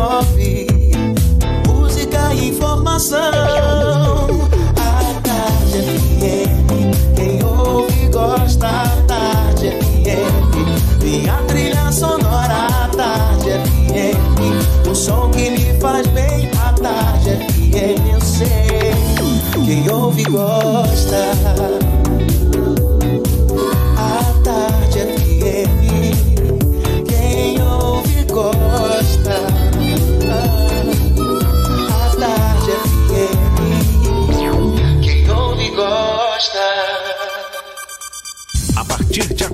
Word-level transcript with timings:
99. 0.00 0.66
Música 1.68 2.34
e 2.34 2.48
informação. 2.48 3.39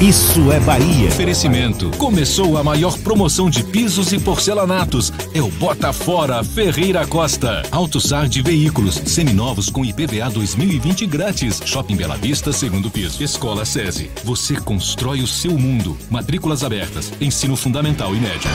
Isso 0.00 0.52
é 0.52 0.60
Bahia. 0.60 1.08
Oferecimento. 1.08 1.90
Começou 1.98 2.56
a 2.56 2.62
maior 2.62 2.96
promoção 2.98 3.50
de 3.50 3.64
pisos 3.64 4.12
e 4.12 4.20
porcelanatos. 4.20 5.12
É 5.34 5.42
o 5.42 5.48
Bota 5.48 5.92
Fora 5.92 6.44
Ferreira 6.44 7.04
Costa. 7.04 7.62
AutoSar 7.72 8.28
de 8.28 8.40
veículos 8.40 8.94
seminovos 8.94 9.68
com 9.68 9.84
IPVA 9.84 10.30
2020 10.30 11.04
grátis. 11.06 11.60
Shopping 11.64 11.96
Bela 11.96 12.16
Vista, 12.16 12.52
segundo 12.52 12.88
piso. 12.88 13.24
Escola 13.24 13.64
SESI. 13.64 14.08
Você 14.22 14.54
constrói 14.54 15.20
o 15.20 15.26
seu 15.26 15.58
mundo. 15.58 15.96
Matrículas 16.08 16.62
abertas. 16.62 17.12
Ensino 17.20 17.56
fundamental 17.56 18.14
e 18.14 18.20
médio. 18.20 18.48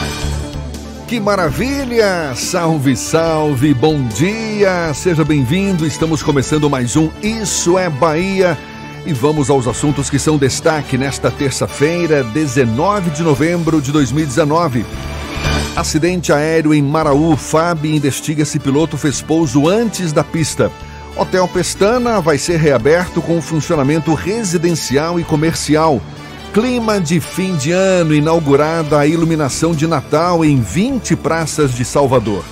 Que 1.08 1.20
maravilha! 1.20 2.34
Salve, 2.36 2.96
salve, 2.96 3.74
bom 3.74 4.02
dia! 4.08 4.94
Seja 4.94 5.26
bem-vindo. 5.26 5.86
Estamos 5.86 6.24
começando 6.24 6.70
mais 6.70 6.96
um 6.96 7.10
Isso 7.22 7.78
é 7.78 7.90
Bahia. 7.90 8.58
E 9.06 9.12
vamos 9.12 9.50
aos 9.50 9.68
assuntos 9.68 10.10
que 10.10 10.18
são 10.18 10.38
destaque 10.38 10.98
nesta 10.98 11.30
terça-feira, 11.30 12.24
19 12.24 13.10
de 13.10 13.22
novembro 13.22 13.82
de 13.82 13.92
2019. 13.92 14.86
Acidente 15.76 16.32
aéreo 16.32 16.74
em 16.74 16.82
Maraú. 16.82 17.36
FAB 17.36 17.86
investiga 17.86 18.46
se 18.46 18.60
piloto 18.60 18.98
fez 18.98 19.22
pouso 19.22 19.68
antes 19.68 20.14
da 20.14 20.24
pista. 20.24 20.72
Hotel 21.18 21.46
Pestana 21.50 22.22
vai 22.22 22.38
ser 22.38 22.58
reaberto 22.58 23.22
com 23.22 23.42
funcionamento 23.42 24.14
residencial 24.14 25.20
e 25.20 25.24
comercial. 25.26 26.02
Clima 26.54 27.02
de 27.02 27.20
fim 27.20 27.58
de 27.58 27.72
ano, 27.72 28.16
inaugurada 28.16 28.98
a 29.00 29.06
iluminação 29.06 29.74
de 29.74 29.86
Natal 29.86 30.46
em 30.46 30.62
20 30.62 31.18
praças 31.18 31.74
de 31.74 31.84
Salvador. 31.84 32.46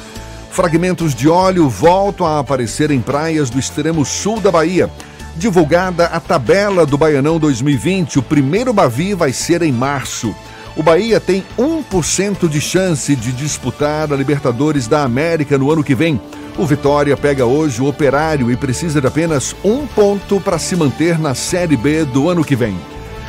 Fragmentos 0.52 1.16
de 1.16 1.30
óleo 1.30 1.70
voltam 1.70 2.28
a 2.28 2.40
aparecer 2.40 2.92
em 2.92 3.00
praias 3.00 3.50
do 3.50 3.58
extremo 3.58 4.04
sul 4.04 4.42
da 4.42 4.52
Bahia. 4.52 4.90
Divulgada 5.36 6.06
a 6.08 6.20
tabela 6.20 6.86
do 6.86 6.98
Baianão 6.98 7.40
2020, 7.40 8.20
o 8.20 8.22
primeiro 8.22 8.74
Bavi 8.74 9.14
vai 9.14 9.32
ser 9.32 9.62
em 9.62 9.72
março. 9.72 10.36
O 10.76 10.84
Bahia 10.84 11.20
tem 11.20 11.44
1% 11.58 12.50
de 12.50 12.60
chance 12.60 13.16
de 13.16 13.32
disputar 13.32 14.11
a 14.11 14.16
Libertadores 14.16 14.88
da 14.88 15.04
América 15.04 15.58
no 15.58 15.72
ano 15.72 15.83
que 15.83 15.95
vem. 15.95 16.20
O 16.58 16.66
Vitória 16.66 17.16
pega 17.16 17.45
hoje 17.45 17.82
o 17.82 17.88
Operário 17.88 18.52
e 18.52 18.58
precisa 18.58 19.00
de 19.00 19.08
apenas 19.08 19.55
um 19.64 19.88
ponto 19.88 20.39
para 20.39 20.60
se 20.60 20.76
manter 20.76 21.17
na 21.17 21.34
Série 21.34 21.78
B 21.78 22.04
do 22.04 22.30
ano 22.30 22.44
que 22.44 22.55
vem. 22.55 22.78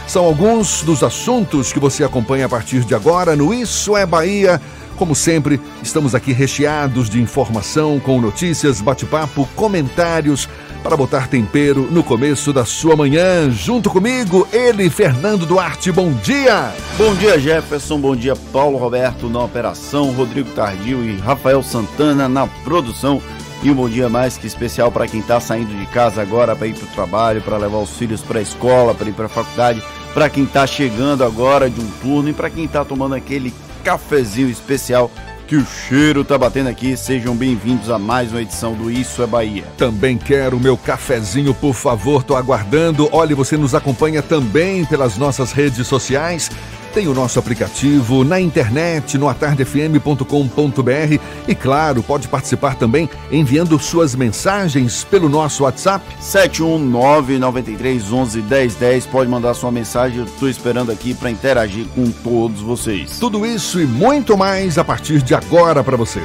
São 0.07 0.25
alguns 0.25 0.83
dos 0.83 1.05
assuntos 1.05 1.73
que 1.73 1.79
você 1.79 2.03
acompanha 2.03 2.47
a 2.47 2.49
partir 2.49 2.81
de 2.81 2.95
agora 2.95 3.37
no 3.37 3.55
Isso 3.55 3.97
é 3.97 4.05
Bahia. 4.05 4.61
Como 4.97 5.15
sempre, 5.15 5.61
estamos 5.83 6.15
aqui 6.15 6.33
recheados 6.33 7.09
de 7.09 7.21
informação, 7.21 7.99
com 7.99 8.21
notícias, 8.21 8.81
bate-papo, 8.81 9.49
comentários 9.57 10.49
para 10.83 10.97
botar 10.97 11.29
tempero 11.29 11.89
no 11.91 12.03
começo 12.03 12.53
da 12.53 12.65
sua 12.65 12.97
manhã. 12.97 13.51
Junto 13.51 13.89
comigo, 13.89 14.47
ele, 14.53 14.91
Fernando 14.91 15.47
Duarte. 15.47 15.93
Bom 15.93 16.13
dia! 16.13 16.73
Bom 16.99 17.15
dia, 17.15 17.39
Jefferson. 17.39 17.99
Bom 17.99 18.17
dia, 18.17 18.35
Paulo 18.53 18.77
Roberto 18.77 19.29
na 19.29 19.41
operação, 19.41 20.11
Rodrigo 20.13 20.51
Tardio 20.51 21.05
e 21.05 21.17
Rafael 21.19 21.63
Santana 21.63 22.29
na 22.29 22.47
produção. 22.47 23.23
E 23.63 23.71
um 23.71 23.75
bom 23.75 23.89
dia 23.89 24.09
mais 24.09 24.37
que 24.37 24.47
especial 24.47 24.91
para 24.91 25.07
quem 25.07 25.21
está 25.21 25.39
saindo 25.39 25.73
de 25.73 25.87
casa 25.87 26.21
agora 26.21 26.57
para 26.57 26.67
ir 26.67 26.75
para 26.75 26.85
o 26.85 26.95
trabalho, 26.95 27.43
para 27.43 27.57
levar 27.57 27.79
os 27.79 27.97
filhos 27.97 28.21
para 28.21 28.41
a 28.41 28.43
escola, 28.43 28.93
para 28.93 29.09
ir 29.09 29.13
para 29.13 29.27
a 29.27 29.29
faculdade, 29.29 29.81
para 30.13 30.29
quem 30.29 30.43
está 30.43 30.67
chegando 30.67 31.25
agora 31.25 31.71
de 31.71 31.81
um 31.81 31.89
turno 32.03 32.29
e 32.29 32.33
para 32.33 32.51
quem 32.51 32.65
está 32.65 32.85
tomando 32.85 33.15
aquele 33.15 33.55
cafezinho 33.83 34.49
especial 34.49 35.11
que 35.47 35.57
o 35.57 35.67
cheiro 35.67 36.25
tá 36.25 36.39
batendo 36.39 36.69
aqui. 36.69 36.97
Sejam 36.97 37.37
bem-vindos 37.37 37.91
a 37.91 37.99
mais 37.99 38.31
uma 38.31 38.41
edição 38.41 38.75
do 38.75 38.91
Isso 38.91 39.23
é 39.23 39.27
Bahia. 39.27 39.65
Também 39.77 40.17
quero 40.17 40.59
meu 40.59 40.77
cafezinho, 40.77 41.53
por 41.53 41.75
favor, 41.75 42.23
tô 42.23 42.37
aguardando. 42.37 43.09
Olha, 43.13 43.37
você 43.37 43.57
nos 43.57 43.75
acompanha 43.75 44.23
também 44.23 44.85
pelas 44.85 45.19
nossas 45.19 45.53
redes 45.53 45.87
sociais. 45.87 46.51
Tem 46.95 47.09
o 47.09 47.15
nosso 47.15 47.39
aplicativo 47.39 48.23
na 48.23 48.39
internet, 48.39 49.17
no 49.17 49.27
atardefm.com.br 49.27 51.19
e, 51.49 51.55
claro, 51.55 52.03
pode 52.03 52.29
participar 52.29 52.75
também 52.75 53.09
enviando 53.31 53.79
suas 53.79 54.15
mensagens 54.15 55.03
pelo 55.03 55.27
nosso 55.27 55.65
WhatsApp. 55.65 56.05
71993111010. 56.21 59.07
Pode 59.11 59.31
mandar 59.31 59.55
sua 59.55 59.73
mensagem. 59.73 60.19
Eu 60.19 60.27
estou 60.27 60.51
esperando 60.51 60.93
aqui 60.93 61.15
para 61.15 61.31
interagir 61.31 61.87
com 61.95 62.11
todos 62.11 62.61
vocês. 62.61 63.19
Tudo 63.19 63.47
isso 63.47 63.81
e 63.81 63.87
muito 63.87 64.37
mais 64.37 64.77
a 64.77 64.85
partir 64.85 65.23
de 65.23 65.35
agora 65.35 65.83
para 65.83 65.97
você. 65.97 66.21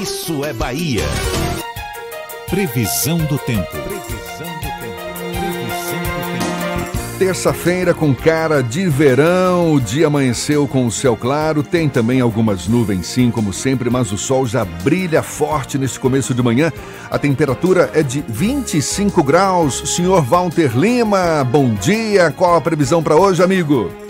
Isso 0.00 0.44
é 0.44 0.54
Bahia. 0.54 1.04
Previsão 2.50 3.18
do 3.18 3.36
tempo. 3.36 3.70
Previsão 3.70 4.48
do 4.54 4.68
tempo. 4.80 5.18
Previsão 5.20 6.00
do 6.02 6.92
tempo. 6.92 7.18
Terça-feira 7.18 7.92
com 7.92 8.14
cara 8.14 8.62
de 8.62 8.88
verão, 8.88 9.74
o 9.74 9.80
dia 9.80 10.06
amanheceu 10.06 10.66
com 10.66 10.86
o 10.86 10.90
céu 10.90 11.14
claro, 11.14 11.62
tem 11.62 11.90
também 11.90 12.22
algumas 12.22 12.66
nuvens 12.66 13.06
sim, 13.06 13.30
como 13.30 13.52
sempre, 13.52 13.90
mas 13.90 14.12
o 14.12 14.16
sol 14.16 14.46
já 14.46 14.64
brilha 14.64 15.22
forte 15.22 15.76
nesse 15.76 16.00
começo 16.00 16.32
de 16.32 16.42
manhã. 16.42 16.72
A 17.10 17.18
temperatura 17.18 17.90
é 17.92 18.02
de 18.02 18.24
25 18.26 19.22
graus. 19.22 19.94
Senhor 19.94 20.22
Walter 20.22 20.74
Lima, 20.74 21.44
bom 21.44 21.74
dia. 21.74 22.30
Qual 22.30 22.56
a 22.56 22.60
previsão 22.62 23.02
para 23.02 23.14
hoje, 23.14 23.42
amigo? 23.42 24.07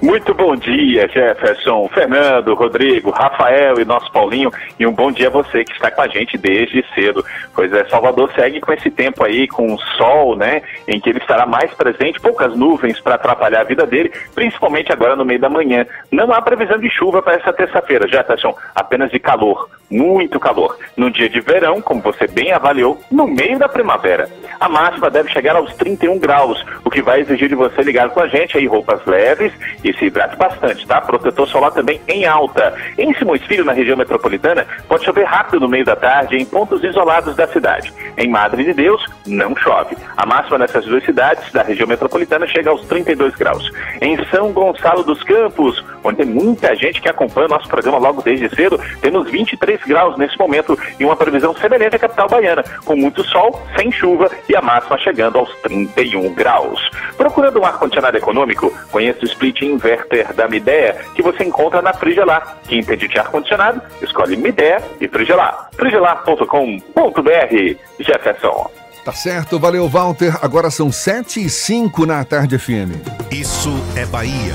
Muito 0.00 0.34
bom 0.34 0.54
dia, 0.56 1.08
Jefferson, 1.08 1.88
Fernando, 1.88 2.54
Rodrigo, 2.54 3.10
Rafael 3.10 3.80
e 3.80 3.84
nosso 3.84 4.10
Paulinho. 4.12 4.50
E 4.78 4.86
um 4.86 4.92
bom 4.92 5.10
dia 5.10 5.28
a 5.28 5.30
você 5.30 5.64
que 5.64 5.72
está 5.72 5.90
com 5.90 6.02
a 6.02 6.08
gente 6.08 6.38
desde 6.38 6.84
cedo. 6.94 7.24
Pois 7.54 7.72
é, 7.72 7.84
Salvador 7.84 8.30
segue 8.34 8.60
com 8.60 8.72
esse 8.72 8.90
tempo 8.90 9.24
aí, 9.24 9.46
com 9.48 9.74
o 9.74 9.78
sol, 9.96 10.36
né? 10.36 10.62
Em 10.86 11.00
que 11.00 11.10
ele 11.10 11.18
estará 11.18 11.46
mais 11.46 11.72
presente, 11.74 12.20
poucas 12.20 12.56
nuvens 12.56 13.00
para 13.00 13.14
atrapalhar 13.14 13.60
a 13.60 13.64
vida 13.64 13.86
dele, 13.86 14.12
principalmente 14.34 14.92
agora 14.92 15.16
no 15.16 15.24
meio 15.24 15.40
da 15.40 15.48
manhã. 15.48 15.86
Não 16.10 16.32
há 16.32 16.40
previsão 16.40 16.78
de 16.78 16.90
chuva 16.90 17.22
para 17.22 17.34
essa 17.34 17.52
terça-feira, 17.52 18.08
Jefferson, 18.08 18.54
apenas 18.74 19.10
de 19.10 19.18
calor, 19.18 19.68
muito 19.90 20.38
calor. 20.38 20.78
No 20.96 21.10
dia 21.10 21.28
de 21.28 21.40
verão, 21.40 21.80
como 21.80 22.00
você 22.00 22.26
bem 22.26 22.52
avaliou, 22.52 23.00
no 23.10 23.26
meio 23.26 23.58
da 23.58 23.68
primavera. 23.68 24.28
A 24.60 24.68
máxima 24.68 25.10
deve 25.10 25.30
chegar 25.30 25.56
aos 25.56 25.74
31 25.74 26.18
graus, 26.18 26.64
o 26.84 26.90
que 26.90 27.02
vai 27.02 27.20
exigir 27.20 27.48
de 27.48 27.54
você 27.54 27.82
ligar 27.82 28.10
com 28.10 28.20
a 28.20 28.28
gente 28.28 28.56
aí 28.56 28.66
roupas 28.66 29.04
leves 29.06 29.52
e 29.84 29.92
se 29.94 30.06
hidrate 30.06 30.36
bastante, 30.36 30.86
tá? 30.86 31.00
Protetor 31.00 31.48
solar 31.48 31.72
também 31.72 32.00
em 32.08 32.24
alta. 32.24 32.74
Em 32.98 33.12
Simões 33.14 33.42
Filho, 33.42 33.64
na 33.64 33.72
região 33.72 33.96
metropolitana, 33.96 34.66
pode 34.88 35.04
chover 35.04 35.24
rápido 35.24 35.60
no 35.60 35.68
meio 35.68 35.84
da 35.84 35.96
tarde 35.96 36.36
em 36.36 36.44
pontos 36.44 36.82
isolados 36.82 37.36
da 37.36 37.46
cidade. 37.48 37.92
Em 38.16 38.28
Madre 38.28 38.64
de 38.64 38.72
Deus, 38.72 39.04
não 39.26 39.56
chove. 39.56 39.96
A 40.16 40.26
máxima 40.26 40.58
nessas 40.58 40.84
duas 40.84 41.04
cidades 41.04 41.50
da 41.52 41.62
região 41.62 41.88
metropolitana 41.88 42.46
chega 42.46 42.70
aos 42.70 42.82
32 42.86 43.34
graus. 43.34 43.70
Em 44.00 44.22
São 44.26 44.52
Gonçalo 44.52 45.02
dos 45.02 45.22
Campos, 45.22 45.82
onde 46.04 46.18
tem 46.18 46.26
muita 46.26 46.74
gente 46.76 47.00
que 47.00 47.08
acompanha 47.08 47.46
o 47.46 47.50
nosso 47.50 47.68
programa 47.68 47.98
logo 47.98 48.22
desde 48.22 48.48
cedo. 48.54 48.78
Temos 49.00 49.30
23 49.30 49.80
graus 49.84 50.16
nesse 50.18 50.38
momento 50.38 50.78
e 50.98 51.04
uma 51.04 51.16
previsão 51.16 51.54
semelhante 51.54 51.96
à 51.96 51.98
capital 51.98 52.28
baiana, 52.28 52.64
com 52.84 52.96
muito 52.96 53.24
sol, 53.24 53.60
sem 53.76 53.90
chuva 53.90 54.30
e 54.48 54.56
a 54.56 54.60
máxima 54.60 54.98
chegando 54.98 55.38
aos 55.38 55.54
31 55.62 56.34
graus. 56.34 56.80
Procurando 57.16 57.60
um 57.60 57.64
ar-condicionado 57.64 58.16
econômico, 58.16 58.72
conheça 58.90 59.20
o 59.22 59.26
split 59.26 59.61
inverter 59.64 60.32
da 60.34 60.48
Midea, 60.48 61.04
que 61.14 61.22
você 61.22 61.44
encontra 61.44 61.82
na 61.82 61.92
Frigelar. 61.92 62.58
Quem 62.66 62.80
entende 62.80 63.08
de 63.08 63.18
ar-condicionado, 63.18 63.80
escolhe 64.02 64.36
Midea 64.36 64.82
e 65.00 65.08
Frigelar. 65.08 65.68
frigelar.com.br 65.76 67.76
Jefferson. 67.98 68.70
Tá 69.04 69.12
certo, 69.12 69.58
valeu 69.58 69.88
Walter. 69.88 70.38
Agora 70.42 70.70
são 70.70 70.92
7 70.92 71.44
e 71.44 71.50
5 71.50 72.06
na 72.06 72.24
tarde 72.24 72.56
FM. 72.56 72.94
Isso 73.32 73.72
é 73.96 74.06
Bahia. 74.06 74.54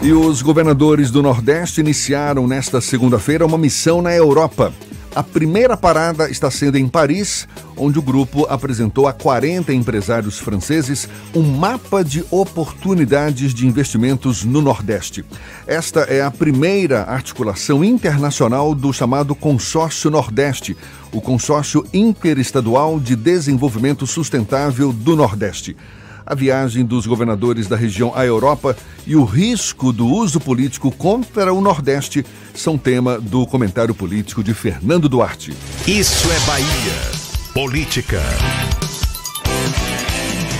E 0.00 0.12
os 0.12 0.42
governadores 0.42 1.10
do 1.10 1.22
Nordeste 1.22 1.80
iniciaram 1.80 2.46
nesta 2.46 2.80
segunda-feira 2.80 3.46
uma 3.46 3.58
missão 3.58 4.02
na 4.02 4.12
Europa. 4.12 4.72
A 5.14 5.22
primeira 5.22 5.76
parada 5.76 6.30
está 6.30 6.50
sendo 6.50 6.78
em 6.78 6.88
Paris, 6.88 7.46
onde 7.76 7.98
o 7.98 8.02
grupo 8.02 8.46
apresentou 8.48 9.06
a 9.06 9.12
40 9.12 9.70
empresários 9.74 10.38
franceses 10.38 11.06
um 11.34 11.42
mapa 11.42 12.02
de 12.02 12.24
oportunidades 12.30 13.52
de 13.52 13.66
investimentos 13.66 14.42
no 14.42 14.62
Nordeste. 14.62 15.22
Esta 15.66 16.00
é 16.00 16.22
a 16.22 16.30
primeira 16.30 17.02
articulação 17.02 17.84
internacional 17.84 18.74
do 18.74 18.90
chamado 18.90 19.34
Consórcio 19.34 20.10
Nordeste, 20.10 20.74
o 21.12 21.20
Consórcio 21.20 21.84
Interestadual 21.92 22.98
de 22.98 23.14
Desenvolvimento 23.14 24.06
Sustentável 24.06 24.94
do 24.94 25.14
Nordeste 25.14 25.76
a 26.24 26.34
viagem 26.34 26.84
dos 26.84 27.06
governadores 27.06 27.68
da 27.68 27.76
região 27.76 28.12
à 28.14 28.24
Europa 28.24 28.76
e 29.06 29.16
o 29.16 29.24
risco 29.24 29.92
do 29.92 30.06
uso 30.06 30.40
político 30.40 30.90
contra 30.90 31.52
o 31.52 31.60
Nordeste 31.60 32.24
são 32.54 32.78
tema 32.78 33.20
do 33.20 33.46
comentário 33.46 33.94
político 33.94 34.42
de 34.42 34.54
Fernando 34.54 35.08
Duarte. 35.08 35.52
Isso 35.86 36.28
é 36.30 36.40
Bahia. 36.46 37.22
Política. 37.52 38.22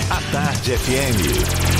A 0.09 0.21
Tarde 0.31 0.77
FM. 0.77 1.73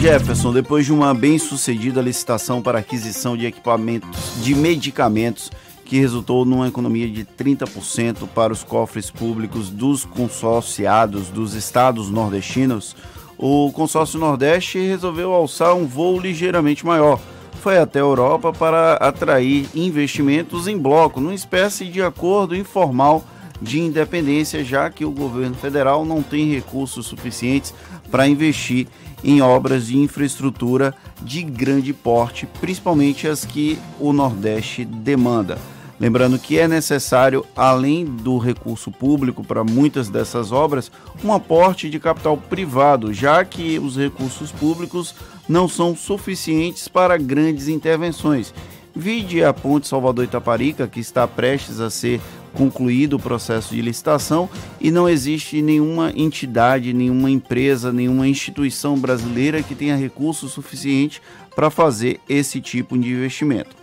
Jefferson, 0.00 0.52
depois 0.52 0.86
de 0.86 0.92
uma 0.92 1.12
bem-sucedida 1.12 2.00
licitação 2.00 2.62
para 2.62 2.78
aquisição 2.78 3.36
de 3.36 3.46
equipamentos 3.46 4.08
de 4.42 4.54
medicamentos 4.54 5.50
que 5.88 5.98
resultou 5.98 6.44
numa 6.44 6.68
economia 6.68 7.08
de 7.08 7.24
30% 7.24 8.28
para 8.34 8.52
os 8.52 8.62
cofres 8.62 9.10
públicos 9.10 9.70
dos 9.70 10.04
consorciados 10.04 11.30
dos 11.30 11.54
estados 11.54 12.10
nordestinos, 12.10 12.94
o 13.38 13.72
consórcio 13.72 14.20
Nordeste 14.20 14.78
resolveu 14.78 15.32
alçar 15.32 15.74
um 15.74 15.86
voo 15.86 16.20
ligeiramente 16.20 16.84
maior. 16.84 17.18
Foi 17.62 17.78
até 17.78 18.00
a 18.00 18.02
Europa 18.02 18.52
para 18.52 18.94
atrair 18.94 19.66
investimentos 19.74 20.68
em 20.68 20.76
bloco, 20.76 21.20
numa 21.20 21.34
espécie 21.34 21.86
de 21.86 22.02
acordo 22.02 22.54
informal 22.54 23.24
de 23.60 23.80
independência, 23.80 24.62
já 24.62 24.90
que 24.90 25.06
o 25.06 25.10
governo 25.10 25.54
federal 25.54 26.04
não 26.04 26.22
tem 26.22 26.52
recursos 26.52 27.06
suficientes 27.06 27.72
para 28.10 28.28
investir 28.28 28.86
em 29.24 29.40
obras 29.40 29.86
de 29.86 29.96
infraestrutura 29.96 30.94
de 31.22 31.42
grande 31.42 31.94
porte, 31.94 32.46
principalmente 32.60 33.26
as 33.26 33.44
que 33.46 33.78
o 33.98 34.12
Nordeste 34.12 34.84
demanda. 34.84 35.58
Lembrando 36.00 36.38
que 36.38 36.58
é 36.58 36.68
necessário, 36.68 37.44
além 37.56 38.04
do 38.04 38.38
recurso 38.38 38.90
público 38.90 39.42
para 39.42 39.64
muitas 39.64 40.08
dessas 40.08 40.52
obras, 40.52 40.92
um 41.24 41.32
aporte 41.32 41.90
de 41.90 41.98
capital 41.98 42.36
privado, 42.36 43.12
já 43.12 43.44
que 43.44 43.78
os 43.80 43.96
recursos 43.96 44.52
públicos 44.52 45.14
não 45.48 45.66
são 45.68 45.96
suficientes 45.96 46.86
para 46.86 47.16
grandes 47.16 47.66
intervenções. 47.66 48.54
Vide 48.94 49.42
a 49.42 49.52
Ponte 49.52 49.88
Salvador 49.88 50.24
Itaparica, 50.24 50.86
que 50.86 51.00
está 51.00 51.26
prestes 51.26 51.80
a 51.80 51.90
ser 51.90 52.20
concluído 52.54 53.14
o 53.14 53.20
processo 53.20 53.74
de 53.74 53.82
licitação 53.82 54.48
e 54.80 54.90
não 54.90 55.08
existe 55.08 55.62
nenhuma 55.62 56.12
entidade, 56.16 56.92
nenhuma 56.92 57.30
empresa, 57.30 57.92
nenhuma 57.92 58.26
instituição 58.26 58.98
brasileira 58.98 59.62
que 59.62 59.74
tenha 59.74 59.96
recursos 59.96 60.52
suficientes 60.52 61.20
para 61.54 61.70
fazer 61.70 62.20
esse 62.28 62.60
tipo 62.60 62.96
de 62.98 63.10
investimento. 63.10 63.77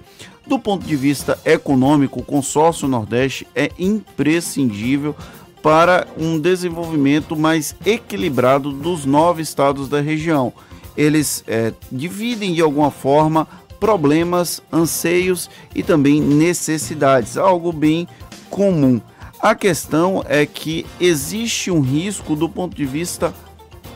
Do 0.47 0.59
ponto 0.59 0.85
de 0.85 0.95
vista 0.95 1.39
econômico, 1.43 2.19
o 2.19 2.23
consórcio 2.23 2.87
Nordeste 2.87 3.47
é 3.55 3.71
imprescindível 3.79 5.15
para 5.61 6.05
um 6.15 6.39
desenvolvimento 6.39 7.35
mais 7.35 7.75
equilibrado 7.83 8.71
dos 8.71 9.05
nove 9.05 9.41
estados 9.41 9.89
da 9.89 9.99
região. 9.99 10.53
Eles 10.95 11.43
é, 11.47 11.73
dividem 11.91 12.53
de 12.53 12.61
alguma 12.61 12.91
forma 12.91 13.47
problemas, 13.79 14.61
anseios 14.71 15.49
e 15.73 15.81
também 15.81 16.21
necessidades, 16.21 17.37
algo 17.37 17.71
bem 17.73 18.07
comum. 18.49 19.01
A 19.39 19.55
questão 19.55 20.23
é 20.27 20.45
que 20.45 20.85
existe 20.99 21.71
um 21.71 21.81
risco 21.81 22.35
do 22.35 22.47
ponto 22.47 22.75
de 22.75 22.85
vista 22.85 23.33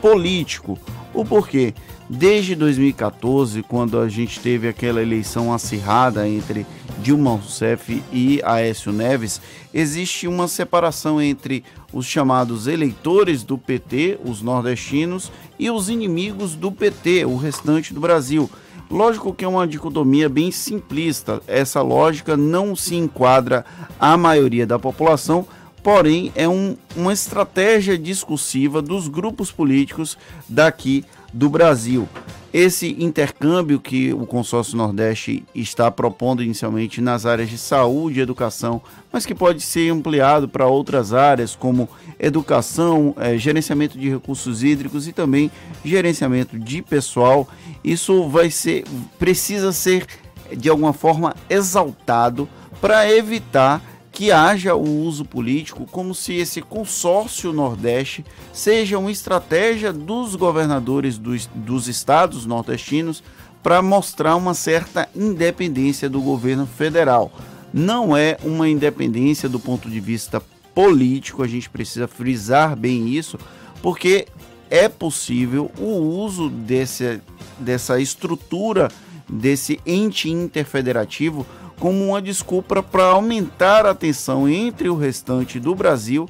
político. 0.01 0.77
O 1.13 1.23
porquê? 1.23 1.73
Desde 2.09 2.55
2014, 2.55 3.61
quando 3.61 3.99
a 3.99 4.09
gente 4.09 4.39
teve 4.39 4.67
aquela 4.67 4.99
eleição 4.99 5.53
acirrada 5.53 6.27
entre 6.27 6.65
Dilma 7.03 7.35
Rousseff 7.35 8.01
e 8.11 8.41
Aécio 8.43 8.91
Neves, 8.91 9.39
existe 9.71 10.27
uma 10.27 10.47
separação 10.47 11.21
entre 11.21 11.63
os 11.93 12.07
chamados 12.07 12.65
eleitores 12.65 13.43
do 13.43 13.59
PT, 13.59 14.17
os 14.25 14.41
nordestinos, 14.41 15.31
e 15.59 15.69
os 15.69 15.87
inimigos 15.87 16.55
do 16.55 16.71
PT, 16.71 17.25
o 17.25 17.37
restante 17.37 17.93
do 17.93 17.99
Brasil. 17.99 18.49
Lógico 18.89 19.31
que 19.31 19.45
é 19.45 19.47
uma 19.47 19.67
dicotomia 19.67 20.27
bem 20.27 20.49
simplista, 20.49 21.43
essa 21.45 21.83
lógica 21.83 22.35
não 22.35 22.75
se 22.75 22.95
enquadra 22.95 23.63
à 23.99 24.17
maioria 24.17 24.65
da 24.65 24.79
população, 24.79 25.45
porém 25.83 26.31
é 26.35 26.49
um, 26.49 26.75
uma 26.95 27.13
estratégia 27.13 27.99
discursiva 27.99 28.81
dos 28.81 29.07
grupos 29.07 29.51
políticos 29.51 30.17
daqui 30.47 31.05
do 31.33 31.49
Brasil. 31.49 32.07
Esse 32.51 32.95
intercâmbio 32.97 33.79
que 33.79 34.11
o 34.11 34.25
Consórcio 34.25 34.75
Nordeste 34.75 35.43
está 35.53 35.91
propondo 35.91 36.41
inicialmente 36.41 36.99
nas 36.99 37.23
áreas 37.23 37.47
de 37.47 37.59
saúde 37.59 38.19
e 38.19 38.23
educação, 38.23 38.81
mas 39.13 39.23
que 39.23 39.35
pode 39.35 39.61
ser 39.61 39.91
ampliado 39.91 40.49
para 40.49 40.65
outras 40.65 41.13
áreas 41.13 41.55
como 41.55 41.87
educação, 42.19 43.13
é, 43.19 43.37
gerenciamento 43.37 43.99
de 43.99 44.09
recursos 44.09 44.63
hídricos 44.63 45.07
e 45.07 45.13
também 45.13 45.51
gerenciamento 45.85 46.57
de 46.57 46.81
pessoal, 46.81 47.47
isso 47.83 48.27
vai 48.27 48.49
ser 48.49 48.83
precisa 49.19 49.71
ser 49.71 50.07
de 50.51 50.69
alguma 50.69 50.91
forma 50.91 51.35
exaltado 51.47 52.49
para 52.81 53.07
evitar 53.15 53.79
que 54.19 54.33
haja 54.33 54.75
o 54.75 55.05
uso 55.05 55.23
político 55.23 55.87
como 55.89 56.13
se 56.13 56.33
esse 56.33 56.61
consórcio 56.61 57.53
Nordeste 57.53 58.25
seja 58.51 58.99
uma 58.99 59.09
estratégia 59.09 59.93
dos 59.93 60.35
governadores 60.35 61.17
dos, 61.17 61.45
dos 61.55 61.87
estados 61.87 62.45
nordestinos 62.45 63.23
para 63.63 63.81
mostrar 63.81 64.35
uma 64.35 64.53
certa 64.53 65.07
independência 65.15 66.09
do 66.09 66.19
governo 66.19 66.67
federal. 66.67 67.31
Não 67.73 68.17
é 68.17 68.35
uma 68.43 68.67
independência 68.67 69.47
do 69.47 69.57
ponto 69.57 69.89
de 69.89 70.01
vista 70.01 70.43
político, 70.75 71.41
a 71.41 71.47
gente 71.47 71.69
precisa 71.69 72.05
frisar 72.05 72.75
bem 72.75 73.07
isso, 73.07 73.39
porque 73.81 74.27
é 74.69 74.89
possível 74.89 75.71
o 75.79 75.95
uso 75.95 76.49
desse, 76.49 77.21
dessa 77.57 78.01
estrutura, 78.01 78.89
desse 79.29 79.79
ente 79.85 80.29
interfederativo 80.29 81.45
como 81.79 82.09
uma 82.09 82.21
desculpa 82.21 82.83
para 82.83 83.05
aumentar 83.05 83.85
a 83.85 83.95
tensão 83.95 84.47
entre 84.47 84.89
o 84.89 84.95
restante 84.95 85.59
do 85.59 85.73
Brasil 85.73 86.27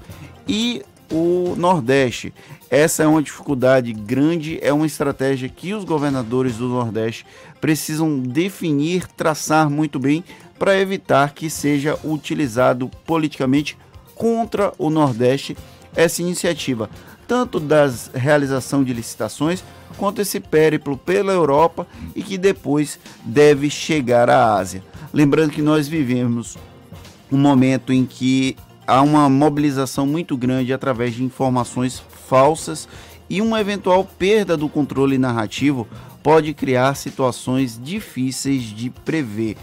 e 0.48 0.84
o 1.12 1.56
Nordeste. 1.58 2.34
Essa 2.70 3.04
é 3.04 3.08
uma 3.08 3.22
dificuldade 3.22 3.92
grande, 3.92 4.60
é 4.62 4.72
uma 4.72 4.86
estratégia 4.86 5.50
que 5.50 5.74
os 5.74 5.84
governadores 5.84 6.58
do 6.58 6.68
Nordeste 6.68 7.26
precisam 7.60 8.20
definir, 8.20 9.08
traçar 9.08 9.70
muito 9.70 10.00
bem 10.00 10.24
para 10.60 10.80
evitar 10.80 11.34
que 11.34 11.50
seja 11.50 11.98
utilizado 12.04 12.90
politicamente 13.06 13.76
contra 14.14 14.72
o 14.78 14.90
Nordeste 14.90 15.58
essa 15.96 16.22
iniciativa, 16.22 16.90
tanto 17.28 17.60
da 17.60 17.90
realização 18.14 18.84
de 18.84 18.94
licitações 18.94 19.64
quanto 19.98 20.22
esse 20.22 20.40
périplo 20.40 20.98
pela 20.98 21.32
Europa 21.32 21.88
e 22.16 22.22
que 22.22 22.38
depois 22.38 23.00
deve 23.26 23.70
chegar 23.70 24.30
à 24.30 24.56
Ásia. 24.56 24.84
Lembrando 25.12 25.52
que 25.52 25.62
nós 25.62 25.88
vivemos 25.88 26.56
um 27.32 27.38
momento 27.38 27.92
em 27.92 28.06
que 28.06 28.56
há 28.86 29.02
uma 29.02 29.28
mobilização 29.28 30.06
muito 30.06 30.38
grande 30.38 30.72
através 30.72 31.16
de 31.16 31.24
informações 31.24 32.02
falsas 32.28 32.88
e 33.28 33.42
uma 33.42 33.60
eventual 33.60 34.04
perda 34.04 34.56
do 34.56 34.70
controle 34.70 35.18
narrativo 35.18 35.88
pode 36.22 36.54
criar 36.54 36.96
situações 36.96 37.80
difíceis 37.82 38.64
de 38.64 38.90
prever. 38.90 39.58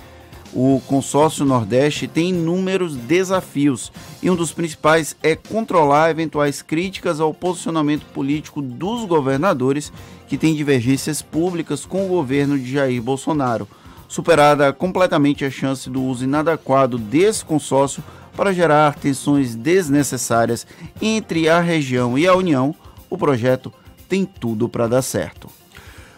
o 0.53 0.81
consórcio 0.87 1.45
Nordeste 1.45 2.09
tem 2.09 2.31
inúmeros 2.31 2.97
desafios 2.97 3.93
e 4.23 4.31
um 4.31 4.37
dos 4.37 4.53
principais 4.53 5.15
é 5.23 5.37
controlar 5.37 6.11
eventuais 6.11 6.63
críticas 6.63 7.21
ao 7.21 7.35
posicionamento 7.35 8.07
político 8.07 8.63
dos 8.63 9.05
governadores 9.05 9.93
que 10.27 10.39
têm 10.39 10.55
divergências 10.55 11.21
públicas 11.21 11.85
com 11.85 12.07
o 12.07 12.09
governo 12.09 12.59
de 12.59 12.73
Jair 12.73 13.03
Bolsonaro. 13.03 13.69
Superada 14.09 14.73
completamente 14.73 15.45
a 15.45 15.51
chance 15.51 15.91
do 15.91 16.03
uso 16.03 16.25
inadequado 16.25 16.99
desse 16.99 17.45
consórcio 17.45 18.03
para 18.37 18.53
gerar 18.53 18.95
tensões 18.95 19.55
desnecessárias 19.55 20.67
entre 21.01 21.49
a 21.49 21.61
região 21.61 22.19
e 22.19 22.27
a 22.27 22.35
União, 22.35 22.75
o 23.09 23.17
projeto 23.17 23.73
tem 24.09 24.25
tudo 24.25 24.69
para 24.69 24.87
dar 24.87 25.03
certo. 25.03 25.49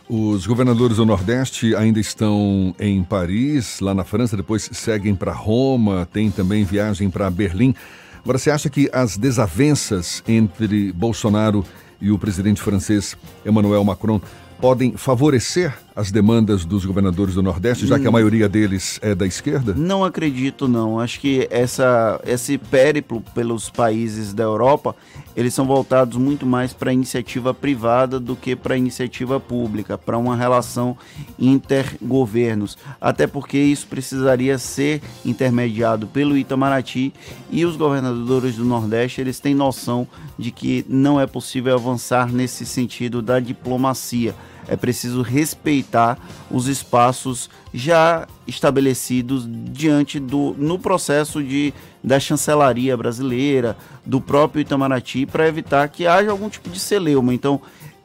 Os 0.09 0.47
governadores 0.47 0.97
do 0.97 1.05
Nordeste 1.05 1.75
ainda 1.77 2.01
estão 2.01 2.75
em 2.79 3.03
Paris, 3.03 3.79
lá 3.81 3.95
na 3.95 4.05
França, 4.05 4.37
depois 4.37 4.69
seguem 4.73 5.15
para 5.15 5.33
Roma, 5.33 6.09
tem 6.11 6.31
também 6.31 6.65
viagem 6.65 7.11
para 7.11 7.31
Berlim. 7.31 7.75
Agora, 8.23 8.39
você 8.39 8.51
acha 8.51 8.71
que 8.71 8.89
as 8.93 9.19
desavenças 9.19 10.23
entre 10.27 10.93
Bolsonaro 10.93 11.65
e 12.01 12.11
o 12.11 12.19
presidente 12.19 12.61
francês 12.61 13.17
Emmanuel 13.45 13.85
Macron 13.85 14.21
podem 14.59 14.97
favorecer 14.97 15.77
as 15.99 16.13
demandas 16.13 16.65
dos 16.65 16.85
governadores 16.85 17.35
do 17.35 17.43
Nordeste, 17.43 17.85
já 17.85 17.99
que 17.99 18.07
a 18.07 18.09
hum. 18.09 18.13
maioria 18.13 18.49
deles 18.49 19.01
é 19.03 19.17
da 19.17 19.27
esquerda? 19.27 19.75
Não 19.75 20.05
acredito, 20.05 20.69
não. 20.69 21.01
Acho 21.01 21.19
que 21.19 21.49
essa, 21.51 22.21
esse 22.25 22.57
périplo 22.57 23.21
pelos 23.35 23.69
países 23.69 24.33
da 24.33 24.45
Europa, 24.45 24.95
eles 25.35 25.53
são 25.53 25.67
voltados 25.67 26.17
muito 26.17 26.47
mais 26.47 26.73
para 26.73 26.91
a 26.91 26.95
iniciativa 26.95 27.53
privada 27.53 28.21
do 28.21 28.37
que 28.37 28.55
para 28.55 28.75
a 28.75 28.79
iniciativa 28.79 29.41
pública, 29.41 29.99
para 29.99 30.17
uma 30.17 30.37
relação 30.37 30.97
intergovernos. 31.37 32.79
Até 33.01 33.27
porque 33.27 33.59
isso 33.59 33.89
precisaria 33.89 34.57
ser 34.57 35.03
intermediado 35.25 36.07
pelo 36.07 36.37
Itamaraty 36.37 37.13
e 37.51 37.65
os 37.65 37.75
governadores 37.75 38.55
do 38.55 38.65
Nordeste, 38.65 39.21
eles 39.21 39.41
têm 39.41 39.53
noção 39.53 40.07
de 40.39 40.53
que 40.53 40.87
não 40.89 41.21
é 41.21 41.27
possível 41.27 41.75
avançar 41.75 42.33
nesse 42.33 42.65
sentido 42.65 43.21
da 43.21 43.41
diplomacia 43.41 44.33
é 44.69 44.77
preciso 44.77 45.23
respeitar 45.23 46.19
os 46.51 46.69
espaços 46.69 47.49
já 47.73 48.29
estabelecidos 48.47 49.49
diante 49.49 50.21
do 50.21 50.55
no 50.59 50.79
processo 50.79 51.43
de 51.43 51.73
da 52.03 52.21
chancelaria 52.21 52.97
brasileira, 52.97 53.77
do 54.05 54.21
próprio 54.21 54.61
Itamaraty 54.61 55.27
para 55.27 55.49
evitar 55.49 55.89
que 55.89 56.07
haja 56.07 56.31
algum 56.31 56.49
tipo 56.49 56.71
de 56.71 56.79
celeuma. 56.79 57.35
Então, 57.35 57.61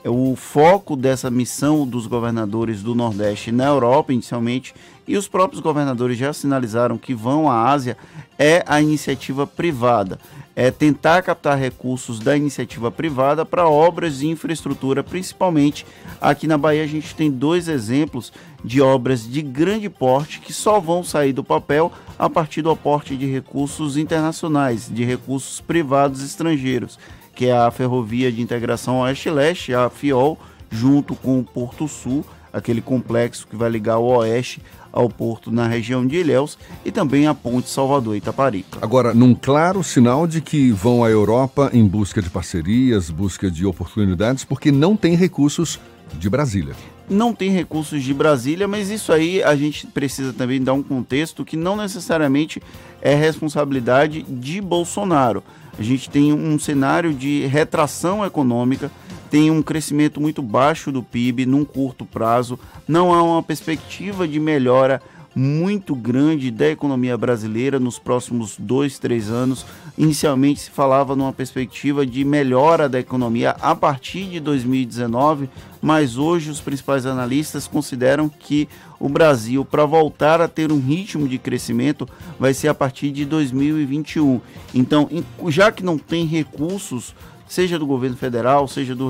o 0.05 0.35
foco 0.35 0.95
dessa 0.95 1.29
missão 1.29 1.87
dos 1.87 2.07
governadores 2.07 2.81
do 2.81 2.93
Nordeste 2.93 3.51
na 3.51 3.65
Europa, 3.65 4.11
inicialmente, 4.11 4.73
e 5.07 5.17
os 5.17 5.27
próprios 5.27 5.61
governadores 5.61 6.17
já 6.17 6.31
sinalizaram 6.31 6.97
que 6.97 7.13
vão 7.13 7.49
à 7.49 7.69
Ásia, 7.69 7.97
é 8.37 8.63
a 8.65 8.81
iniciativa 8.81 9.45
privada. 9.45 10.19
É 10.55 10.69
tentar 10.69 11.23
captar 11.23 11.57
recursos 11.57 12.19
da 12.19 12.37
iniciativa 12.37 12.91
privada 12.91 13.43
para 13.43 13.67
obras 13.67 14.19
de 14.19 14.27
infraestrutura, 14.27 15.03
principalmente 15.03 15.85
aqui 16.21 16.45
na 16.45 16.57
Bahia. 16.57 16.83
A 16.83 16.87
gente 16.87 17.15
tem 17.15 17.31
dois 17.31 17.67
exemplos 17.67 18.31
de 18.63 18.79
obras 18.79 19.27
de 19.27 19.41
grande 19.41 19.89
porte 19.89 20.39
que 20.39 20.53
só 20.53 20.79
vão 20.79 21.03
sair 21.03 21.33
do 21.33 21.43
papel 21.43 21.91
a 22.19 22.29
partir 22.29 22.61
do 22.61 22.69
aporte 22.69 23.17
de 23.17 23.25
recursos 23.25 23.97
internacionais, 23.97 24.87
de 24.89 25.03
recursos 25.03 25.59
privados 25.59 26.23
estrangeiros, 26.23 26.99
que 27.35 27.47
é 27.47 27.57
a 27.57 27.71
Ferrovia 27.71 28.31
de 28.31 28.41
Integração 28.41 28.99
Oeste-Leste, 28.99 29.73
a 29.73 29.89
FIOL, 29.89 30.37
junto 30.69 31.15
com 31.15 31.39
o 31.39 31.43
Porto 31.43 31.87
Sul, 31.87 32.23
aquele 32.51 32.81
complexo 32.81 33.47
que 33.47 33.55
vai 33.55 33.69
ligar 33.69 33.97
o 33.97 34.05
Oeste 34.05 34.61
ao 34.93 35.09
porto 35.09 35.51
na 35.51 35.67
região 35.67 36.05
de 36.05 36.17
Ilhéus 36.17 36.57
e 36.85 36.91
também 36.91 37.25
a 37.25 37.33
ponte 37.33 37.67
Salvador-Itaparica. 37.69 38.77
Agora, 38.79 39.13
num 39.13 39.33
claro 39.33 39.83
sinal 39.83 40.27
de 40.27 40.39
que 40.39 40.71
vão 40.71 41.03
à 41.03 41.09
Europa 41.09 41.71
em 41.73 41.85
busca 41.85 42.21
de 42.21 42.29
parcerias, 42.29 43.09
busca 43.09 43.49
de 43.49 43.65
oportunidades, 43.65 44.45
porque 44.45 44.71
não 44.71 44.95
tem 44.95 45.15
recursos 45.15 45.79
de 46.13 46.29
Brasília. 46.29 46.75
Não 47.09 47.33
tem 47.33 47.49
recursos 47.49 48.01
de 48.03 48.13
Brasília, 48.13 48.67
mas 48.67 48.89
isso 48.89 49.11
aí 49.11 49.43
a 49.43 49.55
gente 49.55 49.87
precisa 49.87 50.31
também 50.31 50.61
dar 50.61 50.73
um 50.73 50.83
contexto 50.83 51.43
que 51.43 51.57
não 51.57 51.75
necessariamente 51.75 52.61
é 53.01 53.13
responsabilidade 53.15 54.23
de 54.23 54.61
Bolsonaro. 54.61 55.43
A 55.77 55.81
gente 55.81 56.09
tem 56.09 56.31
um 56.31 56.57
cenário 56.59 57.13
de 57.13 57.45
retração 57.47 58.25
econômica 58.25 58.91
tem 59.33 59.49
um 59.49 59.63
crescimento 59.63 60.21
muito 60.21 60.43
baixo 60.43 60.91
do 60.91 61.01
PIB 61.01 61.47
num 61.47 61.65
curto 61.65 62.05
prazo, 62.05 62.59
não 62.87 63.11
há 63.11 63.23
uma 63.23 63.41
perspectiva 63.41 64.27
de 64.27 64.39
melhora 64.39 65.01
muito 65.35 65.95
grande 65.95 66.51
da 66.51 66.69
economia 66.69 67.17
brasileira 67.17 67.79
nos 67.79 67.97
próximos 67.97 68.55
dois, 68.57 68.99
três 68.99 69.29
anos. 69.29 69.65
Inicialmente 69.97 70.61
se 70.61 70.69
falava 70.69 71.15
numa 71.15 71.33
perspectiva 71.33 72.05
de 72.05 72.23
melhora 72.23 72.87
da 72.87 72.99
economia 72.99 73.51
a 73.61 73.75
partir 73.75 74.25
de 74.25 74.39
2019, 74.39 75.49
mas 75.81 76.17
hoje 76.17 76.49
os 76.49 76.61
principais 76.61 77.05
analistas 77.05 77.67
consideram 77.67 78.29
que 78.29 78.67
o 78.99 79.09
Brasil, 79.09 79.65
para 79.65 79.85
voltar 79.85 80.39
a 80.39 80.47
ter 80.47 80.71
um 80.71 80.79
ritmo 80.79 81.27
de 81.27 81.37
crescimento, 81.37 82.07
vai 82.39 82.53
ser 82.53 82.69
a 82.69 82.73
partir 82.73 83.11
de 83.11 83.25
2021. 83.25 84.39
Então, 84.73 85.09
já 85.49 85.71
que 85.71 85.83
não 85.83 85.97
tem 85.97 86.25
recursos 86.25 87.13
seja 87.47 87.77
do 87.77 87.85
governo 87.85 88.17
federal, 88.17 88.67
seja 88.67 88.95
do, 88.95 89.09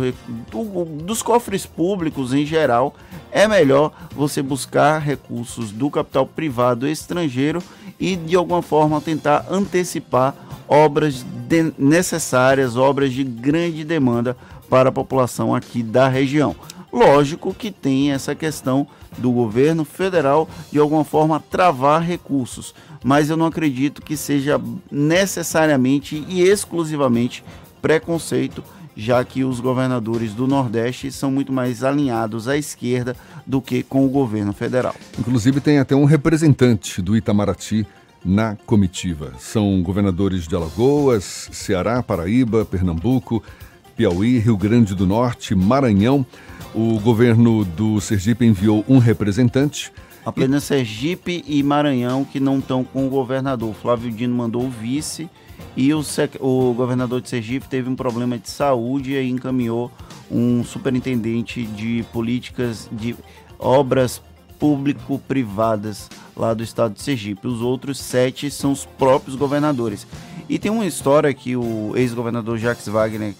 do, 0.51 0.85
dos 0.85 1.21
cofres 1.21 1.65
públicos 1.65 2.33
em 2.33 2.45
geral, 2.45 2.95
é 3.31 3.47
melhor 3.47 3.91
você 4.15 4.41
buscar 4.41 4.99
recursos 4.99 5.71
do 5.71 5.89
capital 5.89 6.25
privado 6.25 6.87
estrangeiro 6.87 7.61
e 7.99 8.15
de 8.15 8.35
alguma 8.35 8.61
forma 8.61 8.99
tentar 8.99 9.45
antecipar 9.49 10.35
obras 10.67 11.25
de, 11.47 11.73
necessárias, 11.77 12.75
obras 12.75 13.13
de 13.13 13.23
grande 13.23 13.83
demanda 13.83 14.35
para 14.69 14.89
a 14.89 14.91
população 14.91 15.53
aqui 15.53 15.83
da 15.83 16.07
região. 16.07 16.55
Lógico 16.91 17.53
que 17.53 17.71
tem 17.71 18.11
essa 18.11 18.35
questão 18.35 18.87
do 19.17 19.31
governo 19.31 19.83
federal 19.83 20.47
de 20.71 20.77
alguma 20.77 21.03
forma 21.03 21.39
travar 21.39 22.03
recursos, 22.03 22.73
mas 23.03 23.29
eu 23.29 23.37
não 23.37 23.47
acredito 23.47 24.01
que 24.01 24.15
seja 24.15 24.61
necessariamente 24.91 26.23
e 26.27 26.41
exclusivamente 26.41 27.43
preconceito, 27.83 28.63
já 28.95 29.23
que 29.25 29.43
os 29.43 29.59
governadores 29.59 30.33
do 30.33 30.47
Nordeste 30.47 31.11
são 31.11 31.29
muito 31.29 31.51
mais 31.51 31.83
alinhados 31.83 32.47
à 32.47 32.55
esquerda 32.55 33.13
do 33.45 33.61
que 33.61 33.83
com 33.83 34.05
o 34.05 34.09
governo 34.09 34.53
federal. 34.53 34.95
Inclusive, 35.19 35.59
tem 35.59 35.79
até 35.79 35.93
um 35.93 36.05
representante 36.05 37.01
do 37.01 37.17
Itamaraty 37.17 37.85
na 38.23 38.55
comitiva. 38.65 39.33
São 39.37 39.83
governadores 39.83 40.47
de 40.47 40.55
Alagoas, 40.55 41.49
Ceará, 41.51 42.01
Paraíba, 42.01 42.63
Pernambuco, 42.63 43.43
Piauí, 43.97 44.39
Rio 44.39 44.55
Grande 44.55 44.95
do 44.95 45.05
Norte, 45.05 45.53
Maranhão. 45.53 46.25
O 46.73 46.97
governo 47.01 47.65
do 47.65 47.99
Sergipe 47.99 48.45
enviou 48.45 48.85
um 48.87 48.97
representante. 48.97 49.91
Apenas 50.25 50.63
Sergipe 50.63 51.43
e 51.45 51.61
Maranhão 51.61 52.23
que 52.23 52.39
não 52.39 52.59
estão 52.59 52.81
com 52.81 53.05
o 53.05 53.09
governador. 53.09 53.73
Flávio 53.73 54.09
Dino 54.09 54.33
mandou 54.33 54.63
o 54.63 54.69
vice 54.69 55.29
e 55.75 55.93
o, 55.93 56.03
o 56.39 56.73
governador 56.73 57.21
de 57.21 57.29
Sergipe 57.29 57.67
teve 57.67 57.89
um 57.89 57.95
problema 57.95 58.37
de 58.37 58.49
saúde 58.49 59.13
e 59.13 59.29
encaminhou 59.29 59.91
um 60.29 60.63
superintendente 60.63 61.65
de 61.65 62.05
políticas 62.11 62.87
de 62.91 63.15
obras 63.57 64.21
público-privadas 64.59 66.09
lá 66.35 66.53
do 66.53 66.63
estado 66.63 66.93
de 66.93 67.01
Sergipe. 67.01 67.47
Os 67.47 67.61
outros 67.61 67.99
sete 67.99 68.49
são 68.49 68.71
os 68.71 68.85
próprios 68.85 69.35
governadores. 69.35 70.07
E 70.47 70.59
tem 70.59 70.71
uma 70.71 70.85
história 70.85 71.33
que 71.33 71.55
o 71.55 71.93
ex-governador 71.95 72.57
Jacques 72.57 72.87
Wagner 72.87 73.33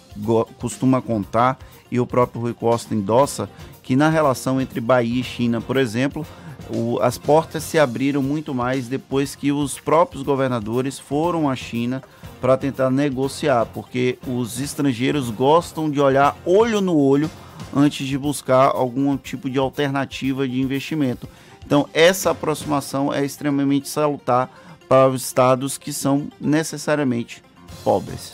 costuma 0.58 1.02
contar 1.02 1.58
e 1.92 2.00
o 2.00 2.08
próprio 2.08 2.42
Rui 2.42 2.54
Costa 2.54 2.96
endossa, 2.96 3.50
que 3.82 3.96
na 3.96 4.10
relação 4.10 4.60
entre 4.60 4.80
Bahia 4.82 5.22
e 5.22 5.24
China, 5.24 5.62
por 5.62 5.78
exemplo, 5.78 6.26
o, 6.70 7.00
as 7.02 7.18
portas 7.18 7.64
se 7.64 7.78
abriram 7.78 8.24
muito 8.24 8.54
mais 8.54 8.88
depois 8.88 9.36
que 9.36 9.52
os 9.52 9.80
próprios 9.80 10.24
governadores 10.24 10.98
foram 10.98 11.50
à 11.50 11.56
China 11.56 12.02
para 12.44 12.58
tentar 12.58 12.90
negociar, 12.90 13.66
porque 13.68 14.20
os 14.28 14.60
estrangeiros 14.60 15.30
gostam 15.30 15.90
de 15.90 16.02
olhar 16.02 16.36
olho 16.46 16.82
no 16.82 16.94
olho 16.94 17.32
antes 17.74 18.06
de 18.06 18.18
buscar 18.18 18.66
algum 18.66 19.16
tipo 19.16 19.50
de 19.50 19.58
alternativa 19.58 20.46
de 20.46 20.60
investimento. 20.60 21.26
Então, 21.66 21.88
essa 21.94 22.32
aproximação 22.32 23.14
é 23.14 23.24
extremamente 23.24 23.88
salutar 23.88 24.52
para 24.90 25.08
os 25.08 25.24
estados 25.24 25.78
que 25.78 25.94
são 25.94 26.28
necessariamente 26.38 27.42
pobres. 27.82 28.34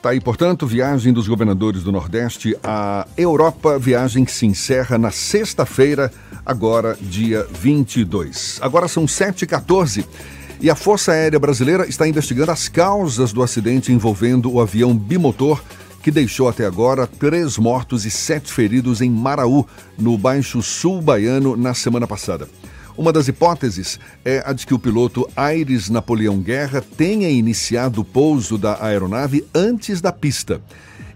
Tá 0.00 0.10
aí, 0.10 0.20
portanto, 0.20 0.64
viagem 0.64 1.12
dos 1.12 1.26
governadores 1.26 1.82
do 1.82 1.90
Nordeste 1.90 2.56
à 2.62 3.08
Europa, 3.16 3.76
viagem 3.76 4.24
que 4.24 4.30
se 4.30 4.46
encerra 4.46 4.96
na 4.96 5.10
sexta-feira, 5.10 6.12
agora 6.46 6.96
dia 7.00 7.44
22. 7.50 8.60
Agora 8.62 8.86
são 8.86 9.04
7h14 9.04 10.04
e 10.60 10.68
a 10.68 10.74
Força 10.74 11.12
Aérea 11.12 11.38
Brasileira 11.38 11.88
está 11.88 12.08
investigando 12.08 12.50
as 12.50 12.68
causas 12.68 13.32
do 13.32 13.42
acidente 13.42 13.92
envolvendo 13.92 14.52
o 14.52 14.60
avião 14.60 14.96
bimotor 14.96 15.62
que 16.02 16.10
deixou 16.10 16.48
até 16.48 16.64
agora 16.64 17.06
três 17.06 17.58
mortos 17.58 18.04
e 18.04 18.10
sete 18.10 18.52
feridos 18.52 19.00
em 19.00 19.10
Maraú, 19.10 19.66
no 19.98 20.16
Baixo 20.16 20.62
Sul 20.62 21.02
Baiano, 21.02 21.56
na 21.56 21.74
semana 21.74 22.06
passada. 22.06 22.48
Uma 22.96 23.12
das 23.12 23.28
hipóteses 23.28 24.00
é 24.24 24.42
a 24.44 24.52
de 24.52 24.66
que 24.66 24.74
o 24.74 24.78
piloto 24.78 25.28
Aires 25.36 25.88
Napoleão 25.88 26.38
Guerra 26.38 26.82
tenha 26.96 27.30
iniciado 27.30 28.00
o 28.00 28.04
pouso 28.04 28.58
da 28.58 28.84
aeronave 28.84 29.44
antes 29.54 30.00
da 30.00 30.10
pista. 30.10 30.60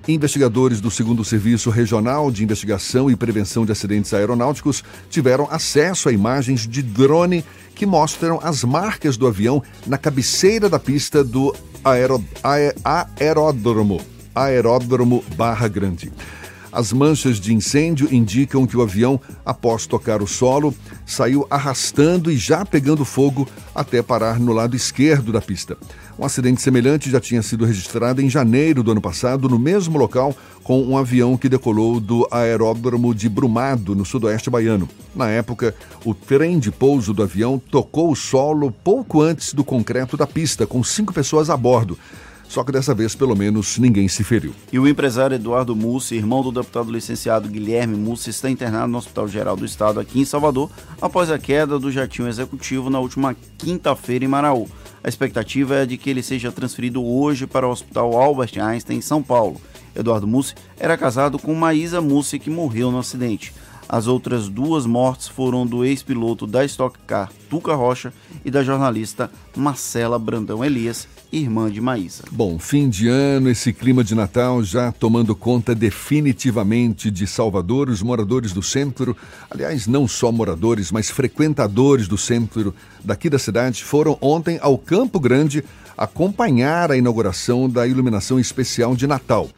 Investigadores 0.08 0.80
do 0.80 0.90
segundo 0.90 1.24
Serviço 1.24 1.70
Regional 1.70 2.28
de 2.28 2.42
Investigação 2.42 3.08
e 3.08 3.14
Prevenção 3.14 3.64
de 3.64 3.70
Acidentes 3.70 4.12
Aeronáuticos 4.12 4.82
tiveram 5.08 5.46
acesso 5.48 6.08
a 6.08 6.12
imagens 6.12 6.66
de 6.66 6.82
drone 6.82 7.44
que 7.72 7.86
mostram 7.86 8.40
as 8.42 8.64
marcas 8.64 9.16
do 9.16 9.28
avião 9.28 9.62
na 9.86 9.96
cabeceira 9.96 10.68
da 10.68 10.80
pista 10.80 11.22
do 11.22 11.54
aero, 11.84 12.22
aeródromo, 13.16 14.00
aeródromo 14.34 15.22
Barra 15.36 15.68
Grande. 15.68 16.12
As 16.72 16.92
manchas 16.92 17.38
de 17.38 17.54
incêndio 17.54 18.12
indicam 18.12 18.66
que 18.66 18.76
o 18.76 18.82
avião, 18.82 19.20
após 19.44 19.86
tocar 19.86 20.20
o 20.20 20.26
solo, 20.26 20.74
saiu 21.06 21.46
arrastando 21.50 22.30
e 22.30 22.36
já 22.36 22.64
pegando 22.64 23.04
fogo 23.04 23.48
até 23.74 24.02
parar 24.02 24.38
no 24.38 24.52
lado 24.52 24.76
esquerdo 24.76 25.32
da 25.32 25.40
pista. 25.40 25.76
Um 26.18 26.24
acidente 26.24 26.60
semelhante 26.60 27.10
já 27.10 27.20
tinha 27.20 27.42
sido 27.42 27.64
registrado 27.64 28.20
em 28.20 28.28
janeiro 28.28 28.82
do 28.82 28.92
ano 28.92 29.00
passado, 29.00 29.48
no 29.48 29.58
mesmo 29.58 29.98
local, 29.98 30.34
com 30.62 30.82
um 30.82 30.96
avião 30.96 31.36
que 31.36 31.48
decolou 31.48 31.98
do 31.98 32.26
aeródromo 32.30 33.14
de 33.14 33.28
Brumado, 33.28 33.94
no 33.94 34.04
sudoeste 34.04 34.50
baiano. 34.50 34.88
Na 35.14 35.28
época, 35.28 35.74
o 36.04 36.14
trem 36.14 36.58
de 36.58 36.70
pouso 36.70 37.12
do 37.12 37.22
avião 37.22 37.58
tocou 37.58 38.10
o 38.10 38.16
solo 38.16 38.70
pouco 38.70 39.20
antes 39.20 39.52
do 39.52 39.64
concreto 39.64 40.16
da 40.16 40.26
pista, 40.26 40.66
com 40.66 40.84
cinco 40.84 41.12
pessoas 41.12 41.50
a 41.50 41.56
bordo. 41.56 41.98
Só 42.52 42.62
que 42.62 42.70
dessa 42.70 42.94
vez, 42.94 43.14
pelo 43.14 43.34
menos, 43.34 43.78
ninguém 43.78 44.06
se 44.08 44.22
feriu. 44.22 44.52
E 44.70 44.78
o 44.78 44.86
empresário 44.86 45.36
Eduardo 45.36 45.74
Mussi, 45.74 46.16
irmão 46.16 46.42
do 46.42 46.52
deputado 46.52 46.92
licenciado 46.92 47.48
Guilherme 47.48 47.96
Mussi, 47.96 48.28
está 48.28 48.50
internado 48.50 48.88
no 48.88 48.98
Hospital 48.98 49.26
Geral 49.26 49.56
do 49.56 49.64
Estado 49.64 49.98
aqui 49.98 50.20
em 50.20 50.24
Salvador 50.26 50.70
após 51.00 51.30
a 51.30 51.38
queda 51.38 51.78
do 51.78 51.90
jatinho 51.90 52.28
executivo 52.28 52.90
na 52.90 53.00
última 53.00 53.34
quinta-feira 53.56 54.26
em 54.26 54.28
Maraú. 54.28 54.68
A 55.02 55.08
expectativa 55.08 55.76
é 55.76 55.86
de 55.86 55.96
que 55.96 56.10
ele 56.10 56.22
seja 56.22 56.52
transferido 56.52 57.02
hoje 57.02 57.46
para 57.46 57.66
o 57.66 57.70
Hospital 57.70 58.20
Albert 58.20 58.52
Einstein 58.62 58.98
em 58.98 59.00
São 59.00 59.22
Paulo. 59.22 59.58
Eduardo 59.96 60.26
Mussi 60.26 60.54
era 60.78 60.98
casado 60.98 61.38
com 61.38 61.54
Maísa 61.54 62.02
Mussi, 62.02 62.38
que 62.38 62.50
morreu 62.50 62.90
no 62.92 62.98
acidente. 62.98 63.54
As 63.88 64.06
outras 64.06 64.48
duas 64.48 64.86
mortes 64.86 65.26
foram 65.26 65.66
do 65.66 65.84
ex-piloto 65.84 66.46
da 66.46 66.64
Stock 66.64 66.98
Car, 67.06 67.32
Tuca 67.48 67.74
Rocha, 67.74 68.12
e 68.44 68.50
da 68.50 68.62
jornalista 68.62 69.30
Marcela 69.56 70.18
Brandão 70.18 70.64
Elias, 70.64 71.08
irmã 71.32 71.70
de 71.70 71.80
Maísa. 71.80 72.24
Bom, 72.30 72.58
fim 72.58 72.88
de 72.88 73.08
ano, 73.08 73.48
esse 73.48 73.72
clima 73.72 74.04
de 74.04 74.14
Natal 74.14 74.62
já 74.62 74.92
tomando 74.92 75.34
conta 75.34 75.74
definitivamente 75.74 77.10
de 77.10 77.26
Salvador, 77.26 77.88
os 77.88 78.02
moradores 78.02 78.52
do 78.52 78.62
centro, 78.62 79.16
aliás, 79.50 79.86
não 79.86 80.06
só 80.06 80.30
moradores, 80.30 80.92
mas 80.92 81.10
frequentadores 81.10 82.06
do 82.06 82.18
centro 82.18 82.74
daqui 83.02 83.30
da 83.30 83.38
cidade, 83.38 83.82
foram 83.82 84.18
ontem 84.20 84.58
ao 84.60 84.76
Campo 84.76 85.18
Grande 85.18 85.64
acompanhar 85.96 86.90
a 86.90 86.96
inauguração 86.96 87.68
da 87.68 87.86
iluminação 87.86 88.38
especial 88.38 88.94
de 88.94 89.06
Natal. 89.06 89.48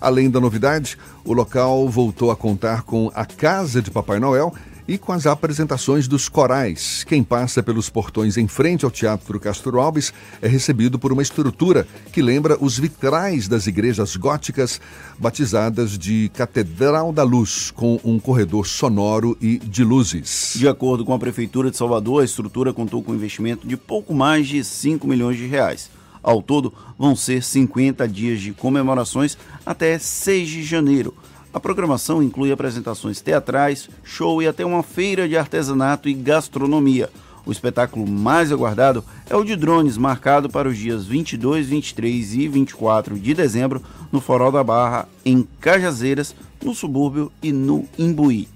Além 0.00 0.30
da 0.30 0.38
novidade, 0.38 0.98
o 1.24 1.32
local 1.32 1.88
voltou 1.88 2.30
a 2.30 2.36
contar 2.36 2.82
com 2.82 3.10
a 3.14 3.24
Casa 3.24 3.80
de 3.80 3.90
Papai 3.90 4.20
Noel 4.20 4.54
e 4.86 4.98
com 4.98 5.12
as 5.12 5.26
apresentações 5.26 6.06
dos 6.06 6.28
corais. 6.28 7.04
Quem 7.04 7.22
passa 7.22 7.62
pelos 7.62 7.88
portões 7.88 8.36
em 8.36 8.46
frente 8.46 8.84
ao 8.84 8.90
Teatro 8.90 9.40
Castro 9.40 9.80
Alves 9.80 10.12
é 10.42 10.48
recebido 10.48 10.98
por 10.98 11.12
uma 11.12 11.22
estrutura 11.22 11.86
que 12.12 12.20
lembra 12.20 12.56
os 12.60 12.78
vitrais 12.78 13.48
das 13.48 13.66
igrejas 13.66 14.16
góticas, 14.16 14.80
batizadas 15.18 15.98
de 15.98 16.30
Catedral 16.34 17.12
da 17.12 17.22
Luz, 17.22 17.70
com 17.70 17.98
um 18.04 18.18
corredor 18.18 18.66
sonoro 18.66 19.36
e 19.40 19.58
de 19.58 19.82
luzes. 19.82 20.54
De 20.56 20.68
acordo 20.68 21.04
com 21.04 21.14
a 21.14 21.18
Prefeitura 21.18 21.70
de 21.70 21.76
Salvador, 21.76 22.22
a 22.22 22.24
estrutura 22.24 22.72
contou 22.72 23.02
com 23.02 23.12
um 23.12 23.16
investimento 23.16 23.66
de 23.66 23.76
pouco 23.76 24.14
mais 24.14 24.46
de 24.46 24.62
5 24.62 25.06
milhões 25.06 25.36
de 25.36 25.46
reais. 25.46 25.90
Ao 26.22 26.40
todo, 26.40 26.72
vão 26.98 27.14
ser 27.14 27.42
50 27.42 28.08
dias 28.08 28.40
de 28.40 28.52
comemorações 28.52 29.36
até 29.66 29.98
6 29.98 30.48
de 30.48 30.62
janeiro. 30.62 31.14
A 31.54 31.60
programação 31.60 32.20
inclui 32.20 32.50
apresentações 32.50 33.20
teatrais, 33.20 33.88
show 34.02 34.42
e 34.42 34.48
até 34.48 34.66
uma 34.66 34.82
feira 34.82 35.28
de 35.28 35.36
artesanato 35.36 36.08
e 36.08 36.12
gastronomia. 36.12 37.08
O 37.46 37.52
espetáculo 37.52 38.10
mais 38.10 38.50
aguardado 38.50 39.04
é 39.30 39.36
o 39.36 39.44
de 39.44 39.54
drones, 39.54 39.96
marcado 39.96 40.50
para 40.50 40.68
os 40.68 40.76
dias 40.76 41.06
22, 41.06 41.68
23 41.68 42.34
e 42.34 42.48
24 42.48 43.16
de 43.16 43.34
dezembro 43.34 43.80
no 44.10 44.20
Forol 44.20 44.50
da 44.50 44.64
Barra, 44.64 45.08
em 45.24 45.46
Cajazeiras, 45.60 46.34
no 46.60 46.74
subúrbio 46.74 47.30
e 47.40 47.52
no 47.52 47.84
Imbuí. 47.96 48.48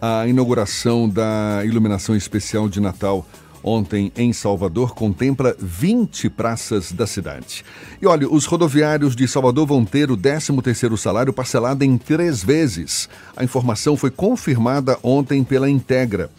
A 0.00 0.26
inauguração 0.26 1.06
da 1.06 1.62
iluminação 1.62 2.16
especial 2.16 2.70
de 2.70 2.80
Natal 2.80 3.26
ontem 3.66 4.12
em 4.16 4.32
Salvador 4.32 4.94
contempla 4.94 5.56
20 5.58 6.30
praças 6.30 6.92
da 6.92 7.04
cidade. 7.04 7.64
E 8.00 8.06
olha, 8.06 8.30
os 8.30 8.46
rodoviários 8.46 9.16
de 9.16 9.26
Salvador 9.26 9.66
vão 9.66 9.84
ter 9.84 10.08
o 10.08 10.16
13º 10.16 10.96
salário 10.96 11.32
parcelado 11.32 11.82
em 11.84 11.98
três 11.98 12.44
vezes. 12.44 13.08
A 13.36 13.42
informação 13.42 13.96
foi 13.96 14.12
confirmada 14.12 14.96
ontem 15.02 15.42
pela 15.42 15.68
Integra. 15.68 16.30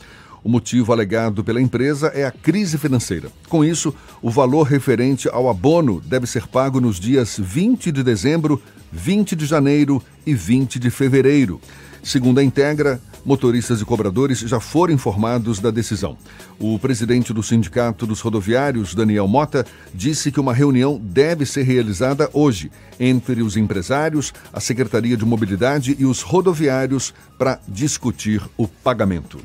O 0.41 0.49
motivo 0.49 0.93
alegado 0.93 1.43
pela 1.43 1.61
empresa 1.61 2.07
é 2.15 2.23
a 2.23 2.31
crise 2.31 2.77
financeira. 2.77 3.29
Com 3.49 3.65
isso, 3.65 3.93
o 4.21 4.29
valor 4.29 4.63
referente 4.63 5.27
ao 5.27 5.49
abono 5.49 5.99
deve 5.99 6.25
ser 6.25 6.47
pago 6.47 6.79
nos 6.79 6.97
dias 6.97 7.37
20 7.37 7.91
de 7.91 8.01
dezembro, 8.01 8.61
20 8.89 9.35
de 9.35 9.45
janeiro 9.45 10.01
e 10.25 10.33
20 10.33 10.79
de 10.79 10.89
fevereiro. 10.89 11.59
Segundo 12.01 12.39
a 12.39 12.43
Integra, 12.43 13.01
motoristas 13.27 13.81
e 13.81 13.85
cobradores 13.85 14.39
já 14.39 14.57
foram 14.57 14.93
informados 14.93 15.59
da 15.59 15.69
decisão. 15.69 16.17
O 16.57 16.79
presidente 16.79 17.33
do 17.33 17.43
Sindicato 17.43 18.07
dos 18.07 18.21
Rodoviários, 18.21 18.95
Daniel 18.95 19.27
Mota, 19.27 19.65
disse 19.93 20.31
que 20.31 20.39
uma 20.39 20.53
reunião 20.53 20.97
deve 21.03 21.45
ser 21.45 21.63
realizada 21.63 22.29
hoje 22.31 22.71
entre 22.97 23.43
os 23.43 23.57
empresários, 23.57 24.33
a 24.53 24.61
Secretaria 24.61 25.17
de 25.17 25.25
Mobilidade 25.25 25.93
e 25.99 26.05
os 26.05 26.21
rodoviários 26.21 27.13
para 27.37 27.59
discutir 27.67 28.41
o 28.55 28.65
pagamento. 28.65 29.39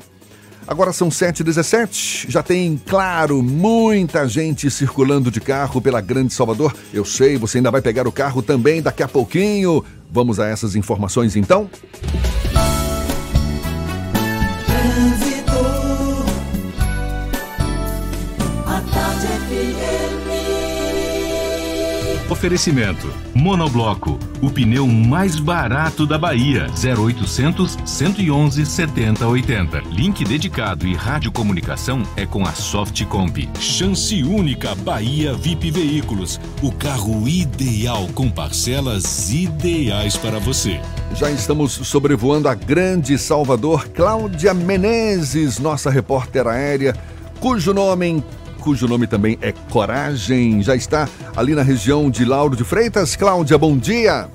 Agora 0.65 0.93
são 0.93 1.09
7h17, 1.09 2.29
já 2.29 2.41
tem, 2.41 2.81
claro, 2.87 3.43
muita 3.43 4.25
gente 4.29 4.71
circulando 4.71 5.29
de 5.29 5.41
carro 5.41 5.81
pela 5.81 5.99
Grande 5.99 6.33
Salvador. 6.33 6.73
Eu 6.93 7.03
sei, 7.03 7.37
você 7.37 7.57
ainda 7.57 7.69
vai 7.69 7.81
pegar 7.81 8.07
o 8.07 8.13
carro 8.13 8.41
também 8.41 8.81
daqui 8.81 9.03
a 9.03 9.07
pouquinho. 9.09 9.83
Vamos 10.09 10.39
a 10.39 10.47
essas 10.47 10.73
informações 10.73 11.35
então? 11.35 11.69
Oferecimento: 22.43 23.07
Monobloco, 23.33 24.19
o 24.41 24.49
pneu 24.49 24.85
mais 24.85 25.39
barato 25.39 26.05
da 26.05 26.17
Bahia. 26.17 26.67
0800 26.75 27.77
111 27.85 28.65
7080. 28.65 29.79
Link 29.89 30.25
dedicado 30.25 30.85
e 30.85 30.93
radiocomunicação 30.93 32.03
é 32.17 32.25
com 32.25 32.43
a 32.43 32.51
Softcomp. 32.51 33.47
Chance 33.61 34.21
única 34.23 34.75
Bahia 34.75 35.33
VIP 35.33 35.71
Veículos. 35.71 36.37
O 36.61 36.69
carro 36.69 37.29
ideal 37.29 38.09
com 38.13 38.29
parcelas 38.29 39.31
ideais 39.31 40.17
para 40.17 40.37
você. 40.37 40.81
Já 41.15 41.31
estamos 41.31 41.71
sobrevoando 41.71 42.49
a 42.49 42.53
grande 42.53 43.17
Salvador. 43.17 43.87
Cláudia 43.87 44.53
Menezes, 44.53 45.59
nossa 45.59 45.89
repórter 45.89 46.45
aérea, 46.45 46.93
cujo 47.39 47.73
nome 47.73 48.21
cujo 48.63 48.87
nome 48.87 49.05
também 49.05 49.37
é 49.41 49.51
Coragem, 49.69 50.63
já 50.63 50.73
está 50.73 51.07
ali 51.35 51.53
na 51.53 51.61
região 51.61 52.09
de 52.09 52.23
Lauro 52.23 52.55
de 52.55 52.63
Freitas. 52.63 53.15
Cláudia, 53.15 53.57
bom 53.57 53.77
dia! 53.77 54.29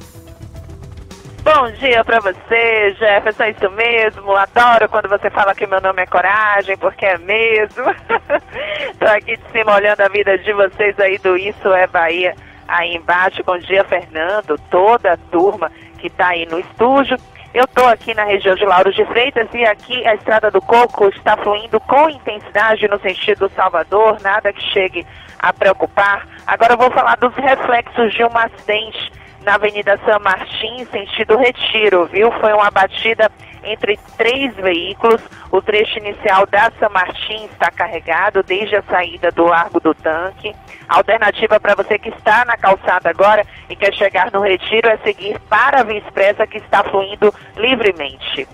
Bom 1.43 1.71
dia 1.79 2.05
para 2.05 2.21
você, 2.21 2.95
Jefferson, 2.99 3.45
é 3.45 3.51
isso 3.53 3.71
mesmo. 3.71 4.37
Adoro 4.37 4.87
quando 4.91 5.09
você 5.09 5.31
fala 5.31 5.55
que 5.55 5.67
meu 5.67 5.81
nome 5.81 6.03
é 6.03 6.07
Coragem, 6.07 6.77
porque 6.77 7.07
é 7.07 7.17
mesmo. 7.17 7.85
Tô 9.01 9.07
aqui 9.07 9.39
de 9.39 9.51
cima 9.51 9.75
olhando 9.77 10.03
a 10.03 10.09
vida 10.09 10.37
de 10.37 10.53
vocês 10.53 10.99
aí 11.01 11.17
do 11.19 11.35
Isso 11.39 11.73
é 11.73 11.87
Bahia, 11.87 12.37
aí 12.67 12.95
embaixo. 12.97 13.43
Bom 13.47 13.59
dia, 13.59 13.83
Fernando, 13.85 14.61
toda 14.71 15.15
a 15.15 15.17
turma 15.17 15.73
que 15.99 16.11
tá 16.11 16.29
aí 16.29 16.45
no 16.45 16.61
estúdio. 16.61 17.17
Eu 17.59 17.65
estou 17.65 17.89
aqui 17.89 18.15
na 18.15 18.23
região 18.23 18.55
de 18.55 18.65
Lauro 18.65 18.93
de 18.93 19.05
Freitas 19.07 19.49
e 19.53 19.65
aqui 19.65 20.07
a 20.07 20.15
Estrada 20.15 20.49
do 20.49 20.63
Coco 20.63 21.09
está 21.09 21.37
fluindo 21.39 21.81
com 21.81 22.09
intensidade 22.09 22.87
no 22.87 23.01
sentido 23.01 23.51
Salvador, 23.57 24.17
nada 24.23 24.53
que 24.53 24.63
chegue 24.73 25.05
a 25.41 25.53
preocupar. 25.53 26.25
Agora 26.47 26.75
eu 26.75 26.79
vou 26.79 26.89
falar 26.93 27.17
dos 27.17 27.35
reflexos 27.35 28.15
de 28.15 28.23
uma 28.23 28.45
acidente 28.45 29.11
na 29.43 29.57
Avenida 29.57 29.99
São 30.05 30.21
Martins, 30.21 30.89
sentido 30.89 31.37
Retiro, 31.37 32.07
viu? 32.07 32.31
Foi 32.39 32.53
uma 32.53 32.71
batida 32.71 33.29
entre 33.73 33.99
três 34.17 34.55
veículos. 34.55 35.21
O 35.51 35.61
trecho 35.63 35.99
inicial 35.99 36.47
da 36.47 36.71
São 36.79 36.91
Martins 36.91 37.51
está 37.53 37.71
carregado 37.71 38.43
desde 38.43 38.77
a 38.77 38.83
saída 38.83 39.31
do 39.31 39.45
Largo 39.45 39.81
do 39.81 39.95
Tanque. 39.95 40.55
A 40.89 40.97
alternativa 40.97 41.61
para 41.61 41.75
você 41.75 41.99
que 41.99 42.09
está 42.09 42.45
na 42.45 42.57
calçada 42.57 43.11
agora 43.11 43.45
e 43.69 43.77
quer 43.77 43.95
chegar 43.95 44.31
no 44.33 44.41
Retiro 44.41 44.89
é 44.89 44.97
seguir 44.99 45.39
para 45.49 45.81
a 45.81 45.85
Via 45.85 45.99
Expressa 45.99 46.47
que 46.47 46.59
está 46.59 46.83
fluindo 46.85 47.33
livremente. 47.57 48.49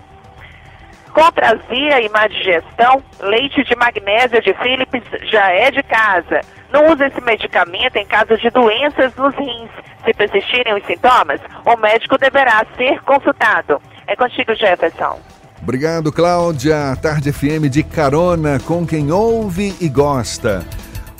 Contra 1.14 1.52
azia 1.52 2.00
e 2.00 2.08
má 2.08 2.26
digestão, 2.26 3.00
leite 3.20 3.62
de 3.62 3.76
magnésia 3.76 4.40
de 4.40 4.52
Philips 4.54 5.04
já 5.30 5.48
é 5.52 5.70
de 5.70 5.80
casa. 5.84 6.40
Não 6.72 6.86
use 6.92 7.04
esse 7.04 7.20
medicamento 7.20 7.94
em 7.94 8.04
caso 8.04 8.36
de 8.36 8.50
doenças 8.50 9.14
nos 9.14 9.32
rins. 9.36 9.70
Se 10.04 10.12
persistirem 10.12 10.74
os 10.74 10.84
sintomas, 10.84 11.40
o 11.64 11.76
médico 11.76 12.18
deverá 12.18 12.66
ser 12.76 13.00
consultado. 13.02 13.80
É 14.06 14.16
contigo, 14.16 14.54
Jefferson. 14.54 15.18
Obrigado, 15.62 16.12
Cláudia. 16.12 16.96
Tarde 17.00 17.32
FM 17.32 17.70
de 17.70 17.82
carona 17.82 18.60
com 18.60 18.86
quem 18.86 19.10
ouve 19.10 19.74
e 19.80 19.88
gosta. 19.88 20.64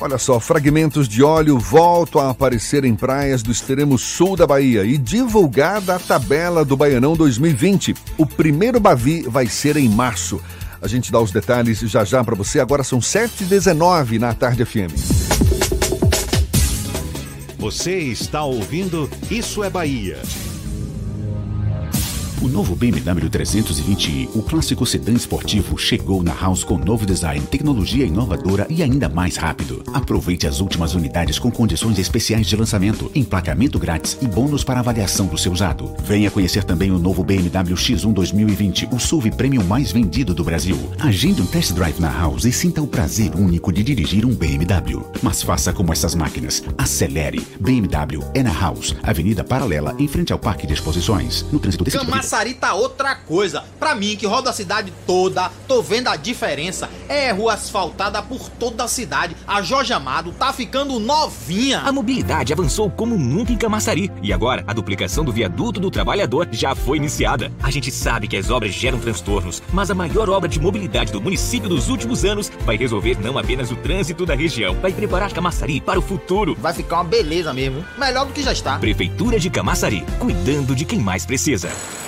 Olha 0.01 0.19
só, 0.19 0.39
fragmentos 0.39 1.09
de 1.09 1.23
óleo 1.23 1.59
voltam 1.59 2.21
a 2.21 2.31
aparecer 2.31 2.85
em 2.85 2.95
praias 2.95 3.43
do 3.43 3.51
extremo 3.51 3.97
sul 3.97 4.37
da 4.37 4.47
Bahia 4.47 4.85
e 4.85 4.99
divulgada 4.99 5.95
a 5.95 5.99
tabela 5.99 6.65
do 6.65 6.77
Baianão 6.77 7.15
2020. 7.15 7.95
O 8.19 8.27
primeiro 8.27 8.81
Bavi 8.81 9.23
vai 9.23 9.47
ser 9.47 9.77
em 9.77 9.89
março. 9.89 10.43
A 10.83 10.89
gente 10.89 11.11
dá 11.11 11.19
os 11.21 11.33
detalhes 11.33 11.81
já 11.81 12.05
já 12.05 12.23
para 12.23 12.35
você. 12.35 12.61
Agora 12.61 12.85
são 12.85 12.99
7h19 12.99 14.19
na 14.19 14.35
Tarde 14.35 14.65
FM. 14.65 14.93
Você 17.57 17.99
está 17.99 18.45
ouvindo 18.45 19.09
Isso 19.31 19.65
é 19.65 19.71
Bahia. 19.71 20.19
O 22.45 22.49
novo 22.49 22.77
BMW 22.77 23.31
320i, 23.31 24.29
o 24.35 24.43
clássico 24.43 24.85
sedã 24.85 25.13
esportivo, 25.13 25.79
chegou 25.79 26.23
na 26.23 26.35
House 26.35 26.63
com 26.63 26.77
novo 26.77 27.07
design, 27.07 27.41
tecnologia 27.47 28.05
inovadora 28.05 28.67
e 28.69 28.83
ainda 28.83 29.09
mais 29.09 29.37
rápido. 29.37 29.83
Aproveite 29.95 30.47
as 30.47 30.61
últimas 30.61 30.95
unidades 30.95 31.39
com 31.39 31.51
condições 31.51 31.99
especiais 31.99 32.47
de 32.47 32.55
lançamento, 32.55 33.11
emplacamento 33.15 33.79
grátis 33.79 34.19
e 34.21 34.27
bônus 34.27 34.63
para 34.63 34.81
avaliação 34.81 35.25
do 35.25 35.39
seu 35.39 35.53
usado. 35.53 35.95
Venha 36.05 36.31
conhecer 36.31 36.65
também 36.65 36.91
o 36.91 36.99
novo 36.99 37.25
BMW 37.25 37.75
X1 37.75 38.13
2020, 38.13 38.91
o 38.93 39.01
SUV 39.01 39.31
premium 39.31 39.65
mais 39.65 39.91
vendido 39.91 40.35
do 40.35 40.45
Brasil. 40.45 40.77
Agende 40.99 41.41
um 41.41 41.47
test 41.47 41.73
drive 41.73 41.99
na 41.99 42.13
House 42.13 42.45
e 42.45 42.53
sinta 42.53 42.83
o 42.83 42.87
prazer 42.87 43.35
único 43.35 43.73
de 43.73 43.83
dirigir 43.83 44.27
um 44.27 44.35
BMW. 44.35 45.03
Mas 45.23 45.43
faça 45.43 45.73
como 45.73 45.95
essas 45.95 46.15
máquinas. 46.15 46.63
Acelere. 46.77 47.41
BMW 47.59 48.23
é 48.35 48.43
na 48.43 48.53
House, 48.53 48.95
Avenida 49.03 49.43
Paralela, 49.43 49.97
em 49.99 50.07
frente 50.07 50.31
ao 50.31 50.39
Parque 50.39 50.67
de 50.67 50.75
Exposições. 50.75 51.47
No 51.51 51.59
trânsito 51.59 51.85
desse 51.85 51.97
Camaçari 52.35 52.55
tá 52.55 52.75
outra 52.75 53.15
coisa. 53.15 53.63
Pra 53.79 53.95
mim, 53.95 54.17
que 54.17 54.27
roda 54.27 54.51
a 54.51 54.53
cidade 54.53 54.93
toda, 55.07 55.53
tô 55.69 55.81
vendo 55.81 56.09
a 56.09 56.17
diferença. 56.17 56.91
É 57.09 57.31
rua 57.31 57.55
asfaltada 57.55 58.21
por 58.21 58.49
toda 58.49 58.83
a 58.83 58.89
cidade. 58.89 59.37
A 59.47 59.63
Jorge 59.63 59.93
Amado 59.93 60.33
tá 60.33 60.53
ficando 60.53 60.99
novinha. 60.99 61.83
A 61.85 61.93
mobilidade 61.93 62.53
avançou 62.53 62.91
como 62.91 63.17
nunca 63.17 63.53
em 63.53 63.57
Camaçari. 63.57 64.11
E 64.21 64.33
agora, 64.33 64.65
a 64.67 64.73
duplicação 64.73 65.25
do 65.25 65.31
viaduto 65.31 65.79
do 65.79 65.93
trabalhador 65.93 66.49
já 66.51 66.75
foi 66.75 66.97
iniciada. 66.97 67.53
A 67.63 67.71
gente 67.71 67.93
sabe 67.93 68.27
que 68.27 68.37
as 68.37 68.51
obras 68.51 68.73
geram 68.73 68.99
transtornos, 68.99 69.63
mas 69.73 69.89
a 69.89 69.95
maior 69.95 70.29
obra 70.29 70.49
de 70.49 70.59
mobilidade 70.59 71.13
do 71.13 71.21
município 71.21 71.69
dos 71.69 71.89
últimos 71.89 72.25
anos 72.25 72.51
vai 72.65 72.77
resolver 72.77 73.17
não 73.21 73.39
apenas 73.39 73.71
o 73.71 73.77
trânsito 73.77 74.27
da 74.27 74.35
região, 74.35 74.75
vai 74.81 74.93
preparar 74.93 75.33
Camaçari 75.33 75.81
para 75.81 76.01
o 76.01 76.03
futuro. 76.03 76.57
Vai 76.59 76.75
ficar 76.75 76.97
uma 76.97 77.05
beleza 77.05 77.55
mesmo. 77.55 77.85
Melhor 77.97 78.27
do 78.27 78.33
que 78.33 78.43
já 78.43 78.53
está. 78.53 78.77
Prefeitura 78.79 79.39
de 79.39 79.49
Camaçari, 79.49 80.05
cuidando 80.19 80.75
de 80.75 80.85
quem 80.85 80.99
mais 80.99 81.25
precisa. 81.25 81.71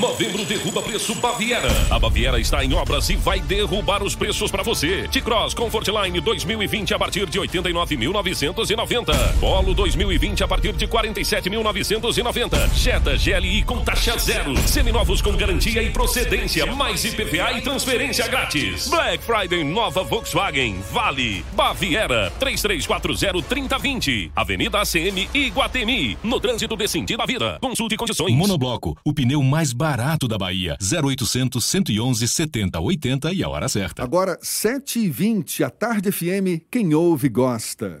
Novembro 0.00 0.44
derruba 0.44 0.82
preço 0.82 1.14
Baviera. 1.16 1.68
A 1.88 1.98
Baviera 2.00 2.40
está 2.40 2.64
em 2.64 2.74
obras 2.74 3.08
e 3.10 3.16
vai 3.16 3.38
derrubar 3.40 4.02
os 4.02 4.16
preços 4.16 4.50
para 4.50 4.64
você. 4.64 5.06
T-Cross 5.08 5.54
Comfortline 5.54 6.20
2020 6.20 6.94
a 6.94 6.98
partir 6.98 7.26
de 7.26 7.38
89.990. 7.38 9.38
Polo 9.38 9.72
2020 9.72 10.42
a 10.42 10.48
partir 10.48 10.72
de 10.72 10.88
47.990. 10.88 12.74
Jetta 12.74 13.16
GLI 13.16 13.62
com 13.62 13.84
taxa 13.84 14.18
zero. 14.18 14.56
Seminovos 14.66 15.22
com 15.22 15.36
garantia 15.36 15.80
e 15.80 15.90
procedência, 15.90 16.66
mais 16.66 17.04
IPVA 17.04 17.52
e 17.52 17.60
transferência 17.60 18.26
grátis. 18.26 18.88
Black 18.88 19.22
Friday 19.22 19.62
nova 19.62 20.02
Volkswagen. 20.02 20.80
Vale. 20.90 21.44
Baviera 21.52 22.32
3340-3020. 22.40 24.32
Avenida 24.34 24.80
ACM 24.80 25.28
Iguatemi. 25.32 26.18
No 26.24 26.40
trânsito 26.40 26.76
de 26.76 26.88
sentido 26.88 27.22
à 27.22 27.26
vida. 27.26 27.58
Consulte 27.60 27.96
condições. 27.96 28.34
Monobloco, 28.34 28.98
o 29.04 29.14
pneu 29.14 29.40
mais 29.40 29.72
barato 29.72 29.83
da 30.26 30.38
Bahia. 30.38 30.78
0800 30.80 31.60
111 31.60 32.26
70 32.26 32.80
80 32.80 33.32
e 33.34 33.42
a 33.42 33.48
hora 33.50 33.68
certa. 33.68 34.02
Agora, 34.02 34.38
7h20, 34.40 35.62
a 35.62 35.68
Tarde 35.68 36.10
FM, 36.10 36.64
quem 36.70 36.94
ouve 36.94 37.28
gosta. 37.28 38.00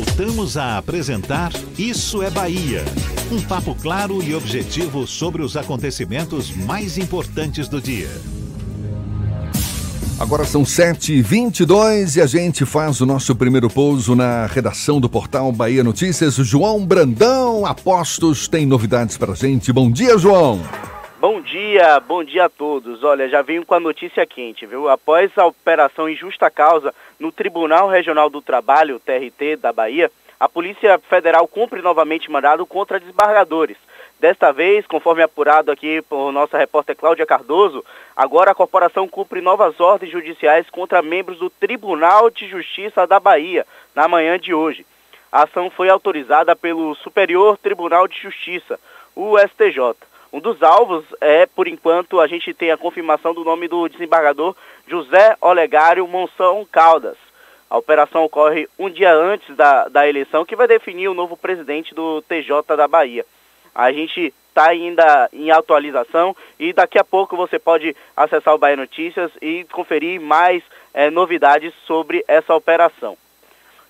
Voltamos 0.00 0.56
a 0.56 0.78
apresentar 0.78 1.52
Isso 1.78 2.22
é 2.22 2.30
Bahia. 2.30 2.82
Um 3.30 3.38
papo 3.42 3.74
claro 3.74 4.22
e 4.22 4.34
objetivo 4.34 5.06
sobre 5.06 5.42
os 5.42 5.58
acontecimentos 5.58 6.50
mais 6.56 6.96
importantes 6.96 7.68
do 7.68 7.82
dia. 7.82 8.08
Agora 10.18 10.46
são 10.46 10.62
7h22 10.62 12.16
e 12.16 12.22
a 12.22 12.26
gente 12.26 12.64
faz 12.64 13.02
o 13.02 13.06
nosso 13.06 13.36
primeiro 13.36 13.68
pouso 13.68 14.14
na 14.14 14.46
redação 14.46 14.98
do 14.98 15.08
portal 15.08 15.52
Bahia 15.52 15.84
Notícias. 15.84 16.34
João 16.36 16.86
Brandão, 16.86 17.66
apostos, 17.66 18.48
tem 18.48 18.64
novidades 18.64 19.18
pra 19.18 19.34
gente. 19.34 19.70
Bom 19.70 19.90
dia, 19.90 20.16
João. 20.16 20.62
Bom 21.20 21.38
dia, 21.42 22.00
bom 22.00 22.24
dia 22.24 22.46
a 22.46 22.48
todos. 22.48 23.04
Olha, 23.04 23.28
já 23.28 23.42
venho 23.42 23.66
com 23.66 23.74
a 23.74 23.78
notícia 23.78 24.24
quente, 24.24 24.64
viu? 24.64 24.88
Após 24.88 25.30
a 25.36 25.44
operação 25.44 26.08
em 26.08 26.16
justa 26.16 26.50
causa 26.50 26.94
no 27.18 27.30
Tribunal 27.30 27.90
Regional 27.90 28.30
do 28.30 28.40
Trabalho, 28.40 28.98
TRT, 28.98 29.56
da 29.56 29.70
Bahia, 29.70 30.10
a 30.40 30.48
Polícia 30.48 30.98
Federal 31.10 31.46
cumpre 31.46 31.82
novamente 31.82 32.30
mandado 32.30 32.64
contra 32.64 32.98
desembargadores. 32.98 33.76
Desta 34.18 34.50
vez, 34.50 34.86
conforme 34.86 35.22
apurado 35.22 35.70
aqui 35.70 36.00
por 36.00 36.32
nossa 36.32 36.56
repórter 36.56 36.96
Cláudia 36.96 37.26
Cardoso, 37.26 37.84
agora 38.16 38.52
a 38.52 38.54
corporação 38.54 39.06
cumpre 39.06 39.42
novas 39.42 39.78
ordens 39.78 40.10
judiciais 40.10 40.70
contra 40.70 41.02
membros 41.02 41.38
do 41.38 41.50
Tribunal 41.50 42.30
de 42.30 42.48
Justiça 42.48 43.06
da 43.06 43.20
Bahia, 43.20 43.66
na 43.94 44.08
manhã 44.08 44.38
de 44.38 44.54
hoje. 44.54 44.86
A 45.30 45.42
ação 45.42 45.68
foi 45.68 45.90
autorizada 45.90 46.56
pelo 46.56 46.94
Superior 46.94 47.58
Tribunal 47.58 48.08
de 48.08 48.18
Justiça, 48.18 48.80
o 49.14 49.36
STJ. 49.38 50.08
Um 50.32 50.38
dos 50.38 50.62
alvos 50.62 51.04
é, 51.20 51.44
por 51.46 51.66
enquanto, 51.66 52.20
a 52.20 52.26
gente 52.26 52.54
tem 52.54 52.70
a 52.70 52.76
confirmação 52.76 53.34
do 53.34 53.44
nome 53.44 53.66
do 53.66 53.88
desembargador 53.88 54.54
José 54.86 55.36
Olegário 55.40 56.06
Monção 56.06 56.66
Caldas. 56.70 57.16
A 57.68 57.76
operação 57.76 58.24
ocorre 58.24 58.68
um 58.78 58.88
dia 58.88 59.12
antes 59.12 59.56
da, 59.56 59.88
da 59.88 60.08
eleição, 60.08 60.44
que 60.44 60.56
vai 60.56 60.68
definir 60.68 61.08
o 61.08 61.14
novo 61.14 61.36
presidente 61.36 61.94
do 61.94 62.22
TJ 62.22 62.76
da 62.76 62.86
Bahia. 62.86 63.24
A 63.74 63.92
gente 63.92 64.32
está 64.48 64.68
ainda 64.68 65.28
em 65.32 65.50
atualização 65.50 66.36
e 66.58 66.72
daqui 66.72 66.98
a 66.98 67.04
pouco 67.04 67.36
você 67.36 67.58
pode 67.58 67.96
acessar 68.16 68.54
o 68.54 68.58
Bahia 68.58 68.76
Notícias 68.76 69.30
e 69.40 69.64
conferir 69.72 70.20
mais 70.20 70.62
é, 70.92 71.10
novidades 71.10 71.72
sobre 71.86 72.24
essa 72.26 72.54
operação. 72.54 73.16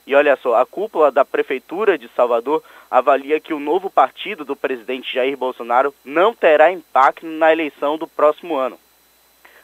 E 0.07 0.15
olha 0.15 0.37
só, 0.37 0.57
a 0.57 0.67
cúpula 0.67 1.11
da 1.11 1.25
Prefeitura 1.25 1.97
de 1.97 2.09
Salvador 2.17 2.63
avalia 2.91 3.39
que 3.39 3.55
o 3.55 3.61
novo 3.61 3.89
partido 3.89 4.45
do 4.45 4.57
presidente 4.57 5.15
Jair 5.15 5.37
Bolsonaro 5.37 5.95
não 6.05 6.35
terá 6.35 6.73
impacto 6.73 7.25
na 7.25 7.53
eleição 7.53 7.97
do 7.97 8.09
próximo 8.09 8.57
ano. 8.57 8.79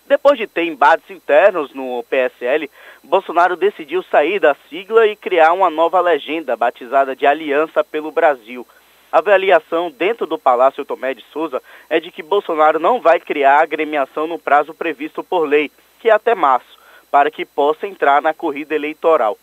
Depois 0.06 0.38
de 0.38 0.46
ter 0.46 0.64
embates 0.64 1.10
internos 1.10 1.74
no 1.74 2.04
PSL, 2.04 2.70
Bolsonaro 3.02 3.56
decidiu 3.56 4.04
sair 4.04 4.38
da 4.38 4.54
sigla 4.68 5.06
e 5.06 5.16
criar 5.16 5.52
uma 5.52 5.68
nova 5.68 6.00
legenda 6.00 6.56
batizada 6.56 7.16
de 7.16 7.26
Aliança 7.26 7.82
pelo 7.82 8.12
Brasil. 8.12 8.64
A 9.10 9.18
avaliação 9.18 9.90
dentro 9.90 10.24
do 10.24 10.38
Palácio 10.38 10.84
Tomé 10.84 11.12
de 11.12 11.24
Souza 11.32 11.60
é 11.90 11.98
de 11.98 12.12
que 12.12 12.22
Bolsonaro 12.22 12.78
não 12.78 13.00
vai 13.00 13.18
criar 13.18 13.62
agremiação 13.62 14.28
no 14.28 14.38
prazo 14.38 14.72
previsto 14.72 15.24
por 15.24 15.44
lei, 15.44 15.72
que 15.98 16.08
é 16.08 16.12
até 16.12 16.34
março, 16.36 16.78
para 17.10 17.30
que 17.30 17.44
possa 17.44 17.86
entrar 17.86 18.22
na 18.22 18.32
corrida 18.32 18.74
eleitoral. 18.74 19.36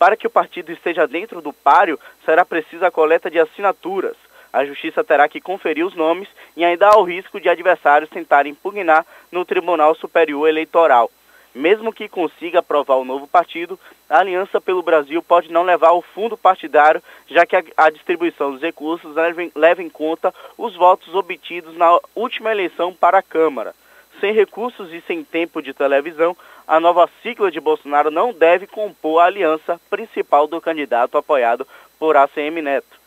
Para 0.00 0.16
que 0.16 0.26
o 0.26 0.30
partido 0.30 0.72
esteja 0.72 1.06
dentro 1.06 1.42
do 1.42 1.52
páreo, 1.52 2.00
será 2.24 2.42
precisa 2.42 2.86
a 2.86 2.90
coleta 2.90 3.30
de 3.30 3.38
assinaturas. 3.38 4.16
A 4.50 4.64
Justiça 4.64 5.04
terá 5.04 5.28
que 5.28 5.42
conferir 5.42 5.84
os 5.84 5.94
nomes 5.94 6.26
e 6.56 6.64
ainda 6.64 6.88
há 6.88 6.98
o 6.98 7.04
risco 7.04 7.38
de 7.38 7.50
adversários 7.50 8.08
tentarem 8.08 8.52
impugnar 8.52 9.04
no 9.30 9.44
Tribunal 9.44 9.94
Superior 9.94 10.48
Eleitoral. 10.48 11.10
Mesmo 11.54 11.92
que 11.92 12.08
consiga 12.08 12.60
aprovar 12.60 12.96
o 12.96 13.04
novo 13.04 13.28
partido, 13.28 13.78
a 14.08 14.20
Aliança 14.20 14.58
pelo 14.58 14.82
Brasil 14.82 15.22
pode 15.22 15.52
não 15.52 15.64
levar 15.64 15.92
o 15.92 16.00
fundo 16.00 16.34
partidário, 16.34 17.02
já 17.28 17.44
que 17.44 17.54
a, 17.76 17.90
distribuição 17.90 18.52
dos 18.52 18.62
recursos 18.62 19.14
leva 19.54 19.82
em 19.82 19.90
conta 19.90 20.32
os 20.56 20.74
votos 20.76 21.14
obtidos 21.14 21.76
na 21.76 22.00
última 22.14 22.50
eleição 22.50 22.94
para 22.94 23.18
a 23.18 23.22
Câmara. 23.22 23.74
sem 24.18 24.32
recursos 24.32 24.92
e 24.92 25.02
sem 25.02 25.22
tempo 25.24 25.62
de 25.62 25.74
televisão, 25.74 26.36
a 26.66 26.80
nova 26.80 27.08
cicla 27.22 27.50
de 27.50 27.60
Bolsonaro 27.60 28.10
não 28.10 28.32
deve 28.32 28.66
compor 28.66 29.20
a 29.20 29.26
aliança 29.26 29.78
principal 29.90 30.46
do 30.46 30.60
candidato 30.60 31.18
apoiado 31.18 31.66
por 31.98 32.16
ACM 32.16 32.62
Neto. 32.62 32.98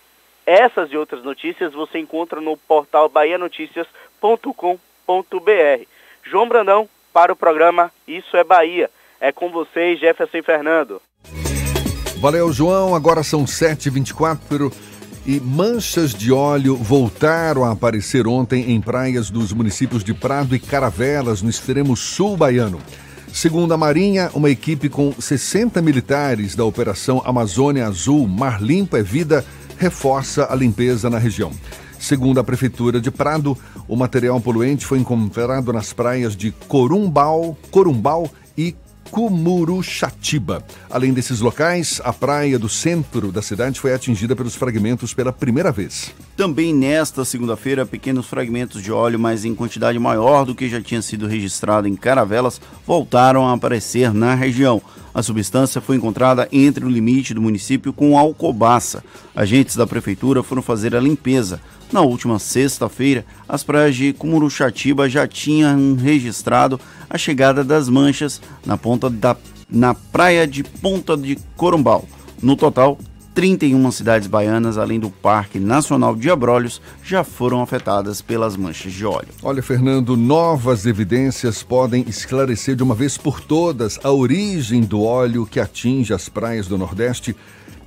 Essas 0.46 0.92
e 0.92 0.98
outras 0.98 1.24
notícias 1.24 1.74
você 1.74 2.00
encontra 2.00 2.42
no 2.42 2.58
portal 2.58 3.08
bahianoticias.com.br. 3.08 5.86
João 6.24 6.48
Brandão 6.48 6.90
para 7.14 7.32
o 7.32 7.36
programa 7.36 7.92
Isso 8.08 8.36
é 8.36 8.44
Bahia. 8.44 8.90
É 9.22 9.32
com 9.32 9.50
vocês, 9.50 10.00
Jefferson 10.00 10.44
Fernando. 10.44 11.02
Valeu, 12.18 12.52
João. 12.52 12.94
Agora 12.94 13.24
são 13.24 13.46
7h24 13.46 14.74
e 15.26 15.40
manchas 15.40 16.14
de 16.14 16.34
óleo 16.34 16.76
voltaram 16.76 17.64
a 17.64 17.72
aparecer 17.72 18.28
ontem 18.28 18.72
em 18.72 18.82
praias 18.82 19.30
dos 19.30 19.54
municípios 19.54 20.04
de 20.04 20.14
Prado 20.14 20.56
e 20.56 20.60
Caravelas, 20.60 21.42
no 21.42 21.50
extremo 21.50 21.96
sul 21.96 22.36
baiano. 22.36 22.82
Segundo 23.34 23.74
a 23.74 23.78
Marinha, 23.78 24.30
uma 24.36 24.52
equipe 24.52 24.88
com 24.88 25.12
60 25.12 25.82
militares 25.82 26.56
da 26.56 26.64
Operação 26.64 27.20
Amazônia 27.26 27.88
Azul 27.88 28.28
Mar 28.28 28.62
Limpo 28.62 28.96
é 28.96 29.02
Vida 29.02 29.44
reforça 29.76 30.48
a 30.52 30.56
limpeza 30.56 31.10
na 31.10 31.18
região. 31.18 31.52
Segundo 31.98 32.40
a 32.40 32.44
Prefeitura 32.44 33.02
de 33.02 33.10
Prado, 33.10 33.58
o 33.88 33.96
material 33.96 34.40
poluente 34.40 34.86
foi 34.86 35.00
encontrado 35.00 35.74
nas 35.74 35.92
praias 35.92 36.36
de 36.36 36.52
Corumbau, 36.68 37.58
Corumbau 37.72 38.32
Cumuruxatiba. 39.12 40.64
Além 40.90 41.14
desses 41.14 41.40
locais, 41.40 42.02
a 42.04 42.12
praia 42.12 42.58
do 42.58 42.70
centro 42.70 43.32
da 43.32 43.42
cidade 43.42 43.80
foi 43.80 43.94
atingida 43.94 44.36
pelos 44.36 44.56
fragmentos 44.56 45.14
pela 45.14 45.32
primeira 45.32 45.72
vez. 45.72 46.12
Também 46.36 46.74
nesta 46.74 47.24
segunda-feira, 47.24 47.86
pequenos 47.86 48.26
fragmentos 48.26 48.82
de 48.82 48.92
óleo, 48.92 49.20
mas 49.20 49.46
em 49.46 49.54
quantidade 49.54 50.00
maior 50.00 50.46
do 50.46 50.56
que 50.56 50.68
já 50.68 50.82
tinha 50.82 51.02
sido 51.02 51.28
registrado 51.28 51.88
em 51.88 51.96
Caravelas, 51.96 52.60
voltaram 52.86 53.48
a 53.48 53.54
aparecer 53.54 54.14
na 54.14 54.34
região. 54.34 54.82
A 55.14 55.22
substância 55.22 55.80
foi 55.80 55.96
encontrada 55.96 56.48
entre 56.52 56.84
o 56.84 56.90
limite 56.90 57.34
do 57.34 57.42
município 57.42 57.94
com 57.94 58.18
Alcobaça. 58.18 59.04
Agentes 59.36 59.76
da 59.76 59.86
prefeitura 59.86 60.42
foram 60.42 60.62
fazer 60.62 60.96
a 60.96 61.00
limpeza. 61.00 61.62
Na 61.92 62.02
última 62.02 62.40
sexta-feira, 62.40 63.24
as 63.48 63.64
praias 63.64 63.96
de 63.96 64.14
Cumuruxatiba 64.14 65.08
já 65.08 65.28
tinham 65.28 65.96
registrado 65.96 66.80
a 67.08 67.18
chegada 67.18 67.64
das 67.64 67.88
manchas 67.88 68.42
na 68.66 68.78
ponta 68.78 69.10
da 69.10 69.38
na 69.70 69.94
praia 69.94 70.48
de 70.48 70.64
Ponta 70.64 71.18
de 71.18 71.38
Corumbau. 71.56 72.08
No 72.42 72.56
total, 72.56 72.98
31 73.34 73.92
cidades 73.92 74.28
baianas, 74.28 74.78
além 74.78 75.00
do 75.00 75.10
Parque 75.10 75.60
Nacional 75.60 76.16
de 76.16 76.30
Abrolhos, 76.30 76.82
já 77.04 77.24
foram 77.24 77.62
afetadas 77.62 78.22
pelas 78.22 78.56
manchas 78.56 78.94
de 78.94 79.06
óleo. 79.06 79.30
Olha, 79.42 79.64
Fernando, 79.64 80.16
novas 80.16 80.86
evidências 80.86 81.64
podem 81.64 82.06
esclarecer 82.08 82.76
de 82.76 82.84
uma 82.84 82.94
vez 82.94 83.18
por 83.18 83.42
todas 83.42 84.00
a 84.04 84.12
origem 84.12 84.82
do 84.82 85.02
óleo 85.02 85.48
que 85.48 85.60
atinge 85.60 86.14
as 86.14 86.30
praias 86.30 86.68
do 86.68 86.78
Nordeste 86.78 87.36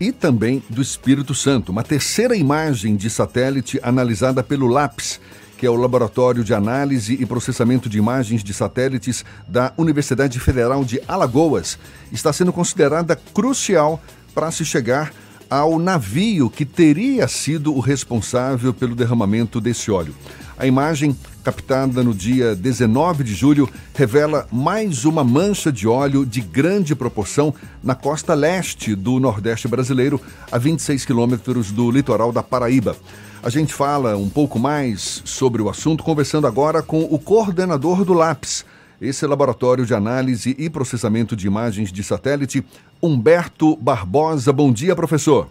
e 0.00 0.11
também 0.11 0.62
do 0.68 0.82
Espírito 0.82 1.35
Santo. 1.35 1.70
Uma 1.70 1.82
terceira 1.82 2.37
imagem 2.37 2.96
de 2.96 3.09
satélite 3.09 3.78
analisada 3.82 4.42
pelo 4.42 4.66
LAPS, 4.66 5.20
que 5.56 5.64
é 5.64 5.70
o 5.70 5.76
Laboratório 5.76 6.44
de 6.44 6.52
Análise 6.52 7.16
e 7.18 7.24
Processamento 7.24 7.88
de 7.88 7.98
Imagens 7.98 8.42
de 8.42 8.52
Satélites 8.52 9.24
da 9.48 9.72
Universidade 9.78 10.38
Federal 10.38 10.85
de 10.85 11.00
Alagoas, 11.06 11.78
está 12.12 12.32
sendo 12.32 12.52
considerada 12.52 13.16
crucial 13.32 14.02
para 14.35 14.50
se 14.50 14.64
chegar 14.64 15.12
ao 15.48 15.78
navio 15.78 16.50
que 16.50 16.64
teria 16.64 17.28
sido 17.28 17.74
o 17.74 17.80
responsável 17.80 18.72
pelo 18.74 18.94
derramamento 18.94 19.61
desse 19.61 19.90
óleo. 19.90 20.14
A 20.59 20.66
imagem, 20.66 21.14
captada 21.44 22.02
no 22.02 22.14
dia 22.14 22.54
19 22.54 23.22
de 23.22 23.35
julho, 23.35 23.68
revela 23.94 24.46
mais 24.50 25.04
uma 25.04 25.22
mancha 25.22 25.70
de 25.70 25.87
óleo 25.87 26.24
de 26.24 26.40
grande 26.40 26.94
proporção 26.94 27.54
na 27.82 27.94
costa 27.94 28.32
leste 28.32 28.94
do 28.94 29.20
Nordeste 29.20 29.68
brasileiro, 29.68 30.20
a 30.50 30.56
26 30.56 31.04
quilômetros 31.04 31.70
do 31.70 31.90
litoral 31.90 32.32
da 32.32 32.42
Paraíba. 32.42 32.96
A 33.42 33.50
gente 33.50 33.74
fala 33.74 34.16
um 34.16 34.30
pouco 34.30 34.59
mais 34.59 35.22
sobre 35.24 35.61
o 35.61 35.68
assunto 35.68 36.02
conversando 36.02 36.46
agora 36.46 36.82
com 36.82 37.02
o 37.02 37.18
coordenador 37.18 38.02
do 38.02 38.14
LAPS, 38.14 38.64
esse 39.00 39.26
laboratório 39.26 39.85
de 39.85 39.94
análise 39.94 40.54
e 40.59 40.70
processamento 40.70 41.37
de 41.37 41.46
imagens 41.46 41.92
de 41.92 42.02
satélite, 42.02 42.64
Humberto 43.02 43.76
Barbosa. 43.76 44.52
Bom 44.52 44.72
dia, 44.72 44.96
professor. 44.96 45.48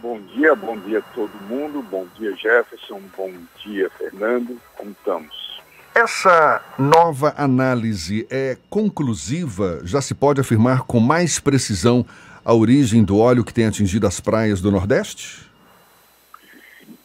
Bom 0.00 0.20
dia, 0.20 0.54
bom 0.54 0.78
dia 0.78 0.98
a 0.98 1.14
todo 1.14 1.32
mundo. 1.48 1.82
Bom 1.82 2.06
dia, 2.18 2.36
Jefferson. 2.36 3.00
Bom 3.16 3.32
dia, 3.64 3.90
Fernando. 3.96 4.60
Como 4.76 4.90
estamos? 4.90 5.62
Essa 5.94 6.60
nova 6.76 7.32
análise 7.36 8.26
é 8.28 8.58
conclusiva? 8.68 9.80
Já 9.84 10.02
se 10.02 10.14
pode 10.14 10.40
afirmar 10.40 10.82
com 10.82 11.00
mais 11.00 11.38
precisão 11.38 12.04
a 12.44 12.52
origem 12.52 13.02
do 13.02 13.16
óleo 13.18 13.44
que 13.44 13.54
tem 13.54 13.64
atingido 13.64 14.06
as 14.06 14.20
praias 14.20 14.60
do 14.60 14.70
Nordeste? 14.70 15.48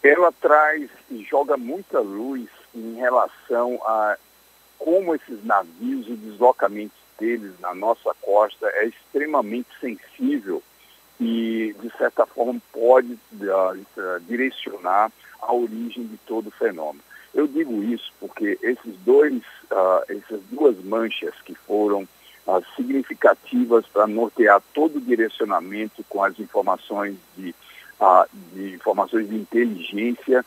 Ela 0.03 0.31
traz 0.41 0.89
e 1.09 1.23
joga 1.23 1.55
muita 1.55 1.99
luz 1.99 2.49
em 2.75 2.95
relação 2.95 3.79
a 3.85 4.17
como 4.89 5.13
esses 5.13 5.45
navios 5.45 6.07
e 6.07 6.15
deslocamentos 6.15 6.97
deles 7.19 7.51
na 7.59 7.75
nossa 7.75 8.11
costa 8.23 8.65
é 8.73 8.87
extremamente 8.87 9.67
sensível 9.79 10.63
e, 11.19 11.75
de 11.79 11.95
certa 11.95 12.25
forma, 12.25 12.59
pode 12.73 13.13
uh, 13.13 14.19
direcionar 14.27 15.11
a 15.39 15.53
origem 15.53 16.07
de 16.07 16.17
todo 16.25 16.47
o 16.47 16.51
fenômeno. 16.51 17.03
Eu 17.35 17.47
digo 17.47 17.83
isso 17.83 18.11
porque 18.19 18.57
esses 18.63 18.95
dois, 19.05 19.35
uh, 19.71 20.03
essas 20.07 20.41
duas 20.49 20.75
manchas 20.83 21.35
que 21.45 21.53
foram 21.53 22.07
uh, 22.47 22.65
significativas 22.75 23.85
para 23.85 24.07
nortear 24.07 24.59
todo 24.73 24.95
o 24.95 25.01
direcionamento 25.01 26.03
com 26.09 26.23
as 26.23 26.39
informações 26.39 27.15
de, 27.37 27.53
de 28.53 28.73
informações 28.73 29.29
de 29.29 29.35
inteligência, 29.35 30.43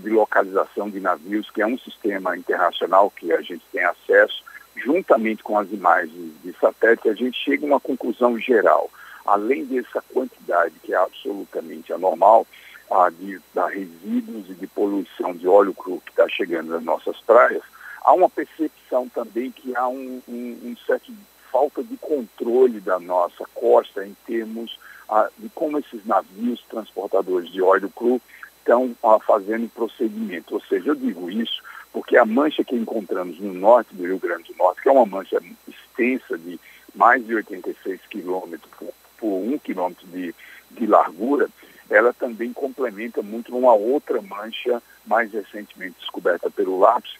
de 0.00 0.10
localização 0.10 0.88
de 0.88 1.00
navios, 1.00 1.50
que 1.50 1.62
é 1.62 1.66
um 1.66 1.78
sistema 1.78 2.36
internacional 2.36 3.10
que 3.10 3.32
a 3.32 3.40
gente 3.40 3.62
tem 3.72 3.84
acesso, 3.84 4.42
juntamente 4.76 5.42
com 5.42 5.58
as 5.58 5.70
imagens 5.70 6.32
de 6.42 6.52
satélite, 6.58 7.08
a 7.08 7.14
gente 7.14 7.38
chega 7.38 7.64
a 7.64 7.68
uma 7.68 7.80
conclusão 7.80 8.38
geral. 8.38 8.90
Além 9.26 9.64
dessa 9.64 10.02
quantidade 10.12 10.74
que 10.82 10.94
é 10.94 10.96
absolutamente 10.96 11.92
anormal, 11.92 12.46
ah, 12.90 13.10
de, 13.10 13.40
resíduos 13.70 14.50
e 14.50 14.54
de 14.54 14.66
poluição 14.66 15.34
de 15.34 15.48
óleo 15.48 15.72
cru 15.72 16.02
que 16.04 16.10
está 16.10 16.28
chegando 16.28 16.70
nas 16.70 16.82
nossas 16.82 17.18
praias, 17.20 17.62
há 18.02 18.12
uma 18.12 18.28
percepção 18.28 19.08
também 19.08 19.50
que 19.50 19.74
há 19.74 19.88
um, 19.88 20.20
um, 20.28 20.58
um 20.64 20.76
certo 20.86 21.12
falta 21.50 21.82
de 21.82 21.96
controle 21.98 22.80
da 22.80 22.98
nossa 22.98 23.44
costa 23.54 24.06
em 24.06 24.16
termos 24.26 24.78
ah, 25.08 25.28
de 25.38 25.48
como 25.50 25.78
esses 25.78 26.04
navios 26.06 26.62
transportadores 26.68 27.50
de 27.50 27.62
óleo 27.62 27.90
cru 27.90 28.20
estão 28.62 28.96
ah, 29.02 29.18
fazendo 29.18 29.68
procedimento. 29.68 30.54
Ou 30.54 30.60
seja, 30.62 30.90
eu 30.90 30.94
digo 30.94 31.30
isso 31.30 31.62
porque 31.92 32.16
a 32.16 32.24
mancha 32.24 32.64
que 32.64 32.74
encontramos 32.74 33.38
no 33.38 33.52
norte 33.52 33.94
do 33.94 34.04
Rio 34.04 34.18
Grande 34.18 34.52
do 34.52 34.56
Norte, 34.56 34.80
que 34.80 34.88
é 34.88 34.92
uma 34.92 35.04
mancha 35.04 35.38
extensa 35.68 36.38
de 36.38 36.58
mais 36.94 37.24
de 37.26 37.34
86 37.34 38.00
quilômetros 38.08 38.70
por 38.78 38.92
por 39.22 39.60
quilômetro 39.60 40.04
de, 40.08 40.34
de 40.72 40.84
largura, 40.84 41.48
ela 41.88 42.12
também 42.12 42.52
complementa 42.52 43.22
muito 43.22 43.56
uma 43.56 43.72
outra 43.72 44.20
mancha 44.20 44.82
mais 45.06 45.32
recentemente 45.32 46.00
descoberta 46.00 46.50
pelo 46.50 46.80
LAPS, 46.80 47.14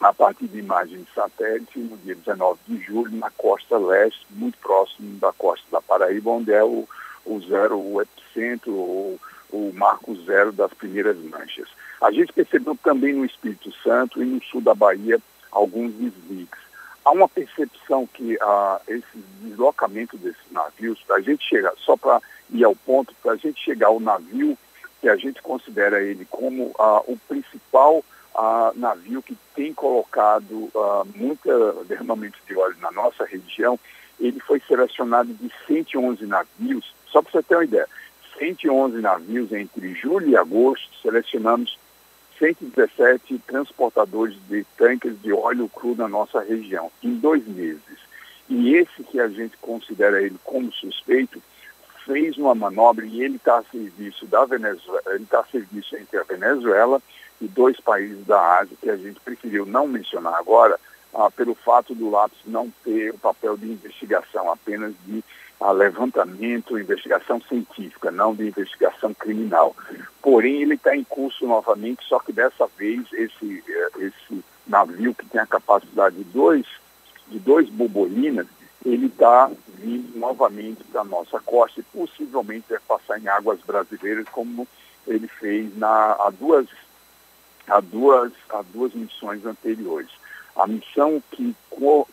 a 0.00 0.12
partir 0.12 0.48
de 0.48 0.58
imagens 0.58 1.06
de 1.06 1.14
satélite, 1.14 1.78
no 1.78 1.96
dia 1.98 2.16
19 2.16 2.58
de 2.66 2.82
julho, 2.82 3.16
na 3.16 3.30
costa 3.30 3.78
leste, 3.78 4.26
muito 4.30 4.58
próximo 4.58 5.16
da 5.20 5.32
costa 5.32 5.64
da 5.70 5.80
Paraíba, 5.80 6.30
onde 6.30 6.52
é 6.52 6.64
o, 6.64 6.88
o 7.24 7.40
zero, 7.40 7.78
o 7.78 8.02
epicentro, 8.02 8.72
o, 8.72 9.20
o 9.52 9.72
marco 9.74 10.14
zero 10.24 10.52
das 10.52 10.72
primeiras 10.72 11.16
manchas. 11.18 11.68
A 12.00 12.10
gente 12.10 12.32
percebeu 12.32 12.76
também 12.82 13.12
no 13.12 13.24
Espírito 13.24 13.72
Santo 13.82 14.22
e 14.22 14.26
no 14.26 14.42
sul 14.42 14.60
da 14.60 14.74
Bahia 14.74 15.20
alguns 15.50 15.92
desvios 15.92 16.62
há 17.04 17.10
uma 17.10 17.28
percepção 17.28 18.06
que 18.06 18.38
ah, 18.40 18.80
esse 18.88 19.18
deslocamento 19.40 20.16
desses 20.16 20.50
navios, 20.50 20.98
a 21.10 21.20
gente 21.20 21.44
chegar, 21.44 21.72
só 21.78 21.96
para 21.96 22.20
ir 22.50 22.64
ao 22.64 22.74
ponto, 22.74 23.14
para 23.22 23.32
a 23.32 23.36
gente 23.36 23.62
chegar 23.62 23.88
ao 23.88 24.00
navio 24.00 24.56
que 25.00 25.08
a 25.08 25.16
gente 25.16 25.42
considera 25.42 26.02
ele 26.02 26.24
como 26.26 26.72
ah, 26.78 27.02
o 27.06 27.16
principal 27.28 28.04
ah, 28.34 28.72
navio 28.76 29.22
que 29.22 29.36
tem 29.54 29.74
colocado 29.74 30.70
ah, 30.74 31.02
muito 31.14 31.84
derramamento 31.86 32.38
de 32.46 32.56
óleo 32.56 32.76
na 32.80 32.90
nossa 32.92 33.24
região, 33.24 33.78
ele 34.20 34.38
foi 34.40 34.60
selecionado 34.68 35.32
de 35.34 35.50
111 35.66 36.24
navios, 36.26 36.94
só 37.06 37.20
para 37.20 37.32
você 37.32 37.42
ter 37.42 37.56
uma 37.56 37.64
ideia, 37.64 37.88
111 38.42 39.00
navios 39.00 39.52
entre 39.52 39.94
julho 39.94 40.28
e 40.28 40.36
agosto, 40.36 40.90
selecionamos 41.00 41.78
117 42.40 43.38
transportadores 43.46 44.36
de 44.48 44.64
tanques 44.76 45.20
de 45.22 45.32
óleo 45.32 45.68
cru 45.68 45.94
na 45.94 46.08
nossa 46.08 46.40
região, 46.40 46.90
em 47.02 47.14
dois 47.14 47.46
meses. 47.46 47.98
E 48.48 48.74
esse 48.74 49.04
que 49.04 49.20
a 49.20 49.28
gente 49.28 49.56
considera 49.58 50.20
ele 50.20 50.36
como 50.42 50.72
suspeito, 50.72 51.40
fez 52.04 52.36
uma 52.36 52.52
manobra 52.52 53.06
e 53.06 53.22
ele 53.22 53.36
está 53.36 53.58
a 53.58 53.62
serviço 53.62 54.26
da 54.26 54.44
Venezuela, 54.44 55.02
ele 55.14 55.22
está 55.22 55.38
a 55.38 55.44
serviço 55.44 55.96
entre 55.96 56.18
a 56.18 56.24
Venezuela 56.24 57.00
de 57.40 57.46
dois 57.46 57.78
países 57.78 58.26
da 58.26 58.58
Ásia 58.58 58.76
que 58.80 58.90
a 58.90 58.96
gente 58.96 59.20
preferiu 59.20 59.64
não 59.64 59.86
mencionar 59.86 60.34
agora, 60.34 60.80
ah, 61.14 61.30
pelo 61.30 61.54
fato 61.54 61.94
do 61.94 62.10
lápis 62.10 62.38
não 62.44 62.72
ter 62.82 63.10
o 63.10 63.18
papel 63.18 63.56
de 63.56 63.66
investigação, 63.66 64.50
apenas 64.50 64.92
de 65.06 65.22
ah, 65.62 65.72
levantamento, 65.72 66.78
investigação 66.78 67.40
científica, 67.42 68.10
não 68.10 68.34
de 68.34 68.48
investigação 68.48 69.14
criminal. 69.14 69.76
Porém, 70.20 70.62
ele 70.62 70.74
está 70.74 70.96
em 70.96 71.04
curso 71.04 71.46
novamente, 71.46 72.04
só 72.04 72.18
que 72.18 72.32
dessa 72.32 72.66
vez 72.76 73.00
esse, 73.12 73.64
eh, 73.68 73.88
esse 73.98 74.44
navio 74.66 75.14
que 75.14 75.26
tem 75.26 75.40
a 75.40 75.46
capacidade 75.46 76.16
de 76.16 76.24
dois, 76.24 76.66
de 77.28 77.38
dois 77.38 77.68
bobolinas, 77.68 78.46
ele 78.84 79.06
está 79.06 79.50
vindo 79.78 80.18
novamente 80.18 80.82
para 80.84 81.02
a 81.02 81.04
nossa 81.04 81.38
costa 81.40 81.80
e 81.80 81.84
possivelmente 81.84 82.66
vai 82.68 82.80
passar 82.86 83.18
em 83.20 83.28
águas 83.28 83.60
brasileiras, 83.60 84.26
como 84.30 84.66
ele 85.06 85.28
fez 85.28 85.76
na, 85.76 86.16
há, 86.18 86.30
duas, 86.30 86.66
há, 87.68 87.80
duas, 87.80 88.32
há 88.50 88.62
duas 88.72 88.92
missões 88.94 89.44
anteriores. 89.46 90.10
A 90.56 90.66
missão 90.66 91.22
que, 91.30 91.54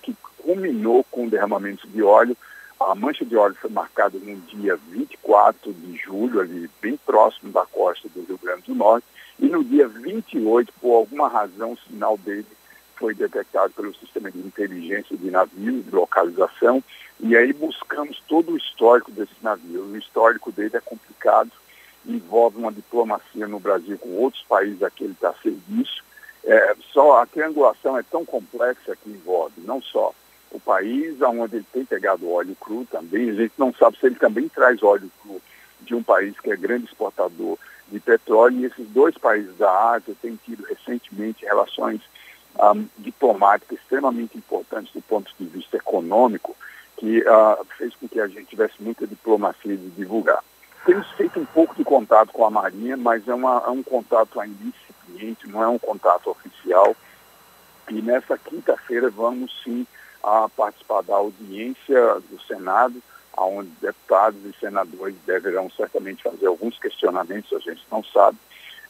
que 0.01 0.15
culminou 0.37 1.03
com 1.11 1.25
o 1.25 1.29
derramamento 1.29 1.87
de 1.87 2.01
óleo, 2.01 2.37
a 2.79 2.95
mancha 2.95 3.25
de 3.25 3.35
óleo 3.35 3.55
foi 3.59 3.69
marcada 3.69 4.17
no 4.17 4.35
dia 4.41 4.77
24 4.89 5.73
de 5.73 5.97
julho, 5.97 6.39
ali 6.39 6.69
bem 6.81 6.97
próximo 7.05 7.51
da 7.51 7.65
costa 7.65 8.07
do 8.09 8.23
Rio 8.23 8.39
Grande 8.41 8.63
do 8.63 8.75
Norte, 8.75 9.05
e 9.37 9.47
no 9.47 9.63
dia 9.63 9.87
28, 9.87 10.71
por 10.81 10.95
alguma 10.95 11.27
razão, 11.27 11.73
o 11.73 11.77
sinal 11.89 12.17
dele 12.17 12.47
foi 12.95 13.13
detectado 13.13 13.73
pelo 13.73 13.93
sistema 13.95 14.31
de 14.31 14.39
inteligência 14.39 15.15
de 15.15 15.29
navios, 15.29 15.85
de 15.85 15.91
localização, 15.91 16.83
e 17.19 17.35
aí 17.35 17.51
buscamos 17.51 18.21
todo 18.27 18.53
o 18.53 18.57
histórico 18.57 19.11
desse 19.11 19.35
navio. 19.41 19.83
O 19.83 19.97
histórico 19.97 20.51
dele 20.51 20.77
é 20.77 20.81
complicado, 20.81 21.51
envolve 22.05 22.57
uma 22.57 22.71
diplomacia 22.71 23.47
no 23.47 23.59
Brasil 23.59 23.97
com 23.97 24.09
outros 24.15 24.43
países 24.43 24.81
a 24.83 24.89
que 24.89 25.03
ele 25.03 25.13
está 25.13 25.29
a 25.29 25.41
serviço. 25.41 26.03
É, 26.45 26.75
só 26.93 27.21
a 27.21 27.25
triangulação 27.25 27.97
é 27.97 28.03
tão 28.03 28.25
complexa 28.25 28.95
que 28.95 29.09
envolve 29.09 29.55
não 29.59 29.81
só 29.81 30.13
o 30.51 30.59
país 30.59 31.21
onde 31.21 31.57
ele 31.57 31.65
tem 31.71 31.85
pegado 31.85 32.29
óleo 32.29 32.55
cru 32.59 32.85
também, 32.89 33.29
a 33.29 33.33
gente 33.33 33.53
não 33.57 33.73
sabe 33.73 33.97
se 33.97 34.05
ele 34.05 34.15
também 34.15 34.49
traz 34.49 34.81
óleo 34.81 35.11
cru 35.21 35.41
de 35.81 35.95
um 35.95 36.03
país 36.03 36.39
que 36.39 36.51
é 36.51 36.55
grande 36.55 36.85
exportador 36.85 37.57
de 37.91 37.99
petróleo, 37.99 38.59
e 38.59 38.65
esses 38.65 38.87
dois 38.89 39.17
países 39.17 39.55
da 39.57 39.91
Ásia 39.91 40.15
têm 40.21 40.37
tido 40.45 40.63
recentemente 40.63 41.45
relações 41.45 42.01
um, 42.57 42.85
diplomática 42.97 43.73
extremamente 43.73 44.37
importante 44.37 44.91
do 44.93 45.01
ponto 45.01 45.31
de 45.39 45.45
vista 45.45 45.77
econômico, 45.77 46.55
que 46.97 47.19
uh, 47.21 47.65
fez 47.77 47.95
com 47.95 48.07
que 48.07 48.19
a 48.19 48.27
gente 48.27 48.45
tivesse 48.45 48.75
muita 48.79 49.07
diplomacia 49.07 49.75
de 49.75 49.89
divulgar. 49.91 50.43
Temos 50.85 51.09
feito 51.11 51.39
um 51.39 51.45
pouco 51.45 51.75
de 51.75 51.83
contato 51.83 52.31
com 52.31 52.45
a 52.45 52.49
Marinha, 52.49 52.97
mas 52.97 53.27
é, 53.27 53.33
uma, 53.33 53.63
é 53.65 53.69
um 53.69 53.83
contato 53.83 54.39
ainda 54.39 54.57
incipiente, 54.63 55.47
não 55.47 55.63
é 55.63 55.67
um 55.67 55.79
contato 55.79 56.29
oficial. 56.29 56.95
E 57.89 58.01
nessa 58.01 58.37
quinta-feira 58.37 59.09
vamos 59.09 59.51
sim 59.63 59.85
a 60.23 60.49
participar 60.49 61.03
da 61.03 61.15
audiência 61.15 62.15
do 62.29 62.39
Senado, 62.47 63.01
onde 63.37 63.69
deputados 63.81 64.39
e 64.45 64.53
senadores 64.59 65.15
deverão 65.25 65.69
certamente 65.69 66.23
fazer 66.23 66.47
alguns 66.47 66.77
questionamentos, 66.77 67.53
a 67.53 67.59
gente 67.59 67.81
não 67.89 68.03
sabe, 68.03 68.37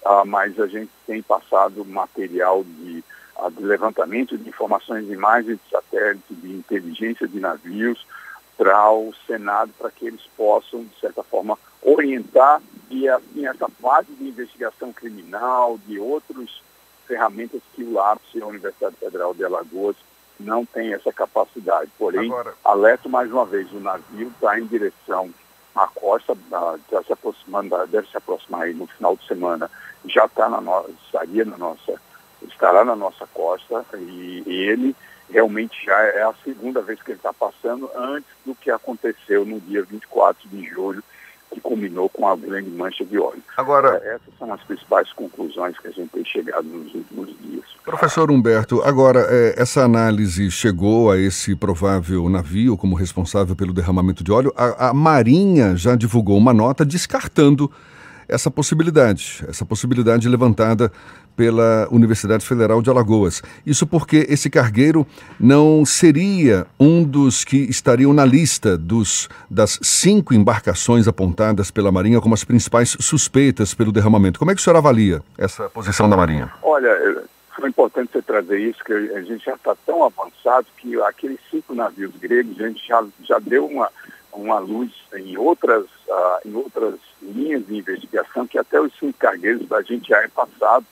uh, 0.04 0.26
mas 0.26 0.60
a 0.60 0.68
gente 0.68 0.90
tem 1.06 1.22
passado 1.22 1.86
material 1.86 2.64
de 2.64 3.04
de 3.50 3.64
levantamento 3.64 4.38
de 4.38 4.50
informações 4.50 5.06
de 5.06 5.14
imagens 5.14 5.60
de 5.64 5.70
satélite, 5.70 6.34
de 6.34 6.52
inteligência 6.52 7.28
de 7.28 7.40
navios 7.40 8.06
para 8.58 8.92
o 8.92 9.14
Senado, 9.26 9.72
para 9.78 9.90
que 9.90 10.08
eles 10.08 10.22
possam, 10.36 10.84
de 10.84 11.00
certa 11.00 11.24
forma, 11.24 11.58
orientar 11.82 12.62
e 12.90 13.08
assim, 13.08 13.48
essa 13.48 13.70
fase 13.82 14.12
de 14.16 14.28
investigação 14.28 14.92
criminal, 14.92 15.80
de 15.88 15.98
outras 15.98 16.62
ferramentas 17.08 17.62
que 17.74 17.84
o 17.84 17.94
LAPS 17.94 18.26
e 18.36 18.42
a 18.42 18.48
Universidade 18.48 18.98
Federal 18.98 19.34
de 19.34 19.46
Alagoas 19.46 19.96
não 20.40 20.66
tem 20.66 20.94
essa 20.94 21.12
capacidade. 21.12 21.92
Porém, 21.98 22.28
Agora... 22.32 22.54
alerto 22.64 23.10
mais 23.10 23.32
uma 23.32 23.46
vez, 23.46 23.72
o 23.72 23.80
navio 23.80 24.30
está 24.30 24.60
em 24.60 24.66
direção 24.66 25.30
à 25.76 25.88
costa, 25.88 26.34
está 26.34 27.04
se 27.04 27.14
aproximando, 27.14 27.76
deve 27.88 28.08
se 28.08 28.18
aproximar 28.18 28.64
aí 28.64 28.74
no 28.74 28.88
final 28.88 29.16
de 29.16 29.28
semana, 29.28 29.70
já 30.06 30.26
está 30.26 30.50
na 30.50 30.62
no, 30.62 30.90
estaria 31.06 31.46
na 31.46 31.58
nossa 31.58 32.00
estará 32.48 32.86
na 32.86 32.96
nossa 32.96 33.28
costa 33.28 33.86
e, 33.98 34.44
ele 34.48 34.96
realmente 35.30 35.86
já 35.86 35.96
é 35.96 36.24
a 36.24 36.34
segunda 36.44 36.82
vez 36.82 37.02
que 37.02 37.12
ele 37.12 37.20
está 37.20 37.32
passando 37.32 37.90
antes 37.96 38.30
do 38.46 38.56
que 38.56 38.72
aconteceu 38.72 39.46
no 39.46 39.60
dia 39.60 39.84
24 39.84 40.50
de 40.50 40.66
julho, 40.66 41.04
que 41.52 41.60
culminou 41.60 42.10
com 42.10 42.28
a 42.28 42.36
grande 42.36 42.70
mancha 42.70 43.04
de 43.06 43.18
óleo. 43.18 43.42
Agora, 43.58 44.00
é, 44.04 44.16
essas 44.16 44.34
são 44.38 44.52
as 44.54 44.62
principais 44.64 45.12
conclusões 45.14 45.78
que 45.80 45.88
a 45.88 45.92
gente 45.92 46.10
tem 46.10 46.26
chegado 46.26 46.64
nos 46.64 46.94
últimos 46.94 47.28
dias. 47.42 47.66
Professor 47.84 48.30
Humberto, 48.30 48.82
agora 48.84 49.26
é, 49.30 49.56
essa 49.58 49.84
análise 49.84 50.52
chegou 50.52 51.12
a 51.12 51.18
esse 51.18 51.56
provável 51.56 52.30
navio 52.30 52.78
como 52.78 52.96
responsável 52.96 53.56
pelo 53.56 53.74
derramamento 53.74 54.24
de 54.24 54.32
óleo. 54.32 54.54
A, 54.56 54.90
a 54.90 54.94
Marinha 54.94 55.76
já 55.76 55.96
divulgou 55.96 56.38
uma 56.38 56.54
nota 56.54 56.86
descartando 56.86 57.72
essa 58.30 58.50
possibilidade, 58.52 59.44
essa 59.48 59.66
possibilidade 59.66 60.30
levantada 60.30 60.92
pela 61.36 61.88
Universidade 61.90 62.46
Federal 62.46 62.82
de 62.82 62.90
Alagoas. 62.90 63.42
Isso 63.66 63.88
porque 63.88 64.26
esse 64.30 64.50
cargueiro 64.50 65.08
não 65.40 65.86
seria 65.86 66.68
um 66.78 67.02
dos 67.04 67.46
que 67.46 67.58
estariam 67.58 68.14
na 68.14 68.26
lista 68.26 68.78
dos, 68.78 69.30
das 69.50 69.80
cinco 69.82 70.34
embarcações 70.34 71.08
apontadas 71.08 71.72
pela 71.72 71.92
Marinha 71.92 72.20
como 72.20 72.34
as 72.34 72.44
principais 72.44 72.98
suspeitas 73.00 73.74
pelo 73.74 73.92
derramamento. 73.92 74.38
Como 74.38 74.52
é 74.52 74.54
que 74.54 74.60
o 74.60 74.64
senhor 74.64 74.76
avalia 74.76 75.22
essa 75.38 75.70
posição 75.70 76.10
da 76.10 76.18
Marinha? 76.18 76.52
Olha, 76.62 77.24
foi 77.56 77.70
importante 77.70 78.12
você 78.12 78.22
trazer 78.22 78.60
isso, 78.60 78.84
que 78.84 78.94
a 78.94 79.22
gente 79.22 79.46
já 79.46 79.54
está 79.54 79.76
tão 79.86 80.04
avançado 80.04 80.68
que 80.78 81.02
aqueles 81.02 81.40
cinco 81.50 81.74
navios 81.74 82.12
gregos, 82.18 82.60
a 82.60 82.68
gente 82.68 82.86
já, 82.86 83.04
já 83.24 83.40
deu 83.40 83.66
uma, 83.66 83.90
uma 84.34 84.60
luz 84.60 84.92
em 85.16 85.38
outras, 85.38 85.86
uh, 85.86 86.46
em 86.46 86.54
outras 86.54 86.96
linhas 87.22 87.66
de 87.66 87.78
investigação 87.78 88.48
que 88.48 88.58
até 88.58 88.80
os 88.80 88.94
cinco 88.98 89.18
cargueiros 89.18 89.68
da 89.68 89.82
gente 89.82 90.10
já 90.10 90.22
é 90.22 90.28
passado, 90.28 90.86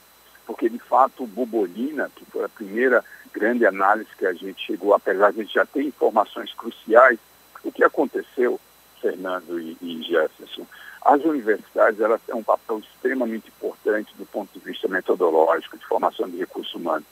porque 0.45 0.69
de 0.69 0.79
fato 0.79 1.23
o 1.23 1.27
Bobolina, 1.27 2.09
que 2.15 2.25
foi 2.25 2.43
a 2.43 2.49
primeira 2.49 3.03
grande 3.33 3.65
análise 3.65 4.09
que 4.17 4.25
a 4.25 4.33
gente 4.33 4.65
chegou, 4.65 4.93
apesar 4.93 5.31
de 5.31 5.41
a 5.41 5.43
gente 5.43 5.53
já 5.53 5.65
ter 5.65 5.83
informações 5.83 6.53
cruciais, 6.53 7.19
o 7.63 7.71
que 7.71 7.83
aconteceu, 7.83 8.59
Fernando 9.01 9.59
e, 9.59 9.77
e 9.81 10.01
Jefferson, 10.03 10.65
as 11.03 11.23
universidades 11.23 11.99
elas 11.99 12.21
têm 12.25 12.35
um 12.35 12.43
papel 12.43 12.79
extremamente 12.79 13.47
importante 13.47 14.13
do 14.17 14.25
ponto 14.25 14.51
de 14.53 14.65
vista 14.65 14.87
metodológico, 14.87 15.77
de 15.77 15.85
formação 15.85 16.29
de 16.29 16.37
recursos 16.37 16.73
humanos. 16.73 17.05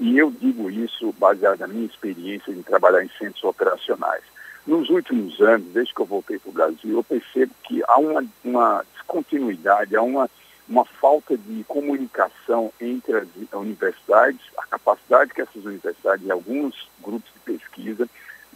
E 0.00 0.16
eu 0.18 0.30
digo 0.30 0.70
isso 0.70 1.12
baseado 1.18 1.60
na 1.60 1.66
minha 1.66 1.86
experiência 1.86 2.50
em 2.50 2.62
trabalhar 2.62 3.02
em 3.02 3.10
centros 3.18 3.42
operacionais. 3.42 4.22
Nos 4.68 4.90
últimos 4.90 5.40
anos, 5.40 5.66
desde 5.72 5.94
que 5.94 6.02
eu 6.02 6.04
voltei 6.04 6.38
para 6.38 6.50
o 6.50 6.52
Brasil, 6.52 6.98
eu 6.98 7.02
percebo 7.02 7.54
que 7.64 7.82
há 7.88 7.98
uma, 7.98 8.22
uma 8.44 8.84
descontinuidade, 8.92 9.96
há 9.96 10.02
uma, 10.02 10.28
uma 10.68 10.84
falta 10.84 11.38
de 11.38 11.64
comunicação 11.64 12.70
entre 12.78 13.16
as 13.16 13.26
universidades, 13.54 14.42
a 14.58 14.66
capacidade 14.66 15.32
que 15.32 15.40
essas 15.40 15.64
universidades 15.64 16.26
e 16.26 16.30
alguns 16.30 16.86
grupos 17.02 17.32
de 17.32 17.38
pesquisa 17.50 18.06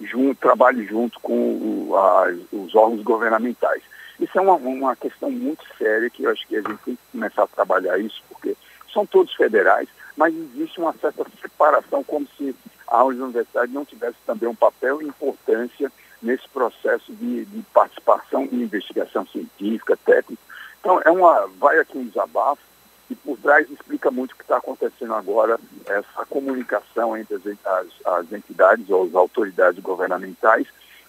junto, 0.02 0.38
trabalhem 0.38 0.86
junto 0.86 1.18
com 1.20 1.32
o, 1.32 1.96
a, 1.96 2.26
os 2.52 2.74
órgãos 2.74 3.02
governamentais. 3.02 3.82
Isso 4.20 4.38
é 4.38 4.42
uma, 4.42 4.56
uma 4.56 4.94
questão 4.94 5.30
muito 5.30 5.64
séria 5.78 6.10
que 6.10 6.24
eu 6.24 6.30
acho 6.30 6.46
que 6.46 6.56
a 6.56 6.60
gente 6.60 6.78
tem 6.84 6.94
que 6.94 7.02
começar 7.10 7.44
a 7.44 7.46
trabalhar 7.46 7.98
isso, 7.98 8.22
porque 8.28 8.54
são 8.92 9.06
todos 9.06 9.32
federais, 9.34 9.88
mas 10.22 10.36
existe 10.36 10.78
uma 10.78 10.92
certa 10.92 11.26
separação, 11.40 12.04
como 12.04 12.28
se 12.38 12.54
a 12.86 13.02
universidade 13.02 13.72
não 13.72 13.84
tivesse 13.84 14.16
também 14.24 14.48
um 14.48 14.54
papel 14.54 15.02
e 15.02 15.06
importância 15.06 15.90
nesse 16.22 16.48
processo 16.48 17.12
de, 17.12 17.44
de 17.44 17.62
participação 17.74 18.46
de 18.46 18.54
investigação 18.54 19.26
científica, 19.26 19.96
técnica. 19.96 20.40
Então, 20.78 21.02
é 21.04 21.10
uma, 21.10 21.48
vai 21.58 21.76
aqui 21.80 21.98
um 21.98 22.06
desabafo 22.06 22.62
e 23.10 23.16
por 23.16 23.36
trás 23.38 23.68
explica 23.68 24.12
muito 24.12 24.30
o 24.30 24.36
que 24.36 24.42
está 24.42 24.58
acontecendo 24.58 25.12
agora, 25.12 25.58
essa 25.86 26.24
comunicação 26.26 27.16
entre 27.16 27.34
as, 27.34 27.88
as, 28.06 28.32
entidades 28.32 28.88
ou 28.90 29.06
as 29.06 29.14
autoridades 29.16 29.82
governamentais 29.82 30.68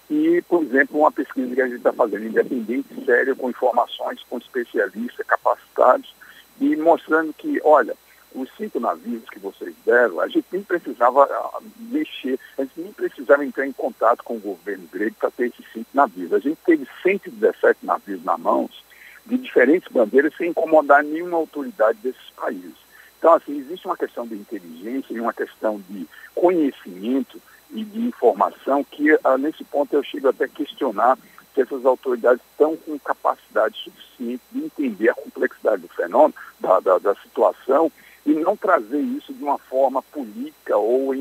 e, 0.10 0.42
por 0.50 0.64
exemplo, 0.64 0.98
uma 0.98 1.12
pesquisa 1.12 1.54
que 1.54 1.62
a 1.62 1.68
gente 1.68 1.78
está 1.78 1.94
fazendo 1.94 2.26
independente, 2.26 3.06
séria, 3.06 3.36
com 3.36 3.48
informações, 3.48 4.24
com 4.28 4.40
especialistas 4.40 5.24
capacitados 5.28 6.16
e 6.60 6.76
mostrando 6.76 7.32
que, 7.32 7.62
olha, 7.64 7.96
os 8.36 8.50
cinco 8.58 8.80
navios 8.80 9.24
que 9.30 9.40
vocês 9.40 9.74
deram, 9.86 10.20
a 10.20 10.28
gente 10.28 10.46
nem 10.52 10.64
precisava 10.64 11.24
ah, 11.24 11.60
mexer, 11.78 12.40
a 12.58 12.64
gente 12.64 12.80
nem 12.80 12.92
precisava 12.92 13.46
entrar 13.46 13.66
em 13.66 13.72
contato 13.72 14.24
com 14.24 14.36
o 14.36 14.40
governo 14.40 14.88
grego 14.92 15.16
para 15.20 15.32
ter 15.32 15.48
esses 15.48 15.66
cinco 15.72 15.90
navios. 15.94 16.34
A 16.34 16.40
gente 16.40 16.58
teve 16.66 16.88
117 17.02 17.86
navios 17.86 18.24
na 18.24 18.38
mãos, 18.38 18.84
de 19.26 19.38
diferentes 19.38 19.92
bandeiras, 19.92 20.34
sem 20.36 20.50
incomodar 20.50 21.04
nenhuma 21.04 21.38
autoridade 21.38 22.00
desses 22.02 22.30
países. 22.36 22.84
Então, 23.20 23.34
assim, 23.34 23.58
existe 23.58 23.86
uma 23.86 23.96
questão 23.96 24.28
de 24.28 24.36
inteligência 24.36 25.14
e 25.14 25.20
uma 25.20 25.32
questão 25.32 25.82
de 25.90 26.08
conhecimento 26.36 27.42
e 27.72 27.84
de 27.84 28.02
informação 28.02 28.84
que, 28.84 29.18
ah, 29.24 29.38
nesse 29.38 29.64
ponto, 29.64 29.94
eu 29.94 30.04
chego 30.04 30.28
até 30.28 30.46
a 30.46 30.50
questionar 30.50 31.18
se 31.54 31.62
essas 31.62 31.86
autoridades 31.86 32.42
estão 32.52 32.76
com 32.76 32.98
capacidade 33.00 33.78
suficiente 33.78 34.42
de 34.52 34.66
entender 34.66 35.10
a 35.10 35.16
complexidade 35.16 35.84
do 35.84 35.88
fenômeno, 35.88 36.34
da, 36.60 36.80
da, 36.80 36.98
da 36.98 37.16
situação 37.16 37.92
e 38.26 38.34
não 38.34 38.56
trazer 38.56 39.00
isso 39.00 39.34
de 39.34 39.44
uma 39.44 39.58
forma 39.58 40.02
política 40.02 40.78
ou, 40.78 41.14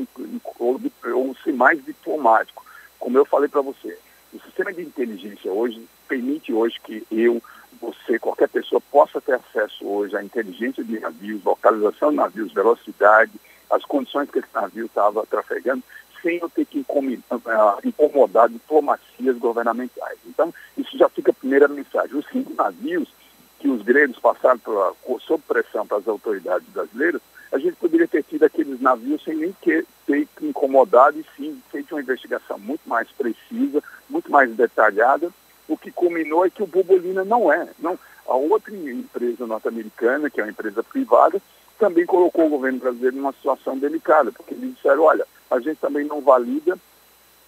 ou, 0.59 0.81
ou 1.13 1.35
ser 1.43 1.53
mais 1.53 1.83
diplomático. 1.83 2.63
Como 2.99 3.17
eu 3.17 3.25
falei 3.25 3.49
para 3.49 3.61
você, 3.61 3.97
o 4.33 4.39
sistema 4.39 4.71
de 4.73 4.81
inteligência 4.81 5.51
hoje 5.51 5.85
permite 6.07 6.53
hoje 6.53 6.79
que 6.81 7.05
eu, 7.11 7.41
você, 7.81 8.17
qualquer 8.17 8.47
pessoa 8.49 8.81
possa 8.91 9.19
ter 9.19 9.33
acesso 9.33 9.85
hoje 9.85 10.15
à 10.15 10.23
inteligência 10.23 10.83
de 10.83 10.99
navios, 10.99 11.43
localização 11.43 12.11
de 12.11 12.17
navios, 12.17 12.53
velocidade, 12.53 13.31
as 13.69 13.83
condições 13.83 14.29
que 14.29 14.39
esse 14.39 14.47
navio 14.53 14.85
estava 14.85 15.25
trafegando, 15.25 15.83
sem 16.21 16.37
eu 16.37 16.49
ter 16.49 16.65
que 16.65 16.85
ah, 17.47 17.77
incomodar 17.83 18.47
diplomacias 18.47 19.37
governamentais. 19.37 20.17
Então, 20.25 20.53
isso 20.77 20.97
já 20.97 21.09
fica 21.09 21.31
a 21.31 21.35
primeira 21.35 21.67
mensagem. 21.67 22.15
Os 22.15 22.25
cinco 22.27 22.53
navios 22.53 23.09
que 23.63 23.69
os 23.69 23.81
gregos 23.81 24.19
passaram 24.19 24.59
pela, 24.59 24.93
sob 25.25 25.41
pressão 25.47 25.87
para 25.87 25.95
as 25.95 26.05
autoridades 26.05 26.67
brasileiras, 26.67 27.21
a 27.49 27.57
gente 27.57 27.77
poderia 27.77 28.05
ter 28.05 28.21
tido 28.21 28.43
aqueles 28.43 28.81
navios 28.81 29.23
sem 29.23 29.37
nem 29.37 29.55
que, 29.61 29.85
ter 30.05 30.27
incomodado 30.41 31.17
e 31.17 31.25
sim 31.37 31.61
feito 31.71 31.95
uma 31.95 32.01
investigação 32.01 32.59
muito 32.59 32.81
mais 32.85 33.07
precisa, 33.11 33.81
muito 34.09 34.29
mais 34.29 34.53
detalhada. 34.53 35.31
O 35.65 35.77
que 35.77 35.91
culminou 35.91 36.45
é 36.45 36.49
que 36.49 36.61
o 36.61 36.67
Bobolina 36.67 37.23
não 37.23 37.53
é. 37.53 37.69
Não, 37.79 37.97
a 38.27 38.35
outra 38.35 38.75
empresa 38.75 39.47
norte-americana, 39.47 40.29
que 40.29 40.41
é 40.41 40.43
uma 40.43 40.51
empresa 40.51 40.83
privada, 40.83 41.41
também 41.79 42.05
colocou 42.05 42.47
o 42.47 42.49
governo 42.49 42.79
brasileiro 42.79 43.15
numa 43.15 43.31
situação 43.31 43.77
delicada, 43.77 44.29
porque 44.33 44.55
eles 44.55 44.75
disseram, 44.75 45.03
olha, 45.03 45.25
a 45.49 45.57
gente 45.61 45.77
também 45.77 46.05
não 46.05 46.19
valida 46.19 46.77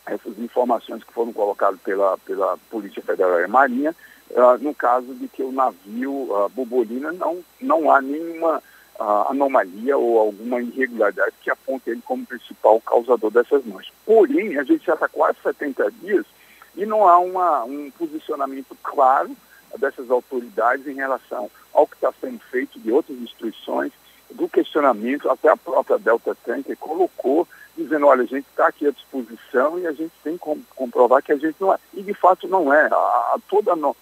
essas 0.06 0.40
informações 0.40 1.04
que 1.04 1.12
foram 1.12 1.34
colocadas 1.34 1.82
pela, 1.82 2.18
pela 2.20 2.58
Polícia 2.70 3.02
Federal 3.02 3.42
e 3.42 3.48
Marinha, 3.48 3.94
uh, 4.32 4.58
no 4.62 4.74
caso 4.74 5.14
de 5.16 5.28
que 5.28 5.44
o 5.44 5.52
navio 5.52 6.12
uh, 6.12 6.50
Bobolina 6.50 7.12
não, 7.12 7.44
não 7.62 7.92
há 7.92 8.02
nenhuma 8.02 8.62
uh, 9.00 9.32
anomalia 9.32 9.98
ou 9.98 10.20
alguma 10.20 10.62
irregularidade 10.62 11.34
que 11.42 11.50
aponte 11.50 11.90
ele 11.90 12.02
como 12.06 12.26
principal 12.26 12.80
causador 12.82 13.32
dessas 13.32 13.66
manchas. 13.66 13.94
Porém, 14.06 14.58
a 14.58 14.64
gente 14.64 14.86
já 14.86 14.94
está 14.94 15.08
quase 15.08 15.38
70 15.44 15.92
dias 16.02 16.26
e 16.76 16.86
não 16.86 17.08
há 17.08 17.20
uma, 17.20 17.64
um 17.64 17.92
posicionamento 17.92 18.76
claro 18.84 19.36
dessas 19.78 20.10
autoridades 20.10 20.88
em 20.88 20.96
relação 20.96 21.50
ao 21.74 21.88
que 21.88 21.96
está 21.96 22.14
sendo 22.22 22.40
feito 22.52 22.80
de 22.80 22.92
outras 22.92 23.18
instituições, 23.18 23.92
do 24.32 24.50
questionamento, 24.50 25.30
até 25.30 25.50
a 25.50 25.58
própria 25.58 25.98
Delta 26.00 26.36
Tanker 26.44 26.76
colocou, 26.78 27.48
dizendo, 27.78 28.08
olha, 28.08 28.24
a 28.24 28.26
gente 28.26 28.46
está 28.50 28.68
aqui 28.68 28.88
à 28.88 28.92
disposição 28.92 29.78
e 29.80 29.86
a 29.86 29.92
gente 29.92 30.12
tem 30.24 30.38
que 30.38 30.64
comprovar 30.76 31.22
que 31.22 31.32
a 31.32 31.38
gente 31.38 31.56
não 31.60 31.74
é. 31.74 31.78
E 31.94 32.02
de 32.02 32.14
fato 32.14 32.48
não 32.48 32.74
é. 32.74 32.88
A, 32.88 32.96
a 32.96 33.40
toda 33.48 33.76
no, 33.76 33.96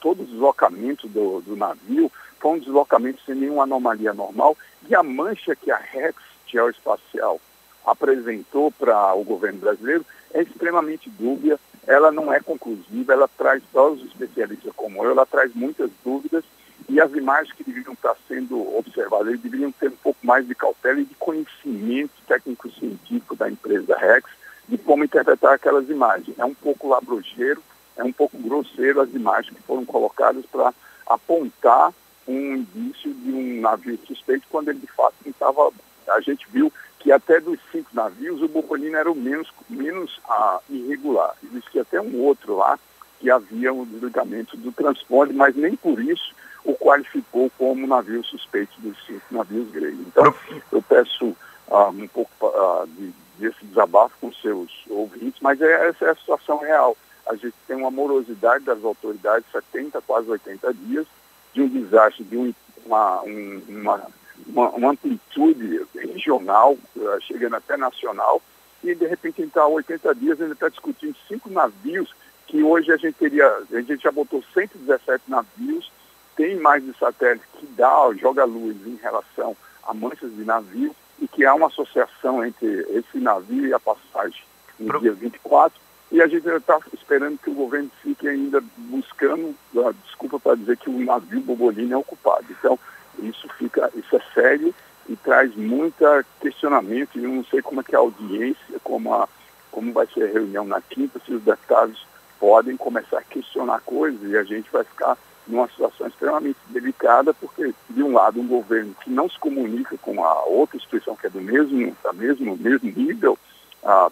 todo 0.00 0.22
o 0.22 0.26
deslocamento 0.26 1.06
do, 1.08 1.40
do 1.40 1.56
navio 1.56 2.10
foi 2.38 2.52
um 2.52 2.58
deslocamento 2.58 3.20
sem 3.24 3.34
nenhuma 3.34 3.64
anomalia 3.64 4.12
normal. 4.12 4.56
E 4.88 4.94
a 4.94 5.02
mancha 5.02 5.54
que 5.54 5.70
a 5.70 5.76
Rex 5.76 6.16
Geoespacial 6.46 7.40
apresentou 7.86 8.70
para 8.72 9.14
o 9.14 9.24
governo 9.24 9.58
brasileiro 9.58 10.04
é 10.32 10.42
extremamente 10.42 11.10
dúbia, 11.10 11.58
ela 11.86 12.12
não 12.12 12.32
é 12.32 12.40
conclusiva, 12.40 13.12
ela 13.12 13.28
traz, 13.28 13.62
para 13.72 13.88
os 13.88 14.04
especialistas 14.04 14.72
como 14.76 15.04
eu, 15.04 15.10
ela 15.10 15.26
traz 15.26 15.54
muitas 15.54 15.90
dúvidas 16.04 16.44
e 16.88 17.00
as 17.00 17.12
imagens 17.12 17.54
que 17.54 17.64
deveriam 17.64 17.92
estar 17.92 18.16
sendo 18.26 18.76
observadas, 18.76 19.38
deveriam 19.40 19.72
ter 19.72 19.88
um 19.88 19.96
pouco 19.96 20.18
mais 20.24 20.46
de 20.46 20.54
cautela 20.54 21.00
e 21.00 21.04
de 21.04 21.14
conhecimento 21.14 22.12
técnico-científico 22.26 23.36
da 23.36 23.50
empresa 23.50 23.96
Rex 23.96 24.28
de 24.68 24.78
como 24.78 25.04
interpretar 25.04 25.54
aquelas 25.54 25.88
imagens. 25.88 26.38
É 26.38 26.44
um 26.44 26.54
pouco 26.54 26.88
labrogeiro, 26.88 27.62
é 28.00 28.04
um 28.04 28.12
pouco 28.12 28.36
grosseiro 28.38 29.00
as 29.00 29.12
imagens 29.12 29.54
que 29.54 29.62
foram 29.62 29.84
colocadas 29.84 30.44
para 30.46 30.72
apontar 31.06 31.92
um 32.26 32.56
indício 32.56 33.12
de 33.12 33.30
um 33.30 33.60
navio 33.60 33.98
suspeito 34.06 34.46
quando 34.50 34.68
ele 34.68 34.78
de 34.78 34.86
fato 34.86 35.14
estava. 35.26 35.70
A 36.08 36.20
gente 36.20 36.46
viu 36.50 36.72
que 36.98 37.12
até 37.12 37.40
dos 37.40 37.58
cinco 37.70 37.90
navios 37.92 38.42
o 38.42 38.48
Bopolino 38.48 38.96
era 38.96 39.10
o 39.10 39.14
menos, 39.14 39.48
menos 39.68 40.20
ah, 40.28 40.60
irregular. 40.68 41.34
Existia 41.44 41.82
até 41.82 42.00
um 42.00 42.20
outro 42.22 42.56
lá 42.56 42.78
que 43.18 43.30
havia 43.30 43.72
um 43.72 43.84
desligamento 43.84 44.56
do 44.56 44.72
transponder, 44.72 45.34
mas 45.34 45.54
nem 45.54 45.76
por 45.76 46.00
isso 46.00 46.34
o 46.64 46.74
qualificou 46.74 47.50
como 47.58 47.86
navio 47.86 48.24
suspeito 48.24 48.72
dos 48.80 48.96
cinco 49.06 49.24
navios 49.30 49.70
gregos. 49.70 50.06
Então, 50.06 50.34
eu 50.72 50.82
peço 50.82 51.36
ah, 51.70 51.88
um 51.88 52.08
pouco 52.08 52.30
ah, 52.46 52.84
de, 52.86 53.12
desse 53.38 53.64
desabafo 53.64 54.14
com 54.20 54.32
seus 54.32 54.70
ouvintes, 54.88 55.40
mas 55.42 55.60
é, 55.60 55.88
essa 55.88 56.06
é 56.06 56.10
a 56.10 56.16
situação 56.16 56.58
real. 56.58 56.96
A 57.26 57.34
gente 57.34 57.54
tem 57.66 57.76
uma 57.76 57.90
morosidade 57.90 58.64
das 58.64 58.82
autoridades, 58.84 59.50
70, 59.52 60.00
quase 60.02 60.30
80 60.30 60.74
dias, 60.74 61.06
de 61.52 61.62
um 61.62 61.68
desastre, 61.68 62.24
de 62.24 62.36
um, 62.36 62.54
uma, 62.84 63.22
um, 63.22 63.62
uma, 63.68 64.06
uma, 64.46 64.68
uma, 64.70 64.90
amplitude 64.90 65.86
regional, 65.94 66.76
uh, 66.96 67.20
chegando 67.20 67.56
até 67.56 67.76
nacional, 67.76 68.42
e 68.82 68.94
de 68.94 69.06
repente 69.06 69.42
está 69.42 69.66
80 69.66 70.14
dias, 70.14 70.40
ainda 70.40 70.54
está 70.54 70.68
discutindo 70.68 71.16
cinco 71.28 71.50
navios, 71.50 72.14
que 72.46 72.62
hoje 72.62 72.90
a 72.92 72.96
gente 72.96 73.14
teria, 73.14 73.46
a 73.46 73.80
gente 73.80 74.02
já 74.02 74.10
botou 74.10 74.42
117 74.54 75.24
navios, 75.28 75.90
tem 76.36 76.56
mais 76.56 76.84
de 76.84 76.96
satélite 76.98 77.44
que 77.58 77.66
dá, 77.66 78.10
joga 78.18 78.44
luz 78.44 78.76
em 78.86 78.96
relação 78.96 79.56
a 79.82 79.94
manchas 79.94 80.34
de 80.34 80.44
navio, 80.44 80.94
e 81.20 81.28
que 81.28 81.44
há 81.44 81.54
uma 81.54 81.66
associação 81.66 82.44
entre 82.44 82.66
esse 82.90 83.18
navio 83.18 83.66
e 83.66 83.74
a 83.74 83.78
passagem 83.78 84.42
no 84.78 84.88
Pro... 84.88 85.00
dia 85.00 85.12
24, 85.12 85.78
e 86.12 86.20
a 86.20 86.26
gente 86.26 86.48
está 86.48 86.78
esperando 86.92 87.38
que 87.38 87.50
o 87.50 87.54
governo 87.54 87.90
fique 88.02 88.28
ainda 88.28 88.60
buscando, 88.76 89.54
uh, 89.74 89.94
desculpa 90.04 90.40
para 90.40 90.56
dizer 90.56 90.76
que 90.76 90.90
o 90.90 91.04
navio 91.04 91.40
Bobolina 91.40 91.94
é 91.94 91.96
ocupado. 91.96 92.46
Então, 92.50 92.78
isso 93.20 93.48
fica, 93.56 93.90
isso 93.94 94.16
é 94.16 94.20
sério 94.34 94.74
e 95.08 95.14
traz 95.14 95.54
muita 95.54 96.24
questionamento. 96.40 97.16
E 97.16 97.24
eu 97.24 97.30
não 97.30 97.44
sei 97.44 97.62
como 97.62 97.80
é 97.80 97.84
que 97.84 97.94
a 97.94 98.00
audiência, 98.00 98.80
como, 98.82 99.14
a, 99.14 99.28
como 99.70 99.92
vai 99.92 100.06
ser 100.08 100.24
a 100.24 100.32
reunião 100.32 100.64
na 100.64 100.80
quinta, 100.80 101.20
se 101.24 101.32
os 101.32 101.42
deputados 101.42 102.04
podem 102.40 102.76
começar 102.76 103.18
a 103.18 103.22
questionar 103.22 103.80
coisas 103.80 104.28
e 104.28 104.36
a 104.36 104.42
gente 104.42 104.70
vai 104.72 104.82
ficar 104.82 105.16
numa 105.46 105.68
situação 105.68 106.08
extremamente 106.08 106.58
delicada, 106.68 107.32
porque, 107.34 107.72
de 107.88 108.02
um 108.02 108.12
lado, 108.12 108.40
um 108.40 108.48
governo 108.48 108.94
que 109.02 109.10
não 109.10 109.28
se 109.28 109.38
comunica 109.38 109.96
com 109.98 110.24
a 110.24 110.44
outra 110.44 110.76
instituição 110.76 111.14
que 111.14 111.26
é 111.26 111.30
do 111.30 111.40
mesmo, 111.40 111.96
da 112.02 112.12
mesmo, 112.12 112.56
mesmo 112.56 112.90
nível 112.90 113.38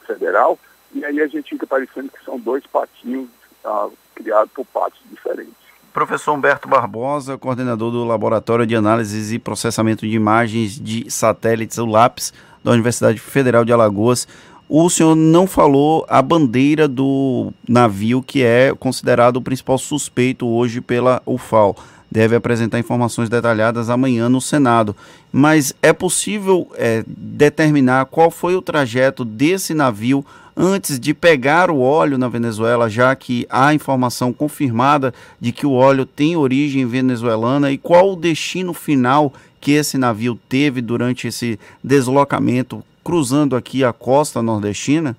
federal, 0.07 0.59
e 0.95 1.05
aí 1.05 1.21
a 1.21 1.27
gente 1.27 1.51
fica 1.51 1.67
parecendo 1.67 2.11
que 2.11 2.25
são 2.25 2.39
dois 2.39 2.65
patinhos 2.67 3.29
ah, 3.65 3.89
criados 4.15 4.53
por 4.53 4.65
patos 4.67 5.01
diferentes. 5.11 5.55
Professor 5.93 6.33
Humberto 6.33 6.69
Barbosa, 6.69 7.37
coordenador 7.37 7.91
do 7.91 8.05
Laboratório 8.05 8.67
de 8.67 8.77
Análises 8.77 9.33
e 9.33 9.39
Processamento 9.39 10.07
de 10.07 10.15
Imagens 10.15 10.79
de 10.79 11.11
Satélites, 11.11 11.79
o 11.79 11.87
LAPS, 11.87 12.33
da 12.63 12.71
Universidade 12.71 13.19
Federal 13.19 13.65
de 13.65 13.73
Alagoas. 13.73 14.29
O 14.69 14.91
senhor 14.91 15.15
não 15.15 15.47
falou 15.47 16.05
a 16.09 16.21
bandeira 16.21 16.87
do 16.87 17.53
navio 17.67 18.23
que 18.23 18.43
é 18.43 18.75
considerado 18.79 19.39
o 19.39 19.43
principal 19.43 19.79
suspeito 19.79 20.47
hoje 20.47 20.81
pela 20.81 21.23
UFAL. 21.25 21.75
Deve 22.11 22.37
apresentar 22.37 22.79
informações 22.79 23.29
detalhadas 23.29 23.91
amanhã 23.91 24.29
no 24.29 24.41
Senado. 24.41 24.95
Mas 25.33 25.75
é 25.83 25.93
possível 25.93 26.71
é, 26.75 27.03
determinar 27.07 28.07
qual 28.07 28.31
foi 28.31 28.57
o 28.57 28.63
trajeto 28.63 29.25
desse 29.25 29.75
navio 29.75 30.25
antes 30.59 30.99
de 30.99 31.15
pegar 31.15 31.71
o 31.71 31.81
óleo 31.81 32.19
na 32.19 32.29
Venezuela, 32.29 32.91
já 32.91 33.15
que 33.15 33.47
há 33.49 33.73
informação 33.73 34.33
confirmada 34.33 35.15
de 35.41 35.53
que 35.53 35.65
o 35.65 35.73
óleo 35.73 36.05
tem 36.05 36.37
origem 36.37 36.85
venezuelana 36.85 37.71
e 37.71 37.79
qual 37.79 38.13
o 38.13 38.17
destino 38.17 38.75
final 38.75 39.33
que 39.61 39.73
esse 39.73 39.97
navio 39.97 40.35
teve 40.49 40.83
durante 40.83 41.29
esse 41.29 41.61
deslocamento 41.83 42.85
cruzando 43.05 43.55
aqui 43.55 43.85
a 43.85 43.93
costa 43.93 44.43
nordestina? 44.43 45.17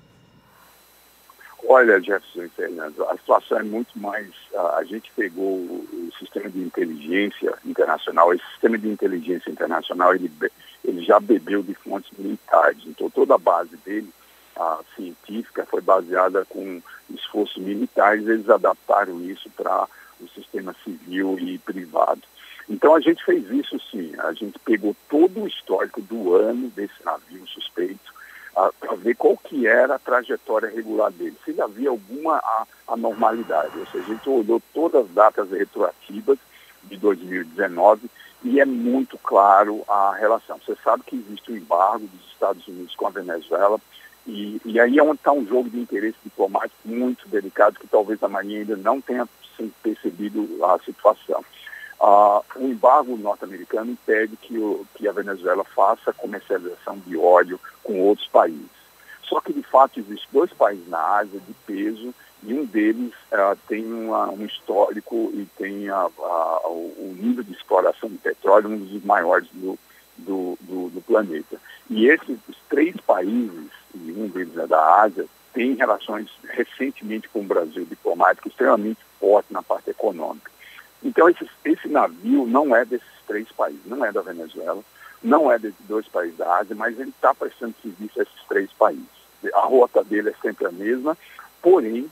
Olha, 1.66 2.00
Jefferson 2.00 2.48
Fernando, 2.54 3.04
a 3.04 3.16
situação 3.16 3.58
é 3.58 3.62
muito 3.62 3.98
mais. 3.98 4.28
a 4.76 4.84
gente 4.84 5.10
pegou 5.16 5.56
o, 5.56 6.10
sistema 6.18 6.50
de 6.50 6.60
inteligência 6.60 7.54
internacional, 7.64 8.34
esse 8.34 8.44
sistema 8.52 8.76
de 8.76 8.88
inteligência 8.88 9.50
internacional, 9.50 10.14
ele, 10.14 10.30
ele 10.84 11.02
já 11.02 11.18
bebeu 11.18 11.62
de 11.62 11.72
fontes 11.74 12.10
militares, 12.18 12.82
então 12.86 13.08
toda 13.08 13.36
a 13.36 13.38
base 13.38 13.74
dele 13.86 14.10
a 14.60 14.80
científica 14.94 15.66
foi 15.66 15.80
baseada 15.80 16.44
com 16.44 16.82
esforços 17.08 17.62
militares, 17.62 18.28
eles 18.28 18.48
adaptaram 18.48 19.18
isso 19.22 19.48
para 19.50 19.88
o 20.20 20.28
sistema 20.28 20.76
civil 20.84 21.38
e 21.38 21.58
privado. 21.58 22.20
Então 22.68 22.94
a 22.94 23.00
gente 23.00 23.24
fez 23.24 23.50
isso 23.50 23.80
sim, 23.90 24.12
a 24.18 24.32
gente 24.32 24.58
pegou 24.58 24.94
todo 25.08 25.40
o 25.40 25.48
histórico 25.48 26.02
do 26.02 26.34
ano 26.34 26.68
desse 26.68 27.02
navio 27.04 27.46
suspeito 27.46 28.12
para 28.78 28.94
ver 28.96 29.14
qual 29.14 29.36
que 29.36 29.66
era 29.66 29.94
a 29.94 29.98
trajetória 29.98 30.68
regular 30.68 31.10
dele, 31.10 31.36
se 31.44 31.58
havia 31.60 31.88
alguma 31.88 32.42
anormalidade. 32.86 33.78
Ou 33.78 33.86
seja, 33.86 34.04
a 34.04 34.14
gente 34.14 34.28
olhou 34.28 34.62
todas 34.74 35.06
as 35.06 35.10
datas 35.10 35.50
retroativas 35.50 36.38
de 36.84 36.96
2019 36.98 38.10
e 38.44 38.60
é 38.60 38.64
muito 38.66 39.16
claro 39.18 39.82
a 39.88 40.14
relação. 40.14 40.58
Você 40.58 40.76
sabe 40.82 41.04
que 41.04 41.16
existe 41.16 41.50
o 41.50 41.54
um 41.54 41.58
embargo 41.58 42.06
dos 42.06 42.26
Estados 42.32 42.66
Unidos 42.68 42.94
com 42.94 43.06
a 43.06 43.10
Venezuela 43.10 43.80
e, 44.26 44.60
e 44.64 44.80
aí 44.80 44.98
é 44.98 45.02
onde 45.02 45.16
está 45.16 45.32
um 45.32 45.46
jogo 45.46 45.70
de 45.70 45.78
interesse 45.78 46.16
diplomático 46.22 46.76
muito 46.84 47.28
delicado 47.28 47.78
que 47.78 47.86
talvez 47.86 48.22
a 48.22 48.28
Marinha 48.28 48.60
ainda 48.60 48.76
não 48.76 49.00
tenha 49.00 49.28
percebido 49.82 50.64
a 50.64 50.78
situação. 50.78 51.44
Uh, 52.00 52.42
o 52.56 52.66
embargo 52.66 53.16
norte-americano 53.16 53.90
impede 53.90 54.36
que, 54.36 54.56
o, 54.56 54.86
que 54.94 55.06
a 55.06 55.12
Venezuela 55.12 55.64
faça 55.64 56.14
comercialização 56.14 56.98
de 57.06 57.16
óleo 57.16 57.60
com 57.82 58.00
outros 58.00 58.26
países. 58.28 58.80
Só 59.22 59.40
que, 59.40 59.52
de 59.52 59.62
fato, 59.62 60.00
existem 60.00 60.28
dois 60.32 60.52
países 60.52 60.88
na 60.88 60.98
Ásia 61.18 61.38
de 61.40 61.52
peso 61.66 62.14
e 62.42 62.54
um 62.54 62.64
deles 62.64 63.12
uh, 63.32 63.56
tem 63.68 63.84
uma, 63.84 64.30
um 64.30 64.46
histórico 64.46 65.30
e 65.34 65.46
tem 65.58 65.90
a, 65.90 66.08
a, 66.18 66.60
o 66.68 67.14
nível 67.20 67.44
de 67.44 67.52
exploração 67.52 68.08
de 68.08 68.16
petróleo 68.16 68.70
um 68.70 68.78
dos 68.78 69.04
maiores 69.04 69.48
do, 69.52 69.78
do, 70.20 70.58
do, 70.60 70.88
do 70.90 71.00
planeta. 71.00 71.60
E 71.88 72.06
esses 72.06 72.38
três 72.68 72.96
países, 72.98 73.70
e 73.94 74.12
um 74.12 74.28
deles 74.28 74.56
é 74.56 74.66
da 74.66 75.02
Ásia, 75.02 75.26
tem 75.52 75.74
relações 75.74 76.28
recentemente 76.44 77.28
com 77.28 77.40
o 77.40 77.44
Brasil 77.44 77.84
diplomático 77.84 78.48
extremamente 78.48 79.00
forte 79.18 79.52
na 79.52 79.62
parte 79.62 79.90
econômica. 79.90 80.50
Então, 81.02 81.28
esse, 81.28 81.48
esse 81.64 81.88
navio 81.88 82.46
não 82.46 82.74
é 82.74 82.84
desses 82.84 83.08
três 83.26 83.50
países, 83.52 83.84
não 83.86 84.04
é 84.04 84.12
da 84.12 84.22
Venezuela, 84.22 84.82
não 85.22 85.50
é 85.50 85.58
de 85.58 85.74
dois 85.80 86.06
países 86.08 86.36
da 86.36 86.58
Ásia, 86.58 86.76
mas 86.76 86.98
ele 86.98 87.10
está 87.10 87.34
prestando 87.34 87.74
serviço 87.82 88.20
a 88.20 88.22
esses 88.22 88.42
três 88.48 88.70
países. 88.72 89.06
A 89.54 89.60
rota 89.60 90.04
dele 90.04 90.30
é 90.30 90.34
sempre 90.40 90.66
a 90.66 90.70
mesma, 90.70 91.16
porém, 91.62 92.10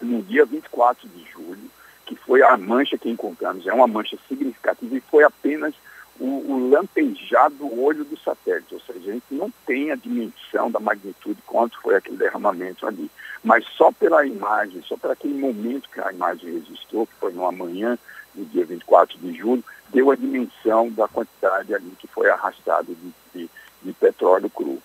no 0.00 0.22
dia 0.22 0.44
24 0.44 1.08
de 1.08 1.24
julho, 1.30 1.70
que 2.06 2.16
foi 2.16 2.42
a 2.42 2.56
mancha 2.56 2.96
que 2.96 3.10
encontramos, 3.10 3.66
é 3.66 3.72
uma 3.72 3.86
mancha 3.86 4.16
significativa 4.28 4.96
e 4.96 5.00
foi 5.00 5.24
apenas 5.24 5.74
o, 6.20 6.52
o 6.52 6.70
lampejar 6.70 7.50
do 7.50 7.80
olho 7.80 8.04
do 8.04 8.18
satélite, 8.18 8.74
ou 8.74 8.80
seja, 8.80 8.98
a 8.98 9.12
gente 9.12 9.26
não 9.30 9.52
tem 9.66 9.90
a 9.90 9.96
dimensão 9.96 10.70
da 10.70 10.80
magnitude 10.80 11.40
quanto 11.46 11.80
foi 11.80 11.94
aquele 11.94 12.16
derramamento 12.16 12.86
ali. 12.86 13.10
Mas 13.42 13.64
só 13.76 13.92
pela 13.92 14.26
imagem, 14.26 14.82
só 14.82 14.96
por 14.96 15.10
aquele 15.10 15.38
momento 15.38 15.88
que 15.88 16.00
a 16.00 16.12
imagem 16.12 16.52
registrou, 16.52 17.06
que 17.06 17.14
foi 17.20 17.32
no 17.32 17.46
amanhã, 17.46 17.96
no 18.34 18.44
dia 18.46 18.64
24 18.64 19.18
de 19.18 19.32
julho, 19.36 19.64
deu 19.90 20.10
a 20.10 20.16
dimensão 20.16 20.90
da 20.90 21.06
quantidade 21.08 21.74
ali 21.74 21.92
que 21.98 22.06
foi 22.08 22.28
arrastada 22.28 22.92
de, 22.92 23.12
de, 23.34 23.50
de 23.82 23.92
petróleo 23.92 24.50
cru. 24.50 24.82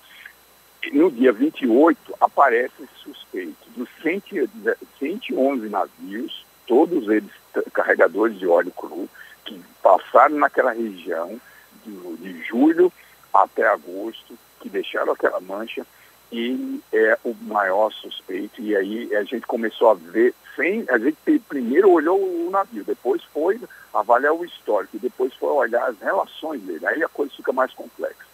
No 0.92 1.10
dia 1.10 1.32
28, 1.32 2.16
aparece 2.20 2.88
suspeito 3.04 3.70
dos 3.76 3.90
111 4.02 5.70
navios, 5.70 6.46
todos 6.68 7.08
eles 7.10 7.32
carregadores 7.74 8.38
de 8.38 8.48
óleo 8.48 8.72
cru, 8.72 9.10
que 9.46 9.62
passaram 9.82 10.38
naquela 10.38 10.72
região 10.72 11.39
de, 11.86 12.18
de 12.18 12.44
julho 12.44 12.91
até 13.34 13.68
agosto, 13.68 14.38
que 14.60 14.70
deixaram 14.70 15.14
aquela 15.14 15.39
mancha, 15.39 15.86
ele 16.32 16.82
é 16.91 17.18
o 17.24 17.36
maior 17.41 17.91
suspeito. 17.91 18.62
E 18.62 18.76
aí 18.76 19.16
a 19.16 19.24
gente 19.24 19.46
começou 19.46 19.91
a 19.91 19.94
ver, 19.94 20.34
sem, 20.56 20.86
a 20.89 20.98
gente 20.98 21.18
primeiro 21.48 21.91
olhou 21.91 22.20
o 22.20 22.50
navio, 22.50 22.84
depois 22.84 23.24
foi 23.26 23.60
avaliar 23.94 24.34
o 24.34 24.46
histórico, 24.46 24.98
depois 25.00 25.34
foi 25.36 25.50
olhar 25.50 25.88
as 25.88 26.00
relações 26.00 26.62
dele. 26.62 26.86
Aí 26.86 27.04
a 27.04 27.10
coisa 27.10 27.32
fica 27.36 27.54
mais 27.54 27.72
complexa. 27.74 28.34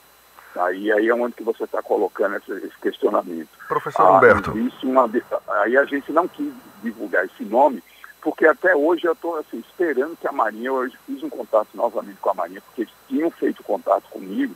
Aí, 0.55 0.91
aí 0.91 1.07
é 1.07 1.13
onde 1.13 1.35
que 1.35 1.43
você 1.43 1.63
está 1.63 1.81
colocando 1.81 2.37
esse, 2.37 2.51
esse, 2.51 2.77
questionamento. 2.81 3.49
Professor 3.67 4.01
ah, 4.01 4.17
Humberto. 4.17 4.51
Uma, 4.83 5.09
aí 5.61 5.77
a 5.77 5.85
gente 5.85 6.11
não 6.11 6.27
quis 6.27 6.51
divulgar 6.81 7.25
esse 7.25 7.43
nome, 7.43 7.83
porque 8.21 8.45
até 8.45 8.75
hoje 8.75 9.05
eu 9.05 9.13
estou 9.13 9.37
assim, 9.37 9.59
esperando 9.59 10.17
que 10.17 10.27
a 10.27 10.31
Marinha, 10.31 10.71
hoje 10.71 10.97
fiz 11.05 11.23
um 11.23 11.29
contato 11.29 11.69
novamente 11.73 12.17
com 12.19 12.29
a 12.29 12.33
Marinha, 12.33 12.61
porque 12.61 12.81
eles 12.81 12.93
tinham 13.07 13.31
feito 13.31 13.63
contato 13.63 14.09
comigo 14.09 14.55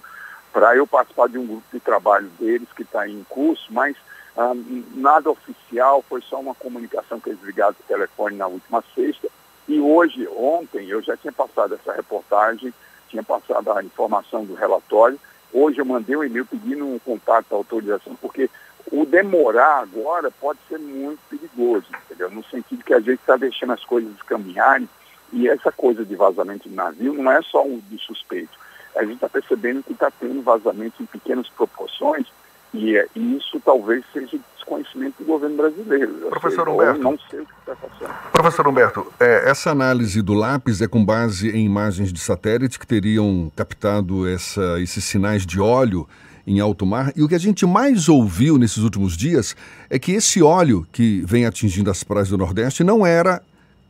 para 0.52 0.76
eu 0.76 0.86
participar 0.86 1.30
de 1.30 1.38
um 1.38 1.48
grupo 1.48 1.64
de 1.72 1.80
trabalho 1.80 2.30
deles 2.40 2.68
que 2.76 2.84
está 2.84 3.08
em 3.08 3.24
curso, 3.24 3.66
mas 3.72 3.96
ah, 4.38 4.54
nada 4.96 5.30
oficial, 5.30 6.04
foi 6.08 6.22
só 6.22 6.40
uma 6.40 6.56
comunicação 6.56 7.20
que 7.20 7.30
eles 7.30 7.42
ligaram 7.44 7.72
o 7.80 7.88
telefone 7.88 8.36
na 8.36 8.48
última 8.48 8.84
sexta. 8.94 9.28
E 9.68 9.80
hoje, 9.80 10.28
ontem, 10.28 10.88
eu 10.88 11.02
já 11.02 11.16
tinha 11.16 11.32
passado 11.32 11.76
essa 11.76 11.94
reportagem, 11.94 12.74
tinha 13.10 13.24
passado 13.24 13.72
a 13.72 13.84
informação 13.84 14.44
do 14.44 14.56
relatório. 14.56 15.20
Hoje 15.54 15.80
eu 15.80 15.86
mandei 15.86 16.16
um 16.16 16.24
e-mail 16.24 16.46
pedindo 16.46 16.86
um 16.86 17.00
contato, 17.00 17.54
autorização, 17.54 18.16
porque 18.16 18.50
o 18.92 19.06
demorar 19.06 19.80
agora 19.80 20.30
pode 20.32 20.60
ser 20.68 20.78
muito 20.78 21.20
perigoso, 21.30 21.86
entendeu? 22.06 22.30
No 22.30 22.44
sentido 22.46 22.84
que 22.84 22.94
a 22.94 23.00
gente 23.00 23.20
está 23.20 23.38
deixando 23.38 23.74
as 23.74 23.84
coisas 23.84 24.12
caminharem 24.24 24.88
e 25.32 25.48
essa 25.48 25.72
coisa 25.72 26.06
de 26.06 26.16
vazamento 26.16 26.70
de 26.70 26.76
navio 26.76 27.14
não 27.14 27.32
é 27.32 27.42
só 27.42 27.66
o 27.66 27.82
do 27.90 28.00
suspeito. 28.00 28.58
A 28.96 29.04
gente 29.04 29.16
está 29.16 29.30
percebendo 29.30 29.82
que 29.84 29.94
está 29.94 30.12
tendo 30.12 30.42
vazamento 30.44 31.02
em 31.02 31.06
pequenas 31.06 31.50
proporções 31.50 32.28
e, 32.74 32.96
é, 32.96 33.08
e, 33.16 33.38
isso 33.38 33.60
talvez 33.60 34.04
seja 34.12 34.38
desconhecimento 34.56 35.16
do 35.20 35.26
governo 35.26 35.58
brasileiro. 35.58 36.14
Professor 36.30 36.66
sei, 36.66 36.74
Humberto. 36.74 37.00
Não 37.02 37.20
sei 37.30 37.40
o 37.40 37.46
que 37.46 37.54
está 37.60 37.76
passando. 37.76 38.32
Professor 38.32 38.68
Humberto, 38.68 39.14
é, 39.20 39.50
essa 39.50 39.72
análise 39.72 40.22
do 40.22 40.34
lápis 40.34 40.82
é 40.82 40.88
com 40.88 41.04
base 41.04 41.50
em 41.50 41.66
imagens 41.66 42.12
de 42.12 42.20
satélite 42.20 42.80
que 42.80 42.88
teriam 42.88 43.52
captado 43.56 44.28
essa, 44.28 44.80
esses 44.80 45.04
sinais 45.04 45.46
de 45.46 45.60
óleo 45.60 46.08
em 46.46 46.60
alto 46.60 46.86
mar. 46.86 47.12
E 47.16 47.24
o 47.24 47.28
que 47.28 47.36
a 47.36 47.40
gente 47.40 47.66
mais 47.66 48.10
ouviu 48.10 48.58
nesses 48.58 48.80
últimos 48.80 49.16
dias 49.16 49.56
é 49.90 49.98
que 49.98 50.12
esse 50.12 50.42
óleo 50.42 50.86
que 50.92 51.22
vem 51.26 51.46
atingindo 51.46 51.90
as 51.90 52.04
praias 52.04 52.30
do 52.30 52.38
Nordeste 52.38 52.84
não 52.84 53.06
era 53.06 53.42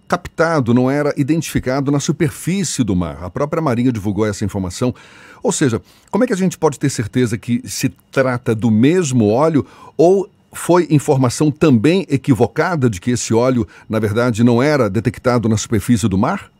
captado, 0.08 0.74
não 0.74 0.92
era 0.92 1.14
identificado 1.18 1.92
na 1.92 2.00
superfície 2.00 2.84
do 2.84 2.96
mar. 2.96 3.24
A 3.24 3.30
própria 3.30 3.62
Marinha 3.62 3.92
divulgou 3.92 4.26
essa 4.26 4.46
informação. 4.46 4.94
Ou 5.42 5.52
seja, 5.52 5.82
como 6.12 6.24
é 6.24 6.28
que 6.28 6.34
a 6.34 6.38
gente 6.38 6.58
pode 6.58 6.78
ter 6.78 6.90
certeza 6.90 7.38
que 7.38 7.68
se 7.68 7.90
trata 8.12 8.54
do 8.54 8.70
mesmo 8.70 9.30
óleo 9.30 9.66
ou 9.98 10.30
foi 10.52 10.88
informação 10.92 11.50
também 11.50 12.06
equivocada 12.08 12.90
de 12.90 13.02
que 13.02 13.12
esse 13.12 13.34
óleo, 13.34 13.68
na 13.90 14.00
verdade, 14.00 14.44
não 14.44 14.62
era 14.62 14.90
detectado 14.90 15.50
na 15.50 15.58
superfície 15.58 16.08
do 16.08 16.18
mar? 16.18 16.52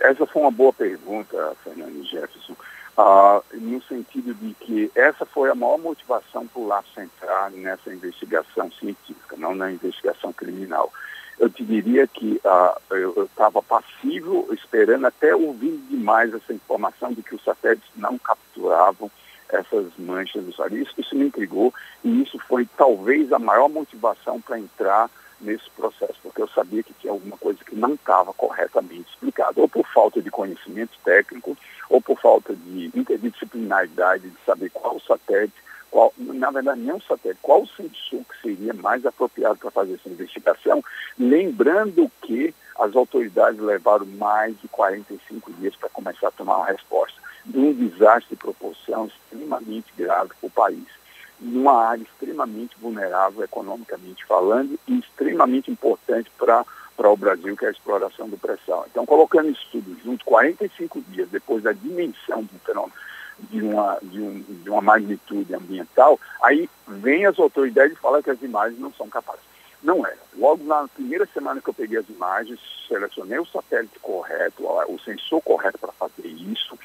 Essa 0.00 0.26
foi 0.26 0.42
uma 0.42 0.50
boa 0.50 0.72
pergunta, 0.72 1.36
Fernando 1.62 2.02
Jefferson 2.04 2.54
ah, 2.96 3.42
no 3.52 3.82
sentido 3.82 4.34
de 4.34 4.54
que 4.54 4.90
essa 4.94 5.26
foi 5.26 5.50
a 5.50 5.54
maior 5.54 5.78
motivação 5.78 6.46
para 6.46 6.60
o 6.60 6.66
LAPS 6.66 6.96
entrar 6.96 7.50
nessa 7.50 7.92
investigação 7.92 8.70
científica, 8.72 9.36
não 9.36 9.54
na 9.54 9.70
investigação 9.70 10.32
criminal. 10.32 10.92
Eu 11.38 11.50
te 11.50 11.62
diria 11.62 12.06
que 12.06 12.40
ah, 12.44 12.80
eu 12.90 13.24
estava 13.24 13.62
passivo, 13.62 14.48
esperando 14.52 15.06
até 15.06 15.34
ouvir 15.34 15.76
demais 15.90 16.32
essa 16.32 16.54
informação 16.54 17.12
de 17.12 17.22
que 17.22 17.34
os 17.34 17.44
satélites 17.44 17.90
não 17.96 18.16
capturavam 18.18 19.10
essas 19.50 19.86
manchas 19.98 20.44
do 20.44 20.54
sal. 20.54 20.68
Isso, 20.68 20.94
isso 20.98 21.14
me 21.14 21.26
intrigou 21.26 21.72
e 22.02 22.22
isso 22.22 22.38
foi 22.48 22.66
talvez 22.76 23.32
a 23.32 23.38
maior 23.38 23.68
motivação 23.68 24.40
para 24.40 24.58
entrar 24.58 25.10
nesse 25.40 25.68
processo, 25.70 26.14
porque 26.22 26.42
eu 26.42 26.48
sabia 26.48 26.82
que 26.82 26.94
tinha 26.94 27.12
alguma 27.12 27.36
coisa 27.36 27.62
que 27.64 27.74
não 27.74 27.94
estava 27.94 28.32
corretamente 28.32 29.10
explicada, 29.10 29.60
ou 29.60 29.68
por 29.68 29.86
falta 29.86 30.20
de 30.20 30.30
conhecimento 30.30 30.98
técnico, 31.04 31.56
ou 31.88 32.00
por 32.00 32.18
falta 32.20 32.54
de 32.54 32.90
interdisciplinaridade 32.94 34.28
de 34.28 34.36
saber 34.44 34.70
qual 34.70 35.00
satélite, 35.00 35.54
qual, 35.90 36.12
na 36.18 36.50
verdade, 36.50 36.80
nem 36.80 36.94
o 36.94 37.02
satélite, 37.02 37.40
qual 37.42 37.62
o 37.62 37.68
sensor 37.68 38.24
que 38.24 38.42
seria 38.42 38.74
mais 38.74 39.04
apropriado 39.06 39.58
para 39.58 39.70
fazer 39.70 39.94
essa 39.94 40.08
investigação, 40.08 40.82
lembrando 41.18 42.10
que 42.22 42.54
as 42.78 42.94
autoridades 42.94 43.60
levaram 43.60 44.06
mais 44.06 44.58
de 44.60 44.68
45 44.68 45.52
dias 45.54 45.76
para 45.76 45.88
começar 45.88 46.28
a 46.28 46.32
tomar 46.32 46.58
uma 46.58 46.66
resposta 46.66 47.18
de 47.44 47.58
um 47.58 47.72
desastre 47.72 48.30
de 48.30 48.36
proporção 48.36 49.06
extremamente 49.06 49.92
grave 49.96 50.30
para 50.40 50.46
o 50.46 50.50
país 50.50 50.96
numa 51.40 51.84
área 51.84 52.02
extremamente 52.02 52.76
vulnerável 52.80 53.44
economicamente 53.44 54.24
falando 54.24 54.78
e 54.86 54.98
extremamente 54.98 55.70
importante 55.70 56.30
para 56.38 56.64
para 56.96 57.10
o 57.10 57.16
Brasil, 57.16 57.54
que 57.56 57.64
é 57.66 57.68
a 57.68 57.72
exploração 57.72 58.28
do 58.28 58.38
pré-sal. 58.38 58.86
Então, 58.90 59.04
colocando 59.04 59.50
isso 59.50 59.68
tudo 59.70 59.96
junto, 60.02 60.24
45 60.24 61.00
dias 61.02 61.28
depois 61.28 61.62
da 61.62 61.72
dimensão 61.72 62.42
do 62.42 62.58
fenômeno, 62.60 62.94
de 63.38 63.62
uma, 63.62 63.98
de, 64.02 64.18
um, 64.18 64.40
de 64.40 64.70
uma 64.70 64.80
magnitude 64.80 65.54
ambiental, 65.54 66.18
aí 66.42 66.68
vem 66.88 67.26
as 67.26 67.38
autoridades 67.38 67.92
e 67.92 68.00
falam 68.00 68.22
que 68.22 68.30
as 68.30 68.40
imagens 68.40 68.80
não 68.80 68.92
são 68.94 69.08
capazes. 69.08 69.44
Não 69.82 70.06
é. 70.06 70.14
Logo 70.38 70.64
na 70.64 70.88
primeira 70.88 71.26
semana 71.26 71.60
que 71.60 71.68
eu 71.68 71.74
peguei 71.74 71.98
as 71.98 72.08
imagens, 72.08 72.58
selecionei 72.88 73.38
o 73.38 73.46
satélite 73.46 73.98
correto, 74.00 74.64
o 74.64 74.98
sensor 75.04 75.42
correto 75.42 75.78
para 75.78 75.92
fazer 75.92 76.26
isso, 76.26 76.78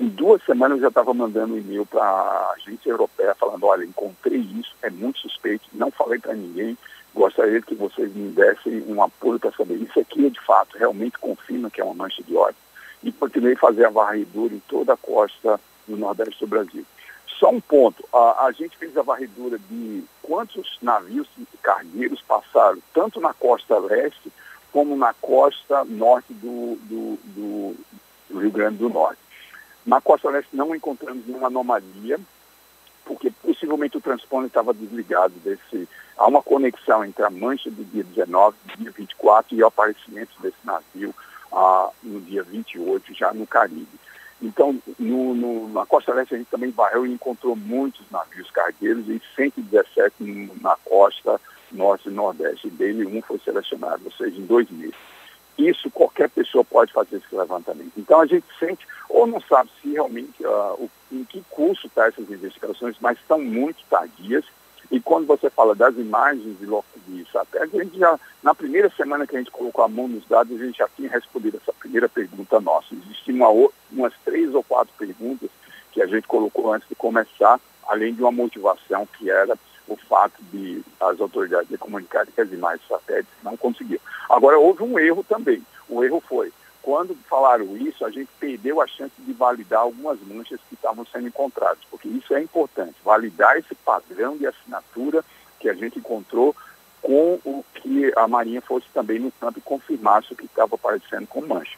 em 0.00 0.08
duas 0.08 0.42
semanas 0.44 0.78
eu 0.78 0.82
já 0.82 0.88
estava 0.88 1.12
mandando 1.12 1.54
um 1.54 1.58
e-mail 1.58 1.84
para 1.84 2.02
a 2.02 2.54
agência 2.56 2.90
europeia 2.90 3.34
falando, 3.34 3.64
olha, 3.64 3.84
encontrei 3.84 4.38
isso, 4.38 4.74
é 4.82 4.90
muito 4.90 5.18
suspeito, 5.20 5.68
não 5.72 5.90
falei 5.90 6.18
para 6.18 6.34
ninguém, 6.34 6.76
gostaria 7.14 7.60
que 7.60 7.74
vocês 7.74 8.14
me 8.14 8.30
dessem 8.30 8.82
um 8.88 9.02
apoio 9.02 9.38
para 9.38 9.52
saber. 9.52 9.74
Isso 9.74 10.00
aqui, 10.00 10.30
de 10.30 10.40
fato, 10.40 10.78
realmente 10.78 11.18
confirma 11.18 11.70
que 11.70 11.80
é 11.80 11.84
uma 11.84 11.94
mancha 11.94 12.22
de 12.22 12.34
óleo. 12.34 12.56
E 13.02 13.12
continuei 13.12 13.54
a 13.54 13.58
fazer 13.58 13.84
a 13.84 13.90
varredura 13.90 14.54
em 14.54 14.60
toda 14.60 14.94
a 14.94 14.96
costa 14.96 15.60
do 15.86 15.96
Nordeste 15.96 16.40
do 16.40 16.46
Brasil. 16.46 16.86
Só 17.38 17.50
um 17.50 17.60
ponto, 17.60 18.04
a, 18.12 18.46
a 18.46 18.52
gente 18.52 18.76
fez 18.76 18.96
a 18.96 19.02
varredura 19.02 19.58
de 19.58 20.04
quantos 20.22 20.78
navios 20.80 21.28
cargueiros 21.60 22.22
passaram, 22.22 22.78
tanto 22.94 23.20
na 23.20 23.34
costa 23.34 23.78
leste 23.78 24.32
como 24.72 24.96
na 24.96 25.12
costa 25.14 25.84
norte 25.84 26.32
do, 26.32 26.78
do, 26.82 27.18
do, 27.24 27.76
do 28.30 28.38
Rio 28.38 28.50
Grande 28.50 28.78
do 28.78 28.88
Norte. 28.88 29.18
Na 29.84 30.00
costa 30.00 30.30
leste 30.30 30.54
não 30.54 30.74
encontramos 30.74 31.26
nenhuma 31.26 31.48
anomalia, 31.48 32.18
porque 33.04 33.32
possivelmente 33.42 33.96
o 33.96 34.00
transponder 34.00 34.46
estava 34.46 34.72
desligado 34.72 35.34
desse. 35.44 35.88
Há 36.16 36.26
uma 36.26 36.42
conexão 36.42 37.04
entre 37.04 37.24
a 37.24 37.30
mancha 37.30 37.70
do 37.70 37.84
dia 37.84 38.04
19, 38.04 38.56
do 38.64 38.76
dia 38.76 38.92
24 38.92 39.56
e 39.56 39.62
o 39.62 39.66
aparecimento 39.66 40.30
desse 40.40 40.56
navio 40.64 41.14
ah, 41.52 41.90
no 42.02 42.20
dia 42.20 42.42
28, 42.42 43.12
já 43.14 43.32
no 43.32 43.46
Caribe. 43.46 44.00
Então, 44.40 44.76
no, 44.98 45.34
no, 45.34 45.68
na 45.68 45.86
Costa 45.86 46.12
Leste 46.12 46.34
a 46.34 46.38
gente 46.38 46.50
também 46.50 46.70
varreu 46.70 47.06
e 47.06 47.12
encontrou 47.12 47.54
muitos 47.54 48.04
navios 48.10 48.50
cargueiros 48.50 49.08
e 49.08 49.22
117 49.36 50.50
na 50.60 50.76
costa 50.84 51.40
norte 51.70 52.08
e 52.08 52.12
nordeste. 52.12 52.68
Dele, 52.70 53.06
um 53.06 53.22
foi 53.22 53.38
selecionado, 53.38 54.02
ou 54.04 54.12
seja, 54.12 54.36
em 54.36 54.44
dois 54.44 54.68
meses. 54.70 54.96
Isso 55.58 55.90
qualquer 55.90 56.30
pessoa 56.30 56.64
pode 56.64 56.92
fazer 56.92 57.16
esse 57.16 57.34
levantamento. 57.34 57.92
Então 57.96 58.20
a 58.20 58.26
gente 58.26 58.46
sente, 58.58 58.86
ou 59.08 59.26
não 59.26 59.40
sabe 59.40 59.70
se 59.80 59.90
realmente 59.92 60.44
uh, 60.44 60.74
o, 60.74 60.90
em 61.10 61.24
que 61.24 61.42
curso 61.50 61.86
estão 61.86 62.04
tá 62.04 62.08
essas 62.08 62.30
investigações, 62.30 62.96
mas 63.00 63.18
estão 63.18 63.40
muito 63.40 63.84
tardias. 63.88 64.44
E 64.90 65.00
quando 65.00 65.26
você 65.26 65.48
fala 65.48 65.74
das 65.74 65.96
imagens 65.96 66.58
de, 66.58 66.66
de 66.66 67.30
satélite, 67.30 67.80
a 67.80 67.84
gente 67.84 67.98
já, 67.98 68.18
na 68.42 68.54
primeira 68.54 68.90
semana 68.90 69.26
que 69.26 69.36
a 69.36 69.38
gente 69.38 69.50
colocou 69.50 69.84
a 69.84 69.88
mão 69.88 70.08
nos 70.08 70.26
dados, 70.26 70.60
a 70.60 70.64
gente 70.64 70.78
já 70.78 70.88
tinha 70.96 71.08
respondido 71.08 71.58
essa 71.62 71.72
primeira 71.72 72.08
pergunta 72.08 72.60
nossa. 72.60 72.94
Existiam 72.94 73.36
uma, 73.36 73.70
umas 73.90 74.12
três 74.24 74.54
ou 74.54 74.62
quatro 74.62 74.92
perguntas 74.98 75.50
que 75.92 76.02
a 76.02 76.06
gente 76.06 76.26
colocou 76.26 76.72
antes 76.72 76.88
de 76.88 76.94
começar, 76.94 77.60
além 77.86 78.14
de 78.14 78.22
uma 78.22 78.32
motivação 78.32 79.06
que 79.18 79.30
era 79.30 79.56
o 79.92 79.96
fato 80.08 80.42
de 80.52 80.82
as 81.00 81.20
autoridades 81.20 81.68
de 81.68 81.78
comunicarem 81.78 82.32
que 82.32 82.40
as 82.40 82.52
imagens 82.52 82.86
satélites 82.88 83.32
não 83.42 83.56
conseguiam. 83.56 84.00
Agora, 84.28 84.58
houve 84.58 84.82
um 84.82 84.98
erro 84.98 85.24
também. 85.24 85.62
O 85.88 86.02
erro 86.02 86.22
foi, 86.26 86.52
quando 86.82 87.16
falaram 87.28 87.76
isso, 87.76 88.04
a 88.04 88.10
gente 88.10 88.30
perdeu 88.40 88.80
a 88.80 88.86
chance 88.86 89.14
de 89.18 89.32
validar 89.32 89.80
algumas 89.80 90.18
manchas 90.20 90.60
que 90.68 90.74
estavam 90.74 91.06
sendo 91.06 91.28
encontradas, 91.28 91.78
porque 91.90 92.08
isso 92.08 92.34
é 92.34 92.42
importante, 92.42 92.96
validar 93.04 93.56
esse 93.56 93.74
padrão 93.74 94.36
de 94.36 94.46
assinatura 94.46 95.24
que 95.60 95.68
a 95.68 95.74
gente 95.74 95.98
encontrou 95.98 96.56
com 97.00 97.38
o 97.44 97.64
que 97.74 98.12
a 98.16 98.26
Marinha 98.26 98.60
fosse 98.60 98.86
também 98.94 99.18
no 99.18 99.30
campo 99.32 99.58
e 99.58 99.62
confirmasse 99.62 100.32
o 100.32 100.36
que 100.36 100.46
estava 100.46 100.74
aparecendo 100.74 101.26
com 101.26 101.40
mancha. 101.42 101.76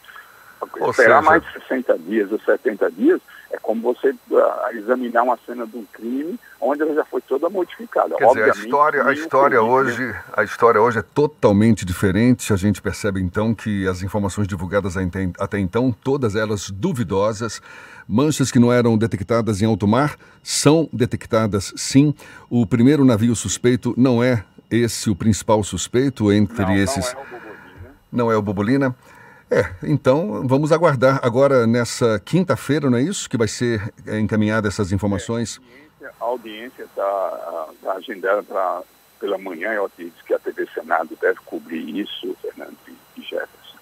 Ou 0.81 0.91
Esperar 0.91 1.21
seja... 1.21 1.23
mais 1.23 1.43
de 1.43 1.53
60 1.53 1.99
dias 1.99 2.33
ou 2.33 2.39
70 2.41 2.91
dias 2.93 3.21
é 3.55 3.59
como 3.63 3.81
você 3.81 4.11
uh, 4.11 4.77
examinar 4.77 5.23
uma 5.23 5.39
cena 5.47 5.67
de 5.67 5.77
um 5.77 5.85
crime 5.93 6.39
onde 6.61 6.83
ela 6.83 6.95
já 6.95 7.05
foi 7.05 7.21
toda 7.21 7.49
modificada. 7.49 8.17
Quer 8.17 8.27
dizer, 8.27 8.45
a 8.45 8.49
história, 8.49 9.05
a 9.05 9.13
história 9.13 9.63
hoje, 9.63 10.15
a 10.37 10.43
história 10.43 10.81
hoje 10.81 10.99
é 10.99 11.03
totalmente 11.03 11.85
diferente. 11.85 12.53
A 12.53 12.57
gente 12.57 12.83
percebe 12.83 13.21
então 13.21 13.55
que 13.55 13.87
as 13.87 14.03
informações 14.03 14.49
divulgadas 14.49 14.97
até 15.39 15.59
então, 15.59 15.95
todas 16.03 16.35
elas 16.35 16.71
duvidosas, 16.71 17.63
manchas 18.09 18.51
que 18.51 18.59
não 18.59 18.73
eram 18.73 18.99
detectadas 18.99 19.63
em 19.63 19.67
alto 19.67 19.87
mar, 19.87 20.17
são 20.43 20.89
detectadas 20.93 21.73
sim. 21.77 22.15
O 22.51 22.67
primeiro 22.67 23.05
navio 23.05 23.37
suspeito 23.37 23.95
não 23.97 24.23
é 24.23 24.45
esse 24.71 25.11
o 25.11 25.15
principal 25.15 25.63
suspeito 25.63 26.33
entre 26.33 26.65
não, 26.65 26.75
esses. 26.75 27.15
Não 27.15 27.23
é 27.23 27.27
o 27.27 27.31
Bobolina. 27.31 27.95
Não 28.11 28.33
é 28.33 28.37
o 28.37 28.43
Bobolina. 28.43 28.97
É, 29.51 29.71
então 29.83 30.47
vamos 30.47 30.73
aguardar 30.73 31.21
agora 31.23 31.67
nessa 31.67 32.19
quinta-feira, 32.19 32.89
não 32.91 32.99
é 32.99 33.03
isso? 33.03 33.29
Que 33.29 33.37
vai 33.37 33.49
ser 33.49 33.93
é, 34.07 34.19
encaminhada 34.19 34.69
essas 34.69 34.91
informações? 34.93 35.61
É, 36.01 36.07
a 36.07 36.25
audiência 36.25 36.85
está 36.85 37.69
tá 37.83 37.93
agendada 37.93 38.43
para 38.43 38.83
pela 39.21 39.39
manhã, 39.39 39.73
eu 39.73 39.91
disse 39.97 40.23
que 40.27 40.35
a 40.35 40.39
TV 40.39 40.69
Senado 40.75 41.17
deve 41.19 41.39
cobrir 41.47 41.99
isso, 41.99 42.37
Fernando 42.43 42.77
e 43.17 43.23
Jefferson. 43.23 43.79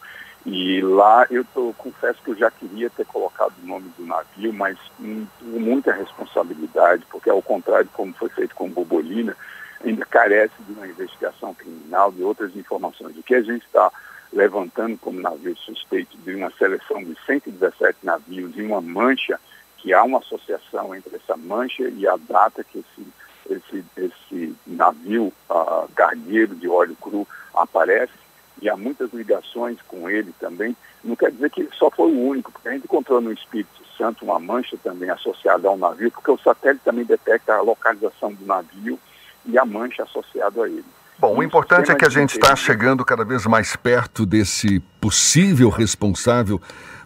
E 0.46 0.80
lá 0.80 1.26
eu 1.30 1.44
tô, 1.44 1.72
confesso 1.76 2.22
que 2.22 2.30
eu 2.30 2.36
já 2.36 2.50
queria 2.50 2.88
ter 2.90 3.04
colocado 3.06 3.52
o 3.60 3.66
nome 3.66 3.90
do 3.98 4.06
navio, 4.06 4.52
mas 4.52 4.78
com 4.98 5.26
muita 5.42 5.92
responsabilidade, 5.92 7.04
porque 7.10 7.28
ao 7.28 7.42
contrário 7.42 7.86
de 7.86 7.92
como 7.92 8.12
foi 8.14 8.28
feito 8.28 8.54
com 8.54 8.68
Bobolina, 8.68 9.36
ainda 9.84 10.04
carece 10.06 10.54
de 10.60 10.72
uma 10.72 10.86
investigação 10.86 11.54
criminal, 11.54 12.12
de 12.12 12.22
outras 12.22 12.54
informações. 12.54 13.16
O 13.16 13.22
que 13.22 13.34
a 13.34 13.42
gente 13.42 13.64
está 13.64 13.90
levantando 14.32 14.96
como 14.98 15.20
navio 15.20 15.56
suspeito 15.56 16.16
de 16.18 16.34
uma 16.34 16.50
seleção 16.52 17.02
de 17.02 17.16
117 17.26 17.98
navios 18.02 18.56
e 18.56 18.62
uma 18.62 18.80
mancha, 18.80 19.38
que 19.78 19.92
há 19.92 20.02
uma 20.02 20.18
associação 20.18 20.94
entre 20.94 21.16
essa 21.16 21.36
mancha 21.36 21.82
e 21.88 22.06
a 22.06 22.16
data 22.16 22.64
que 22.64 22.78
esse, 22.78 23.06
esse, 23.50 23.84
esse 23.96 24.56
navio 24.66 25.32
uh, 25.50 25.88
cargueiro 25.94 26.54
de 26.54 26.68
óleo 26.68 26.96
cru 27.00 27.26
aparece, 27.54 28.12
e 28.60 28.68
há 28.68 28.76
muitas 28.76 29.12
ligações 29.12 29.78
com 29.88 30.08
ele 30.08 30.32
também, 30.38 30.76
não 31.02 31.16
quer 31.16 31.32
dizer 31.32 31.50
que 31.50 31.62
ele 31.62 31.70
só 31.72 31.90
foi 31.90 32.12
o 32.12 32.28
único, 32.28 32.52
porque 32.52 32.68
a 32.68 32.72
gente 32.72 32.84
encontrou 32.84 33.20
no 33.20 33.32
Espírito 33.32 33.82
Santo 33.98 34.24
uma 34.24 34.38
mancha 34.38 34.76
também 34.82 35.10
associada 35.10 35.68
ao 35.68 35.76
navio, 35.76 36.10
porque 36.12 36.30
o 36.30 36.38
satélite 36.38 36.84
também 36.84 37.04
detecta 37.04 37.54
a 37.54 37.60
localização 37.60 38.32
do 38.32 38.46
navio 38.46 38.98
e 39.44 39.58
a 39.58 39.64
mancha 39.64 40.04
associada 40.04 40.62
a 40.62 40.68
ele. 40.68 40.84
Bom, 41.22 41.36
o 41.36 41.42
importante 41.44 41.88
é 41.88 41.94
que 41.94 42.04
a 42.04 42.08
gente 42.08 42.32
está 42.32 42.56
chegando 42.56 43.04
cada 43.04 43.24
vez 43.24 43.46
mais 43.46 43.76
perto 43.76 44.26
desse 44.26 44.80
possível 45.00 45.68
responsável 45.68 46.60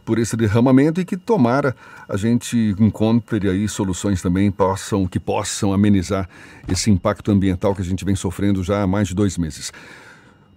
por 0.06 0.18
esse 0.18 0.34
derramamento 0.38 0.98
e 0.98 1.04
que 1.04 1.18
tomara 1.18 1.76
a 2.08 2.16
gente 2.16 2.74
encontre 2.80 3.46
aí 3.46 3.68
soluções 3.68 4.22
também 4.22 4.50
possam, 4.50 5.06
que 5.06 5.20
possam 5.20 5.70
amenizar 5.70 6.26
esse 6.66 6.90
impacto 6.90 7.30
ambiental 7.30 7.74
que 7.74 7.82
a 7.82 7.84
gente 7.84 8.06
vem 8.06 8.16
sofrendo 8.16 8.64
já 8.64 8.80
há 8.80 8.86
mais 8.86 9.08
de 9.08 9.14
dois 9.14 9.36
meses. 9.36 9.70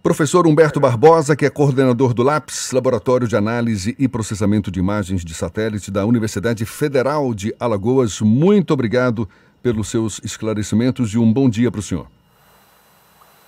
Professor 0.01 0.47
Humberto 0.47 0.79
Barbosa, 0.79 1.35
que 1.35 1.45
é 1.45 1.49
coordenador 1.49 2.13
do 2.13 2.23
LAPS, 2.23 2.71
Laboratório 2.71 3.27
de 3.27 3.35
Análise 3.35 3.93
e 3.99 4.07
Processamento 4.07 4.71
de 4.71 4.79
Imagens 4.79 5.25
de 5.25 5.33
Satélite 5.33 5.91
da 5.91 6.05
Universidade 6.05 6.65
Federal 6.65 7.33
de 7.33 7.53
Alagoas, 7.59 8.21
muito 8.21 8.73
obrigado 8.73 9.27
pelos 9.61 9.89
seus 9.89 10.21
esclarecimentos 10.23 11.13
e 11.13 11.17
um 11.17 11.33
bom 11.33 11.49
dia 11.49 11.69
para 11.69 11.79
o 11.79 11.83
senhor. 11.83 12.07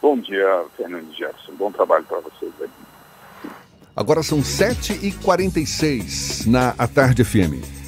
Bom 0.01 0.19
dia, 0.19 0.65
Fernando 0.75 1.13
Jefferson. 1.13 1.53
Bom 1.53 1.71
trabalho 1.71 2.03
para 2.05 2.19
vocês 2.19 2.51
aqui. 2.59 2.73
Agora 3.95 4.23
são 4.23 4.39
7h46 4.39 6.47
na 6.47 6.73
A 6.77 6.87
Tarde 6.87 7.23
FM. 7.23 7.81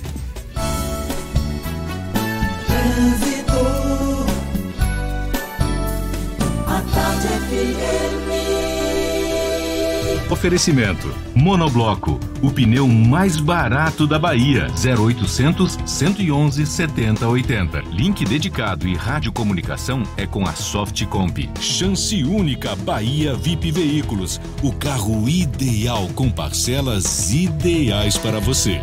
Oferecimento: 10.34 11.14
Monobloco, 11.36 12.20
o 12.42 12.50
pneu 12.50 12.88
mais 12.88 13.40
barato 13.40 14.08
da 14.08 14.18
Bahia. 14.18 14.66
0800 14.84 15.78
111 15.86 16.66
7080. 16.66 17.82
Link 17.92 18.26
dedicado 18.26 18.88
e 18.88 18.96
radiocomunicação 18.96 20.02
é 20.18 20.26
com 20.26 20.44
a 20.44 20.54
Softcomp. 20.54 21.48
Chance 21.60 22.24
única 22.24 22.76
Bahia 22.78 23.36
VIP 23.36 23.72
Veículos. 23.72 24.42
O 24.64 24.74
carro 24.74 25.30
ideal 25.30 26.10
com 26.16 26.32
parcelas 26.32 27.32
ideais 27.32 28.18
para 28.18 28.40
você. 28.40 28.82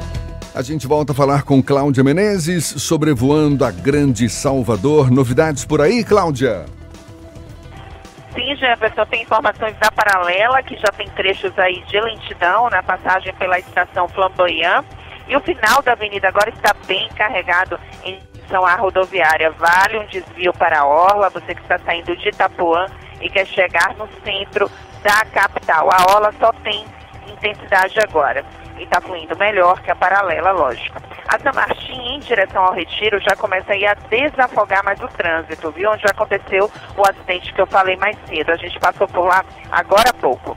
A 0.55 0.62
gente 0.62 0.86
volta 0.86 1.11
a 1.11 1.16
falar 1.16 1.42
com 1.42 1.61
Cláudia 1.61 2.05
Menezes, 2.05 2.64
sobrevoando 2.64 3.64
a 3.64 3.72
Grande 3.72 4.28
Salvador. 4.28 5.11
Novidades 5.11 5.64
por 5.64 5.80
aí, 5.80 6.05
Cláudia? 6.05 6.64
Sim, 8.33 8.55
Jefferson, 8.57 9.05
tem 9.07 9.22
informações 9.22 9.76
da 9.78 9.91
paralela, 9.91 10.62
que 10.62 10.76
já 10.76 10.89
tem 10.97 11.09
trechos 11.11 11.57
aí 11.59 11.83
de 11.83 12.01
lentidão 12.01 12.70
na 12.70 12.83
passagem 12.83 13.35
pela 13.35 13.59
estação 13.59 14.09
Flamboyant. 14.09 14.85
E 15.26 15.37
o 15.37 15.41
final 15.41 15.83
da 15.83 15.93
avenida 15.93 16.28
agora 16.28 16.51
está 16.51 16.74
bem 16.87 17.09
carregado 17.11 17.78
em 18.05 18.18
direção 18.33 18.64
à 18.64 18.74
rodoviária. 18.76 19.51
Vale 19.51 19.99
um 19.99 20.07
desvio 20.07 20.53
para 20.53 20.81
a 20.81 20.87
Orla, 20.87 21.28
você 21.31 21.55
que 21.55 21.62
está 21.62 21.78
saindo 21.78 22.16
de 22.16 22.28
Itapuã 22.28 22.87
e 23.20 23.28
quer 23.28 23.47
chegar 23.47 23.95
no 23.97 24.09
centro 24.24 24.70
da 25.03 25.24
capital. 25.26 25.89
A 25.93 26.12
Orla 26.12 26.33
só 26.39 26.53
tem 26.53 26.85
intensidade 27.26 27.99
agora 28.01 28.45
e 28.81 28.85
está 28.85 29.01
fluindo 29.01 29.37
melhor 29.37 29.81
que 29.83 29.91
a 29.91 29.95
paralela, 29.95 30.53
lógico. 30.53 30.99
A 31.28 31.39
São 31.39 31.53
Martim, 31.55 32.14
em 32.14 32.18
direção 32.18 32.64
ao 32.64 32.72
Retiro, 32.72 33.20
já 33.20 33.37
começa 33.37 33.72
aí 33.72 33.87
a 33.87 33.95
desafogar 33.95 34.83
mais 34.85 34.99
o 35.01 35.09
trânsito, 35.09 35.70
viu? 35.70 35.91
Onde 35.91 36.07
aconteceu 36.07 36.70
o 36.97 37.03
acidente 37.03 37.53
que 37.53 37.61
eu 37.61 37.66
falei 37.66 37.99
mais 37.99 38.16
cedo. 38.26 38.51
A 38.51 38.57
gente 38.57 38.81
passou 38.81 39.07
por 39.07 39.26
lá 39.26 39.45
agora 39.70 40.09
há 40.11 40.14
pouco. 40.14 40.57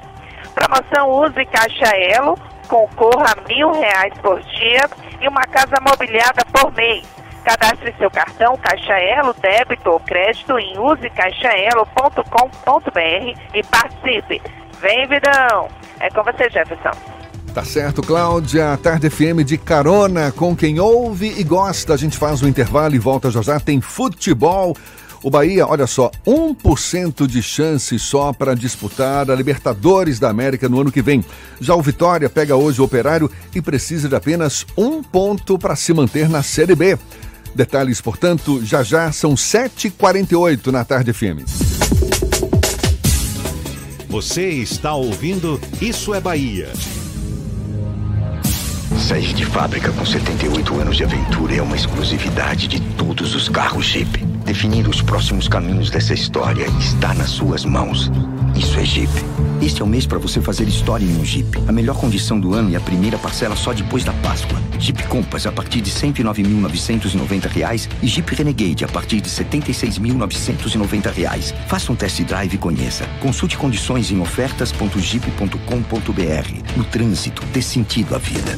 Promoção 0.55 1.09
Use 1.09 1.45
Caixa 1.45 1.95
Elo, 1.97 2.37
concorra 2.67 3.33
a 3.33 3.35
mil 3.47 3.71
reais 3.73 4.13
por 4.19 4.39
dia 4.39 4.89
e 5.19 5.27
uma 5.27 5.43
casa 5.43 5.75
mobiliada 5.81 6.45
por 6.51 6.71
mês. 6.73 7.05
Cadastre 7.43 7.93
seu 7.97 8.09
cartão 8.09 8.57
Caixa 8.57 8.93
Elo, 8.93 9.33
débito 9.33 9.91
ou 9.91 9.99
crédito 9.99 10.57
em 10.57 10.79
usecaixaelo.com.br 10.79 13.39
e 13.53 13.61
participe. 13.63 14.41
Vem, 14.79 15.05
vidão! 15.07 15.67
É 15.99 16.09
com 16.09 16.23
você, 16.23 16.49
Jefferson. 16.49 17.12
Tá 17.53 17.63
certo, 17.63 18.01
Cláudia. 18.01 18.75
Tarde 18.81 19.11
FM 19.11 19.45
de 19.45 19.59
carona 19.59 20.31
com 20.31 20.55
quem 20.55 20.79
ouve 20.79 21.35
e 21.37 21.43
gosta. 21.43 21.93
A 21.93 21.97
gente 21.97 22.17
faz 22.17 22.41
o 22.41 22.45
um 22.45 22.47
intervalo 22.47 22.95
e 22.95 22.99
volta 22.99 23.29
já 23.29 23.43
já. 23.43 23.59
Tem 23.59 23.79
futebol. 23.79 24.75
O 25.21 25.29
Bahia, 25.29 25.67
olha 25.67 25.85
só, 25.85 26.09
1% 26.25 27.27
de 27.27 27.43
chance 27.43 27.97
só 27.99 28.33
para 28.33 28.55
disputar 28.55 29.29
a 29.29 29.35
Libertadores 29.35 30.19
da 30.19 30.29
América 30.29 30.67
no 30.67 30.81
ano 30.81 30.91
que 30.91 31.01
vem. 31.01 31.23
Já 31.61 31.75
o 31.75 31.81
Vitória 31.81 32.27
pega 32.27 32.55
hoje 32.55 32.81
o 32.81 32.85
Operário 32.85 33.29
e 33.53 33.61
precisa 33.61 34.09
de 34.09 34.15
apenas 34.15 34.65
um 34.75 35.03
ponto 35.03 35.57
para 35.57 35.75
se 35.75 35.93
manter 35.93 36.27
na 36.27 36.41
Série 36.41 36.75
B. 36.75 36.97
Detalhes, 37.53 38.01
portanto, 38.01 38.65
já 38.65 38.81
já 38.81 39.11
são 39.11 39.35
7h48 39.35 40.71
na 40.71 40.83
Tarde 40.83 41.13
FM. 41.13 41.45
Você 44.09 44.49
está 44.49 44.93
ouvindo 44.93 45.61
Isso 45.79 46.13
é 46.13 46.19
Bahia. 46.19 46.71
Sair 48.97 49.33
de 49.33 49.45
fábrica 49.45 49.91
com 49.91 50.05
78 50.05 50.79
anos 50.79 50.97
de 50.97 51.03
aventura 51.03 51.55
é 51.55 51.61
uma 51.61 51.75
exclusividade 51.75 52.67
de 52.67 52.79
todos 52.79 53.35
os 53.35 53.49
carros 53.49 53.85
Jeep. 53.85 54.25
Definir 54.45 54.87
os 54.87 55.01
próximos 55.01 55.47
caminhos 55.47 55.89
dessa 55.89 56.13
história 56.13 56.67
está 56.79 57.13
nas 57.13 57.29
suas 57.29 57.65
mãos. 57.65 58.11
Isso 58.55 58.79
é 58.79 58.85
Jeep. 58.85 59.11
Este 59.61 59.81
é 59.81 59.85
o 59.85 59.87
mês 59.87 60.05
para 60.05 60.19
você 60.19 60.41
fazer 60.41 60.67
história 60.67 61.05
em 61.05 61.19
um 61.19 61.25
Jeep. 61.25 61.57
A 61.67 61.71
melhor 61.71 61.97
condição 61.97 62.39
do 62.39 62.53
ano 62.53 62.69
e 62.69 62.75
a 62.75 62.81
primeira 62.81 63.17
parcela 63.17 63.55
só 63.55 63.73
depois 63.73 64.03
da 64.03 64.13
Páscoa. 64.13 64.61
Jeep 64.79 65.03
Compass 65.07 65.45
a 65.45 65.51
partir 65.51 65.81
de 65.81 65.89
R$ 65.89 66.13
109.990 66.13 67.89
e 68.01 68.07
Jeep 68.07 68.35
Renegade 68.35 68.83
a 68.83 68.87
partir 68.87 69.21
de 69.21 69.29
R$ 69.29 69.45
76.990. 69.45 71.53
Faça 71.67 71.91
um 71.91 71.95
test 71.95 72.21
drive 72.23 72.55
e 72.55 72.57
conheça. 72.57 73.05
Consulte 73.21 73.55
condições 73.57 74.11
em 74.11 74.19
ofertas.jeep.com.br. 74.19 76.77
No 76.77 76.83
trânsito, 76.83 77.43
dê 77.53 77.61
sentido 77.61 78.15
à 78.15 78.17
vida. 78.17 78.57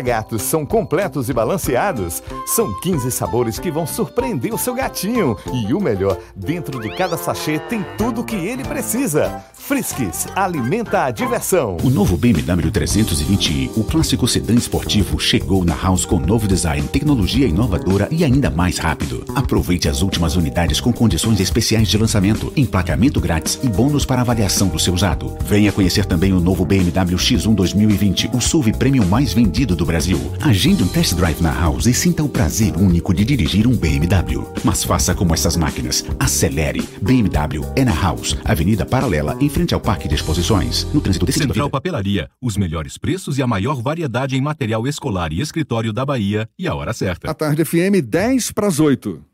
gatos 0.00 0.42
são 0.42 0.64
completos 0.64 1.28
e 1.28 1.32
balanceados? 1.32 2.22
São 2.46 2.72
15 2.80 3.10
sabores 3.10 3.58
que 3.58 3.70
vão 3.70 3.86
surpreender 3.86 4.54
o 4.54 4.58
seu 4.58 4.74
gatinho. 4.74 5.36
E 5.52 5.72
o 5.72 5.80
melhor, 5.80 6.18
dentro 6.34 6.80
de 6.80 6.94
cada 6.96 7.16
sachê 7.16 7.58
tem 7.58 7.84
tudo 7.96 8.20
o 8.20 8.24
que 8.24 8.36
ele 8.36 8.64
precisa. 8.64 9.44
Friskies, 9.54 10.26
alimenta 10.36 11.04
a 11.04 11.10
diversão. 11.10 11.78
O 11.82 11.88
novo 11.88 12.18
BMW 12.18 12.70
320i, 12.70 13.70
o 13.74 13.82
clássico 13.82 14.28
sedã 14.28 14.52
esportivo, 14.52 15.18
chegou 15.18 15.64
na 15.64 15.74
House 15.74 16.04
com 16.04 16.18
novo 16.18 16.46
design, 16.46 16.86
tecnologia 16.88 17.46
inovadora 17.46 18.06
e 18.10 18.24
ainda 18.24 18.50
mais 18.50 18.76
rápido. 18.76 19.24
Aproveite 19.34 19.88
as 19.88 20.02
últimas 20.02 20.36
unidades 20.36 20.82
com 20.82 20.92
condições 20.92 21.40
especiais 21.40 21.88
de 21.88 21.96
lançamento, 21.96 22.52
emplacamento 22.54 23.20
grátis 23.20 23.58
e 23.62 23.68
bônus 23.68 24.04
para 24.04 24.20
avaliação 24.20 24.68
do 24.68 24.78
seu 24.78 24.92
usado. 24.92 25.34
Venha 25.46 25.72
conhecer 25.72 26.04
também 26.04 26.32
o 26.34 26.40
novo 26.40 26.66
BMW 26.66 27.16
X1 27.16 27.54
2020, 27.54 28.30
o 28.34 28.40
SUV 28.42 28.72
premium 28.74 29.06
mais 29.06 29.32
vendido 29.32 29.74
do 29.74 29.83
Brasil. 29.84 30.18
Agende 30.40 30.82
um 30.82 30.88
test 30.88 31.14
drive 31.14 31.40
na 31.40 31.52
House 31.52 31.86
e 31.86 31.94
sinta 31.94 32.22
o 32.22 32.28
prazer 32.28 32.76
único 32.76 33.12
de 33.12 33.24
dirigir 33.24 33.66
um 33.66 33.76
BMW. 33.76 34.46
Mas 34.64 34.84
faça 34.84 35.14
como 35.14 35.34
essas 35.34 35.56
máquinas. 35.56 36.04
Acelere. 36.18 36.82
BMW 37.00 37.64
é 37.76 37.84
na 37.84 37.94
House, 37.94 38.36
Avenida 38.44 38.86
Paralela, 38.86 39.36
em 39.40 39.48
frente 39.48 39.74
ao 39.74 39.80
Parque 39.80 40.08
de 40.08 40.14
Exposições. 40.14 40.86
No 40.92 41.00
trânsito 41.00 41.26
desse 41.26 41.40
Central 41.40 41.68
Papelaria, 41.68 42.30
os 42.40 42.56
melhores 42.56 42.96
preços 42.98 43.38
e 43.38 43.42
a 43.42 43.46
maior 43.46 43.82
variedade 43.82 44.36
em 44.36 44.40
material 44.40 44.86
escolar 44.86 45.32
e 45.32 45.40
escritório 45.40 45.92
da 45.92 46.04
Bahia 46.04 46.48
e 46.58 46.66
a 46.66 46.74
hora 46.74 46.92
certa. 46.92 47.30
A 47.30 47.34
tarde 47.34 47.64
FM 47.64 48.02
10 48.04 48.52
para 48.52 48.68
as 48.68 48.80
8. 48.80 49.33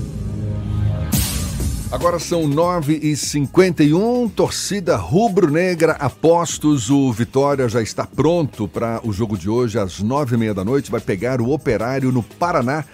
Agora 1.91 2.19
são 2.19 2.43
9h51, 2.43 4.31
torcida 4.31 4.95
rubro-negra 4.95 5.91
apostos. 5.99 6.89
O 6.89 7.11
Vitória 7.11 7.67
já 7.67 7.81
está 7.81 8.07
pronto 8.07 8.65
para 8.65 9.01
o 9.03 9.11
jogo 9.11 9.37
de 9.37 9.49
hoje, 9.49 9.77
às 9.77 10.01
9h30 10.01 10.53
da 10.53 10.63
noite. 10.63 10.89
Vai 10.89 11.01
pegar 11.01 11.41
o 11.41 11.51
Operário 11.51 12.09
no 12.09 12.23
Paraná. 12.23 12.85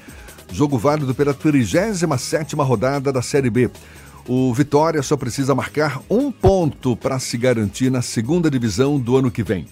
Jogo 0.52 0.80
válido 0.80 1.14
pela 1.14 1.32
37 1.32 2.56
rodada 2.56 3.14
da 3.14 3.22
Série 3.22 3.52
B. 3.52 3.70
O 4.28 4.52
Vitória 4.52 5.04
só 5.04 5.16
precisa 5.16 5.54
marcar 5.54 6.02
um 6.10 6.32
ponto 6.32 6.96
para 6.96 7.20
se 7.20 7.38
garantir 7.38 7.92
na 7.92 8.02
segunda 8.02 8.50
divisão 8.50 9.00
do 9.00 9.16
ano 9.16 9.30
que 9.30 9.44
vem. 9.44 9.68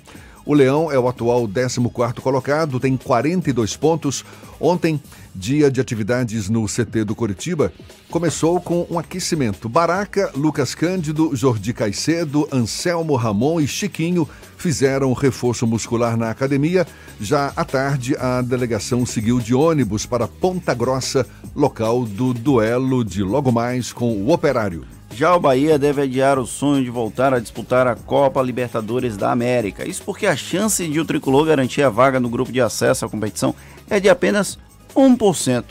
O 0.46 0.54
Leão 0.54 0.92
é 0.92 1.00
o 1.00 1.08
atual 1.08 1.48
14 1.48 1.82
colocado, 2.22 2.80
tem 2.80 2.96
42 2.96 3.76
pontos. 3.76 4.24
Ontem, 4.60 5.02
dia 5.36 5.70
de 5.70 5.82
atividades 5.82 6.50
no 6.50 6.66
CT 6.66 7.04
do 7.04 7.14
Coritiba, 7.14 7.72
começou 8.10 8.60
com 8.62 8.88
um 8.90 8.98
aquecimento. 8.98 9.68
Baraca, 9.68 10.32
Lucas 10.36 10.74
Cândido, 10.74 11.36
Jordi 11.36 11.74
Caicedo, 11.74 12.48
Anselmo 12.52 13.16
Ramon 13.16 13.60
e 13.60 13.68
Chiquinho 13.68 14.28
fizeram 14.58 15.12
reforço 15.14 15.68
muscular 15.68 16.16
na 16.16 16.30
academia. 16.30 16.88
Já 17.20 17.52
à 17.56 17.66
tarde, 17.66 18.16
a 18.18 18.42
delegação 18.42 19.06
seguiu 19.06 19.40
de 19.40 19.54
ônibus 19.54 20.06
para 20.06 20.28
Ponta 20.28 20.74
Grossa, 20.74 21.28
local 21.56 22.06
do 22.06 22.34
duelo 22.34 23.04
de 23.04 23.22
logo 23.22 23.52
mais 23.52 23.92
com 23.92 24.14
o 24.14 24.32
Operário. 24.32 24.86
Já 25.16 25.34
o 25.34 25.40
Bahia 25.40 25.80
deve 25.80 26.02
adiar 26.02 26.38
o 26.38 26.46
sonho 26.46 26.84
de 26.84 26.90
voltar 26.90 27.34
a 27.34 27.40
disputar 27.40 27.88
a 27.88 27.96
Copa 27.96 28.42
Libertadores 28.42 29.16
da 29.16 29.32
América. 29.32 29.88
Isso 29.88 30.04
porque 30.04 30.28
a 30.28 30.36
chance 30.36 30.86
de 30.86 31.00
o 31.00 31.06
tricolor 31.06 31.46
garantir 31.46 31.84
a 31.84 31.90
vaga 31.90 32.20
no 32.20 32.28
grupo 32.28 32.52
de 32.52 32.60
acesso 32.60 33.06
à 33.06 33.10
competição 33.10 33.56
é 33.90 33.98
de 33.98 34.10
apenas 34.10 34.58
1%. 34.96 35.64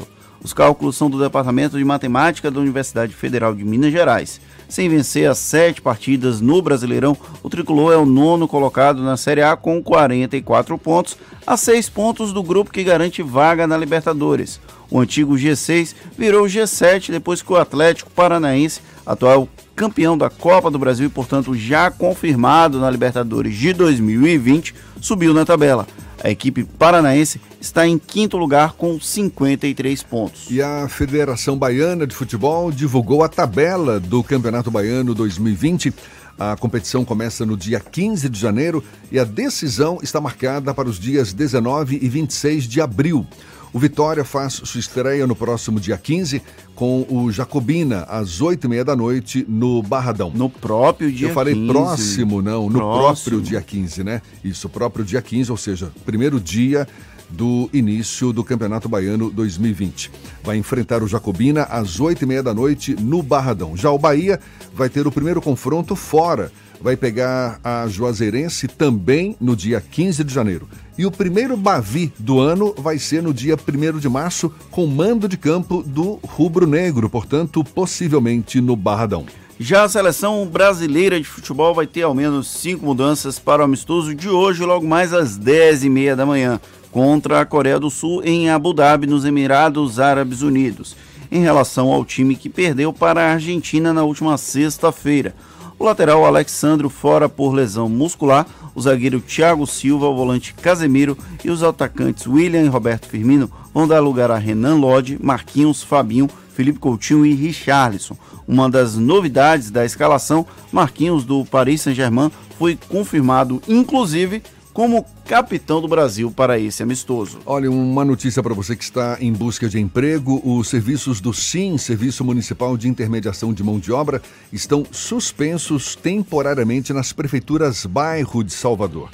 Os 0.45 0.53
cálculos 0.53 0.95
são 0.97 1.09
do 1.09 1.19
Departamento 1.19 1.79
de 1.79 1.85
Matemática 1.85 2.51
da 2.51 2.61
Universidade 2.61 3.15
Federal 3.15 3.55
de 3.55 3.65
Minas 3.65 3.91
Gerais. 3.91 4.39
Sem 4.69 4.91
vencer 4.91 5.27
as 5.29 5.39
sete 5.39 5.81
partidas 5.81 6.41
no 6.41 6.61
Brasileirão, 6.61 7.17
o 7.43 7.49
tricolor 7.49 7.95
é 7.95 7.97
o 7.97 8.05
nono 8.05 8.47
colocado 8.47 9.03
na 9.03 9.17
Série 9.17 9.43
A 9.43 9.57
com 9.57 9.83
44 9.83 10.77
pontos, 10.77 11.17
a 11.47 11.57
seis 11.57 11.89
pontos 11.89 12.31
do 12.31 12.43
grupo 12.43 12.71
que 12.71 12.85
garante 12.85 13.23
vaga 13.23 13.67
na 13.67 13.77
Libertadores. 13.79 14.61
O 14.91 15.01
antigo 15.01 15.35
G6 15.35 15.95
virou 16.17 16.45
G7 16.45 17.11
depois 17.11 17.41
que 17.41 17.53
o 17.53 17.57
Atlético 17.57 18.11
Paranaense, 18.11 18.83
atual 19.07 19.49
campeão 19.75 20.17
da 20.17 20.31
Copa 20.31 20.71
do 20.71 20.79
Brasil 20.79 21.07
e, 21.07 21.11
portanto, 21.11 21.55
já 21.55 21.91
confirmado 21.91 22.79
na 22.79 22.91
Libertadores 22.91 23.57
de 23.57 23.73
2020, 23.73 24.75
subiu 25.01 25.35
na 25.35 25.45
tabela. 25.45 25.87
A 26.23 26.31
equipe 26.31 26.65
paranaense 26.65 27.39
está 27.61 27.87
em 27.87 27.99
quinto 27.99 28.39
lugar 28.39 28.73
com 28.73 28.99
53 28.99 30.03
pontos. 30.05 30.47
E 30.51 30.63
a 30.63 30.89
Federação 30.89 31.59
Baiana 31.59 32.07
de 32.07 32.15
Futebol 32.15 32.73
divulgou 32.73 33.23
a 33.23 33.29
tabela 33.29 34.01
do 34.01 34.23
Campeonato 34.23 34.71
Baiano 34.71 35.15
2020. 35.15 35.93
A 36.39 36.57
competição 36.57 37.05
começa 37.05 37.45
no 37.45 37.57
dia 37.57 37.79
15 37.79 38.29
de 38.29 38.41
janeiro 38.41 38.83
e 39.13 39.19
a 39.19 39.25
decisão 39.25 39.99
está 40.03 40.21
marcada 40.21 40.73
para 40.73 40.89
os 40.89 40.99
dias 40.99 41.33
19 41.33 41.99
e 42.01 42.09
26 42.09 42.65
de 42.65 42.81
abril. 42.81 43.27
O 43.75 43.79
Vitória 43.81 44.25
faz 44.25 44.53
sua 44.53 44.79
estreia 44.79 45.27
no 45.27 45.35
próximo 45.35 45.81
dia 45.81 45.99
15 45.99 46.41
com 46.77 47.05
o 47.11 47.29
Jacobina, 47.33 48.05
às 48.05 48.41
8h30 48.41 48.85
da 48.85 48.95
noite, 48.95 49.45
no 49.49 49.83
Barradão. 49.83 50.31
No 50.33 50.49
próprio 50.49 51.09
dia 51.11 51.27
15. 51.27 51.29
Eu 51.29 51.35
falei 51.35 51.55
15. 51.55 51.67
próximo, 51.67 52.41
não, 52.41 52.71
no 52.71 52.79
próximo. 52.79 53.03
próprio 53.03 53.41
dia 53.43 53.61
15, 53.61 54.05
né? 54.05 54.23
Isso, 54.45 54.69
próprio 54.69 55.05
dia 55.05 55.21
15, 55.21 55.51
ou 55.51 55.57
seja, 55.57 55.91
primeiro 56.07 56.39
dia 56.39 56.87
do 57.29 57.69
início 57.73 58.33
do 58.33 58.45
Campeonato 58.45 58.89
Baiano 58.89 59.29
2020. 59.29 60.09
Vai 60.45 60.57
enfrentar 60.57 61.03
o 61.03 61.09
Jacobina 61.09 61.65
às 61.65 61.99
8h30 61.99 62.43
da 62.43 62.55
noite 62.55 62.95
no 63.01 63.25
Barradão. 63.25 63.77
Já 63.77 63.91
o 63.91 63.99
Bahia 63.99 64.39
vai 64.73 64.89
ter 64.89 65.05
o 65.05 65.11
primeiro 65.11 65.43
confronto 65.43 65.97
fora 65.97 66.53
vai 66.85 66.99
pegar 66.99 67.59
a 67.65 67.89
Juazeirense 67.89 68.69
também 68.69 69.35
no 69.41 69.57
dia 69.57 69.81
15 69.81 70.23
de 70.23 70.35
janeiro. 70.35 70.69
E 70.99 71.07
o 71.07 71.11
primeiro 71.11 71.57
Bavi 71.57 72.13
do 72.19 72.39
ano 72.39 72.75
vai 72.77 72.99
ser 72.99 73.23
no 73.23 73.33
dia 73.33 73.57
1 73.57 73.99
de 73.99 74.07
março, 74.07 74.53
com 74.71 74.87
mando 74.87 75.27
de 75.27 75.39
campo 75.39 75.83
do 75.83 76.21
Rubro 76.23 76.67
Negro, 76.67 77.09
portanto, 77.09 77.65
possivelmente 77.65 78.61
no 78.61 78.77
Barradão. 78.77 79.25
Já 79.59 79.85
a 79.85 79.89
seleção 79.89 80.47
brasileira 80.47 81.19
de 81.19 81.27
futebol 81.27 81.75
vai 81.75 81.87
ter 81.87 82.03
ao 82.03 82.13
menos 82.13 82.51
cinco 82.51 82.85
mudanças 82.85 83.39
para 83.39 83.63
o 83.63 83.65
amistoso 83.65 84.15
de 84.15 84.29
hoje, 84.29 84.63
logo 84.63 84.87
mais 84.87 85.15
às 85.15 85.39
10h30 85.39 86.15
da 86.15 86.27
manhã, 86.27 86.61
contra 86.93 87.41
a 87.41 87.47
Coreia 87.47 87.81
do 87.81 87.89
Sul 87.89 88.23
em 88.23 88.51
Abu 88.51 88.75
Dhabi, 88.75 89.07
nos 89.07 89.25
Emirados 89.25 89.99
Árabes 89.99 90.43
Unidos. 90.43 90.95
em 91.33 91.41
relação 91.41 91.91
ao 91.91 92.05
time 92.05 92.37
que 92.37 92.49
perdeu 92.49 92.93
para 92.93 93.23
a 93.23 93.33
Argentina 93.33 93.93
na 93.93 94.05
última 94.05 94.37
sexta-feira. 94.39 95.35
O 95.79 95.85
lateral 95.85 96.25
Alexandro 96.25 96.89
fora 96.89 97.29
por 97.29 97.53
lesão 97.53 97.89
muscular, 97.89 98.47
o 98.75 98.81
zagueiro 98.81 99.21
Thiago 99.21 99.67
Silva, 99.67 100.07
o 100.07 100.15
volante 100.15 100.55
Casemiro 100.55 101.19
e 101.45 101.51
os 101.51 101.63
atacantes 101.63 102.27
William 102.27 102.63
e 102.63 102.69
Roberto 102.69 103.07
Firmino 103.07 103.51
vão 103.73 103.87
dar 103.87 104.01
lugar 104.01 104.31
a 104.31 104.39
Renan 104.39 104.77
Lodge, 104.77 105.19
Marquinhos, 105.21 105.83
Fabinho, 105.83 106.31
Felipe 106.55 106.79
Coutinho 106.79 107.27
e 107.27 107.35
Richarlison. 107.35 108.17
Uma 108.47 108.71
das 108.71 108.97
novidades 108.97 109.71
da 109.71 109.85
escalação, 109.85 110.47
Marquinhos 110.71 111.25
do 111.25 111.45
Paris 111.45 111.83
Saint-Germain 111.83 112.31
foi 112.57 112.79
confirmado, 112.89 113.61
inclusive, 113.67 114.43
como 114.75 115.07
capitão 115.25 115.81
do 115.81 115.87
Brasil 115.87 116.33
para 116.33 116.59
esse 116.59 116.83
amistoso. 116.83 117.39
Olha, 117.47 117.71
uma 117.71 118.05
notícia 118.05 118.43
para 118.43 118.53
você 118.53 118.75
que 118.75 118.83
está 118.83 119.17
em 119.21 119.33
busca 119.33 119.69
de 119.69 119.79
emprego: 119.79 120.43
os 120.45 120.69
serviços 120.69 121.21
do 121.21 121.33
SIM, 121.33 121.79
Serviço 121.79 122.25
Municipal 122.25 122.77
de 122.77 122.89
Intermediação 122.89 123.55
de 123.55 123.63
Mão 123.63 123.79
de 123.79 123.93
Obra, 123.93 124.21
estão 124.53 124.85
suspensos 124.91 125.95
temporariamente 125.95 126.93
nas 126.93 127.13
prefeituras 127.13 127.87
bairro 127.87 128.43
de 128.43 128.53
Salvador. 128.53 129.11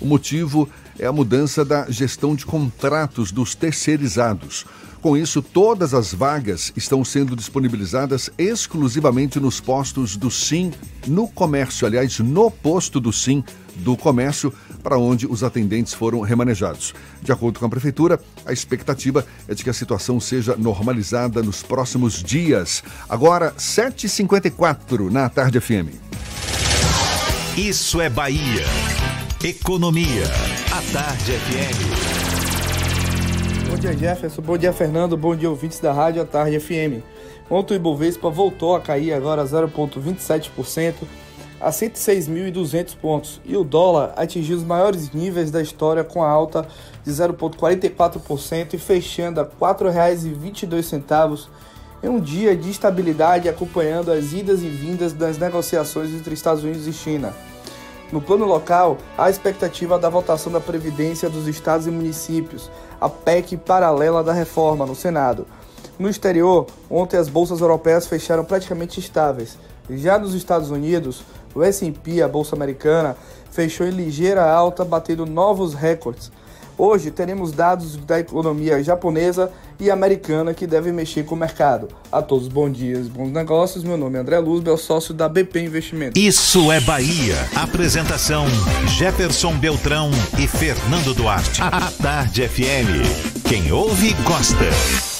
O 0.00 0.06
motivo 0.06 0.68
é 0.98 1.06
a 1.06 1.12
mudança 1.12 1.64
da 1.64 1.88
gestão 1.88 2.34
de 2.34 2.44
contratos 2.44 3.30
dos 3.30 3.54
terceirizados. 3.54 4.66
Com 5.00 5.16
isso, 5.18 5.42
todas 5.42 5.92
as 5.92 6.14
vagas 6.14 6.72
estão 6.74 7.04
sendo 7.04 7.36
disponibilizadas 7.36 8.30
exclusivamente 8.38 9.38
nos 9.38 9.60
postos 9.60 10.16
do 10.16 10.30
SIM 10.30 10.72
no 11.06 11.28
comércio, 11.28 11.86
aliás, 11.86 12.18
no 12.20 12.50
posto 12.50 12.98
do 12.98 13.12
SIM 13.12 13.44
do 13.76 13.96
comércio, 13.96 14.52
para 14.84 14.98
onde 14.98 15.26
os 15.26 15.42
atendentes 15.42 15.94
foram 15.94 16.20
remanejados. 16.20 16.94
De 17.22 17.32
acordo 17.32 17.58
com 17.58 17.64
a 17.64 17.70
prefeitura, 17.70 18.20
a 18.44 18.52
expectativa 18.52 19.26
é 19.48 19.54
de 19.54 19.64
que 19.64 19.70
a 19.70 19.72
situação 19.72 20.20
seja 20.20 20.54
normalizada 20.56 21.42
nos 21.42 21.62
próximos 21.62 22.22
dias. 22.22 22.84
Agora, 23.08 23.52
7h54 23.58 25.10
na 25.10 25.30
Tarde 25.30 25.58
FM. 25.58 25.88
Isso 27.56 27.98
é 28.00 28.10
Bahia. 28.10 28.66
Economia. 29.42 30.24
A 30.70 30.92
Tarde 30.92 31.32
FM. 31.32 32.14
Bom 33.70 33.76
dia, 33.76 33.96
Jefferson. 33.96 34.42
Bom 34.42 34.58
dia, 34.58 34.72
Fernando. 34.72 35.16
Bom 35.16 35.34
dia, 35.34 35.48
ouvintes 35.48 35.80
da 35.80 35.92
Rádio 35.92 36.20
A 36.20 36.26
Tarde 36.26 36.60
FM. 36.60 37.02
Ontem 37.48 37.74
o 37.74 37.76
Ibovespa 37.76 38.28
voltou 38.28 38.76
a 38.76 38.80
cair 38.80 39.12
agora 39.12 39.44
0,27% 39.44 40.94
a 41.64 41.70
106.200 41.70 42.94
pontos 42.94 43.40
e 43.42 43.56
o 43.56 43.64
dólar 43.64 44.12
atingiu 44.16 44.54
os 44.54 44.62
maiores 44.62 45.10
níveis 45.12 45.50
da 45.50 45.62
história 45.62 46.04
com 46.04 46.22
a 46.22 46.28
alta 46.28 46.68
de 47.02 47.10
0,44% 47.10 48.74
e 48.74 48.78
fechando 48.78 49.40
a 49.40 49.44
R$ 49.44 49.50
4,22 49.58 51.48
em 52.02 52.08
um 52.10 52.20
dia 52.20 52.54
de 52.54 52.70
estabilidade 52.70 53.48
acompanhando 53.48 54.12
as 54.12 54.34
idas 54.34 54.62
e 54.62 54.68
vindas 54.68 55.14
das 55.14 55.38
negociações 55.38 56.10
entre 56.10 56.34
Estados 56.34 56.62
Unidos 56.62 56.86
e 56.86 56.92
China. 56.92 57.34
No 58.12 58.20
plano 58.20 58.44
local, 58.44 58.98
há 59.16 59.30
expectativa 59.30 59.98
da 59.98 60.10
votação 60.10 60.52
da 60.52 60.60
Previdência 60.60 61.30
dos 61.30 61.48
Estados 61.48 61.86
e 61.86 61.90
Municípios, 61.90 62.70
a 63.00 63.08
PEC 63.08 63.56
paralela 63.56 64.22
da 64.22 64.34
reforma, 64.34 64.84
no 64.84 64.94
Senado. 64.94 65.46
No 65.98 66.10
exterior, 66.10 66.66
ontem 66.90 67.16
as 67.16 67.30
bolsas 67.30 67.62
europeias 67.62 68.06
fecharam 68.06 68.44
praticamente 68.44 69.00
estáveis. 69.00 69.56
Já 69.88 70.18
nos 70.18 70.34
Estados 70.34 70.70
Unidos, 70.70 71.22
o 71.54 71.62
S&P, 71.62 72.22
a 72.22 72.28
bolsa 72.28 72.56
americana, 72.56 73.16
fechou 73.50 73.86
em 73.86 73.90
ligeira 73.90 74.44
alta, 74.44 74.84
batendo 74.84 75.24
novos 75.24 75.74
recordes. 75.74 76.30
Hoje 76.76 77.10
teremos 77.10 77.52
dados 77.52 77.96
da 77.96 78.18
economia 78.18 78.82
japonesa 78.82 79.50
e 79.78 79.90
americana 79.90 80.52
que 80.52 80.66
devem 80.66 80.92
mexer 80.92 81.24
com 81.24 81.34
o 81.34 81.38
mercado. 81.38 81.88
A 82.10 82.20
todos 82.20 82.48
bons 82.48 82.72
dias, 82.72 83.06
bons 83.06 83.30
negócios. 83.30 83.84
Meu 83.84 83.96
nome 83.96 84.18
é 84.18 84.20
André 84.20 84.38
Luzbel, 84.38 84.76
sócio 84.76 85.14
da 85.14 85.28
BP 85.28 85.60
Investimentos. 85.60 86.20
Isso 86.20 86.72
é 86.72 86.80
Bahia. 86.80 87.36
Apresentação 87.54 88.46
Jefferson 88.88 89.56
Beltrão 89.56 90.10
e 90.38 90.48
Fernando 90.48 91.14
Duarte. 91.14 91.62
A 91.62 91.90
Tarde 92.02 92.48
FM. 92.48 93.44
Quem 93.48 93.70
ouve 93.70 94.12
gosta. 94.24 95.13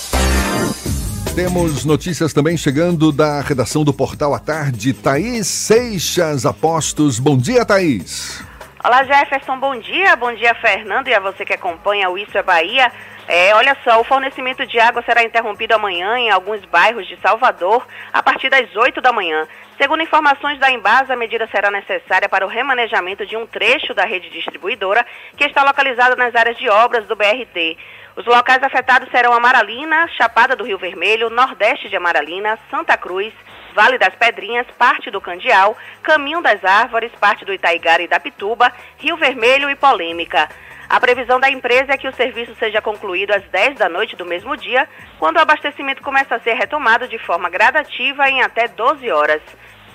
Temos 1.35 1.85
notícias 1.85 2.33
também 2.33 2.57
chegando 2.57 3.11
da 3.11 3.41
redação 3.41 3.83
do 3.83 3.93
Portal 3.93 4.33
à 4.35 4.39
Tarde. 4.39 4.93
Thaís 4.93 5.49
Seixas 5.49 6.47
Apostos. 6.47 7.19
Bom 7.19 7.37
dia, 7.37 7.65
Thaís. 7.67 8.41
Olá, 8.85 9.03
Jefferson, 9.03 9.59
bom 9.59 9.77
dia. 9.77 10.15
Bom 10.15 10.33
dia, 10.33 10.55
Fernando, 10.55 11.09
e 11.09 11.15
a 11.15 11.19
você 11.19 11.45
que 11.45 11.53
acompanha 11.53 12.09
o 12.09 12.17
Isso 12.17 12.39
é 12.39 12.43
Bahia. 12.45 12.93
É, 13.27 13.55
olha 13.55 13.75
só, 13.83 14.01
o 14.01 14.05
fornecimento 14.05 14.67
de 14.67 14.79
água 14.79 15.03
será 15.03 15.23
interrompido 15.23 15.75
amanhã 15.75 16.19
em 16.19 16.31
alguns 16.31 16.63
bairros 16.67 17.07
de 17.07 17.17
Salvador 17.23 17.87
a 18.13 18.23
partir 18.23 18.51
das 18.51 18.77
8 18.77 19.01
da 19.01 19.13
manhã. 19.13 19.49
Segundo 19.79 20.03
informações 20.03 20.59
da 20.61 20.71
Embasa, 20.71 21.15
a 21.15 21.17
medida 21.17 21.49
será 21.49 21.71
necessária 21.71 22.29
para 22.29 22.45
o 22.45 22.49
remanejamento 22.49 23.25
de 23.25 23.37
um 23.37 23.47
trecho 23.47 23.95
da 23.95 24.05
rede 24.05 24.29
distribuidora 24.29 25.05
que 25.37 25.45
está 25.45 25.65
localizado 25.65 26.17
nas 26.17 26.35
áreas 26.35 26.59
de 26.59 26.69
obras 26.69 27.07
do 27.07 27.17
BRT. 27.17 27.79
Os 28.15 28.27
locais 28.27 28.63
afetados 28.63 29.11
serão 29.11 29.33
Amaralina, 29.33 30.07
Chapada 30.09 30.55
do 30.55 30.63
Rio 30.63 30.79
Vermelho, 30.79 31.31
Nordeste 31.31 31.89
de 31.89 31.97
Amaralina, 31.97 32.59
Santa 32.71 32.97
Cruz, 32.97 33.33
Vale 33.75 33.99
das 33.99 34.15
Pedrinhas, 34.15 34.67
parte 34.79 35.11
do 35.11 35.21
Candial, 35.21 35.77
Caminho 36.03 36.41
das 36.41 36.63
Árvores, 36.65 37.11
parte 37.19 37.45
do 37.45 37.53
Itaigara 37.53 38.03
e 38.03 38.07
da 38.07 38.21
Pituba, 38.21 38.73
Rio 38.99 39.17
Vermelho 39.17 39.69
e 39.69 39.75
Polêmica. 39.75 40.49
A 40.95 41.01
previsão 41.01 41.41
da 41.41 41.51
empresa 41.51 41.93
é 41.93 41.99
que 41.99 42.07
o 42.07 42.15
serviço 42.15 42.55
seja 42.55 42.81
concluído 42.81 43.33
às 43.33 43.43
10 43.49 43.79
da 43.79 43.89
noite 43.89 44.15
do 44.15 44.25
mesmo 44.25 44.57
dia, 44.57 44.89
quando 45.19 45.39
o 45.39 45.41
abastecimento 45.41 46.01
começa 46.01 46.37
a 46.37 46.39
ser 46.39 46.55
retomado 46.55 47.09
de 47.09 47.19
forma 47.19 47.51
gradativa 47.51 48.31
em 48.31 48.43
até 48.43 48.69
12 48.69 49.11
horas. 49.11 49.43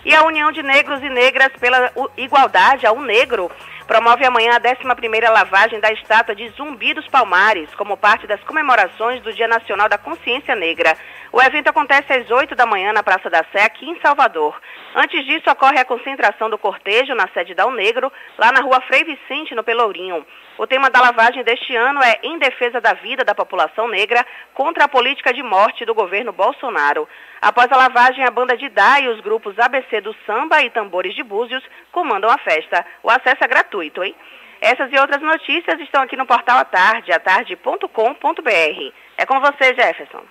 E 0.03 0.13
a 0.13 0.25
União 0.25 0.51
de 0.51 0.61
Negros 0.61 1.01
e 1.01 1.07
Negras 1.07 1.53
pela 1.57 1.89
Igualdade, 2.17 2.85
a 2.85 2.91
UNEGRO, 2.91 3.49
promove 3.87 4.25
amanhã 4.25 4.57
a 4.57 4.59
11ª 4.59 5.29
lavagem 5.31 5.79
da 5.79 5.89
estátua 5.89 6.35
de 6.35 6.49
Zumbi 6.49 6.93
dos 6.93 7.07
Palmares, 7.07 7.73
como 7.75 7.95
parte 7.95 8.27
das 8.27 8.43
comemorações 8.43 9.21
do 9.21 9.31
Dia 9.31 9.47
Nacional 9.47 9.87
da 9.87 9.97
Consciência 9.97 10.53
Negra. 10.53 10.97
O 11.31 11.41
evento 11.41 11.69
acontece 11.69 12.11
às 12.11 12.29
8 12.29 12.55
da 12.55 12.65
manhã 12.65 12.91
na 12.91 13.03
Praça 13.03 13.29
da 13.29 13.45
Sé, 13.53 13.63
aqui 13.63 13.89
em 13.89 13.97
Salvador. 14.01 14.53
Antes 14.93 15.25
disso, 15.25 15.49
ocorre 15.49 15.79
a 15.79 15.85
concentração 15.85 16.49
do 16.49 16.57
cortejo 16.57 17.15
na 17.15 17.29
sede 17.29 17.55
da 17.55 17.65
Unegro, 17.65 18.11
lá 18.37 18.51
na 18.51 18.59
rua 18.59 18.81
Frei 18.81 19.05
Vicente, 19.05 19.55
no 19.55 19.63
Pelourinho. 19.63 20.25
O 20.59 20.67
tema 20.67 20.89
da 20.89 20.99
lavagem 20.99 21.41
deste 21.41 21.73
ano 21.73 22.03
é 22.03 22.19
Em 22.21 22.37
Defesa 22.37 22.81
da 22.81 22.93
Vida 22.93 23.23
da 23.23 23.33
População 23.33 23.87
Negra 23.87 24.25
contra 24.53 24.83
a 24.83 24.87
Política 24.89 25.33
de 25.33 25.41
Morte 25.41 25.85
do 25.85 25.93
Governo 25.93 26.33
Bolsonaro. 26.33 27.07
Após 27.41 27.71
a 27.71 27.77
lavagem, 27.77 28.25
a 28.25 28.29
banda 28.29 28.57
de 28.57 28.67
Dá 28.67 28.99
e 28.99 29.07
os 29.07 29.21
grupos 29.21 29.57
ABC 29.57 30.01
do 30.01 30.13
Samba 30.25 30.61
e 30.61 30.69
Tambores 30.69 31.15
de 31.15 31.23
Búzios 31.23 31.63
comandam 31.93 32.29
a 32.29 32.37
festa. 32.39 32.85
O 33.01 33.09
acesso 33.09 33.41
é 33.41 33.47
gratuito, 33.47 34.03
hein? 34.03 34.13
Essas 34.59 34.91
e 34.91 34.99
outras 34.99 35.21
notícias 35.21 35.79
estão 35.79 36.01
aqui 36.01 36.17
no 36.17 36.25
portal 36.25 36.57
A 36.57 36.65
Tarde, 36.65 37.13
atarde.com.br. 37.13 38.93
É 39.17 39.25
com 39.25 39.39
você, 39.39 39.73
Jefferson. 39.73 40.25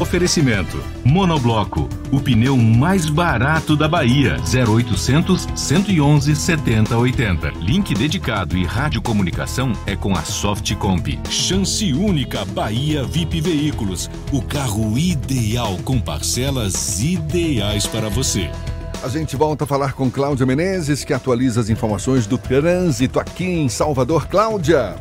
Oferecimento: 0.00 0.82
Monobloco, 1.04 1.86
o 2.10 2.18
pneu 2.18 2.56
mais 2.56 3.10
barato 3.10 3.76
da 3.76 3.86
Bahia. 3.86 4.38
0800 4.38 5.46
111 5.54 6.34
7080. 6.34 7.50
Link 7.60 7.94
dedicado 7.94 8.56
e 8.56 8.64
radiocomunicação 8.64 9.72
é 9.86 9.94
com 9.94 10.16
a 10.16 10.22
Softcomp. 10.22 11.20
Chance 11.28 11.92
única 11.92 12.46
Bahia 12.46 13.04
VIP 13.04 13.42
Veículos. 13.42 14.10
O 14.32 14.40
carro 14.40 14.96
ideal 14.96 15.76
com 15.84 16.00
parcelas 16.00 17.02
ideais 17.02 17.86
para 17.86 18.08
você. 18.08 18.50
A 19.02 19.08
gente 19.08 19.36
volta 19.36 19.64
a 19.64 19.66
falar 19.66 19.92
com 19.92 20.10
Cláudia 20.10 20.46
Menezes, 20.46 21.04
que 21.04 21.12
atualiza 21.12 21.60
as 21.60 21.68
informações 21.68 22.26
do 22.26 22.38
trânsito 22.38 23.20
aqui 23.20 23.44
em 23.44 23.68
Salvador. 23.68 24.26
Cláudia. 24.28 24.96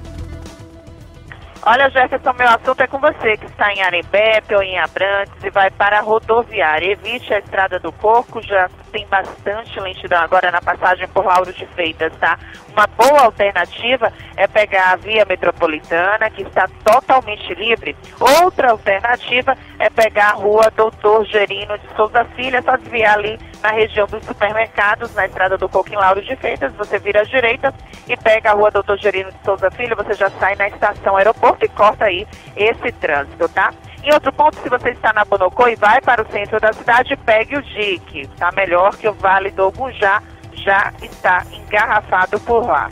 Olha, 1.62 1.90
Jefferson, 1.90 2.34
meu 2.34 2.48
assunto 2.48 2.82
é 2.82 2.88
com 2.88 3.00
você 3.00 3.36
que 3.36 3.46
está 3.46 3.74
em 3.74 3.82
Arembepe 3.82 4.56
ou 4.56 4.64
em 4.64 4.80
Abrantes 4.80 5.44
e 5.44 5.50
vai 5.50 5.70
para 5.70 6.00
a 6.00 6.02
rodoviária. 6.02 6.94
Evite 6.94 7.34
a 7.34 7.40
estrada 7.40 7.78
do 7.78 7.92
Porco, 7.92 8.42
já 8.42 8.70
tem 8.94 9.06
bastante 9.08 9.78
lentidão 9.78 10.22
agora 10.22 10.52
na 10.52 10.62
passagem 10.62 11.08
por 11.10 11.26
Lauro 11.26 11.52
de 11.52 11.66
Freitas, 11.68 12.14
tá? 12.16 12.40
Uma 12.72 12.88
boa 12.88 13.26
alternativa 13.26 14.12
é 14.38 14.48
pegar 14.48 14.94
a 14.94 14.96
via 14.96 15.26
metropolitana, 15.26 16.30
que 16.30 16.44
está 16.44 16.66
totalmente 16.84 17.54
livre. 17.54 17.96
Outra 18.42 18.72
alternativa 18.72 19.56
é 19.78 19.90
pegar 19.90 20.30
a 20.30 20.36
rua 20.36 20.72
Doutor 20.76 21.26
Gerino 21.26 21.78
de 21.78 21.88
Souza 21.96 22.24
Filha, 22.38 22.62
só 22.62 22.78
desviar 22.78 23.18
ali 23.18 23.38
na 23.62 23.72
região 23.72 24.08
dos 24.08 24.24
supermercados, 24.24 25.14
na 25.14 25.26
estrada 25.26 25.58
do 25.58 25.68
Coco 25.68 25.90
em 25.92 25.98
Lauro 25.98 26.22
de 26.22 26.36
Freitas, 26.38 26.74
você 26.76 26.98
vira 27.00 27.20
à 27.20 27.24
direita 27.24 27.74
e 28.10 28.18
pega 28.18 28.52
a 28.52 28.54
rua 28.54 28.72
Doutor 28.72 28.98
Gerino 28.98 29.32
de 29.32 29.38
Souza 29.46 29.70
Filho, 29.72 29.96
você 29.96 30.16
já 30.16 30.30
sai 30.32 30.56
na 30.56 30.68
estação 30.68 31.16
aeroporto 31.16 31.64
e 31.64 31.70
corta 31.70 32.06
aí 32.06 32.28
esse 32.56 32.92
trânsito, 32.94 33.48
tá? 33.50 33.72
Em 34.04 34.12
outro 34.14 34.34
ponto, 34.34 34.58
se 34.58 34.70
você 34.70 34.90
está 34.90 35.14
na 35.14 35.24
Bonocô 35.24 35.68
e 35.68 35.76
vai 35.76 36.02
para 36.02 36.24
o 36.24 36.32
centro 36.32 36.60
da 36.60 36.74
cidade, 36.74 37.16
pegue 37.18 37.58
o 37.58 37.62
DIC, 37.62 38.28
tá 38.38 38.50
melhor 38.54 38.96
que 38.96 39.08
o 39.08 39.14
Vale 39.14 39.52
do 39.52 39.72
Gunjá, 39.72 40.24
já 40.54 40.92
está 41.02 41.44
engarrafado 41.52 42.40
por 42.40 42.66
lá. 42.66 42.90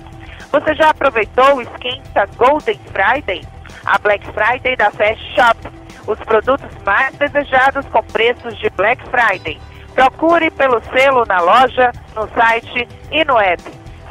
Você 0.51 0.75
já 0.75 0.89
aproveitou 0.89 1.55
o 1.55 1.61
esquenta 1.61 2.25
Golden 2.37 2.79
Friday? 2.91 3.43
A 3.85 3.97
Black 3.97 4.25
Friday 4.31 4.75
da 4.75 4.91
Fast 4.91 5.23
Shop. 5.35 5.57
Os 6.05 6.19
produtos 6.19 6.69
mais 6.85 7.15
desejados 7.17 7.85
com 7.87 8.03
preços 8.03 8.57
de 8.59 8.69
Black 8.71 9.01
Friday. 9.09 9.59
Procure 9.93 10.49
pelo 10.51 10.81
selo 10.91 11.25
na 11.25 11.41
loja, 11.41 11.91
no 12.15 12.29
site 12.29 12.87
e 13.11 13.25
no 13.25 13.37
app. 13.37 13.63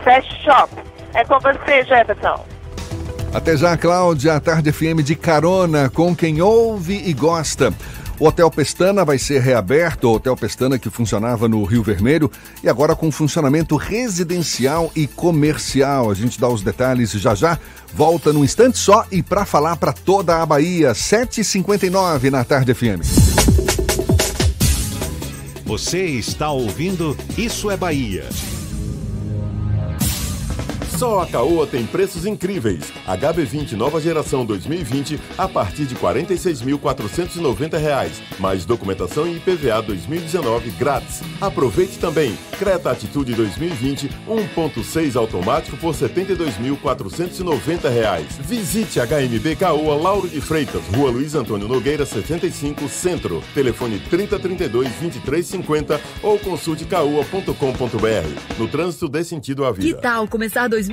Fast 0.03 0.43
Shop. 0.43 0.86
É 1.17 1.25
com 1.25 1.41
você, 1.41 1.83
Jefferson. 1.85 2.45
Até 3.33 3.57
já, 3.57 3.75
Cláudia, 3.75 4.35
a 4.35 4.41
Tarde 4.41 4.71
FM 4.71 5.03
de 5.03 5.17
carona 5.17 5.89
com 5.89 6.15
quem 6.15 6.43
ouve 6.43 7.03
e 7.07 7.15
gosta. 7.15 7.73
O 8.19 8.27
Hotel 8.27 8.51
Pestana 8.51 9.03
vai 9.03 9.19
ser 9.19 9.41
reaberto, 9.41 10.09
o 10.09 10.15
Hotel 10.15 10.37
Pestana 10.37 10.79
que 10.79 10.91
funcionava 10.91 11.49
no 11.49 11.65
Rio 11.65 11.83
Vermelho 11.83 12.31
e 12.63 12.69
agora 12.69 12.95
com 12.95 13.11
funcionamento 13.11 13.77
residencial 13.77 14.91
e 14.95 15.07
comercial. 15.07 16.11
A 16.11 16.15
gente 16.15 16.39
dá 16.39 16.49
os 16.49 16.63
detalhes 16.63 17.13
já 17.13 17.35
já. 17.35 17.59
Volta 17.95 18.31
num 18.31 18.45
instante 18.45 18.77
só 18.77 19.07
e 19.11 19.23
para 19.23 19.47
falar 19.47 19.77
para 19.77 19.95
toda 19.95 20.43
a 20.43 20.47
Bahia, 20.47 20.93
7h59 20.93 22.31
na 22.31 22.45
Tarde 22.45 22.75
FM. 22.75 23.01
Você 25.65 26.05
está 26.05 26.51
ouvindo 26.51 27.17
Isso 27.39 27.71
é 27.71 27.77
Bahia. 27.77 28.25
Só 30.99 31.21
a 31.21 31.27
Caoa 31.27 31.67
tem 31.67 31.85
preços 31.85 32.25
incríveis. 32.25 32.91
HB20 33.07 33.73
nova 33.73 34.01
geração 34.01 34.47
2020 34.47 35.21
a 35.37 35.47
partir 35.47 35.85
de 35.85 35.95
R$ 35.95 36.01
46.490. 36.01 38.13
Mais 38.39 38.65
documentação 38.65 39.29
e 39.29 39.37
IPVA 39.37 39.83
2019 39.83 40.71
grátis. 40.71 41.21
Aproveite 41.39 41.99
também. 41.99 42.35
Creta 42.59 42.93
Atitude 42.93 43.35
2020 43.35 44.09
1.6 44.27 45.17
automático 45.17 45.77
por 45.77 45.95
R$ 45.95 46.09
72.490. 46.09 48.23
Visite 48.41 48.99
HMB 48.99 49.55
Caoa 49.59 49.97
Lauro 49.97 50.27
de 50.27 50.41
Freitas, 50.41 50.81
Rua 50.95 51.11
Luiz 51.11 51.35
Antônio 51.35 51.69
Nogueira 51.69 52.07
75 52.07 52.89
Centro. 52.89 53.43
Telefone 53.53 53.99
3032 53.99 54.89
2350 54.93 56.01
ou 56.23 56.39
consulte 56.39 56.87
caoa.com.br. 56.87 58.59
No 58.59 58.67
trânsito 58.67 59.11
dê 59.11 59.23
sentido 59.23 59.63
à 59.63 59.73
vida. 59.73 59.95
Que 59.95 60.01
tal 60.01 60.27
começar 60.27 60.69
2020 60.69 60.86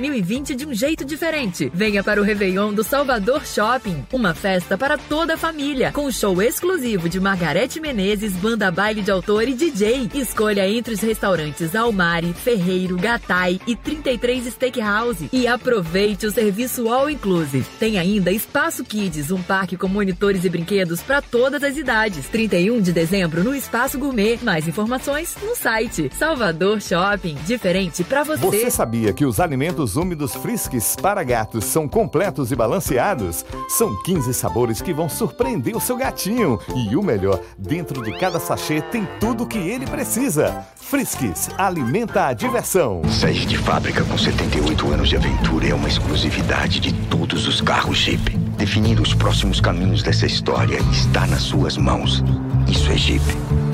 de 0.54 0.66
um 0.66 0.74
jeito 0.74 1.04
diferente? 1.04 1.70
Venha 1.74 2.02
para 2.02 2.20
o 2.20 2.24
Réveillon 2.24 2.72
do 2.72 2.82
Salvador 2.82 3.44
Shopping, 3.46 4.04
uma 4.12 4.34
festa 4.34 4.78
para 4.78 4.96
toda 4.96 5.34
a 5.34 5.36
família, 5.36 5.92
com 5.92 6.10
show 6.10 6.40
exclusivo 6.42 7.08
de 7.08 7.20
Margarete 7.20 7.80
Menezes, 7.80 8.32
banda 8.32 8.70
baile 8.70 9.02
de 9.02 9.10
autor 9.10 9.48
e 9.48 9.54
DJ. 9.54 10.10
Escolha 10.14 10.68
entre 10.68 10.94
os 10.94 11.00
restaurantes 11.00 11.74
Almari, 11.74 12.32
Ferreiro, 12.32 12.96
Gatai 12.96 13.60
e 13.66 13.76
33 13.76 14.52
Steakhouse 14.52 15.28
e 15.32 15.46
aproveite 15.46 16.26
o 16.26 16.30
serviço 16.30 16.88
All 16.88 17.10
Inclusive. 17.10 17.66
Tem 17.78 17.98
ainda 17.98 18.30
Espaço 18.30 18.84
Kids, 18.84 19.30
um 19.30 19.42
parque 19.42 19.76
com 19.76 19.88
monitores 19.88 20.44
e 20.44 20.48
brinquedos 20.48 21.02
para 21.02 21.20
todas 21.20 21.62
as 21.62 21.76
idades. 21.76 22.26
31 22.28 22.80
de 22.80 22.92
dezembro 22.92 23.44
no 23.44 23.54
Espaço 23.54 23.98
Gourmet. 23.98 24.38
Mais 24.42 24.66
informações 24.66 25.36
no 25.42 25.54
site 25.54 26.10
Salvador 26.18 26.80
Shopping. 26.80 27.36
Diferente 27.46 28.02
para 28.02 28.22
você. 28.22 28.40
Você 28.40 28.70
sabia 28.70 29.12
que 29.12 29.26
os 29.26 29.40
alimentos 29.40 29.83
úmidos 29.96 30.34
Friskies 30.34 30.96
para 30.96 31.22
gatos 31.22 31.64
são 31.64 31.86
completos 31.86 32.50
e 32.50 32.56
balanceados? 32.56 33.44
São 33.68 33.94
15 34.02 34.32
sabores 34.34 34.80
que 34.80 34.92
vão 34.92 35.08
surpreender 35.08 35.76
o 35.76 35.80
seu 35.80 35.96
gatinho. 35.96 36.58
E 36.74 36.96
o 36.96 37.02
melhor, 37.02 37.40
dentro 37.56 38.02
de 38.02 38.18
cada 38.18 38.40
sachê 38.40 38.80
tem 38.80 39.06
tudo 39.20 39.44
o 39.44 39.46
que 39.46 39.58
ele 39.58 39.86
precisa. 39.86 40.66
Friskies, 40.76 41.50
alimenta 41.56 42.26
a 42.26 42.32
diversão. 42.32 43.02
Sair 43.08 43.46
de 43.46 43.58
fábrica 43.58 44.02
com 44.04 44.18
78 44.18 44.92
anos 44.92 45.08
de 45.08 45.16
aventura 45.16 45.68
é 45.68 45.74
uma 45.74 45.88
exclusividade 45.88 46.80
de 46.80 46.92
todos 47.08 47.46
os 47.46 47.60
carros 47.60 47.98
Jeep. 47.98 48.43
Definir 48.56 49.00
os 49.00 49.14
próximos 49.14 49.60
caminhos 49.60 50.02
dessa 50.02 50.26
história 50.26 50.78
está 50.90 51.26
nas 51.26 51.42
suas 51.42 51.76
mãos. 51.76 52.24
Isso 52.68 52.90
é 52.90 52.96
Jeep. 52.96 53.22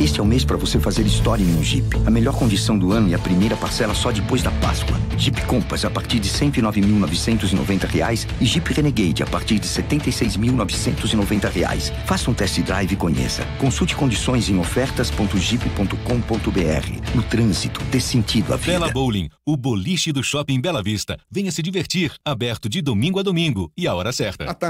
Este 0.01 0.18
é 0.18 0.22
o 0.22 0.26
mês 0.26 0.45
para 0.47 0.57
você 0.57 0.81
fazer 0.81 1.07
história 1.07 1.45
em 1.45 1.57
um 1.57 1.62
Jeep. 1.62 1.87
A 2.07 2.11
melhor 2.11 2.35
condição 2.35 2.78
do 2.78 2.91
ano 2.91 3.07
e 3.09 3.14
a 3.14 3.18
primeira 3.18 3.55
parcela 3.55 3.95
só 3.95 4.11
depois 4.11 4.43
da 4.43 4.51
Páscoa. 4.53 4.99
Jeep 5.18 5.43
Compass 5.43 5.85
a 5.85 5.91
partir 5.91 6.18
de 6.18 6.31
R$ 6.31 6.51
109.990 6.51 8.26
e 8.41 8.47
Jeep 8.47 8.72
Renegade 8.72 9.22
a 9.22 9.26
partir 9.26 9.59
de 9.59 9.68
R$ 9.68 9.83
76.990. 9.83 11.93
Faça 12.07 12.31
um 12.31 12.35
test 12.35 12.61
drive 12.61 12.93
e 12.93 12.97
conheça. 12.97 13.45
Consulte 13.59 13.95
condições 13.95 14.49
em 14.49 14.59
ofertas.jeep.com.br. 14.59 17.14
No 17.14 17.22
trânsito, 17.22 17.83
dê 17.91 18.01
sentido 18.01 18.55
à 18.55 18.57
vida. 18.57 18.72
Bela 18.72 18.91
Bowling, 18.91 19.28
o 19.45 19.55
boliche 19.57 20.12
do 20.12 20.24
Shopping 20.24 20.62
Bela 20.62 20.83
Vista. 20.83 21.18
Venha 21.31 21.53
se 21.53 21.62
divertir, 21.62 22.14
aberto 22.24 22.70
de 22.70 22.81
domingo 22.81 23.18
a 23.18 23.22
domingo 23.22 23.70
e 23.76 23.87
a 23.87 23.95
hora 23.95 24.12
certa. 24.12 24.51
A 24.51 24.55
Tarde 24.55 24.69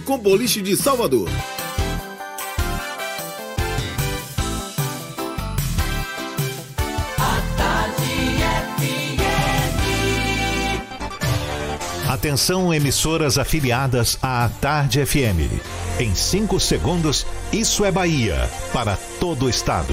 com 0.00 0.16
boliche 0.16 0.62
de 0.62 0.76
Salvador. 0.76 1.28
Atenção, 12.08 12.72
emissoras 12.72 13.38
afiliadas 13.38 14.16
à 14.22 14.48
Tarde 14.60 15.04
FM. 15.04 15.50
Em 15.98 16.14
5 16.14 16.60
segundos, 16.60 17.26
isso 17.52 17.84
é 17.84 17.90
Bahia 17.90 18.48
para 18.72 18.96
todo 19.18 19.46
o 19.46 19.50
estado. 19.50 19.92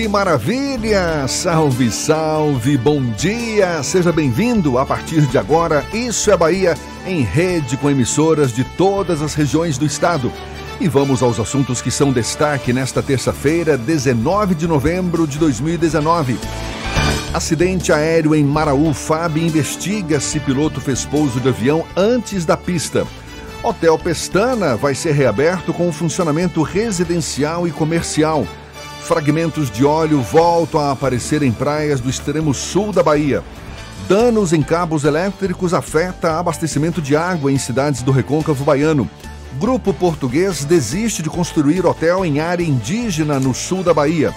Que 0.00 0.08
maravilha! 0.08 1.28
Salve, 1.28 1.90
salve, 1.90 2.78
bom 2.78 3.02
dia! 3.02 3.82
Seja 3.82 4.10
bem-vindo 4.10 4.78
a 4.78 4.86
partir 4.86 5.26
de 5.26 5.36
agora. 5.36 5.84
Isso 5.92 6.30
é 6.30 6.36
Bahia 6.38 6.74
em 7.06 7.20
rede 7.20 7.76
com 7.76 7.90
emissoras 7.90 8.50
de 8.50 8.64
todas 8.64 9.20
as 9.20 9.34
regiões 9.34 9.76
do 9.76 9.84
estado. 9.84 10.32
E 10.80 10.88
vamos 10.88 11.22
aos 11.22 11.38
assuntos 11.38 11.82
que 11.82 11.90
são 11.90 12.14
destaque 12.14 12.72
nesta 12.72 13.02
terça-feira, 13.02 13.76
19 13.76 14.54
de 14.54 14.66
novembro 14.66 15.26
de 15.26 15.38
2019. 15.38 16.38
Acidente 17.34 17.92
aéreo 17.92 18.34
em 18.34 18.42
Maraú. 18.42 18.94
FAB 18.94 19.36
investiga 19.36 20.18
se 20.18 20.40
piloto 20.40 20.80
fez 20.80 21.04
pouso 21.04 21.38
de 21.38 21.50
avião 21.50 21.84
antes 21.94 22.46
da 22.46 22.56
pista. 22.56 23.06
Hotel 23.62 23.98
Pestana 23.98 24.78
vai 24.78 24.94
ser 24.94 25.12
reaberto 25.12 25.74
com 25.74 25.92
funcionamento 25.92 26.62
residencial 26.62 27.68
e 27.68 27.70
comercial. 27.70 28.46
Fragmentos 29.04 29.70
de 29.70 29.84
óleo 29.84 30.20
voltam 30.20 30.80
a 30.80 30.92
aparecer 30.92 31.42
em 31.42 31.50
praias 31.50 32.00
do 32.00 32.08
extremo 32.08 32.54
sul 32.54 32.92
da 32.92 33.02
Bahia. 33.02 33.42
Danos 34.08 34.52
em 34.52 34.62
cabos 34.62 35.04
elétricos 35.04 35.74
afeta 35.74 36.38
abastecimento 36.38 37.02
de 37.02 37.16
água 37.16 37.50
em 37.50 37.58
cidades 37.58 38.02
do 38.02 38.12
recôncavo 38.12 38.64
baiano. 38.64 39.08
Grupo 39.58 39.92
português 39.92 40.64
desiste 40.64 41.22
de 41.22 41.30
construir 41.30 41.84
hotel 41.84 42.24
em 42.24 42.40
área 42.40 42.64
indígena 42.64 43.40
no 43.40 43.52
sul 43.52 43.82
da 43.82 43.92
Bahia. 43.92 44.32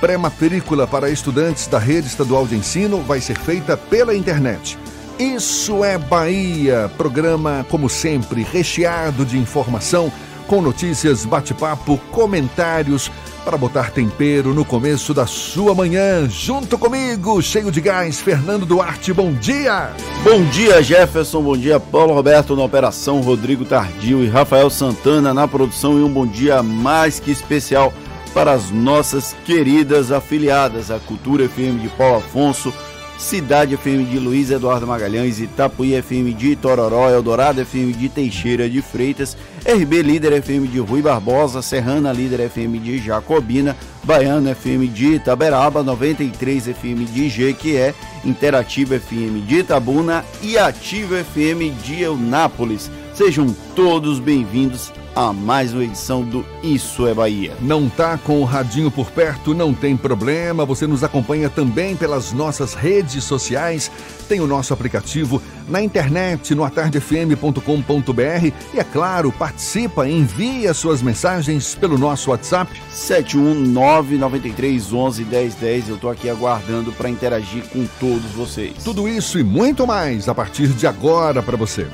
Pré-matrícula 0.00 0.86
para 0.86 1.10
estudantes 1.10 1.66
da 1.66 1.78
rede 1.78 2.06
estadual 2.06 2.46
de 2.46 2.56
ensino 2.56 3.00
vai 3.02 3.20
ser 3.20 3.38
feita 3.38 3.76
pela 3.76 4.14
internet. 4.14 4.78
Isso 5.18 5.84
é 5.84 5.98
Bahia, 5.98 6.90
programa, 6.96 7.66
como 7.68 7.88
sempre, 7.88 8.42
recheado 8.42 9.24
de 9.24 9.38
informação, 9.38 10.12
com 10.46 10.60
notícias, 10.60 11.24
bate-papo, 11.24 11.98
comentários 12.10 13.10
para 13.44 13.56
botar 13.56 13.90
tempero 13.90 14.54
no 14.54 14.64
começo 14.64 15.12
da 15.12 15.26
sua 15.26 15.74
manhã. 15.74 16.28
Junto 16.28 16.78
comigo, 16.78 17.42
cheio 17.42 17.70
de 17.70 17.80
gás, 17.80 18.20
Fernando 18.20 18.64
Duarte, 18.64 19.12
bom 19.12 19.32
dia! 19.32 19.90
Bom 20.22 20.44
dia, 20.44 20.82
Jefferson, 20.82 21.42
bom 21.42 21.56
dia, 21.56 21.80
Paulo 21.80 22.14
Roberto 22.14 22.54
na 22.54 22.62
operação, 22.62 23.20
Rodrigo 23.20 23.64
Tardio 23.64 24.22
e 24.22 24.28
Rafael 24.28 24.70
Santana 24.70 25.34
na 25.34 25.48
produção 25.48 25.98
e 25.98 26.02
um 26.02 26.12
bom 26.12 26.26
dia 26.26 26.62
mais 26.62 27.18
que 27.18 27.30
especial 27.30 27.92
para 28.32 28.52
as 28.52 28.70
nossas 28.70 29.36
queridas 29.44 30.10
afiliadas, 30.10 30.90
a 30.90 30.98
Cultura 30.98 31.48
FM 31.48 31.82
de 31.82 31.88
Paulo 31.88 32.18
Afonso, 32.18 32.72
Cidade 33.22 33.76
FM 33.76 34.04
de 34.04 34.18
Luiz 34.18 34.50
Eduardo 34.50 34.84
Magalhães, 34.84 35.38
Itapuí 35.38 35.94
FM 35.94 36.32
de 36.34 36.56
Tororó, 36.56 37.08
Eldorado 37.08 37.60
FM 37.60 37.92
de 37.92 38.08
Teixeira 38.08 38.68
de 38.68 38.82
Freitas, 38.82 39.36
RB 39.64 40.02
Líder 40.02 40.32
FM 40.34 40.66
de 40.66 40.80
Rui 40.80 41.00
Barbosa, 41.00 41.62
Serrana 41.62 42.12
Líder 42.12 42.40
FM 42.40 42.80
de 42.80 42.98
Jacobina, 42.98 43.76
Baiano 44.02 44.50
FM 44.50 44.88
de 44.88 45.14
Itaberaba, 45.14 45.84
93 45.84 46.68
FM 46.68 47.04
de 47.06 47.30
Jequié, 47.30 47.94
Interativa 48.24 48.96
FM 48.96 49.42
de 49.42 49.60
Itabuna 49.60 50.24
e 50.42 50.58
Ativa 50.58 51.20
FM 51.20 51.70
de 51.70 52.02
Eunápolis. 52.02 52.90
Sejam 53.14 53.54
todos 53.76 54.18
bem-vindos 54.18 54.90
a 55.14 55.34
mais 55.34 55.74
uma 55.74 55.84
edição 55.84 56.22
do 56.22 56.46
Isso 56.62 57.06
é 57.06 57.12
Bahia. 57.12 57.54
Não 57.60 57.86
tá 57.86 58.16
com 58.16 58.40
o 58.40 58.44
radinho 58.44 58.90
por 58.90 59.10
perto, 59.10 59.52
não 59.52 59.74
tem 59.74 59.98
problema. 59.98 60.64
Você 60.64 60.86
nos 60.86 61.04
acompanha 61.04 61.50
também 61.50 61.94
pelas 61.94 62.32
nossas 62.32 62.72
redes 62.72 63.22
sociais. 63.24 63.90
Tem 64.26 64.40
o 64.40 64.46
nosso 64.46 64.72
aplicativo 64.72 65.42
na 65.68 65.82
internet, 65.82 66.54
no 66.54 66.64
atardefm.com.br 66.64 67.60
e 68.72 68.78
é 68.78 68.84
claro, 68.84 69.30
participa, 69.30 70.08
envia 70.08 70.72
suas 70.72 71.02
mensagens 71.02 71.74
pelo 71.74 71.98
nosso 71.98 72.30
WhatsApp 72.30 72.72
71993111010. 72.90 75.88
Eu 75.88 75.98
tô 75.98 76.08
aqui 76.08 76.30
aguardando 76.30 76.92
para 76.92 77.10
interagir 77.10 77.68
com 77.68 77.86
todos 78.00 78.30
vocês. 78.30 78.82
Tudo 78.82 79.06
isso 79.06 79.38
e 79.38 79.44
muito 79.44 79.86
mais 79.86 80.30
a 80.30 80.34
partir 80.34 80.68
de 80.68 80.86
agora 80.86 81.42
para 81.42 81.58
você. 81.58 81.86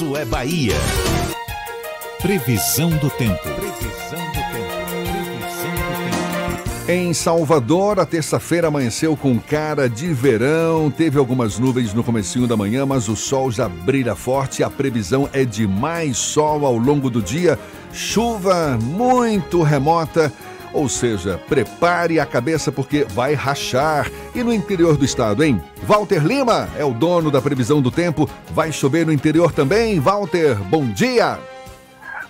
Isso 0.00 0.16
é 0.16 0.24
Bahia. 0.24 0.72
Previsão 2.22 2.88
do 2.88 3.10
tempo. 3.10 3.42
Previsão 3.42 4.18
do 4.28 4.40
tempo. 4.40 4.94
Previsão 4.96 5.74
do 5.74 6.56
tempo. 6.56 6.90
Em 6.90 7.12
Salvador, 7.12 8.00
a 8.00 8.06
terça-feira 8.06 8.68
amanheceu 8.68 9.14
com 9.14 9.38
cara 9.38 9.90
de 9.90 10.10
verão. 10.14 10.90
Teve 10.90 11.18
algumas 11.18 11.58
nuvens 11.58 11.92
no 11.92 12.02
comecinho 12.02 12.46
da 12.46 12.56
manhã, 12.56 12.86
mas 12.86 13.10
o 13.10 13.14
sol 13.14 13.50
já 13.50 13.68
brilha 13.68 14.16
forte. 14.16 14.62
A 14.62 14.70
previsão 14.70 15.28
é 15.34 15.44
de 15.44 15.68
mais 15.68 16.16
sol 16.16 16.64
ao 16.64 16.78
longo 16.78 17.10
do 17.10 17.20
dia. 17.20 17.58
Chuva 17.92 18.78
muito 18.80 19.60
remota 19.60 20.32
ou 20.72 20.88
seja, 20.88 21.40
prepare 21.48 22.20
a 22.20 22.26
cabeça 22.26 22.70
porque 22.70 23.04
vai 23.04 23.34
rachar. 23.34 24.10
E 24.34 24.42
no 24.42 24.52
interior 24.52 24.96
do 24.96 25.04
estado, 25.04 25.42
hein? 25.42 25.60
Walter 25.82 26.24
Lima 26.24 26.68
é 26.78 26.84
o 26.84 26.92
dono 26.92 27.30
da 27.30 27.42
previsão 27.42 27.80
do 27.80 27.90
tempo. 27.90 28.28
Vai 28.50 28.72
chover 28.72 29.06
no 29.06 29.12
interior 29.12 29.52
também? 29.52 29.98
Walter, 29.98 30.56
bom 30.64 30.84
dia! 30.84 31.38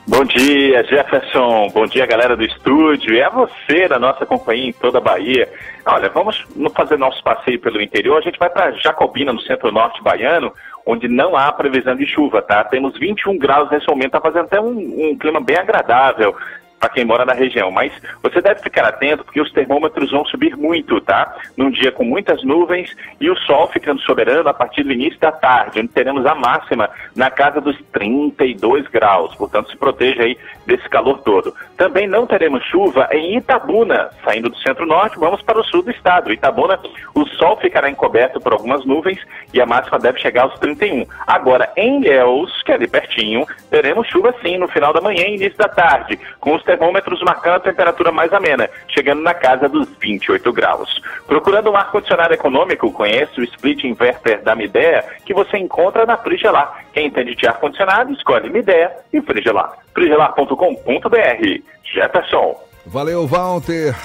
Bom 0.09 0.25
dia, 0.25 0.83
Jefferson. 0.85 1.69
Bom 1.73 1.87
dia, 1.87 2.05
galera 2.05 2.37
do 2.37 2.43
estúdio. 2.43 3.25
A 3.25 3.29
você 3.29 3.87
da 3.87 3.99
nossa 3.99 4.27
companhia 4.27 4.71
em 4.71 4.73
toda 4.73 4.99
a 4.99 5.01
Bahia. 5.01 5.49
Olha, 5.87 6.09
vamos 6.09 6.45
fazer 6.75 6.99
nosso 6.99 7.23
passeio 7.23 7.61
pelo 7.61 7.81
interior. 7.81 8.19
A 8.19 8.23
gente 8.23 8.39
vai 8.39 8.51
para 8.51 8.73
Jacobina, 8.73 9.33
no 9.33 9.41
centro-norte 9.43 10.03
baiano, 10.03 10.53
onde 10.85 11.07
não 11.07 11.37
há 11.37 11.53
previsão 11.53 11.95
de 11.95 12.07
chuva, 12.07 12.43
tá? 12.43 12.65
Temos 12.65 12.99
21 12.99 13.39
graus 13.39 13.71
nesse 13.71 13.87
momento, 13.89 14.13
tá 14.13 14.21
fazendo 14.21 14.47
até 14.47 14.61
um, 14.61 15.11
um 15.11 15.17
clima 15.17 15.41
bem 15.41 15.57
agradável 15.57 16.35
para 16.81 16.89
quem 16.89 17.05
mora 17.05 17.27
na 17.27 17.35
região. 17.35 17.71
Mas 17.71 17.93
você 18.23 18.41
deve 18.41 18.63
ficar 18.63 18.87
atento 18.87 19.23
porque 19.23 19.41
os 19.41 19.53
termômetros 19.53 20.11
vão 20.11 20.25
subir 20.25 20.57
muito, 20.57 21.01
tá? 21.03 21.37
Num 21.57 21.71
dia 21.71 21.93
com 21.93 22.05
muitas 22.05 22.43
nuvens 22.43 22.97
e 23.21 23.31
o 23.31 23.37
sol 23.37 23.69
ficando 23.69 24.01
soberano 24.01 24.49
a 24.49 24.55
partir 24.55 24.83
do 24.83 24.93
início 24.93 25.21
da 25.21 25.31
tarde, 25.31 25.79
onde 25.79 25.89
teremos 25.89 26.25
a 26.25 26.35
máxima 26.35 26.89
na 27.15 27.31
casa 27.31 27.61
dos 27.61 27.77
32 27.93 28.89
graus. 28.89 29.35
Portanto, 29.35 29.71
se 29.71 29.77
proteja 29.77 30.23
aí 30.23 30.39
desse 30.67 30.89
calor 30.89 31.21
todo. 31.23 31.55
Também 31.77 32.09
não 32.09 32.27
teremos 32.27 32.65
chuva 32.65 33.09
em 33.13 33.37
Itabuna, 33.37 34.11
saindo 34.25 34.49
do 34.49 34.57
centro-norte, 34.59 35.19
vamos 35.19 35.43
para 35.43 35.61
o 35.61 35.65
sul 35.65 35.83
do 35.83 35.91
estado. 35.91 36.33
Itabuna, 36.33 36.81
o 37.15 37.27
sol 37.27 37.59
ficará 37.59 37.91
encoberto 37.91 38.41
por 38.41 38.53
algumas 38.53 38.85
nuvens 38.87 39.19
e 39.53 39.61
a 39.61 39.67
máxima 39.67 39.99
deve 39.99 40.19
chegar 40.19 40.45
aos 40.45 40.59
31. 40.59 41.05
Agora, 41.27 41.71
em 41.77 42.01
Ilhéus, 42.01 42.63
que 42.63 42.73
é 42.73 42.77
ali 42.77 42.89
pertinho, 42.89 43.47
teremos 43.71 44.07
chuva 44.09 44.35
sim 44.43 44.57
no 44.57 44.69
final 44.69 44.93
da 44.93 45.01
manhã 45.01 45.25
e 45.27 45.35
início 45.35 45.59
da 45.59 45.69
tarde, 45.69 46.19
com 46.39 46.55
os 46.55 46.63
termômetros 46.71 47.21
marcando 47.23 47.57
a 47.57 47.61
temperatura 47.61 48.13
mais 48.13 48.33
amena, 48.33 48.71
chegando 48.89 49.23
na 49.23 49.35
casa 49.35 49.69
dos 49.69 49.89
28 49.99 50.53
graus. 50.53 51.03
Procurando 51.27 51.71
um 51.71 51.77
ar-condicionado 51.77 52.33
econômico, 52.33 52.93
conhece 52.93 53.41
o 53.41 53.45
split 53.45 53.83
inverter 53.83 54.41
da 54.43 54.55
Midea, 54.55 55.05
que 55.27 55.35
você 55.35 55.59
encontra 55.59 56.07
na 56.07 56.17
Frigelar. 56.17 56.85
Quem 56.93 57.07
entende 57.07 57.35
de 57.35 57.47
ar-condicionado, 57.47 58.13
escolhe 58.13 58.49
Midea 58.49 58.93
e 59.13 59.21
Frigelar. 59.21 59.73
frigelar.com.br. 59.93 61.61
Jefferson. 61.83 62.61
Valeu, 62.87 63.27
Walter. 63.27 63.97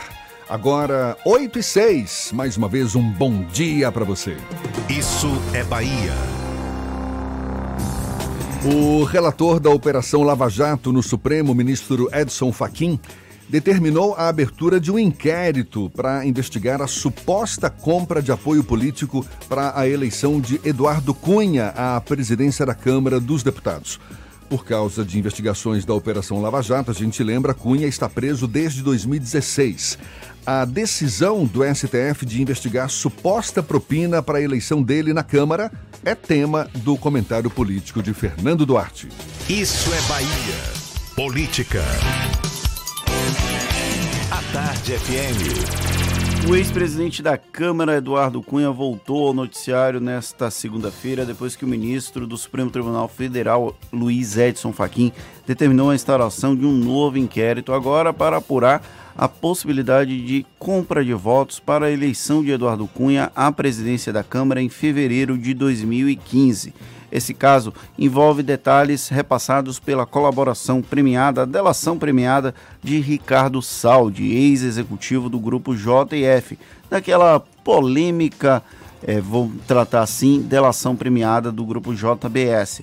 Agora, 0.50 1.16
8 1.24 1.60
e 1.60 1.64
6. 1.64 2.32
Mais 2.34 2.58
uma 2.58 2.68
vez, 2.68 2.96
um 2.96 3.04
bom 3.04 3.44
dia 3.44 3.92
para 3.92 4.04
você. 4.04 4.38
Isso 4.90 5.30
é 5.54 5.64
Bahia. 5.64 6.45
O 8.68 9.04
relator 9.04 9.60
da 9.60 9.70
Operação 9.70 10.24
Lava 10.24 10.50
Jato 10.50 10.92
no 10.92 11.04
Supremo, 11.04 11.54
ministro 11.54 12.10
Edson 12.12 12.52
Fachin, 12.52 13.00
determinou 13.48 14.16
a 14.16 14.28
abertura 14.28 14.80
de 14.80 14.92
um 14.92 14.98
inquérito 14.98 15.88
para 15.92 16.26
investigar 16.26 16.82
a 16.82 16.88
suposta 16.88 17.70
compra 17.70 18.24
de 18.24 18.32
apoio 18.32 18.64
político 18.64 19.24
para 19.48 19.80
a 19.80 19.88
eleição 19.88 20.42
de 20.42 20.60
Eduardo 20.64 21.14
Cunha 21.14 21.74
à 21.76 22.02
presidência 22.02 22.66
da 22.66 22.74
Câmara 22.74 23.20
dos 23.20 23.44
Deputados. 23.44 24.00
Por 24.50 24.66
causa 24.66 25.06
de 25.06 25.20
investigações 25.20 25.86
da 25.86 25.94
Operação 25.94 26.42
Lava 26.42 26.62
Jato, 26.64 26.90
a 26.90 26.94
gente 26.94 27.24
lembra, 27.24 27.54
Cunha 27.54 27.86
está 27.86 28.10
preso 28.10 28.48
desde 28.48 28.82
2016 28.82 30.00
a 30.46 30.64
decisão 30.64 31.44
do 31.44 31.64
STF 31.64 32.26
de 32.26 32.42
investigar 32.42 32.90
suposta 32.90 33.64
propina 33.64 34.22
para 34.22 34.38
a 34.38 34.42
eleição 34.42 34.84
dele 34.84 35.12
na 35.12 35.24
Câmara 35.24 35.72
é 36.04 36.14
tema 36.14 36.70
do 36.76 36.96
comentário 36.96 37.50
político 37.50 38.04
de 38.04 38.14
Fernando 38.14 38.66
Duarte. 38.66 39.10
Isso 39.50 39.92
é 39.92 40.02
Bahia. 40.08 40.86
Política. 41.16 41.84
A 44.30 44.54
Tarde 44.54 44.94
FM. 45.00 46.48
O 46.48 46.56
ex-presidente 46.56 47.24
da 47.24 47.40
Câmara, 47.40 47.98
Eduardo 47.98 48.40
Cunha, 48.44 48.70
voltou 48.70 49.30
ao 49.30 49.34
noticiário 49.34 50.00
nesta 50.00 50.52
segunda-feira, 50.52 51.26
depois 51.26 51.56
que 51.56 51.66
o 51.66 51.68
ministro 51.68 52.28
do 52.28 52.38
Supremo 52.38 52.70
Tribunal 52.70 53.08
Federal, 53.08 53.76
Luiz 53.92 54.38
Edson 54.38 54.72
Fachin, 54.72 55.12
determinou 55.48 55.90
a 55.90 55.96
instalação 55.96 56.56
de 56.56 56.64
um 56.64 56.72
novo 56.72 57.18
inquérito 57.18 57.74
agora 57.74 58.14
para 58.14 58.38
apurar 58.38 58.84
a 59.18 59.30
possibilidade 59.30 60.26
de 60.26 60.46
compra 60.60 61.04
de 61.04 61.14
votos 61.14 61.60
para 61.60 61.86
a 61.86 61.92
eleição 61.92 62.44
de 62.44 62.52
Eduardo 62.52 62.88
Cunha 62.88 63.32
à 63.36 63.52
presidência 63.52 64.12
da 64.12 64.24
Câmara 64.24 64.62
em 64.62 64.68
fevereiro 64.68 65.38
de 65.38 65.54
2015. 65.54 66.74
Esse 67.12 67.34
caso 67.34 67.74
envolve 67.98 68.44
detalhes 68.44 69.08
repassados 69.08 69.80
pela 69.80 70.06
colaboração 70.06 70.82
premiada, 70.82 71.46
delação 71.46 71.98
premiada 71.98 72.54
de 72.84 73.00
Ricardo 73.00 73.62
Saldi, 73.62 74.34
ex-executivo 74.34 75.30
do 75.30 75.40
grupo 75.40 75.74
JF, 75.74 76.60
daquela 76.90 77.40
polêmica, 77.64 78.62
é, 79.02 79.22
vou 79.22 79.50
tratar 79.66 80.02
assim, 80.02 80.42
delação 80.42 80.94
premiada 80.94 81.54
do 81.54 81.64
grupo 81.64 81.94
JBS. 81.94 82.82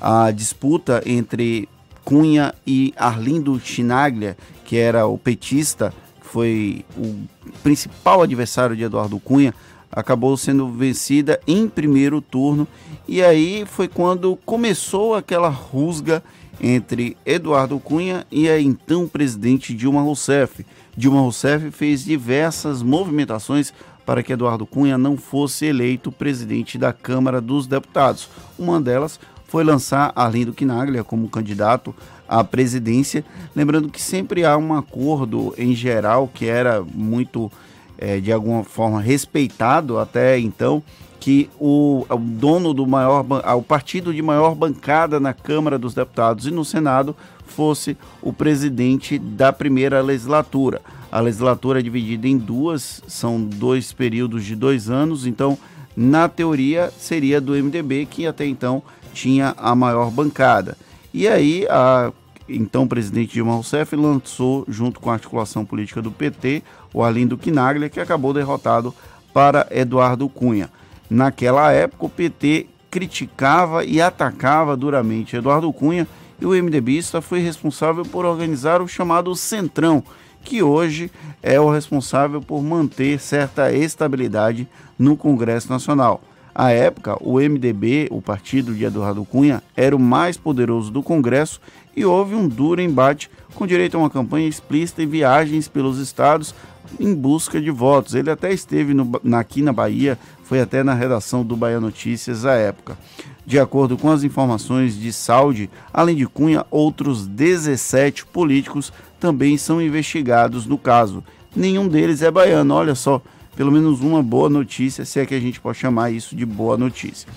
A 0.00 0.30
disputa 0.30 1.02
entre 1.04 1.68
Cunha 2.04 2.54
e 2.66 2.94
Arlindo 2.96 3.58
Chinaglia, 3.58 4.36
que 4.64 4.76
era 4.76 5.06
o 5.06 5.18
petista, 5.18 5.92
que 6.20 6.26
foi 6.26 6.84
o 6.96 7.14
principal 7.62 8.22
adversário 8.22 8.74
de 8.74 8.82
Eduardo 8.82 9.20
Cunha, 9.20 9.54
acabou 9.92 10.36
sendo 10.36 10.68
vencida 10.68 11.40
em 11.46 11.68
primeiro 11.68 12.20
turno. 12.20 12.66
E 13.06 13.22
aí 13.22 13.64
foi 13.66 13.86
quando 13.86 14.36
começou 14.44 15.14
aquela 15.14 15.48
rusga 15.48 16.22
entre 16.60 17.16
Eduardo 17.24 17.78
Cunha 17.78 18.26
e 18.30 18.48
a 18.48 18.60
então 18.60 19.06
presidente 19.06 19.74
Dilma 19.74 20.02
Rousseff. 20.02 20.64
Dilma 20.96 21.20
Rousseff 21.20 21.70
fez 21.70 22.04
diversas 22.04 22.82
movimentações 22.82 23.72
para 24.06 24.22
que 24.22 24.32
Eduardo 24.32 24.66
Cunha 24.66 24.98
não 24.98 25.16
fosse 25.16 25.66
eleito 25.66 26.12
presidente 26.12 26.76
da 26.76 26.92
Câmara 26.92 27.40
dos 27.40 27.66
Deputados. 27.66 28.28
Uma 28.58 28.80
delas 28.80 29.18
foi 29.46 29.64
lançar 29.64 30.12
Arlindo 30.14 30.52
Quinaglia 30.52 31.04
como 31.04 31.28
candidato 31.28 31.94
à 32.28 32.42
presidência, 32.42 33.24
lembrando 33.54 33.88
que 33.88 34.00
sempre 34.00 34.44
há 34.44 34.56
um 34.56 34.74
acordo 34.74 35.54
em 35.58 35.74
geral 35.74 36.28
que 36.32 36.46
era 36.46 36.82
muito 36.82 37.50
é, 37.96 38.20
de 38.20 38.32
alguma 38.32 38.64
forma 38.64 39.00
respeitado 39.00 39.98
até 39.98 40.38
então 40.38 40.82
que 41.20 41.48
o, 41.58 42.04
o 42.10 42.16
dono 42.18 42.74
do 42.74 42.86
maior 42.86 43.24
o 43.56 43.62
partido 43.62 44.12
de 44.12 44.20
maior 44.20 44.54
bancada 44.54 45.18
na 45.18 45.32
Câmara 45.32 45.78
dos 45.78 45.94
Deputados 45.94 46.46
e 46.46 46.50
no 46.50 46.64
Senado 46.66 47.16
fosse 47.46 47.96
o 48.20 48.32
presidente 48.32 49.18
da 49.18 49.52
primeira 49.52 50.02
legislatura. 50.02 50.82
A 51.10 51.20
legislatura 51.20 51.78
é 51.78 51.82
dividida 51.82 52.26
em 52.26 52.36
duas, 52.36 53.02
são 53.06 53.42
dois 53.42 53.92
períodos 53.92 54.44
de 54.44 54.56
dois 54.56 54.90
anos, 54.90 55.26
então, 55.26 55.56
na 55.96 56.28
teoria, 56.28 56.92
seria 56.98 57.40
do 57.40 57.52
MDB, 57.52 58.04
que 58.04 58.26
até 58.26 58.44
então 58.44 58.82
tinha 59.12 59.54
a 59.56 59.74
maior 59.74 60.10
bancada. 60.10 60.76
E 61.16 61.28
aí, 61.28 61.64
a 61.70 62.12
então 62.48 62.88
presidente 62.88 63.34
Dilma 63.34 63.54
Rousseff 63.54 63.94
lançou, 63.94 64.64
junto 64.66 64.98
com 64.98 65.10
a 65.10 65.12
articulação 65.12 65.64
política 65.64 66.02
do 66.02 66.10
PT, 66.10 66.60
o 66.92 67.04
Arlindo 67.04 67.38
Quinaglia, 67.38 67.88
que 67.88 68.00
acabou 68.00 68.34
derrotado 68.34 68.92
para 69.32 69.64
Eduardo 69.70 70.28
Cunha. 70.28 70.68
Naquela 71.08 71.70
época, 71.70 72.06
o 72.06 72.08
PT 72.08 72.66
criticava 72.90 73.84
e 73.84 74.02
atacava 74.02 74.76
duramente 74.76 75.36
Eduardo 75.36 75.72
Cunha 75.72 76.08
e 76.40 76.44
o 76.44 76.50
MDBista 76.50 77.22
foi 77.22 77.38
responsável 77.38 78.04
por 78.04 78.24
organizar 78.24 78.82
o 78.82 78.88
chamado 78.88 79.36
Centrão, 79.36 80.02
que 80.42 80.64
hoje 80.64 81.12
é 81.40 81.60
o 81.60 81.70
responsável 81.70 82.42
por 82.42 82.60
manter 82.60 83.20
certa 83.20 83.72
estabilidade 83.72 84.66
no 84.98 85.16
Congresso 85.16 85.70
Nacional. 85.70 86.20
À 86.54 86.70
época, 86.70 87.16
o 87.20 87.40
MDB, 87.40 88.06
o 88.10 88.22
partido 88.22 88.72
de 88.72 88.84
Eduardo 88.84 89.24
Cunha, 89.24 89.60
era 89.76 89.96
o 89.96 89.98
mais 89.98 90.36
poderoso 90.36 90.90
do 90.90 91.02
Congresso 91.02 91.60
e 91.96 92.04
houve 92.04 92.36
um 92.36 92.46
duro 92.46 92.80
embate 92.80 93.28
com 93.54 93.66
direito 93.66 93.96
a 93.96 94.00
uma 94.00 94.10
campanha 94.10 94.46
explícita 94.46 95.02
e 95.02 95.06
viagens 95.06 95.66
pelos 95.66 95.98
estados 95.98 96.54
em 97.00 97.12
busca 97.12 97.60
de 97.60 97.70
votos. 97.70 98.14
Ele 98.14 98.30
até 98.30 98.52
esteve 98.52 98.94
no, 98.94 99.10
aqui 99.36 99.62
na 99.62 99.72
Bahia, 99.72 100.16
foi 100.44 100.60
até 100.60 100.84
na 100.84 100.94
redação 100.94 101.44
do 101.44 101.56
Bahia 101.56 101.80
Notícias 101.80 102.44
à 102.44 102.54
época. 102.54 102.96
De 103.44 103.58
acordo 103.58 103.98
com 103.98 104.10
as 104.10 104.22
informações 104.22 104.96
de 104.96 105.12
Saúde, 105.12 105.68
além 105.92 106.16
de 106.16 106.26
Cunha, 106.26 106.64
outros 106.70 107.26
17 107.26 108.26
políticos 108.26 108.92
também 109.18 109.58
são 109.58 109.82
investigados 109.82 110.66
no 110.66 110.78
caso. 110.78 111.22
Nenhum 111.54 111.86
deles 111.88 112.22
é 112.22 112.30
baiano, 112.30 112.74
olha 112.74 112.94
só, 112.94 113.20
pelo 113.56 113.72
menos 113.72 114.00
uma 114.00 114.22
boa 114.22 114.48
notícia, 114.48 115.04
se 115.04 115.20
é 115.20 115.26
que 115.26 115.34
a 115.34 115.40
gente 115.40 115.60
pode 115.60 115.78
chamar 115.78 116.10
isso 116.10 116.34
de 116.34 116.44
boa 116.44 116.76
notícia. 116.76 117.28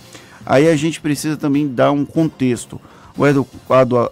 Aí 0.46 0.68
a 0.68 0.76
gente 0.76 1.02
precisa 1.02 1.38
também 1.38 1.68
dar 1.68 1.92
um 1.92 2.06
contexto. 2.06 2.80
O 3.18 3.26
Eduardo, 3.26 4.12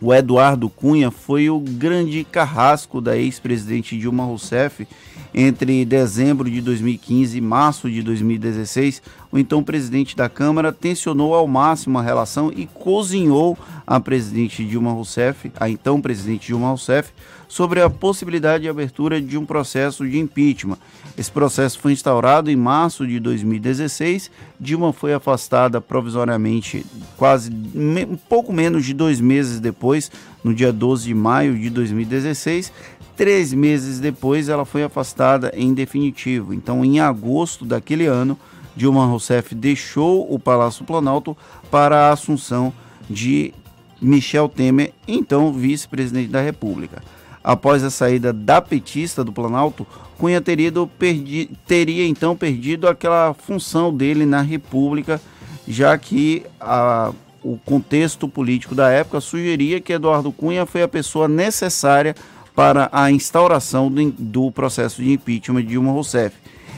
o 0.00 0.14
Eduardo 0.14 0.68
Cunha 0.68 1.10
foi 1.10 1.50
o 1.50 1.58
grande 1.58 2.22
carrasco 2.22 3.00
da 3.00 3.16
ex-presidente 3.16 3.98
Dilma 3.98 4.24
Rousseff 4.24 4.86
entre 5.34 5.84
dezembro 5.84 6.50
de 6.50 6.60
2015 6.60 7.36
e 7.36 7.40
março 7.40 7.90
de 7.90 8.02
2016. 8.02 9.02
O 9.30 9.38
então 9.38 9.62
presidente 9.62 10.16
da 10.16 10.28
Câmara 10.28 10.72
tensionou 10.72 11.34
ao 11.34 11.46
máximo 11.46 11.98
a 11.98 12.02
relação 12.02 12.52
e 12.54 12.66
cozinhou 12.66 13.58
a 13.86 13.98
presidente 13.98 14.64
Dilma 14.64 14.92
Rousseff, 14.92 15.50
a 15.58 15.68
então 15.68 16.00
presidente 16.00 16.46
Dilma 16.46 16.68
Rousseff, 16.68 17.10
sobre 17.48 17.80
a 17.80 17.88
possibilidade 17.88 18.64
de 18.64 18.68
abertura 18.68 19.20
de 19.20 19.38
um 19.38 19.46
processo 19.46 20.06
de 20.06 20.18
impeachment. 20.18 20.76
Esse 21.16 21.32
processo 21.32 21.80
foi 21.80 21.92
instaurado 21.92 22.50
em 22.50 22.56
março 22.56 23.06
de 23.06 23.18
2016. 23.18 24.30
Dilma 24.60 24.92
foi 24.92 25.14
afastada 25.14 25.80
provisoriamente 25.80 26.84
quase 27.16 27.50
um 27.50 28.16
pouco 28.16 28.52
menos 28.52 28.84
de 28.84 28.92
dois 28.92 29.20
meses 29.20 29.58
depois, 29.58 30.12
no 30.44 30.54
dia 30.54 30.72
12 30.72 31.06
de 31.06 31.14
maio 31.14 31.58
de 31.58 31.70
2016. 31.70 32.70
Três 33.16 33.52
meses 33.52 33.98
depois, 33.98 34.48
ela 34.48 34.64
foi 34.64 34.84
afastada 34.84 35.50
em 35.56 35.74
definitivo. 35.74 36.54
Então, 36.54 36.84
em 36.84 37.00
agosto 37.00 37.64
daquele 37.64 38.06
ano, 38.06 38.38
Dilma 38.76 39.06
Rousseff 39.06 39.56
deixou 39.56 40.32
o 40.32 40.38
Palácio 40.38 40.84
Planalto 40.84 41.36
para 41.68 42.06
a 42.06 42.12
assunção 42.12 42.72
de 43.10 43.52
Michel 44.00 44.48
Temer, 44.48 44.92
então 45.08 45.52
vice-presidente 45.52 46.28
da 46.28 46.40
República 46.40 47.02
após 47.48 47.82
a 47.82 47.88
saída 47.88 48.30
da 48.30 48.60
petista 48.60 49.24
do 49.24 49.32
Planalto, 49.32 49.86
Cunha 50.18 50.38
teria, 50.38 50.70
perdi, 50.98 51.48
teria 51.66 52.06
então 52.06 52.36
perdido 52.36 52.86
aquela 52.86 53.32
função 53.32 53.90
dele 53.90 54.26
na 54.26 54.42
República, 54.42 55.18
já 55.66 55.96
que 55.96 56.44
a, 56.60 57.10
o 57.42 57.56
contexto 57.64 58.28
político 58.28 58.74
da 58.74 58.90
época 58.90 59.18
sugeria 59.22 59.80
que 59.80 59.94
Eduardo 59.94 60.30
Cunha 60.30 60.66
foi 60.66 60.82
a 60.82 60.88
pessoa 60.88 61.26
necessária 61.26 62.14
para 62.54 62.90
a 62.92 63.10
instauração 63.10 63.90
do, 63.90 64.10
do 64.10 64.52
processo 64.52 65.02
de 65.02 65.10
impeachment 65.10 65.62
de 65.62 65.68
Dilma 65.68 65.92
Rousseff. 65.92 66.36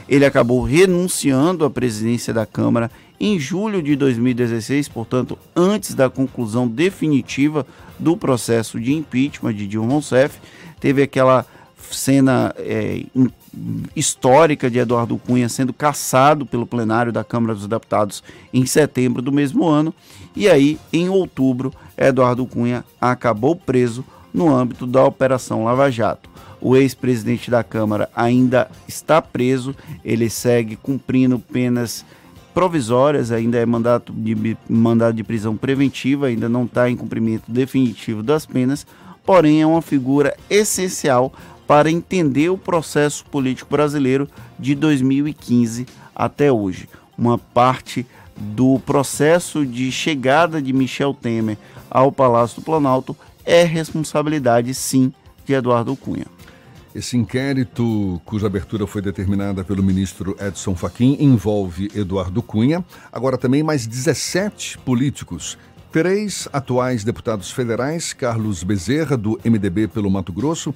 Ele 0.09 0.24
acabou 0.24 0.62
renunciando 0.62 1.64
à 1.64 1.70
presidência 1.70 2.32
da 2.32 2.47
Câmara 2.47 2.92
em 3.18 3.40
julho 3.40 3.82
de 3.82 3.97
2016, 3.97 4.88
portanto, 4.88 5.36
antes 5.55 5.94
da 5.94 6.09
conclusão 6.09 6.68
definitiva 6.68 7.66
do 7.98 8.16
processo 8.16 8.78
de 8.78 8.92
impeachment 8.92 9.55
de 9.55 9.66
Dilma 9.66 9.94
Rousseff 9.94 10.38
teve 10.81 11.02
aquela 11.02 11.44
cena 11.90 12.55
é, 12.59 13.05
histórica 13.94 14.70
de 14.70 14.78
Eduardo 14.78 15.19
Cunha 15.19 15.48
sendo 15.48 15.73
caçado 15.73 16.47
pelo 16.47 16.66
plenário 16.66 17.12
da 17.12 17.24
Câmara 17.24 17.55
dos 17.55 17.66
Deputados 17.66 18.23
em 18.52 18.65
setembro 18.66 19.20
do 19.20 19.32
mesmo 19.32 19.66
ano. 19.69 19.94
E 20.35 20.48
aí, 20.48 20.78
em 20.93 21.09
outubro, 21.09 21.73
Eduardo 21.97 22.47
Cunha 22.47 22.85
acabou 23.01 23.55
preso 23.57 24.05
no 24.32 24.55
âmbito 24.55 24.86
da 24.86 25.05
Operação 25.05 25.65
Lava 25.65 25.90
Jato. 25.90 26.31
O 26.61 26.77
ex-presidente 26.77 27.51
da 27.51 27.65
Câmara 27.65 28.09
ainda 28.15 28.70
está 28.86 29.20
preso, 29.20 29.74
ele 30.05 30.28
segue 30.28 30.77
cumprindo 30.77 31.39
penas 31.39 32.05
provisórias, 32.52 33.32
ainda 33.32 33.59
é 33.59 33.65
mandato 33.65 34.12
de, 34.12 34.57
mandado 34.69 35.16
de 35.16 35.24
prisão 35.24 35.57
preventiva, 35.57 36.27
ainda 36.27 36.48
não 36.48 36.65
está 36.65 36.90
em 36.90 36.97
cumprimento 36.97 37.44
definitivo 37.48 38.23
das 38.23 38.44
penas, 38.44 38.86
porém 39.24 39.62
é 39.62 39.66
uma 39.66 39.82
figura 39.82 40.36
essencial 40.48 41.32
para 41.66 41.90
entender 41.90 42.48
o 42.48 42.59
processo 42.59 43.24
político 43.26 43.70
brasileiro 43.70 44.28
de 44.59 44.74
2015 44.74 45.86
até 46.14 46.51
hoje. 46.51 46.88
Uma 47.16 47.38
parte 47.38 48.06
do 48.36 48.80
processo 48.80 49.64
de 49.64 49.92
chegada 49.92 50.60
de 50.60 50.72
Michel 50.72 51.14
Temer 51.14 51.59
ao 51.90 52.10
Palácio 52.10 52.60
do 52.60 52.64
Planalto 52.64 53.16
é 53.44 53.62
responsabilidade, 53.64 54.74
sim, 54.74 55.12
de 55.44 55.52
Eduardo 55.52 55.94
Cunha. 55.94 56.26
Esse 56.92 57.16
inquérito, 57.16 58.20
cuja 58.24 58.48
abertura 58.48 58.84
foi 58.84 59.01
determinada 59.01 59.62
pelo 59.62 59.80
ministro 59.80 60.36
Edson 60.40 60.74
Fachin, 60.74 61.16
envolve 61.20 61.88
Eduardo 61.94 62.42
Cunha, 62.42 62.84
agora 63.12 63.38
também 63.38 63.62
mais 63.62 63.86
17 63.86 64.78
políticos 64.78 65.56
Três 65.93 66.49
atuais 66.53 67.03
deputados 67.03 67.51
federais, 67.51 68.12
Carlos 68.12 68.62
Bezerra, 68.62 69.17
do 69.17 69.41
MDB 69.45 69.89
pelo 69.89 70.09
Mato 70.09 70.33
Grosso, 70.33 70.73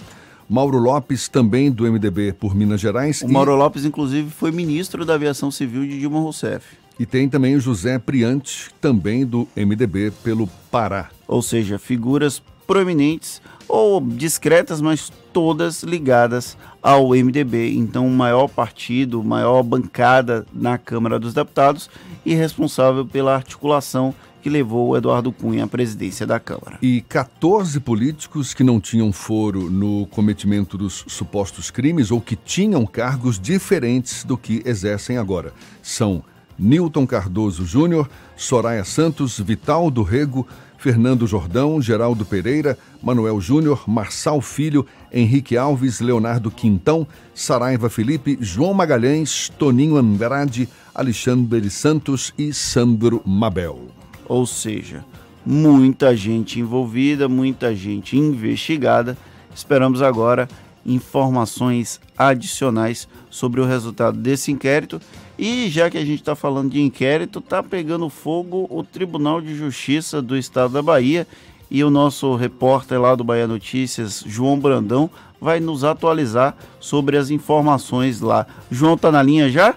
Mauro 0.51 0.77
Lopes, 0.77 1.29
também 1.29 1.71
do 1.71 1.85
MDB 1.85 2.33
por 2.33 2.53
Minas 2.53 2.81
Gerais. 2.81 3.23
O 3.23 3.29
Mauro 3.29 3.55
Lopes, 3.55 3.85
inclusive, 3.85 4.29
foi 4.29 4.51
ministro 4.51 5.05
da 5.05 5.15
Aviação 5.15 5.53
Civil 5.53 5.83
de 5.83 6.01
Dilma 6.01 6.19
Rousseff. 6.19 6.67
E 6.99 7.07
tem 7.07 7.29
também 7.29 7.55
o 7.55 7.61
José 7.61 7.97
Priante, 7.97 8.71
também 8.81 9.25
do 9.25 9.47
MDB 9.57 10.13
pelo 10.25 10.49
Pará. 10.69 11.11
Ou 11.29 11.41
seja, 11.43 11.79
figuras 11.79 12.43
proeminentes 12.67 13.41
ou 13.69 14.01
discretas, 14.01 14.81
mas 14.81 15.13
todas 15.33 15.85
ligadas 15.85 16.57
ao 16.83 17.11
MDB. 17.11 17.73
Então, 17.77 18.05
o 18.07 18.11
maior 18.11 18.49
partido, 18.49 19.23
maior 19.23 19.63
bancada 19.63 20.45
na 20.53 20.77
Câmara 20.77 21.21
dos 21.21 21.35
Deputados 21.35 21.89
e 22.27 22.35
responsável 22.35 23.07
pela 23.07 23.35
articulação 23.35 24.13
que 24.45 24.51
levou 24.51 24.95
Eduardo 24.95 25.33
Cunha 25.33 25.65
à 25.65 25.67
presidência 25.67 26.27
da 26.27 26.39
Câmara. 26.39 26.77
E 26.83 27.01
14 27.09 27.81
políticos 27.81 28.53
que 28.53 28.63
não 28.63 28.79
tinham 28.79 29.11
foro 29.11 29.71
no 29.71 30.07
cometimento 30.09 30.77
dos 30.77 31.03
supostos 31.09 31.71
crimes 31.71 32.11
ou 32.11 32.21
que 32.21 32.37
tinham 32.37 32.85
cargos 32.85 33.41
diferentes 33.41 34.23
do 34.23 34.37
que 34.37 34.61
exercem 34.67 35.17
agora. 35.17 35.55
São 35.83 36.23
Newton 36.59 37.07
Cardoso 37.07 37.65
Júnior, 37.65 38.07
Soraya 38.37 38.85
Santos, 38.85 39.41
Vital 39.41 39.91
do 39.91 40.03
Rego, 40.03 40.47
Fernando 40.77 41.27
Jordão, 41.27 41.81
Geraldo 41.81 42.27
Pereira, 42.27 42.77
Manuel 43.03 43.41
Júnior, 43.41 43.89
Marçal 43.89 44.43
Filho, 44.43 44.85
Henrique 45.11 45.57
Alves, 45.57 46.01
Leonardo 46.01 46.51
Quintão, 46.51 47.07
Saraiva 47.35 47.89
Felipe, 47.89 48.37
João 48.43 48.75
Magalhães, 48.75 49.51
Toninho 49.59 49.97
Andrade, 49.97 50.69
Alexandre 50.95 51.71
Santos 51.71 52.35
e 52.37 52.53
Sandro 52.53 53.23
Mabel. 53.25 54.04
Ou 54.27 54.47
seja, 54.47 55.05
muita 55.45 56.17
gente 56.17 56.61
envolvida, 56.61 57.29
muita 57.29 57.75
gente 57.75 58.17
investigada. 58.17 59.17
Esperamos 59.55 60.03
agora 60.03 60.49
informações 60.87 62.01
adicionais 62.17 63.09
sobre 63.31 63.61
o 63.61 63.65
resultado 63.65 64.19
desse 64.19 64.53
inquérito. 64.53 65.01
E 65.39 65.69
já 65.69 65.91
que 65.91 65.99
a 65.99 66.05
gente 66.05 66.21
está 66.21 66.35
falando 66.35 66.71
de 66.71 66.81
inquérito, 66.81 67.39
está 67.39 67.63
pegando 67.63 68.09
fogo 68.09 68.67
o 68.71 68.83
Tribunal 68.85 69.41
de 69.41 69.55
Justiça 69.55 70.23
do 70.23 70.37
Estado 70.37 70.75
da 70.75 70.83
Bahia. 70.83 71.27
e 71.71 71.83
o 71.83 71.91
nosso 71.91 72.37
repórter 72.37 73.01
lá 73.01 73.15
do 73.15 73.25
Bahia 73.25 73.49
Notícias, 73.49 74.23
João 74.25 74.61
Brandão, 74.61 75.11
vai 75.41 75.59
nos 75.61 75.83
atualizar 75.83 76.55
sobre 76.79 77.17
as 77.17 77.31
informações 77.31 78.21
lá. 78.21 78.47
João 78.71 78.97
tá 78.97 79.11
na 79.11 79.23
linha 79.23 79.51
já? 79.51 79.75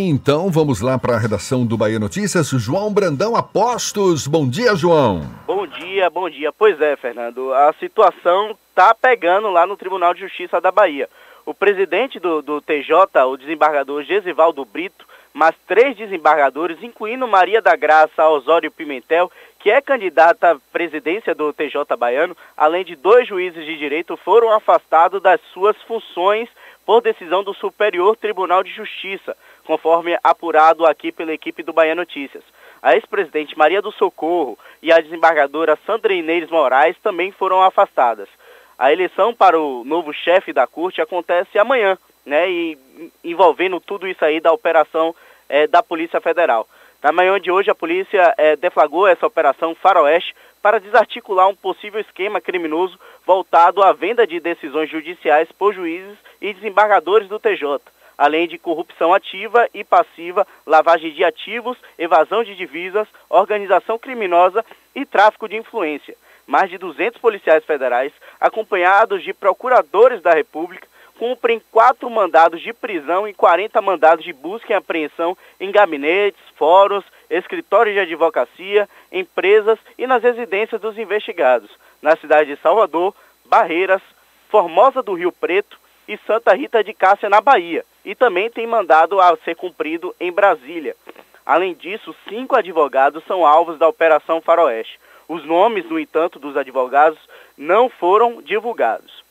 Então 0.00 0.48
vamos 0.48 0.80
lá 0.80 0.96
para 0.96 1.16
a 1.16 1.18
redação 1.18 1.66
do 1.66 1.76
Bahia 1.76 1.98
Notícias. 1.98 2.50
João 2.50 2.92
Brandão 2.92 3.34
Apostos. 3.34 4.28
Bom 4.28 4.48
dia, 4.48 4.76
João. 4.76 5.22
Bom 5.44 5.66
dia, 5.66 6.08
bom 6.08 6.30
dia. 6.30 6.52
Pois 6.52 6.80
é, 6.80 6.94
Fernando. 6.94 7.52
A 7.52 7.74
situação 7.80 8.56
tá 8.76 8.94
pegando 8.94 9.50
lá 9.50 9.66
no 9.66 9.76
Tribunal 9.76 10.14
de 10.14 10.20
Justiça 10.20 10.60
da 10.60 10.70
Bahia. 10.70 11.08
O 11.44 11.52
presidente 11.52 12.20
do, 12.20 12.40
do 12.40 12.60
TJ, 12.60 12.94
o 13.26 13.36
desembargador 13.36 14.04
Gesivaldo 14.04 14.64
Brito, 14.64 15.04
mas 15.34 15.56
três 15.66 15.96
desembargadores, 15.96 16.80
incluindo 16.80 17.26
Maria 17.26 17.60
da 17.60 17.74
Graça 17.74 18.28
Osório 18.28 18.70
Pimentel, 18.70 19.32
que 19.58 19.68
é 19.68 19.80
candidata 19.80 20.52
à 20.52 20.56
presidência 20.72 21.34
do 21.34 21.52
TJ 21.52 21.96
baiano, 21.98 22.36
além 22.56 22.84
de 22.84 22.94
dois 22.94 23.26
juízes 23.26 23.66
de 23.66 23.76
direito, 23.76 24.16
foram 24.16 24.52
afastados 24.52 25.20
das 25.20 25.40
suas 25.52 25.76
funções 25.82 26.48
por 26.86 27.02
decisão 27.02 27.44
do 27.44 27.52
Superior 27.52 28.16
Tribunal 28.16 28.62
de 28.62 28.70
Justiça, 28.70 29.36
conforme 29.68 30.18
apurado 30.24 30.86
aqui 30.86 31.12
pela 31.12 31.30
equipe 31.30 31.62
do 31.62 31.74
Bahia 31.74 31.94
Notícias. 31.94 32.42
A 32.82 32.94
ex-presidente 32.94 33.58
Maria 33.58 33.82
do 33.82 33.92
Socorro 33.92 34.58
e 34.82 34.90
a 34.90 34.98
desembargadora 34.98 35.78
Sandra 35.84 36.14
Inês 36.14 36.48
Moraes 36.48 36.96
também 37.02 37.30
foram 37.30 37.62
afastadas. 37.62 38.30
A 38.78 38.90
eleição 38.90 39.34
para 39.34 39.60
o 39.60 39.84
novo 39.84 40.10
chefe 40.14 40.54
da 40.54 40.66
corte 40.66 41.02
acontece 41.02 41.58
amanhã, 41.58 41.98
né, 42.24 42.48
e 42.50 42.78
envolvendo 43.22 43.78
tudo 43.78 44.08
isso 44.08 44.24
aí 44.24 44.40
da 44.40 44.52
operação 44.52 45.14
é, 45.50 45.66
da 45.66 45.82
Polícia 45.82 46.18
Federal. 46.18 46.66
Na 47.02 47.12
manhã 47.12 47.38
de 47.38 47.50
hoje, 47.50 47.70
a 47.70 47.74
polícia 47.74 48.34
é, 48.38 48.56
deflagrou 48.56 49.06
essa 49.06 49.26
operação 49.26 49.74
Faroeste 49.74 50.34
para 50.62 50.80
desarticular 50.80 51.46
um 51.46 51.54
possível 51.54 52.00
esquema 52.00 52.40
criminoso 52.40 52.98
voltado 53.26 53.82
à 53.82 53.92
venda 53.92 54.26
de 54.26 54.40
decisões 54.40 54.88
judiciais 54.88 55.52
por 55.52 55.74
juízes 55.74 56.16
e 56.40 56.54
desembargadores 56.54 57.28
do 57.28 57.38
TJ 57.38 57.80
além 58.18 58.48
de 58.48 58.58
corrupção 58.58 59.14
ativa 59.14 59.68
e 59.72 59.84
passiva, 59.84 60.44
lavagem 60.66 61.12
de 61.12 61.22
ativos, 61.22 61.78
evasão 61.96 62.42
de 62.42 62.56
divisas, 62.56 63.06
organização 63.30 63.96
criminosa 63.96 64.64
e 64.92 65.06
tráfico 65.06 65.48
de 65.48 65.56
influência. 65.56 66.16
Mais 66.44 66.68
de 66.68 66.76
200 66.76 67.20
policiais 67.20 67.64
federais, 67.64 68.12
acompanhados 68.40 69.22
de 69.22 69.32
procuradores 69.32 70.20
da 70.20 70.32
República, 70.32 70.88
cumprem 71.16 71.60
quatro 71.70 72.08
mandados 72.10 72.60
de 72.60 72.72
prisão 72.72 73.26
e 73.26 73.34
40 73.34 73.80
mandados 73.82 74.24
de 74.24 74.32
busca 74.32 74.72
e 74.72 74.76
apreensão 74.76 75.36
em 75.60 75.70
gabinetes, 75.70 76.40
fóruns, 76.56 77.04
escritórios 77.28 77.94
de 77.94 78.00
advocacia, 78.00 78.88
empresas 79.12 79.78
e 79.96 80.06
nas 80.06 80.22
residências 80.22 80.80
dos 80.80 80.96
investigados, 80.98 81.70
na 82.00 82.16
cidade 82.16 82.54
de 82.54 82.62
Salvador, 82.62 83.14
Barreiras, 83.44 84.02
Formosa 84.48 85.02
do 85.02 85.12
Rio 85.12 85.30
Preto 85.30 85.78
e 86.06 86.16
Santa 86.26 86.54
Rita 86.54 86.82
de 86.82 86.94
Cássia, 86.94 87.28
na 87.28 87.40
Bahia 87.40 87.84
e 88.08 88.14
também 88.14 88.48
tem 88.48 88.66
mandado 88.66 89.20
a 89.20 89.36
ser 89.44 89.54
cumprido 89.54 90.16
em 90.18 90.32
Brasília. 90.32 90.96
Além 91.44 91.74
disso, 91.74 92.16
cinco 92.26 92.56
advogados 92.56 93.22
são 93.26 93.44
alvos 93.44 93.78
da 93.78 93.86
Operação 93.86 94.40
Faroeste. 94.40 94.98
Os 95.28 95.44
nomes, 95.44 95.84
no 95.84 96.00
entanto, 96.00 96.38
dos 96.38 96.56
advogados 96.56 97.18
não 97.54 97.90
foram 97.90 98.40
divulgados. 98.40 99.22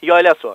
E 0.00 0.12
olha 0.12 0.32
só, 0.40 0.54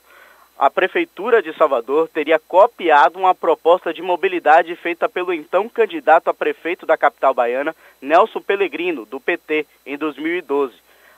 a 0.57 0.69
Prefeitura 0.69 1.41
de 1.41 1.51
Salvador 1.57 2.07
teria 2.07 2.39
copiado 2.39 3.19
uma 3.19 3.35
proposta 3.35 3.93
de 3.93 4.01
mobilidade 4.01 4.73
feita 4.77 5.09
pelo 5.09 5.33
então 5.33 5.67
candidato 5.67 6.29
a 6.29 6.33
prefeito 6.33 6.85
da 6.85 6.95
capital 6.95 7.33
baiana, 7.33 7.75
Nelson 8.01 8.39
Pellegrino, 8.39 9.05
do 9.05 9.19
PT, 9.19 9.67
em 9.85 9.97
2012. 9.97 10.73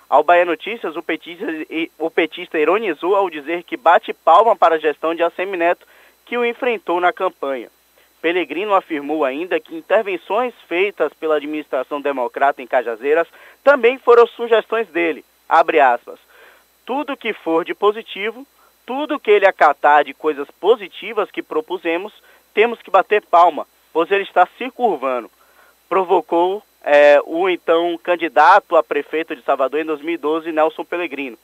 Ao 0.10 0.24
Bahia 0.24 0.46
Notícias, 0.46 0.96
o 0.96 1.04
petista, 1.04 1.46
o 2.00 2.10
petista 2.10 2.58
ironizou 2.58 3.16
ao 3.16 3.30
dizer 3.30 3.62
que 3.62 3.78
bate 3.78 4.12
palma 4.12 4.56
para 4.56 4.74
a 4.74 4.80
gestão 4.80 5.14
de 5.14 5.22
Assemineto 5.22 5.86
que 6.26 6.38
o 6.38 6.46
enfrentou 6.46 7.00
na 7.00 7.14
campanha. 7.14 7.70
Pellegrino 8.22 8.74
afirmou 8.74 9.24
ainda 9.24 9.60
que 9.60 9.76
intervenções 9.76 10.54
feitas 10.68 11.14
pela 11.14 11.36
administração 11.36 12.02
democrata 12.02 12.62
em 12.62 12.68
Cajazeiras 12.68 13.28
também 13.64 14.00
foram 14.00 14.26
sugestões 14.26 14.88
dele. 14.88 15.24
Aspas. 15.48 16.20
Tudo 16.86 17.16
que 17.16 17.34
for 17.34 17.64
de 17.64 17.76
positivo, 17.76 18.46
tudo 18.86 19.20
que 19.20 19.30
ele 19.30 19.46
acatar 19.46 20.04
de 20.04 20.14
coisas 20.14 20.50
positivas 20.60 21.30
que 21.30 21.44
propusemos, 21.44 22.14
temos 22.54 22.82
que 22.82 22.90
bater 22.90 23.22
palma, 23.22 23.68
pois 23.94 24.10
ele 24.10 24.24
está 24.24 24.48
se 24.58 24.72
curvando. 24.72 25.30
Provocou 25.88 26.64
é, 26.84 27.20
o 27.26 27.48
então 27.48 27.96
candidato 28.04 28.76
a 28.76 28.84
prefeito 28.84 29.36
de 29.36 29.44
Salvador 29.44 29.80
em 29.80 29.86
2012, 29.86 30.52
Nelson 30.52 30.84
Pellegrino. 30.84 31.38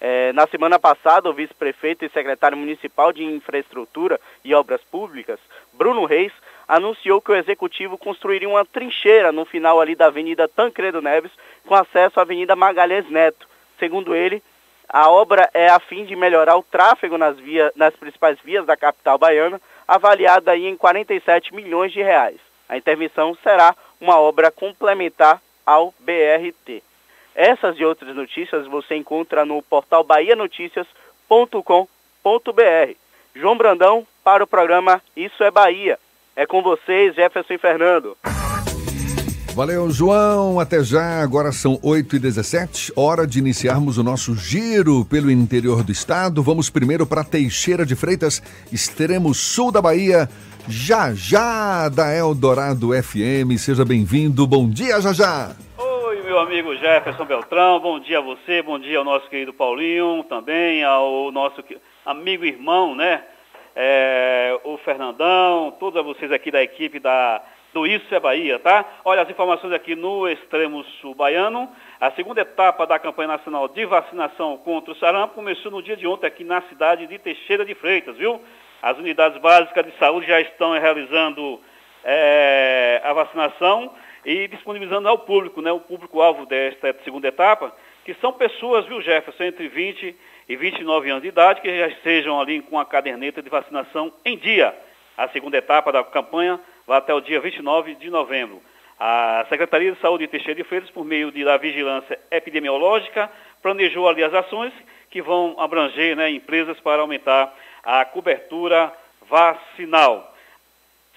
É, 0.00 0.32
na 0.32 0.46
semana 0.46 0.78
passada, 0.78 1.28
o 1.28 1.32
vice-prefeito 1.32 2.04
e 2.04 2.08
secretário 2.10 2.56
municipal 2.56 3.12
de 3.12 3.24
Infraestrutura 3.24 4.20
e 4.44 4.54
Obras 4.54 4.80
Públicas, 4.82 5.40
Bruno 5.72 6.04
Reis, 6.04 6.32
anunciou 6.68 7.20
que 7.20 7.32
o 7.32 7.34
executivo 7.34 7.98
construiria 7.98 8.48
uma 8.48 8.64
trincheira 8.64 9.32
no 9.32 9.44
final 9.44 9.80
ali 9.80 9.96
da 9.96 10.06
Avenida 10.06 10.46
Tancredo 10.46 11.02
Neves, 11.02 11.32
com 11.66 11.74
acesso 11.74 12.20
à 12.20 12.22
Avenida 12.22 12.54
Magalhães 12.54 13.10
Neto. 13.10 13.48
Segundo 13.78 14.14
ele, 14.14 14.42
a 14.88 15.10
obra 15.10 15.50
é 15.52 15.68
a 15.68 15.80
fim 15.80 16.04
de 16.04 16.14
melhorar 16.14 16.56
o 16.56 16.62
tráfego 16.62 17.18
nas, 17.18 17.38
via, 17.38 17.72
nas 17.74 17.94
principais 17.96 18.38
vias 18.40 18.64
da 18.66 18.76
capital 18.76 19.18
baiana, 19.18 19.60
avaliada 19.86 20.56
em 20.56 20.76
47 20.76 21.54
milhões 21.54 21.92
de 21.92 22.02
reais. 22.02 22.38
A 22.68 22.76
intervenção 22.76 23.36
será 23.42 23.74
uma 24.00 24.18
obra 24.20 24.50
complementar 24.50 25.42
ao 25.66 25.92
BRT. 26.00 26.82
Essas 27.38 27.78
e 27.78 27.84
outras 27.84 28.16
notícias 28.16 28.66
você 28.66 28.96
encontra 28.96 29.44
no 29.44 29.62
portal 29.62 30.02
bahianoticias.com.br. 30.02 32.94
João 33.32 33.56
Brandão 33.56 34.04
para 34.24 34.42
o 34.42 34.46
programa 34.46 35.00
Isso 35.16 35.44
é 35.44 35.50
Bahia. 35.52 36.00
É 36.34 36.44
com 36.44 36.60
vocês, 36.60 37.14
Jefferson 37.14 37.52
e 37.52 37.58
Fernando. 37.58 38.18
Valeu, 39.54 39.88
João. 39.88 40.58
Até 40.58 40.82
já. 40.82 41.22
Agora 41.22 41.52
são 41.52 41.78
8h17, 41.78 42.90
hora 42.96 43.24
de 43.24 43.38
iniciarmos 43.38 43.98
o 43.98 44.02
nosso 44.02 44.34
giro 44.34 45.04
pelo 45.04 45.30
interior 45.30 45.84
do 45.84 45.92
estado. 45.92 46.42
Vamos 46.42 46.68
primeiro 46.68 47.06
para 47.06 47.22
Teixeira 47.22 47.86
de 47.86 47.94
Freitas, 47.94 48.42
extremo 48.72 49.32
sul 49.32 49.70
da 49.70 49.80
Bahia. 49.80 50.28
Já 50.66 51.14
já 51.14 51.88
da 51.88 52.12
Eldorado 52.12 52.90
FM. 53.00 53.56
Seja 53.58 53.84
bem-vindo. 53.84 54.44
Bom 54.44 54.68
dia, 54.68 55.00
já 55.00 55.12
já 55.12 55.54
meu 56.38 56.46
amigo 56.46 56.76
Jefferson 56.76 57.24
Beltrão, 57.24 57.80
bom 57.80 57.98
dia 57.98 58.18
a 58.18 58.20
você, 58.20 58.62
bom 58.62 58.78
dia 58.78 58.98
ao 58.98 59.04
nosso 59.04 59.28
querido 59.28 59.52
Paulinho, 59.52 60.22
também 60.28 60.84
ao 60.84 61.32
nosso 61.32 61.64
amigo 62.06 62.44
irmão, 62.44 62.94
né? 62.94 63.24
É, 63.74 64.56
o 64.62 64.78
Fernandão, 64.78 65.74
todos 65.80 66.00
vocês 66.04 66.30
aqui 66.30 66.52
da 66.52 66.62
equipe 66.62 67.00
da, 67.00 67.42
do 67.74 67.84
Isso 67.84 68.14
é 68.14 68.20
Bahia, 68.20 68.56
tá? 68.60 68.84
Olha 69.04 69.22
as 69.22 69.28
informações 69.28 69.72
aqui 69.72 69.96
no 69.96 70.28
extremo 70.28 70.84
sul 71.00 71.12
baiano. 71.12 71.68
A 72.00 72.12
segunda 72.12 72.42
etapa 72.42 72.86
da 72.86 73.00
campanha 73.00 73.30
nacional 73.30 73.66
de 73.66 73.84
vacinação 73.84 74.56
contra 74.58 74.92
o 74.92 74.96
sarampo 74.96 75.34
começou 75.34 75.72
no 75.72 75.82
dia 75.82 75.96
de 75.96 76.06
ontem 76.06 76.28
aqui 76.28 76.44
na 76.44 76.62
cidade 76.68 77.08
de 77.08 77.18
Teixeira 77.18 77.64
de 77.64 77.74
Freitas, 77.74 78.16
viu? 78.16 78.40
As 78.80 78.96
unidades 78.96 79.40
básicas 79.40 79.84
de 79.84 79.98
saúde 79.98 80.28
já 80.28 80.40
estão 80.40 80.70
realizando 80.78 81.60
é, 82.04 83.00
a 83.02 83.12
vacinação 83.12 83.92
e 84.28 84.46
disponibilizando 84.46 85.08
ao 85.08 85.20
público, 85.20 85.62
né, 85.62 85.72
o 85.72 85.80
público-alvo 85.80 86.44
desta 86.44 86.94
segunda 87.02 87.28
etapa, 87.28 87.74
que 88.04 88.12
são 88.20 88.30
pessoas, 88.30 88.84
viu, 88.84 89.00
Jefferson, 89.00 89.44
entre 89.44 89.68
20 89.68 90.14
e 90.46 90.54
29 90.54 91.08
anos 91.08 91.22
de 91.22 91.28
idade, 91.28 91.62
que 91.62 91.78
já 91.78 91.88
estejam 91.88 92.38
ali 92.38 92.60
com 92.60 92.78
a 92.78 92.84
caderneta 92.84 93.40
de 93.40 93.48
vacinação 93.48 94.12
em 94.26 94.36
dia. 94.36 94.76
A 95.16 95.28
segunda 95.28 95.56
etapa 95.56 95.90
da 95.90 96.04
campanha 96.04 96.60
vai 96.86 96.98
até 96.98 97.14
o 97.14 97.22
dia 97.22 97.40
29 97.40 97.94
de 97.94 98.10
novembro. 98.10 98.60
A 99.00 99.46
Secretaria 99.48 99.92
de 99.92 100.00
Saúde 100.00 100.26
de 100.26 100.30
Teixeira 100.30 100.56
de 100.56 100.68
Freitas, 100.68 100.90
por 100.90 101.06
meio 101.06 101.32
da 101.32 101.56
vigilância 101.56 102.18
epidemiológica, 102.30 103.30
planejou 103.62 104.06
ali 104.06 104.22
as 104.22 104.34
ações 104.34 104.74
que 105.10 105.22
vão 105.22 105.56
abranger 105.58 106.14
né, 106.14 106.28
empresas 106.28 106.78
para 106.80 107.00
aumentar 107.00 107.50
a 107.82 108.04
cobertura 108.04 108.92
vacinal. 109.26 110.34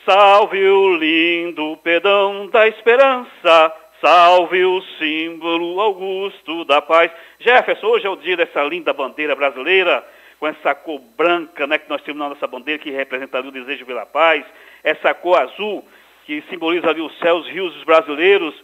Salve 0.04 0.68
o 0.68 0.96
lindo 0.96 1.78
pedão 1.84 2.48
da 2.48 2.68
esperança, 2.68 3.72
salve 4.02 4.66
o 4.66 4.82
símbolo 4.98 5.80
augusto 5.80 6.66
da 6.66 6.82
paz. 6.82 7.12
Jefferson, 7.40 7.86
hoje 7.86 8.08
é 8.08 8.10
o 8.10 8.16
dia 8.16 8.36
dessa 8.36 8.64
linda 8.64 8.94
bandeira 8.94 9.36
brasileira, 9.36 10.04
com 10.40 10.48
essa 10.48 10.74
cor 10.74 11.00
branca 11.16 11.68
né, 11.68 11.78
que 11.78 11.88
nós 11.88 12.02
temos 12.02 12.20
na 12.20 12.30
nossa 12.30 12.48
bandeira, 12.48 12.82
que 12.82 12.90
representa 12.90 13.38
ali 13.38 13.50
o 13.50 13.52
desejo 13.52 13.86
pela 13.86 14.04
paz, 14.04 14.44
essa 14.84 15.14
cor 15.14 15.40
azul, 15.40 15.86
que 16.26 16.44
simboliza 16.50 16.90
ali 16.90 17.02
os 17.02 17.16
céus, 17.20 17.48
rios 17.48 17.84
brasileiros, 17.84 18.56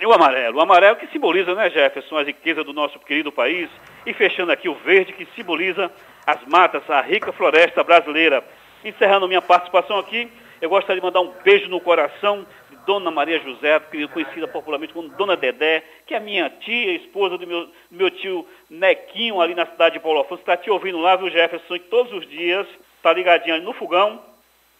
e 0.00 0.06
o 0.06 0.12
amarelo. 0.12 0.58
O 0.58 0.60
amarelo 0.60 0.96
que 0.96 1.08
simboliza, 1.08 1.52
né, 1.52 1.68
Jefferson, 1.68 2.16
a 2.16 2.22
riqueza 2.22 2.62
do 2.62 2.72
nosso 2.72 2.96
querido 3.00 3.32
país, 3.32 3.68
e 4.06 4.14
fechando 4.14 4.52
aqui 4.52 4.68
o 4.68 4.74
verde, 4.76 5.14
que 5.14 5.26
simboliza 5.34 5.90
as 6.24 6.44
matas, 6.46 6.88
a 6.88 7.00
rica 7.00 7.32
floresta 7.32 7.82
brasileira. 7.82 8.44
Encerrando 8.84 9.26
minha 9.26 9.42
participação 9.42 9.98
aqui, 9.98 10.30
eu 10.60 10.68
gostaria 10.68 11.00
de 11.00 11.06
mandar 11.06 11.20
um 11.20 11.32
beijo 11.42 11.68
no 11.68 11.80
coração 11.80 12.46
de 12.68 12.76
Dona 12.86 13.10
Maria 13.10 13.38
José, 13.40 13.80
conhecida 14.12 14.46
popularmente 14.46 14.92
como 14.92 15.08
Dona 15.08 15.36
Dedé, 15.36 15.82
que 16.06 16.14
é 16.14 16.20
minha 16.20 16.50
tia, 16.50 16.94
esposa 16.96 17.38
do 17.38 17.46
meu, 17.46 17.66
do 17.66 17.72
meu 17.90 18.10
tio 18.10 18.46
Nequinho, 18.68 19.40
ali 19.40 19.54
na 19.54 19.66
cidade 19.66 19.94
de 19.94 20.00
Paulo 20.00 20.20
Afonso. 20.20 20.42
Está 20.42 20.56
te 20.56 20.70
ouvindo 20.70 20.98
lá, 20.98 21.16
viu, 21.16 21.30
Jefferson? 21.30 21.78
todos 21.90 22.12
os 22.12 22.28
dias, 22.28 22.66
está 22.96 23.12
ligadinho 23.12 23.54
ali 23.54 23.64
no 23.64 23.72
fogão, 23.72 24.22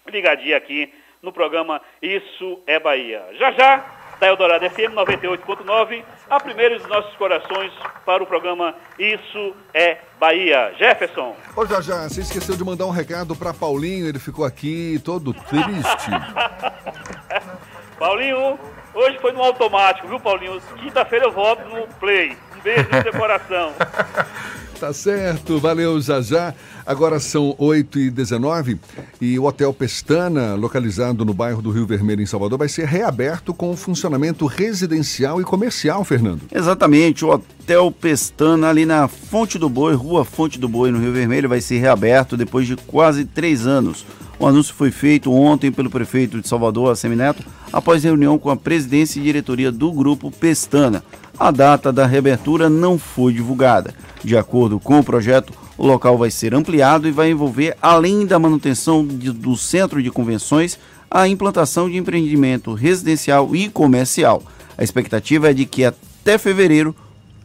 ligadinho 0.07 0.57
aqui 0.57 0.93
no 1.23 1.33
programa 1.33 1.81
Isso 2.03 2.61
é 2.67 2.79
Bahia. 2.79 3.25
Já 3.33 3.53
já 3.53 4.00
da 4.21 4.27
Eldorado 4.27 4.69
FM 4.69 4.95
98.9, 4.95 6.05
a 6.29 6.39
primeira 6.39 6.79
dos 6.79 6.87
nossos 6.87 7.17
corações 7.17 7.73
para 8.05 8.23
o 8.23 8.27
programa 8.27 8.75
Isso 8.99 9.55
é 9.73 9.99
Bahia. 10.21 10.75
Jefferson. 10.79 11.35
Ô, 11.57 11.65
já, 11.65 11.81
já, 11.81 12.09
você 12.09 12.21
esqueceu 12.21 12.55
de 12.55 12.63
mandar 12.63 12.85
um 12.85 12.91
recado 12.91 13.35
para 13.35 13.55
Paulinho, 13.55 14.07
ele 14.07 14.19
ficou 14.19 14.45
aqui 14.45 15.01
todo 15.03 15.33
triste. 15.33 16.11
Paulinho, 17.99 18.59
hoje 18.95 19.19
foi 19.21 19.33
no 19.33 19.43
automático, 19.43 20.07
viu, 20.07 20.21
Paulinho? 20.21 20.61
Quinta-feira 20.79 21.25
eu 21.25 21.33
volto 21.33 21.67
no 21.69 21.87
Play. 21.95 22.37
Um 22.57 22.61
beijo 22.61 22.89
no 22.91 23.03
seu 23.03 23.13
coração. 23.13 23.73
Tá 24.81 24.95
certo, 24.95 25.59
valeu, 25.61 26.01
já 26.01 26.23
já. 26.23 26.55
Agora 26.87 27.21
são 27.21 27.55
8h19 27.59 28.79
e 29.21 29.39
o 29.39 29.45
Hotel 29.45 29.73
Pestana, 29.73 30.55
localizado 30.55 31.25
no 31.25 31.35
bairro 31.35 31.63
do 31.63 31.71
Rio 31.71 31.87
Vermelho, 31.87 32.23
em 32.23 32.27
Salvador, 32.27 32.59
vai 32.59 32.69
ser 32.69 32.87
reaberto 32.87 33.53
com 33.53 33.77
funcionamento 33.77 34.47
residencial 34.47 35.41
e 35.41 35.45
comercial, 35.45 36.05
Fernando. 36.05 36.43
Exatamente, 36.53 37.25
o 37.25 37.31
Hotel 37.31 37.91
Pestana, 37.93 38.69
ali 38.69 38.85
na 38.85 39.09
Fonte 39.09 39.59
do 39.59 39.69
Boi, 39.69 39.95
Rua 39.95 40.25
Fonte 40.25 40.59
do 40.59 40.69
Boi, 40.69 40.91
no 40.91 40.99
Rio 40.99 41.13
Vermelho, 41.13 41.49
vai 41.49 41.61
ser 41.61 41.79
reaberto 41.79 42.37
depois 42.37 42.67
de 42.67 42.77
quase 42.77 43.25
três 43.25 43.67
anos. 43.67 44.05
O 44.41 44.47
anúncio 44.47 44.75
foi 44.75 44.91
feito 44.91 45.31
ontem 45.31 45.71
pelo 45.71 45.91
prefeito 45.91 46.41
de 46.41 46.49
Salvador, 46.49 46.91
Assemineto, 46.91 47.45
após 47.71 48.03
reunião 48.03 48.39
com 48.39 48.49
a 48.49 48.57
presidência 48.57 49.21
e 49.21 49.23
diretoria 49.23 49.71
do 49.71 49.93
grupo 49.93 50.31
Pestana. 50.31 51.05
A 51.39 51.51
data 51.51 51.93
da 51.93 52.07
reabertura 52.07 52.71
não 52.71 52.99
foi 52.99 53.35
divulgada. 53.35 53.95
De 54.25 54.39
acordo 54.39 54.81
com 54.81 54.99
o 54.99 55.05
projeto, 55.05 55.53
o 55.81 55.87
local 55.87 56.19
vai 56.19 56.31
ser 56.31 56.55
ampliado 56.55 57.09
e 57.09 57.11
vai 57.11 57.31
envolver, 57.31 57.75
além 57.81 58.27
da 58.27 58.39
manutenção 58.39 59.07
de, 59.07 59.33
do 59.33 59.57
centro 59.57 60.03
de 60.03 60.11
convenções, 60.11 60.79
a 61.11 61.27
implantação 61.27 61.89
de 61.89 61.97
empreendimento 61.97 62.75
residencial 62.75 63.57
e 63.57 63.71
comercial. 63.71 64.43
A 64.77 64.85
expectativa 64.85 65.49
é 65.49 65.55
de 65.55 65.65
que 65.65 65.87
até 65.87 66.37
fevereiro 66.37 66.95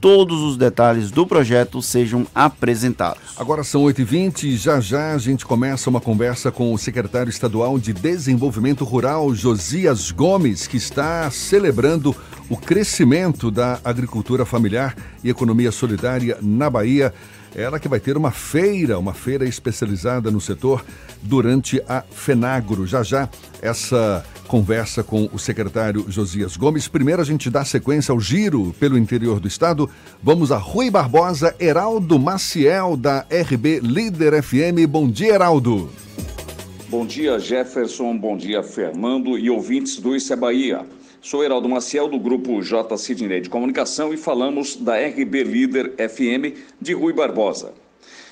todos 0.02 0.42
os 0.42 0.58
detalhes 0.58 1.12
do 1.12 1.26
projeto 1.26 1.82
sejam 1.82 2.28
apresentados. 2.36 3.22
Agora 3.38 3.64
são 3.64 3.84
8h20 3.86 4.44
e 4.44 4.58
já 4.58 4.82
já 4.82 5.14
a 5.14 5.18
gente 5.18 5.46
começa 5.46 5.90
uma 5.90 6.02
conversa 6.02 6.52
com 6.52 6.74
o 6.74 6.78
secretário 6.78 7.30
estadual 7.30 7.80
de 7.80 7.94
Desenvolvimento 7.94 8.84
Rural, 8.84 9.34
Josias 9.34 10.12
Gomes, 10.12 10.68
que 10.68 10.76
está 10.76 11.32
celebrando 11.32 12.14
o 12.50 12.58
crescimento 12.58 13.50
da 13.50 13.80
agricultura 13.82 14.46
familiar 14.46 14.94
e 15.24 15.30
economia 15.30 15.72
solidária 15.72 16.38
na 16.42 16.70
Bahia. 16.70 17.14
Ela 17.56 17.80
que 17.80 17.88
vai 17.88 18.02
ter 18.02 18.18
uma 18.18 18.32
feira, 18.32 19.00
uma 19.00 19.14
feira 19.14 19.46
especializada 19.46 20.30
no 20.30 20.42
setor 20.42 20.84
durante 21.22 21.82
a 21.88 22.02
Fenagro. 22.02 22.86
Já 22.86 23.02
já 23.02 23.30
essa 23.62 24.26
conversa 24.48 25.04
com 25.04 25.30
o 25.32 25.40
secretário 25.40 26.06
Josias 26.10 26.58
Gomes. 26.58 26.90
Primeiro 26.90 27.22
a 27.22 27.26
gente 27.26 27.50
dá 27.50 27.64
sequência 27.64 28.12
ao 28.12 28.20
giro 28.20 28.76
pelo 28.78 28.98
interior 28.98 29.40
do 29.40 29.48
estado. 29.48 29.90
Vamos 30.22 30.52
a 30.52 30.58
Rui 30.58 30.90
Barbosa, 30.90 31.56
Heraldo 31.58 32.20
Maciel 32.20 32.98
da 32.98 33.26
RB 33.32 33.80
Líder 33.80 34.44
FM. 34.44 34.86
Bom 34.90 35.10
dia, 35.10 35.36
Heraldo. 35.36 35.90
Bom 36.90 37.06
dia, 37.06 37.40
Jefferson. 37.40 38.18
Bom 38.18 38.36
dia, 38.36 38.62
Fernando 38.64 39.38
e 39.38 39.50
ouvintes 39.50 39.98
do 39.98 40.14
Isso 40.14 40.32
é 40.34 40.36
Bahia. 40.36 40.86
Sou 41.26 41.44
Heraldo 41.44 41.68
Maciel, 41.68 42.08
do 42.08 42.20
grupo 42.20 42.62
J. 42.62 42.96
Sidney 43.00 43.42
de 43.42 43.50
Comunicação, 43.50 44.14
e 44.14 44.18
falamos 44.18 44.76
da 44.76 44.96
RB 44.96 45.44
Líder 45.44 45.94
FM 45.98 46.56
de 46.80 46.94
Rui 46.94 47.14
Barbosa. 47.14 47.74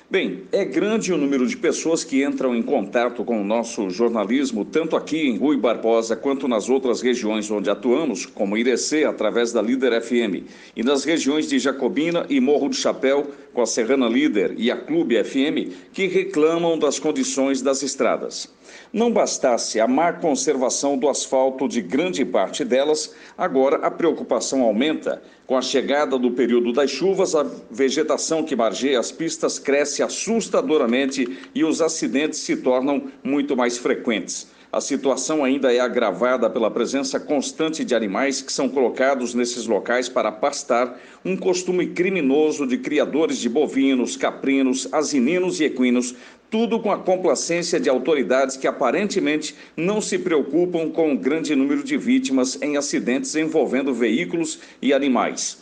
Bem, 0.07 0.43
é 0.51 0.63
grande 0.63 1.11
o 1.11 1.17
número 1.17 1.47
de 1.47 1.57
pessoas 1.57 2.03
que 2.03 2.23
entram 2.23 2.55
em 2.55 2.61
contato 2.61 3.23
com 3.23 3.41
o 3.41 3.43
nosso 3.43 3.89
jornalismo, 3.89 4.63
tanto 4.63 4.95
aqui 4.95 5.27
em 5.27 5.37
Rui 5.37 5.57
Barbosa 5.57 6.15
quanto 6.15 6.47
nas 6.47 6.69
outras 6.69 7.01
regiões 7.01 7.49
onde 7.49 7.67
atuamos, 7.67 8.27
como 8.27 8.55
Irecê, 8.55 9.05
através 9.05 9.51
da 9.51 9.59
Líder 9.59 9.99
FM, 9.99 10.45
e 10.75 10.83
nas 10.83 11.03
regiões 11.03 11.49
de 11.49 11.57
Jacobina 11.57 12.27
e 12.29 12.39
Morro 12.39 12.69
do 12.69 12.75
Chapéu, 12.75 13.25
com 13.51 13.63
a 13.63 13.65
Serrana 13.65 14.07
Líder 14.07 14.53
e 14.55 14.69
a 14.69 14.77
Clube 14.77 15.15
FM, 15.23 15.73
que 15.91 16.05
reclamam 16.05 16.77
das 16.77 16.99
condições 16.99 17.59
das 17.59 17.81
estradas. 17.81 18.53
Não 18.91 19.11
bastasse 19.11 19.79
a 19.79 19.87
má 19.87 20.13
conservação 20.13 20.97
do 20.97 21.09
asfalto 21.09 21.67
de 21.67 21.81
grande 21.81 22.23
parte 22.23 22.63
delas, 22.63 23.13
agora 23.37 23.77
a 23.77 23.91
preocupação 23.91 24.61
aumenta. 24.61 25.21
Com 25.45 25.57
a 25.57 25.61
chegada 25.61 26.17
do 26.17 26.31
período 26.31 26.71
das 26.71 26.89
chuvas, 26.89 27.35
a 27.35 27.45
vegetação 27.69 28.43
que 28.43 28.55
margeia 28.55 28.99
as 28.99 29.11
pistas 29.11 29.59
cresce 29.59 30.01
assustadoramente 30.01 31.39
e 31.53 31.63
os 31.63 31.81
acidentes 31.81 32.39
se 32.39 32.57
tornam 32.57 33.09
muito 33.23 33.57
mais 33.57 33.77
frequentes. 33.77 34.47
A 34.73 34.81
situação 34.81 35.43
ainda 35.43 35.71
é 35.71 35.79
agravada 35.79 36.49
pela 36.49 36.71
presença 36.71 37.19
constante 37.19 37.85
de 37.85 37.93
animais 37.93 38.41
que 38.41 38.51
são 38.51 38.67
colocados 38.67 39.35
nesses 39.35 39.67
locais 39.67 40.09
para 40.09 40.31
pastar, 40.31 40.99
um 41.23 41.37
costume 41.37 41.89
criminoso 41.89 42.65
de 42.65 42.79
criadores 42.79 43.37
de 43.37 43.47
bovinos, 43.47 44.17
caprinos, 44.17 44.87
asininos 44.91 45.59
e 45.59 45.65
equinos, 45.65 46.15
tudo 46.53 46.79
com 46.79 46.91
a 46.91 46.99
complacência 46.99 47.79
de 47.79 47.89
autoridades 47.89 48.55
que 48.55 48.67
aparentemente 48.67 49.55
não 49.75 49.99
se 49.99 50.19
preocupam 50.19 50.87
com 50.91 51.11
o 51.11 51.17
grande 51.17 51.55
número 51.55 51.83
de 51.83 51.97
vítimas 51.97 52.61
em 52.61 52.77
acidentes 52.77 53.35
envolvendo 53.35 53.91
veículos 53.91 54.59
e 54.79 54.93
animais. 54.93 55.57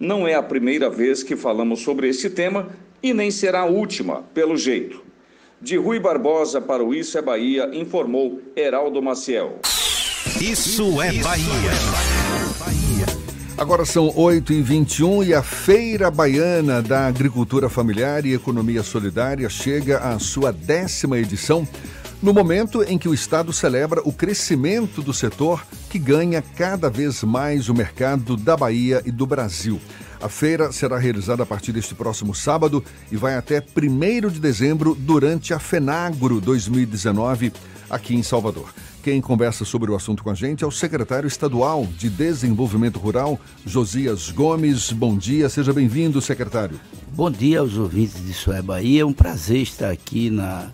Não 0.00 0.26
é 0.26 0.34
a 0.34 0.42
primeira 0.42 0.90
vez 0.90 1.22
que 1.22 1.36
falamos 1.36 1.82
sobre 1.82 2.08
esse 2.08 2.28
tema 2.28 2.70
e 3.00 3.14
nem 3.14 3.30
será 3.30 3.60
a 3.60 3.66
última, 3.66 4.24
pelo 4.34 4.56
jeito. 4.56 5.00
De 5.60 5.76
Rui 5.76 6.00
Barbosa 6.00 6.60
para 6.60 6.82
o 6.82 6.92
Isso 6.92 7.16
é 7.16 7.22
Bahia, 7.22 7.70
informou 7.72 8.40
Heraldo 8.56 9.00
Maciel. 9.00 9.60
Isso 10.40 11.00
é 11.00 11.12
Bahia. 11.22 12.21
Agora 13.62 13.84
são 13.84 14.08
8h21 14.08 15.28
e 15.28 15.32
a 15.32 15.40
Feira 15.40 16.10
Baiana 16.10 16.82
da 16.82 17.06
Agricultura 17.06 17.68
Familiar 17.68 18.26
e 18.26 18.34
Economia 18.34 18.82
Solidária 18.82 19.48
chega 19.48 19.98
à 19.98 20.18
sua 20.18 20.52
décima 20.52 21.16
edição, 21.16 21.66
no 22.20 22.34
momento 22.34 22.82
em 22.82 22.98
que 22.98 23.08
o 23.08 23.14
Estado 23.14 23.52
celebra 23.52 24.02
o 24.04 24.12
crescimento 24.12 25.00
do 25.00 25.14
setor 25.14 25.64
que 25.88 25.96
ganha 25.96 26.42
cada 26.42 26.90
vez 26.90 27.22
mais 27.22 27.68
o 27.68 27.74
mercado 27.74 28.36
da 28.36 28.56
Bahia 28.56 29.00
e 29.06 29.12
do 29.12 29.26
Brasil. 29.26 29.80
A 30.20 30.28
feira 30.28 30.72
será 30.72 30.98
realizada 30.98 31.44
a 31.44 31.46
partir 31.46 31.70
deste 31.70 31.94
próximo 31.94 32.34
sábado 32.34 32.84
e 33.12 33.16
vai 33.16 33.36
até 33.36 33.60
1 33.60 34.28
de 34.28 34.40
dezembro 34.40 34.96
durante 34.98 35.54
a 35.54 35.60
FENAGRO 35.60 36.40
2019 36.40 37.52
aqui 37.88 38.16
em 38.16 38.24
Salvador. 38.24 38.74
Quem 39.02 39.20
conversa 39.20 39.64
sobre 39.64 39.90
o 39.90 39.96
assunto 39.96 40.22
com 40.22 40.30
a 40.30 40.34
gente 40.34 40.62
é 40.62 40.66
o 40.66 40.70
secretário 40.70 41.26
estadual 41.26 41.84
de 41.98 42.08
Desenvolvimento 42.08 43.00
Rural, 43.00 43.36
Josias 43.66 44.30
Gomes. 44.30 44.92
Bom 44.92 45.16
dia, 45.18 45.48
seja 45.48 45.72
bem-vindo, 45.72 46.20
secretário. 46.20 46.78
Bom 47.08 47.28
dia 47.28 47.58
aos 47.58 47.76
ouvintes 47.76 48.24
de 48.24 48.32
Sué 48.32 48.62
Bahia. 48.62 49.02
É 49.02 49.04
um 49.04 49.12
prazer 49.12 49.62
estar 49.62 49.90
aqui 49.90 50.30
na 50.30 50.70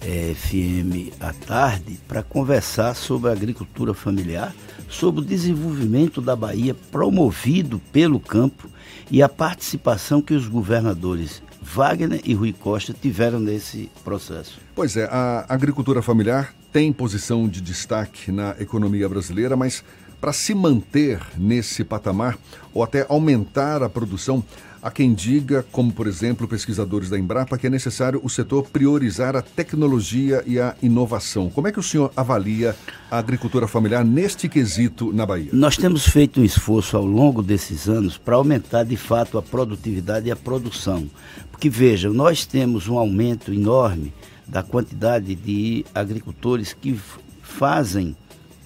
é, 0.00 0.34
FM 0.34 1.12
à 1.20 1.32
tarde 1.32 2.00
para 2.08 2.20
conversar 2.20 2.96
sobre 2.96 3.30
a 3.30 3.32
agricultura 3.32 3.94
familiar, 3.94 4.52
sobre 4.88 5.20
o 5.20 5.24
desenvolvimento 5.24 6.20
da 6.20 6.34
Bahia 6.34 6.74
promovido 6.90 7.80
pelo 7.92 8.18
campo 8.18 8.68
e 9.08 9.22
a 9.22 9.28
participação 9.28 10.20
que 10.20 10.34
os 10.34 10.48
governadores 10.48 11.40
Wagner 11.74 12.20
e 12.24 12.34
Rui 12.34 12.52
Costa 12.52 12.92
tiveram 12.92 13.40
nesse 13.40 13.90
processo. 14.04 14.60
Pois 14.74 14.94
é, 14.96 15.04
a 15.10 15.46
agricultura 15.48 16.02
familiar 16.02 16.54
tem 16.70 16.92
posição 16.92 17.48
de 17.48 17.62
destaque 17.62 18.30
na 18.30 18.54
economia 18.60 19.08
brasileira, 19.08 19.56
mas 19.56 19.82
para 20.20 20.32
se 20.32 20.54
manter 20.54 21.20
nesse 21.36 21.82
patamar 21.82 22.38
ou 22.74 22.82
até 22.82 23.06
aumentar 23.08 23.82
a 23.82 23.88
produção, 23.88 24.44
há 24.82 24.90
quem 24.90 25.14
diga, 25.14 25.64
como 25.70 25.92
por 25.92 26.08
exemplo 26.08 26.48
pesquisadores 26.48 27.08
da 27.08 27.18
Embrapa, 27.18 27.56
que 27.56 27.68
é 27.68 27.70
necessário 27.70 28.20
o 28.24 28.28
setor 28.28 28.64
priorizar 28.68 29.36
a 29.36 29.40
tecnologia 29.40 30.42
e 30.44 30.58
a 30.58 30.74
inovação. 30.82 31.48
Como 31.48 31.68
é 31.68 31.72
que 31.72 31.78
o 31.78 31.82
senhor 31.82 32.12
avalia 32.16 32.74
a 33.08 33.18
agricultura 33.18 33.68
familiar 33.68 34.04
neste 34.04 34.48
quesito 34.48 35.12
na 35.12 35.24
Bahia? 35.24 35.50
Nós 35.52 35.76
temos 35.76 36.04
feito 36.04 36.40
um 36.40 36.44
esforço 36.44 36.96
ao 36.96 37.06
longo 37.06 37.42
desses 37.42 37.88
anos 37.88 38.18
para 38.18 38.34
aumentar 38.34 38.82
de 38.82 38.96
fato 38.96 39.38
a 39.38 39.42
produtividade 39.42 40.26
e 40.26 40.32
a 40.32 40.36
produção. 40.36 41.08
Porque 41.52 41.70
vejam, 41.70 42.12
nós 42.12 42.44
temos 42.44 42.88
um 42.88 42.98
aumento 42.98 43.54
enorme 43.54 44.12
da 44.46 44.64
quantidade 44.64 45.34
de 45.36 45.86
agricultores 45.94 46.72
que 46.72 46.98
fazem 47.40 48.16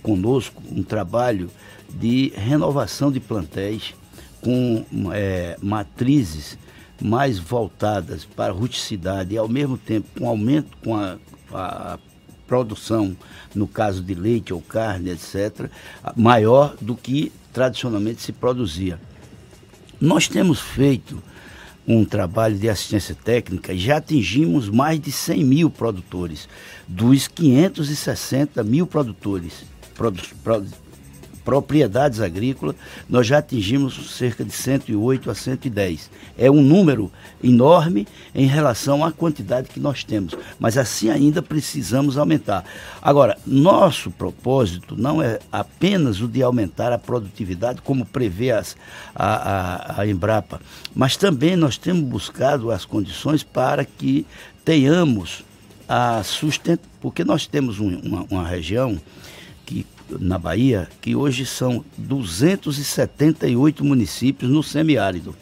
conosco 0.02 0.62
um 0.70 0.82
trabalho 0.82 1.50
de 1.90 2.32
renovação 2.34 3.12
de 3.12 3.20
plantéis 3.20 3.94
com 4.40 4.84
é, 5.12 5.56
matrizes 5.60 6.58
mais 7.00 7.38
voltadas 7.38 8.24
para 8.24 8.52
a 8.52 8.56
ruticidade 8.56 9.34
e 9.34 9.38
ao 9.38 9.48
mesmo 9.48 9.76
tempo 9.76 10.08
com 10.18 10.28
aumento 10.28 10.76
com 10.82 10.96
a, 10.96 11.18
a 11.52 11.98
produção, 12.46 13.16
no 13.54 13.66
caso 13.66 14.02
de 14.02 14.14
leite 14.14 14.52
ou 14.52 14.62
carne, 14.62 15.10
etc., 15.10 15.68
maior 16.14 16.76
do 16.80 16.94
que 16.94 17.32
tradicionalmente 17.52 18.22
se 18.22 18.32
produzia. 18.32 19.00
Nós 20.00 20.28
temos 20.28 20.60
feito 20.60 21.22
um 21.86 22.04
trabalho 22.04 22.56
de 22.56 22.68
assistência 22.68 23.14
técnica 23.14 23.72
e 23.72 23.78
já 23.78 23.98
atingimos 23.98 24.68
mais 24.68 25.00
de 25.00 25.12
100 25.12 25.44
mil 25.44 25.70
produtores, 25.70 26.48
dos 26.86 27.28
560 27.28 28.62
mil 28.64 28.86
produtores, 28.86 29.64
produ, 29.94 30.22
produ, 30.42 30.68
propriedades 31.46 32.20
agrícolas, 32.20 32.74
nós 33.08 33.24
já 33.24 33.38
atingimos 33.38 34.16
cerca 34.16 34.44
de 34.44 34.50
108 34.50 35.30
a 35.30 35.34
110. 35.34 36.10
É 36.36 36.50
um 36.50 36.60
número 36.60 37.10
enorme 37.42 38.04
em 38.34 38.46
relação 38.46 39.04
à 39.04 39.12
quantidade 39.12 39.68
que 39.68 39.78
nós 39.78 40.02
temos, 40.02 40.34
mas 40.58 40.76
assim 40.76 41.08
ainda 41.08 41.40
precisamos 41.40 42.18
aumentar. 42.18 42.64
Agora, 43.00 43.38
nosso 43.46 44.10
propósito 44.10 44.96
não 45.00 45.22
é 45.22 45.38
apenas 45.52 46.20
o 46.20 46.26
de 46.26 46.42
aumentar 46.42 46.92
a 46.92 46.98
produtividade, 46.98 47.80
como 47.80 48.04
prevê 48.04 48.50
as, 48.50 48.76
a, 49.14 49.98
a, 49.98 50.00
a 50.00 50.06
Embrapa, 50.08 50.60
mas 50.92 51.16
também 51.16 51.54
nós 51.54 51.78
temos 51.78 52.02
buscado 52.02 52.72
as 52.72 52.84
condições 52.84 53.44
para 53.44 53.84
que 53.84 54.26
tenhamos 54.64 55.44
a 55.88 56.24
sustento, 56.24 56.82
porque 57.00 57.22
nós 57.22 57.46
temos 57.46 57.78
um, 57.78 58.00
uma, 58.00 58.26
uma 58.28 58.44
região 58.44 58.98
na 60.08 60.38
Bahia, 60.38 60.88
que 61.00 61.16
hoje 61.16 61.44
são 61.44 61.84
278 61.98 63.84
municípios 63.84 64.50
no 64.50 64.62
semiárido. 64.62 65.34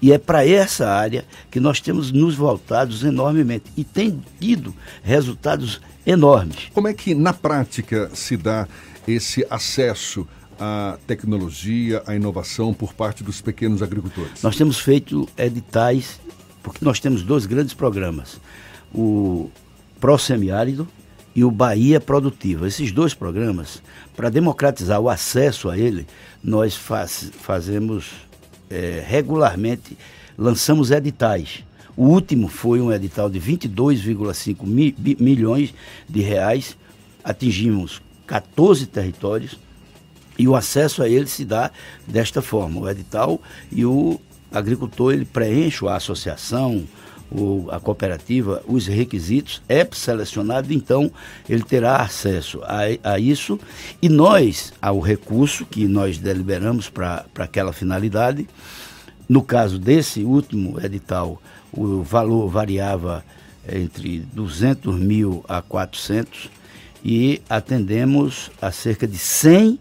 E 0.00 0.12
é 0.12 0.18
para 0.18 0.46
essa 0.46 0.88
área 0.88 1.24
que 1.50 1.58
nós 1.58 1.80
temos 1.80 2.12
nos 2.12 2.34
voltados 2.34 3.02
enormemente 3.02 3.64
e 3.76 3.84
tem 3.84 4.22
tido 4.38 4.74
resultados 5.02 5.80
enormes. 6.06 6.70
Como 6.72 6.88
é 6.88 6.94
que 6.94 7.14
na 7.14 7.32
prática 7.32 8.10
se 8.14 8.36
dá 8.36 8.68
esse 9.08 9.46
acesso 9.48 10.26
à 10.58 10.98
tecnologia, 11.06 12.02
à 12.06 12.14
inovação 12.14 12.74
por 12.74 12.92
parte 12.92 13.24
dos 13.24 13.40
pequenos 13.40 13.82
agricultores? 13.82 14.42
Nós 14.42 14.56
temos 14.56 14.78
feito 14.78 15.28
editais, 15.36 16.20
porque 16.62 16.84
nós 16.84 17.00
temos 17.00 17.22
dois 17.22 17.46
grandes 17.46 17.74
programas. 17.74 18.40
O 18.94 19.50
Pro 20.00 20.18
Semiárido, 20.18 20.86
e 21.36 21.44
o 21.44 21.50
Bahia 21.50 22.00
Produtiva. 22.00 22.66
Esses 22.66 22.90
dois 22.90 23.12
programas, 23.12 23.82
para 24.16 24.30
democratizar 24.30 24.98
o 24.98 25.10
acesso 25.10 25.68
a 25.68 25.76
ele, 25.76 26.06
nós 26.42 26.74
faz, 26.74 27.30
fazemos 27.42 28.06
é, 28.70 29.04
regularmente, 29.06 29.98
lançamos 30.38 30.90
editais. 30.90 31.62
O 31.94 32.06
último 32.06 32.48
foi 32.48 32.80
um 32.80 32.90
edital 32.90 33.28
de 33.28 33.38
22,5 33.38 34.64
mi, 34.64 34.96
milhões 35.20 35.74
de 36.08 36.22
reais, 36.22 36.74
atingimos 37.22 38.00
14 38.26 38.86
territórios 38.86 39.58
e 40.38 40.48
o 40.48 40.56
acesso 40.56 41.02
a 41.02 41.08
ele 41.08 41.26
se 41.26 41.44
dá 41.44 41.70
desta 42.06 42.40
forma. 42.40 42.80
O 42.80 42.88
edital 42.88 43.40
e 43.70 43.84
o 43.84 44.18
agricultor 44.50 45.12
ele 45.12 45.26
preenche 45.26 45.86
a 45.86 45.96
associação, 45.96 46.84
o, 47.30 47.68
a 47.70 47.80
cooperativa 47.80 48.62
os 48.66 48.86
requisitos, 48.86 49.62
é 49.68 49.86
selecionado, 49.92 50.72
então 50.72 51.10
ele 51.48 51.62
terá 51.62 51.96
acesso 51.96 52.60
a, 52.64 53.12
a 53.12 53.18
isso. 53.18 53.58
E 54.00 54.08
nós, 54.08 54.72
ao 54.80 55.00
recurso 55.00 55.64
que 55.66 55.86
nós 55.86 56.18
deliberamos 56.18 56.88
para 56.88 57.24
aquela 57.38 57.72
finalidade, 57.72 58.48
no 59.28 59.42
caso 59.42 59.78
desse 59.78 60.22
último 60.22 60.78
edital, 60.80 61.40
o 61.72 62.02
valor 62.02 62.48
variava 62.48 63.24
entre 63.68 64.20
200 64.32 64.94
mil 64.96 65.44
a 65.48 65.60
400 65.60 66.48
e 67.04 67.42
atendemos 67.48 68.50
a 68.60 68.70
cerca 68.70 69.06
de 69.06 69.18
100 69.18 69.78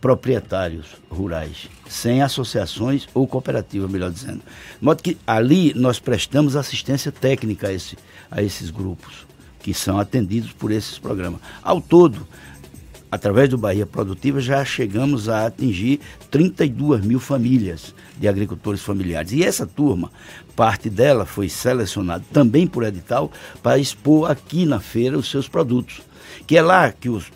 proprietários 0.00 0.86
rurais, 1.10 1.68
sem 1.88 2.22
associações 2.22 3.08
ou 3.14 3.26
cooperativa, 3.26 3.88
melhor 3.88 4.10
dizendo. 4.10 4.42
De 4.78 4.84
modo 4.84 5.02
que 5.02 5.16
ali 5.26 5.72
nós 5.74 5.98
prestamos 5.98 6.56
assistência 6.56 7.10
técnica 7.10 7.68
a, 7.68 7.72
esse, 7.72 7.96
a 8.30 8.42
esses 8.42 8.70
grupos, 8.70 9.26
que 9.60 9.72
são 9.72 9.98
atendidos 9.98 10.52
por 10.52 10.70
esses 10.70 10.98
programas. 10.98 11.40
Ao 11.62 11.80
todo, 11.80 12.26
através 13.10 13.48
do 13.48 13.58
Bahia 13.58 13.86
Produtiva, 13.86 14.40
já 14.40 14.64
chegamos 14.64 15.28
a 15.28 15.46
atingir 15.46 16.00
32 16.30 17.04
mil 17.04 17.18
famílias 17.18 17.94
de 18.18 18.28
agricultores 18.28 18.82
familiares. 18.82 19.32
E 19.32 19.42
essa 19.42 19.66
turma, 19.66 20.10
parte 20.54 20.88
dela 20.90 21.24
foi 21.24 21.48
selecionada 21.48 22.24
também 22.32 22.66
por 22.66 22.84
edital 22.84 23.32
para 23.62 23.78
expor 23.78 24.30
aqui 24.30 24.64
na 24.66 24.78
feira 24.78 25.18
os 25.18 25.30
seus 25.30 25.48
produtos 25.48 26.02
que 26.46 26.56
é 26.56 26.62
lá 26.62 26.92
que 26.92 27.08
os, 27.08 27.32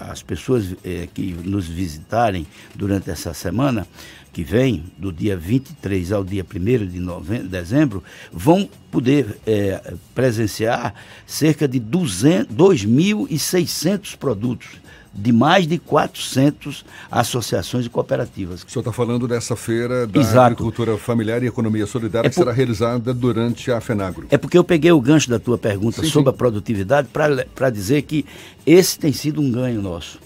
as 0.00 0.20
pessoas 0.22 0.74
é, 0.84 1.08
que 1.12 1.34
nos 1.44 1.68
visitarem 1.68 2.46
durante 2.74 3.10
essa 3.10 3.32
semana, 3.32 3.86
que 4.32 4.42
vem, 4.44 4.84
do 4.96 5.12
dia 5.12 5.36
23 5.36 6.12
ao 6.12 6.24
dia 6.24 6.44
1 6.44 6.46
de 6.86 7.00
novembro, 7.00 7.48
dezembro, 7.48 8.04
vão 8.32 8.70
poder 8.90 9.38
é, 9.46 9.94
presenciar 10.14 10.94
cerca 11.26 11.68
de 11.68 11.78
2.600 11.80 14.16
produtos 14.16 14.80
de 15.20 15.32
mais 15.32 15.66
de 15.66 15.78
400 15.78 16.84
associações 17.10 17.86
e 17.86 17.88
cooperativas. 17.88 18.62
O 18.62 18.70
senhor 18.70 18.82
está 18.82 18.92
falando 18.92 19.26
dessa 19.26 19.56
feira 19.56 20.06
da 20.06 20.20
Exato. 20.20 20.38
agricultura 20.38 20.96
familiar 20.96 21.42
e 21.42 21.46
economia 21.46 21.86
solidária 21.86 22.28
é 22.28 22.30
por... 22.30 22.34
que 22.34 22.40
será 22.40 22.52
realizada 22.52 23.12
durante 23.12 23.70
a 23.72 23.80
FENAGRO. 23.80 24.28
É 24.30 24.38
porque 24.38 24.56
eu 24.56 24.62
peguei 24.62 24.92
o 24.92 25.00
gancho 25.00 25.28
da 25.28 25.38
tua 25.38 25.58
pergunta 25.58 26.02
sim, 26.02 26.08
sobre 26.08 26.30
sim. 26.30 26.34
a 26.34 26.38
produtividade 26.38 27.08
para 27.08 27.70
dizer 27.70 28.02
que 28.02 28.24
esse 28.64 28.98
tem 28.98 29.12
sido 29.12 29.40
um 29.40 29.50
ganho 29.50 29.82
nosso. 29.82 30.20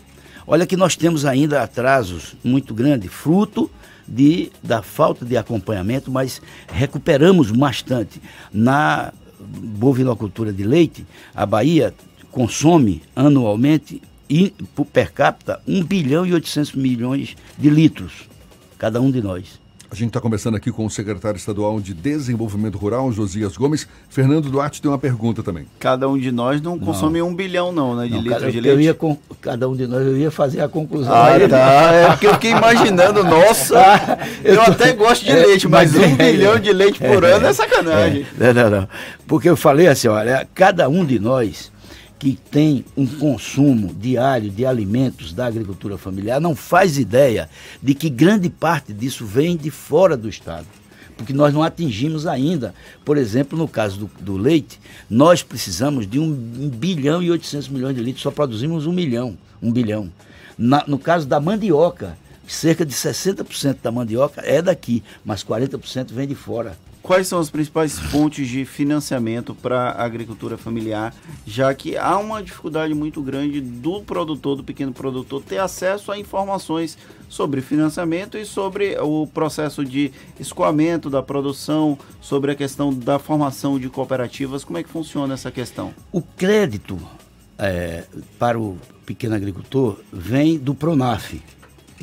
Olha 0.46 0.66
que 0.66 0.76
nós 0.76 0.94
temos 0.94 1.24
ainda 1.24 1.62
atrasos 1.62 2.34
muito 2.44 2.74
grandes, 2.74 3.10
fruto 3.10 3.70
de, 4.06 4.50
da 4.62 4.82
falta 4.82 5.24
de 5.24 5.36
acompanhamento, 5.36 6.10
mas 6.10 6.42
recuperamos 6.70 7.50
bastante. 7.50 8.20
Na 8.52 9.12
bovinocultura 9.40 10.52
de 10.52 10.64
leite, 10.64 11.06
a 11.34 11.46
Bahia 11.46 11.94
consome 12.30 13.02
anualmente 13.14 14.02
e 14.32 14.54
per 14.90 15.12
capita 15.12 15.60
1 15.68 15.84
bilhão 15.84 16.24
e 16.24 16.32
800 16.32 16.72
milhões 16.72 17.36
de 17.58 17.68
litros, 17.68 18.26
cada 18.78 18.98
um 18.98 19.10
de 19.10 19.20
nós. 19.20 19.60
A 19.90 19.94
gente 19.94 20.08
está 20.08 20.22
conversando 20.22 20.56
aqui 20.56 20.72
com 20.72 20.86
o 20.86 20.90
secretário 20.90 21.36
estadual 21.36 21.78
de 21.78 21.92
Desenvolvimento 21.92 22.78
Rural, 22.78 23.12
Josias 23.12 23.58
Gomes. 23.58 23.86
Fernando 24.08 24.48
Duarte 24.48 24.80
tem 24.80 24.90
uma 24.90 24.96
pergunta 24.96 25.42
também. 25.42 25.66
Cada 25.78 26.08
um 26.08 26.16
de 26.16 26.32
nós 26.32 26.62
não, 26.62 26.76
não. 26.76 26.78
consome 26.78 27.20
um 27.20 27.34
bilhão, 27.34 27.72
não, 27.72 27.94
né? 27.94 28.06
De 28.06 28.12
não, 28.12 28.22
litros 28.22 28.38
cada, 28.38 28.52
de 28.52 28.58
leite. 28.58 28.74
Eu 28.74 28.80
ia 28.80 28.94
com, 28.94 29.18
cada 29.42 29.68
um 29.68 29.76
de 29.76 29.86
nós, 29.86 30.00
eu 30.00 30.16
ia 30.16 30.30
fazer 30.30 30.62
a 30.62 30.68
conclusão. 30.68 31.12
Ah, 31.12 31.34
aí. 31.34 31.46
tá. 31.46 31.92
É 31.92 32.08
porque 32.08 32.26
eu 32.26 32.32
fiquei 32.32 32.52
imaginando, 32.52 33.22
nossa, 33.28 33.78
ah, 33.78 34.18
eu, 34.42 34.54
eu 34.54 34.64
tô, 34.64 34.70
até 34.70 34.94
gosto 34.94 35.26
de 35.26 35.30
é, 35.30 35.34
leite, 35.34 35.68
mas, 35.68 35.92
mas 35.92 36.10
um 36.10 36.14
é, 36.14 36.32
bilhão 36.32 36.58
de 36.58 36.72
leite 36.72 36.98
por 36.98 37.22
é, 37.22 37.32
ano 37.32 37.46
é 37.48 37.52
sacanagem. 37.52 38.26
É, 38.40 38.52
não, 38.54 38.62
não, 38.62 38.70
não. 38.70 38.88
Porque 39.26 39.50
eu 39.50 39.58
falei 39.58 39.88
assim, 39.88 40.08
olha, 40.08 40.48
cada 40.54 40.88
um 40.88 41.04
de 41.04 41.18
nós 41.18 41.70
que 42.22 42.38
tem 42.52 42.84
um 42.96 43.04
consumo 43.04 43.92
diário 43.92 44.48
de 44.48 44.64
alimentos 44.64 45.32
da 45.32 45.46
agricultura 45.46 45.98
familiar 45.98 46.40
não 46.40 46.54
faz 46.54 46.96
ideia 46.96 47.50
de 47.82 47.96
que 47.96 48.08
grande 48.08 48.48
parte 48.48 48.92
disso 48.92 49.26
vem 49.26 49.56
de 49.56 49.72
fora 49.72 50.16
do 50.16 50.28
Estado. 50.28 50.68
Porque 51.16 51.32
nós 51.32 51.52
não 51.52 51.64
atingimos 51.64 52.24
ainda, 52.24 52.72
por 53.04 53.18
exemplo, 53.18 53.58
no 53.58 53.66
caso 53.66 53.98
do, 53.98 54.10
do 54.20 54.36
leite, 54.36 54.78
nós 55.10 55.42
precisamos 55.42 56.08
de 56.08 56.20
1 56.20 56.22
um 56.22 56.68
bilhão 56.68 57.20
e 57.20 57.28
800 57.28 57.68
milhões 57.70 57.96
de 57.96 58.00
litros, 58.00 58.22
só 58.22 58.30
produzimos 58.30 58.86
um 58.86 58.92
milhão, 58.92 59.36
um 59.60 59.72
bilhão. 59.72 60.08
Na, 60.56 60.84
no 60.86 61.00
caso 61.00 61.26
da 61.26 61.40
mandioca, 61.40 62.16
cerca 62.46 62.86
de 62.86 62.94
60% 62.94 63.78
da 63.82 63.90
mandioca 63.90 64.42
é 64.44 64.62
daqui, 64.62 65.02
mas 65.24 65.42
40% 65.42 66.12
vem 66.12 66.28
de 66.28 66.36
fora. 66.36 66.78
Quais 67.02 67.26
são 67.26 67.40
as 67.40 67.50
principais 67.50 67.98
fontes 67.98 68.46
de 68.48 68.64
financiamento 68.64 69.56
para 69.56 69.90
a 69.90 70.04
agricultura 70.04 70.56
familiar, 70.56 71.12
já 71.44 71.74
que 71.74 71.96
há 71.96 72.16
uma 72.16 72.40
dificuldade 72.40 72.94
muito 72.94 73.20
grande 73.20 73.60
do 73.60 74.00
produtor, 74.02 74.56
do 74.56 74.62
pequeno 74.62 74.92
produtor, 74.92 75.42
ter 75.42 75.58
acesso 75.58 76.12
a 76.12 76.18
informações 76.18 76.96
sobre 77.28 77.60
financiamento 77.60 78.38
e 78.38 78.44
sobre 78.44 78.96
o 79.00 79.26
processo 79.26 79.84
de 79.84 80.12
escoamento 80.38 81.10
da 81.10 81.22
produção, 81.22 81.98
sobre 82.20 82.52
a 82.52 82.54
questão 82.54 82.94
da 82.94 83.18
formação 83.18 83.80
de 83.80 83.88
cooperativas. 83.88 84.62
Como 84.62 84.78
é 84.78 84.82
que 84.84 84.88
funciona 84.88 85.34
essa 85.34 85.50
questão? 85.50 85.92
O 86.12 86.22
crédito 86.22 86.96
é, 87.58 88.04
para 88.38 88.60
o 88.60 88.78
pequeno 89.04 89.34
agricultor 89.34 89.98
vem 90.12 90.56
do 90.56 90.72
Pronaf, 90.72 91.34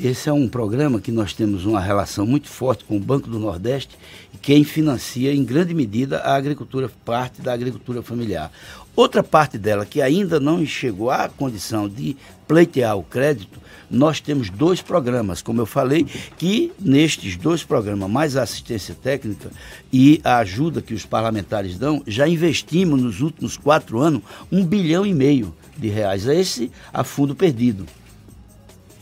esse 0.01 0.29
é 0.29 0.33
um 0.33 0.47
programa 0.47 1.01
que 1.01 1.11
nós 1.11 1.33
temos 1.33 1.65
uma 1.65 1.81
relação 1.81 2.25
muito 2.25 2.47
forte 2.47 2.85
com 2.85 2.95
o 2.95 2.99
Banco 3.01 3.29
do 3.29 3.37
Nordeste, 3.37 3.97
quem 4.41 4.63
financia 4.63 5.33
em 5.33 5.43
grande 5.43 5.73
medida 5.73 6.19
a 6.19 6.35
agricultura, 6.35 6.89
parte 7.05 7.41
da 7.41 7.53
agricultura 7.53 8.01
familiar. 8.01 8.51
Outra 8.95 9.23
parte 9.23 9.57
dela 9.57 9.85
que 9.85 10.01
ainda 10.01 10.39
não 10.39 10.65
chegou 10.65 11.09
à 11.09 11.29
condição 11.29 11.87
de 11.87 12.17
pleitear 12.47 12.97
o 12.97 13.03
crédito, 13.03 13.59
nós 13.89 14.19
temos 14.19 14.49
dois 14.49 14.81
programas, 14.81 15.41
como 15.41 15.61
eu 15.61 15.65
falei, 15.65 16.05
que 16.37 16.71
nestes 16.79 17.35
dois 17.35 17.63
programas, 17.63 18.09
mais 18.09 18.37
a 18.37 18.43
assistência 18.43 18.93
técnica 18.93 19.49
e 19.91 20.21
a 20.23 20.37
ajuda 20.37 20.81
que 20.81 20.93
os 20.93 21.05
parlamentares 21.05 21.77
dão, 21.77 22.03
já 22.05 22.27
investimos 22.27 23.01
nos 23.01 23.21
últimos 23.21 23.57
quatro 23.57 23.99
anos 23.99 24.21
um 24.51 24.65
bilhão 24.65 25.05
e 25.05 25.13
meio 25.13 25.55
de 25.77 25.87
reais. 25.87 26.27
É 26.27 26.39
esse 26.39 26.71
a 26.93 27.03
fundo 27.03 27.35
perdido. 27.35 27.85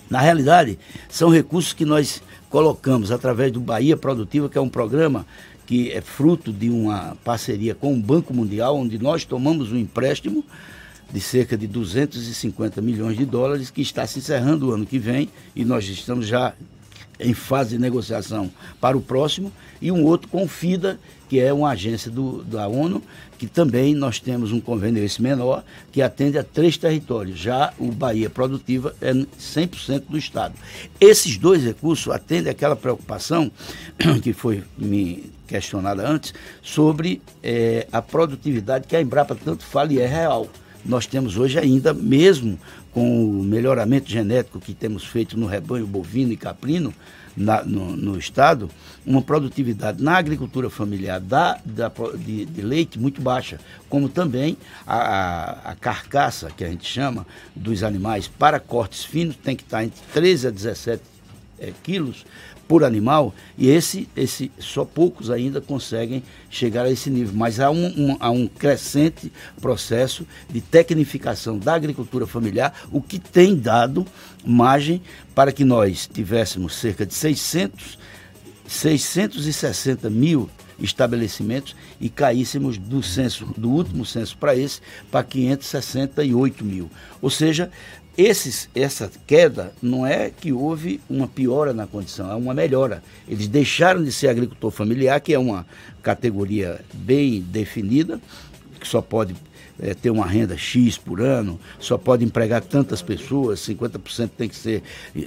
Na 0.10 0.22
realidade, 0.22 0.80
são 1.10 1.30
recursos 1.30 1.74
que 1.74 1.84
nós 1.84 2.22
colocamos 2.50 3.12
através 3.12 3.52
do 3.52 3.60
Bahia 3.60 3.98
Produtiva, 3.98 4.50
que 4.50 4.58
é 4.58 4.62
um 4.62 4.70
programa 4.70 5.26
que 5.66 5.92
é 5.92 6.00
fruto 6.00 6.52
de 6.52 6.70
uma 6.70 7.18
parceria 7.24 7.76
com 7.76 7.94
o 7.94 7.98
Banco 7.98 8.34
Mundial, 8.34 8.78
onde 8.78 8.98
nós 8.98 9.26
tomamos 9.26 9.72
um 9.72 9.78
empréstimo 9.78 10.44
de 11.12 11.20
cerca 11.20 11.58
de 11.58 11.68
250 11.68 12.82
milhões 12.82 13.18
de 13.18 13.26
dólares, 13.26 13.70
que 13.70 13.82
está 13.82 14.06
se 14.08 14.20
encerrando 14.20 14.70
o 14.70 14.74
ano 14.74 14.86
que 14.86 14.98
vem, 14.98 15.30
e 15.56 15.64
nós 15.64 15.88
estamos 15.88 16.28
já 16.28 16.54
em 17.20 17.34
fase 17.34 17.72
de 17.72 17.80
negociação 17.80 18.52
para 18.80 18.98
o 18.98 19.02
próximo, 19.02 19.52
e 19.82 19.92
um 19.92 20.06
outro 20.06 20.28
com 20.28 20.48
FIDA, 20.48 21.00
que 21.30 21.40
é 21.40 21.52
uma 21.52 21.70
agência 21.70 22.10
do, 22.10 22.44
da 22.44 22.68
ONU, 22.68 23.02
que 23.38 23.48
também 23.48 23.94
nós 23.94 24.20
temos 24.20 24.52
um 24.52 24.60
convênio 24.60 25.04
esse 25.04 25.22
menor, 25.22 25.64
que 25.92 26.02
atende 26.02 26.38
a 26.38 26.44
três 26.44 26.78
territórios. 26.78 27.38
Já 27.40 27.74
o 27.78 27.92
Bahia 27.92 28.30
Produtiva 28.30 28.96
é 29.02 29.14
100% 29.14 30.04
do 30.10 30.18
Estado. 30.18 30.56
Esses 31.00 31.38
dois 31.38 31.64
recursos 31.64 32.12
atendem 32.12 32.52
aquela 32.52 32.76
preocupação 32.76 33.52
que 34.24 34.34
foi 34.34 34.64
me 34.78 35.32
questionada 35.48 36.08
antes, 36.08 36.34
sobre 36.62 37.22
é, 37.42 37.88
a 37.92 38.02
produtividade 38.02 38.86
que 38.86 38.96
a 38.96 39.02
Embrapa 39.02 39.34
tanto 39.34 39.64
fala 39.64 39.94
e 39.94 40.00
é 40.00 40.06
real. 40.06 40.48
Nós 40.86 41.08
temos 41.08 41.38
hoje 41.38 41.58
ainda, 41.58 41.94
mesmo 41.94 42.60
com 42.92 43.24
o 43.24 43.44
melhoramento 43.44 44.10
genético 44.10 44.60
que 44.60 44.74
temos 44.74 45.06
feito 45.06 45.38
no 45.38 45.48
rebanho 45.48 45.88
bovino 45.88 46.34
e 46.34 46.38
caprino, 46.38 46.94
na, 47.38 47.64
no, 47.64 47.96
no, 47.96 48.18
estado 48.18 48.70
uma 49.06 49.22
produtividade 49.22 50.04
na 50.04 50.18
agricultura 50.18 50.70
familiar 50.70 51.20
da, 51.22 51.60
da 51.64 51.92
de, 52.18 52.46
de, 52.46 52.62
leite 52.62 53.00
muito 53.00 53.22
baixa, 53.22 53.60
como 53.88 54.10
também 54.10 54.58
a, 54.86 55.72
a, 55.72 55.76
carcaça, 55.76 56.50
que 56.50 56.64
a 56.64 56.70
gente 56.70 56.86
chama, 56.86 57.26
dos 57.56 57.84
animais 57.84 58.28
para 58.28 58.60
cortes 58.60 59.06
finos 59.06 59.36
tem 59.36 59.56
que 59.56 59.64
estar 59.64 59.84
entre 59.84 60.02
13 60.12 60.48
a 60.48 60.52
17 60.52 61.04
é, 61.60 61.72
quilos 61.84 62.26
por 62.68 62.84
animal, 62.84 63.34
e 63.58 63.70
esse, 63.70 64.10
esse 64.16 64.52
só 64.60 64.84
poucos 64.84 65.32
ainda 65.32 65.62
conseguem 65.62 66.22
chegar 66.50 66.84
a 66.84 66.92
esse 66.92 67.10
nível. 67.10 67.34
Mas 67.34 67.60
há 67.60 67.72
um, 67.72 67.86
um, 67.86 68.18
há 68.20 68.30
um 68.30 68.46
crescente 68.46 69.32
processo 69.62 70.28
de 70.50 70.60
tecnificação 70.60 71.58
da 71.58 71.74
agricultura 71.74 72.28
familiar, 72.28 72.74
o 72.92 73.02
que 73.02 73.20
tem 73.20 73.56
dado 73.56 74.06
margem 74.48 75.02
para 75.36 75.52
que 75.52 75.66
nós 75.66 76.08
tivéssemos 76.12 76.76
cerca 76.76 77.06
de 77.06 77.14
600, 77.14 78.00
660 78.68 80.10
mil 80.10 80.50
estabelecimentos 80.80 81.76
e 82.00 82.10
caíssemos 82.10 82.78
do 82.78 83.02
censo 83.02 83.46
do 83.58 83.70
último 83.70 84.06
censo 84.06 84.38
para 84.38 84.56
esse 84.56 84.80
para 85.12 85.24
568 85.24 86.64
mil. 86.64 86.90
Ou 87.22 87.30
seja, 87.30 87.72
esses, 88.18 88.68
essa 88.74 89.12
queda 89.28 89.74
não 89.82 90.06
é 90.06 90.32
que 90.32 90.52
houve 90.52 91.00
uma 91.10 91.28
piora 91.28 91.74
na 91.74 91.86
condição, 91.86 92.32
é 92.32 92.36
uma 92.36 92.54
melhora. 92.54 93.04
Eles 93.28 93.48
deixaram 93.48 94.04
de 94.04 94.12
ser 94.12 94.28
agricultor 94.28 94.72
familiar, 94.72 95.20
que 95.22 95.34
é 95.34 95.40
uma 95.40 95.68
categoria 96.02 96.82
bem 96.94 97.42
definida, 97.42 98.20
que 98.80 98.88
só 98.88 99.02
pode 99.02 99.36
é, 99.80 99.94
ter 99.94 100.10
uma 100.10 100.26
renda 100.26 100.58
X 100.58 100.98
por 100.98 101.22
ano, 101.22 101.60
só 101.80 101.98
pode 101.98 102.24
empregar 102.24 102.62
tantas 102.62 103.02
pessoas, 103.02 103.60
50% 103.60 104.30
tem 104.38 104.50
que 104.50 104.56
ser 104.56 104.84
é, 105.16 105.22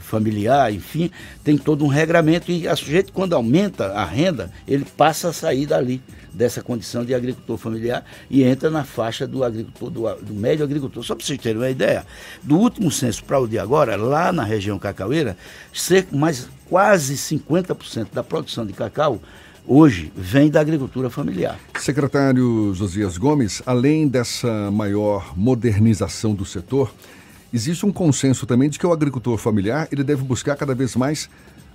familiar, 0.00 0.72
enfim, 0.72 1.10
tem 1.44 1.56
todo 1.56 1.84
um 1.84 1.88
regramento 1.88 2.50
e 2.50 2.66
a 2.66 2.74
sujeito, 2.76 3.12
quando 3.12 3.34
aumenta 3.34 3.92
a 3.92 4.04
renda, 4.04 4.50
ele 4.66 4.84
passa 4.96 5.28
a 5.28 5.32
sair 5.32 5.66
dali 5.66 6.02
dessa 6.32 6.62
condição 6.62 7.04
de 7.04 7.14
agricultor 7.14 7.56
familiar 7.56 8.04
e 8.30 8.44
entra 8.44 8.70
na 8.70 8.84
faixa 8.84 9.26
do 9.26 9.42
agricultor, 9.42 9.90
do, 9.90 10.24
do 10.24 10.34
médio 10.34 10.64
agricultor. 10.64 11.02
Só 11.02 11.14
para 11.14 11.24
vocês 11.24 11.38
terem 11.38 11.60
uma 11.60 11.70
ideia, 11.70 12.06
do 12.42 12.58
último 12.58 12.90
censo 12.90 13.24
para 13.24 13.40
o 13.40 13.48
de 13.48 13.58
agora, 13.58 13.96
lá 13.96 14.32
na 14.32 14.44
região 14.44 14.78
cacaueira, 14.78 15.36
cerca, 15.72 16.16
mais 16.16 16.48
quase 16.68 17.16
50% 17.16 18.08
da 18.12 18.22
produção 18.22 18.66
de 18.66 18.72
cacau 18.72 19.20
hoje 19.68 20.10
vem 20.16 20.50
da 20.50 20.60
agricultura 20.60 21.10
familiar. 21.10 21.58
Secretário 21.78 22.72
Josias 22.74 23.18
Gomes, 23.18 23.62
além 23.66 24.08
dessa 24.08 24.70
maior 24.70 25.36
modernização 25.36 26.34
do 26.34 26.44
setor, 26.44 26.92
existe 27.52 27.84
um 27.84 27.92
consenso 27.92 28.46
também 28.46 28.70
de 28.70 28.78
que 28.78 28.86
o 28.86 28.92
agricultor 28.92 29.36
familiar 29.36 29.86
ele 29.92 30.02
deve 30.02 30.22
buscar 30.22 30.56
cada 30.56 30.74
vez 30.74 30.96
mais 30.96 31.28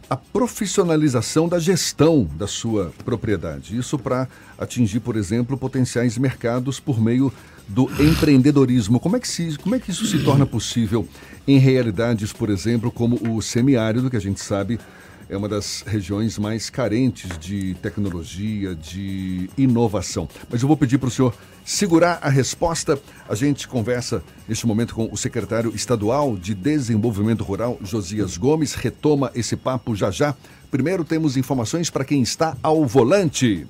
a 0.10 0.18
profissionalização 0.18 1.48
da 1.48 1.60
gestão 1.60 2.30
da 2.36 2.48
sua 2.48 2.92
propriedade. 3.06 3.78
Isso 3.78 3.98
para 3.98 4.28
atingir, 4.58 5.00
por 5.00 5.16
exemplo, 5.16 5.58
potenciais 5.58 6.18
mercados 6.18 6.80
por 6.80 7.02
meio 7.02 7.32
do 7.68 7.90
empreendedorismo. 8.02 9.00
Como 9.00 9.16
é, 9.16 9.20
que 9.20 9.28
se, 9.28 9.58
como 9.58 9.76
é 9.76 9.80
que 9.80 9.92
isso 9.92 10.06
se 10.06 10.20
torna 10.20 10.46
possível 10.46 11.08
em 11.48 11.58
realidades, 11.58 12.34
por 12.34 12.50
exemplo, 12.50 12.92
como 12.92 13.16
o 13.30 13.42
semiárido, 13.42 14.10
que 14.10 14.18
a 14.18 14.22
gente 14.22 14.42
sabe 14.42 14.80
é 15.30 15.38
uma 15.38 15.50
das 15.50 15.84
regiões 15.86 16.38
mais 16.38 16.70
carentes 16.70 17.38
de 17.38 17.74
tecnologia, 17.76 18.76
de 18.76 19.50
inovação. 19.58 20.28
Mas 20.50 20.62
eu 20.62 20.68
vou 20.68 20.78
pedir 20.78 20.98
para 20.98 21.08
o 21.08 21.12
senhor 21.12 21.34
segurar 21.66 22.20
a 22.22 22.30
resposta. 22.30 23.00
A 23.28 23.36
gente 23.36 23.68
conversa 23.68 24.24
neste 24.48 24.68
momento 24.68 24.94
com 24.96 25.10
o 25.12 25.18
secretário 25.18 25.74
estadual 25.76 26.36
de 26.36 26.54
Desenvolvimento 26.54 27.44
Rural, 27.44 27.78
Josias 27.84 28.38
Gomes. 28.38 28.74
Retoma 28.74 29.32
esse 29.34 29.56
papo 29.56 29.96
já 29.96 30.12
já. 30.12 30.36
Primeiro 30.70 31.04
temos 31.04 31.38
informações 31.38 31.90
para 31.90 32.06
quem 32.06 32.22
está 32.22 32.58
ao 32.62 32.86
volante. 32.86 33.68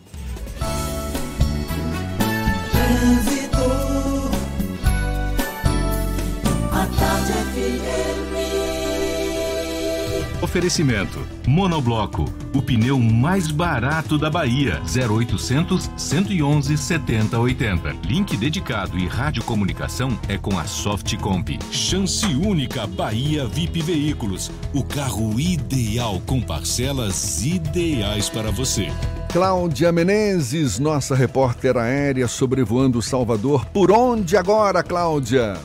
Oferecimento: 10.53 11.19
Monobloco, 11.47 12.25
o 12.53 12.61
pneu 12.61 12.99
mais 12.99 13.49
barato 13.49 14.19
da 14.19 14.29
Bahia. 14.29 14.83
0800 14.85 15.89
111 15.97 16.77
7080. 16.77 17.95
Link 18.05 18.37
dedicado 18.37 18.95
e 18.99 19.07
radiocomunicação 19.07 20.15
é 20.29 20.37
com 20.37 20.59
a 20.59 20.65
Softcomp. 20.65 21.57
Chance 21.71 22.27
única 22.35 22.85
Bahia 22.85 23.47
VIP 23.47 23.81
Veículos. 23.81 24.51
O 24.75 24.83
carro 24.83 25.39
ideal 25.39 26.21
com 26.27 26.39
parcelas 26.39 27.43
ideais 27.43 28.29
para 28.29 28.51
você. 28.51 28.91
Cláudia 29.31 29.91
Menezes, 29.91 30.77
nossa 30.77 31.15
repórter 31.15 31.77
aérea 31.77 32.27
sobrevoando 32.27 33.01
Salvador. 33.01 33.65
Por 33.73 33.91
onde 33.91 34.37
agora, 34.37 34.83
Cláudia? 34.83 35.57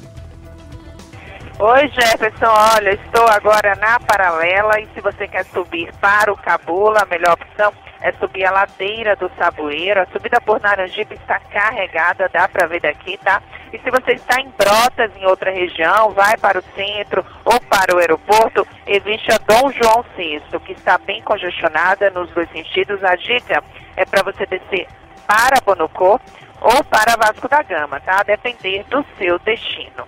Oi 1.61 1.89
Jefferson, 1.89 2.47
olha, 2.47 2.91
estou 2.93 3.27
agora 3.27 3.75
na 3.75 3.99
paralela 3.99 4.79
e 4.81 4.87
se 4.95 5.01
você 5.01 5.27
quer 5.27 5.45
subir 5.47 5.93
para 5.95 6.33
o 6.33 6.37
Cabula, 6.37 7.01
a 7.03 7.07
melhor 7.07 7.33
opção 7.33 7.73
é 8.01 8.13
subir 8.13 8.45
a 8.45 8.53
ladeira 8.53 9.17
do 9.17 9.29
Saboeiro. 9.37 10.01
A 10.01 10.07
subida 10.07 10.41
por 10.41 10.61
Naranjipe 10.61 11.17
está 11.17 11.41
carregada, 11.41 12.31
dá 12.33 12.49
para 12.49 12.69
ver 12.69 12.81
daqui, 12.81 13.19
tá? 13.19 13.43
E 13.73 13.79
se 13.81 13.91
você 13.91 14.13
está 14.13 14.41
em 14.41 14.49
Brotas, 14.51 15.11
em 15.17 15.27
outra 15.27 15.51
região, 15.51 16.11
vai 16.11 16.37
para 16.37 16.61
o 16.61 16.65
centro 16.77 17.27
ou 17.45 17.61
para 17.63 17.93
o 17.93 17.99
aeroporto, 17.99 18.65
existe 18.87 19.33
a 19.33 19.39
Dom 19.39 19.73
João 19.73 20.05
VI, 20.17 20.41
que 20.65 20.75
está 20.75 20.97
bem 20.97 21.21
congestionada 21.23 22.09
nos 22.11 22.31
dois 22.31 22.49
sentidos. 22.53 23.03
A 23.03 23.17
dica 23.17 23.65
é 23.97 24.05
para 24.05 24.23
você 24.23 24.47
descer 24.47 24.87
para 25.27 25.61
Bonocô 25.67 26.21
ou 26.61 26.85
para 26.85 27.17
Vasco 27.17 27.49
da 27.49 27.65
Gama, 27.65 27.99
tá? 27.99 28.23
Depender 28.23 28.85
do 28.85 29.05
seu 29.19 29.41
destino. 29.41 30.07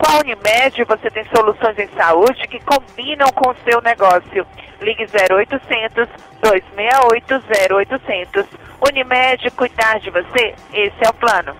Com 0.00 0.12
a 0.12 0.20
Unimed, 0.20 0.82
você 0.88 1.10
tem 1.10 1.26
soluções 1.26 1.78
em 1.78 1.88
saúde 1.94 2.48
que 2.48 2.58
combinam 2.60 3.28
com 3.34 3.50
o 3.50 3.56
seu 3.68 3.82
negócio. 3.82 4.46
Ligue 4.80 5.04
0800 5.04 6.08
268 6.40 7.34
0800. 7.76 8.46
Unimed, 8.80 9.50
cuidar 9.50 10.00
de 10.00 10.08
você, 10.08 10.54
esse 10.72 10.96
é 11.04 11.08
o 11.10 11.12
plano. 11.12 11.54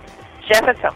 Jefferson. 0.48 0.94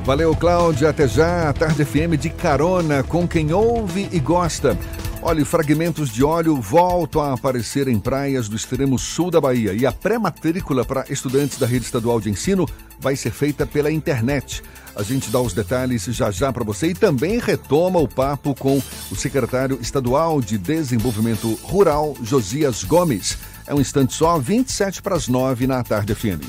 Valeu, 0.00 0.34
Cláudia. 0.34 0.88
Até 0.88 1.06
já. 1.06 1.52
Tarde 1.52 1.84
FM 1.84 2.18
de 2.18 2.30
carona 2.30 3.02
com 3.02 3.28
quem 3.28 3.52
ouve 3.52 4.08
e 4.10 4.18
gosta. 4.18 4.74
Olha, 5.20 5.44
fragmentos 5.44 6.10
de 6.10 6.24
óleo 6.24 6.56
voltam 6.56 7.20
a 7.20 7.34
aparecer 7.34 7.86
em 7.86 7.98
praias 8.00 8.48
do 8.48 8.56
extremo 8.56 8.98
sul 8.98 9.30
da 9.30 9.42
Bahia 9.42 9.74
e 9.74 9.84
a 9.84 9.92
pré-matrícula 9.92 10.86
para 10.86 11.04
estudantes 11.10 11.58
da 11.58 11.66
rede 11.66 11.84
estadual 11.84 12.18
de 12.18 12.30
ensino 12.30 12.66
vai 12.98 13.14
ser 13.14 13.30
feita 13.30 13.66
pela 13.66 13.92
internet. 13.92 14.62
A 14.94 15.02
gente 15.02 15.30
dá 15.30 15.40
os 15.40 15.54
detalhes 15.54 16.04
já 16.04 16.30
já 16.30 16.52
para 16.52 16.64
você 16.64 16.88
e 16.88 16.94
também 16.94 17.38
retoma 17.38 17.98
o 17.98 18.06
papo 18.06 18.54
com 18.54 18.80
o 19.10 19.16
secretário 19.16 19.78
estadual 19.80 20.40
de 20.40 20.58
Desenvolvimento 20.58 21.54
Rural, 21.62 22.14
Josias 22.22 22.84
Gomes. 22.84 23.38
É 23.66 23.74
um 23.74 23.80
instante 23.80 24.12
só, 24.12 24.38
27 24.38 25.00
para 25.00 25.16
as 25.16 25.28
9 25.28 25.66
na 25.66 25.82
tarde 25.82 26.14
FM. 26.14 26.42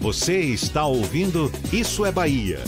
Você 0.00 0.38
está 0.40 0.84
ouvindo 0.84 1.50
Isso 1.72 2.04
é 2.04 2.10
Bahia. 2.10 2.60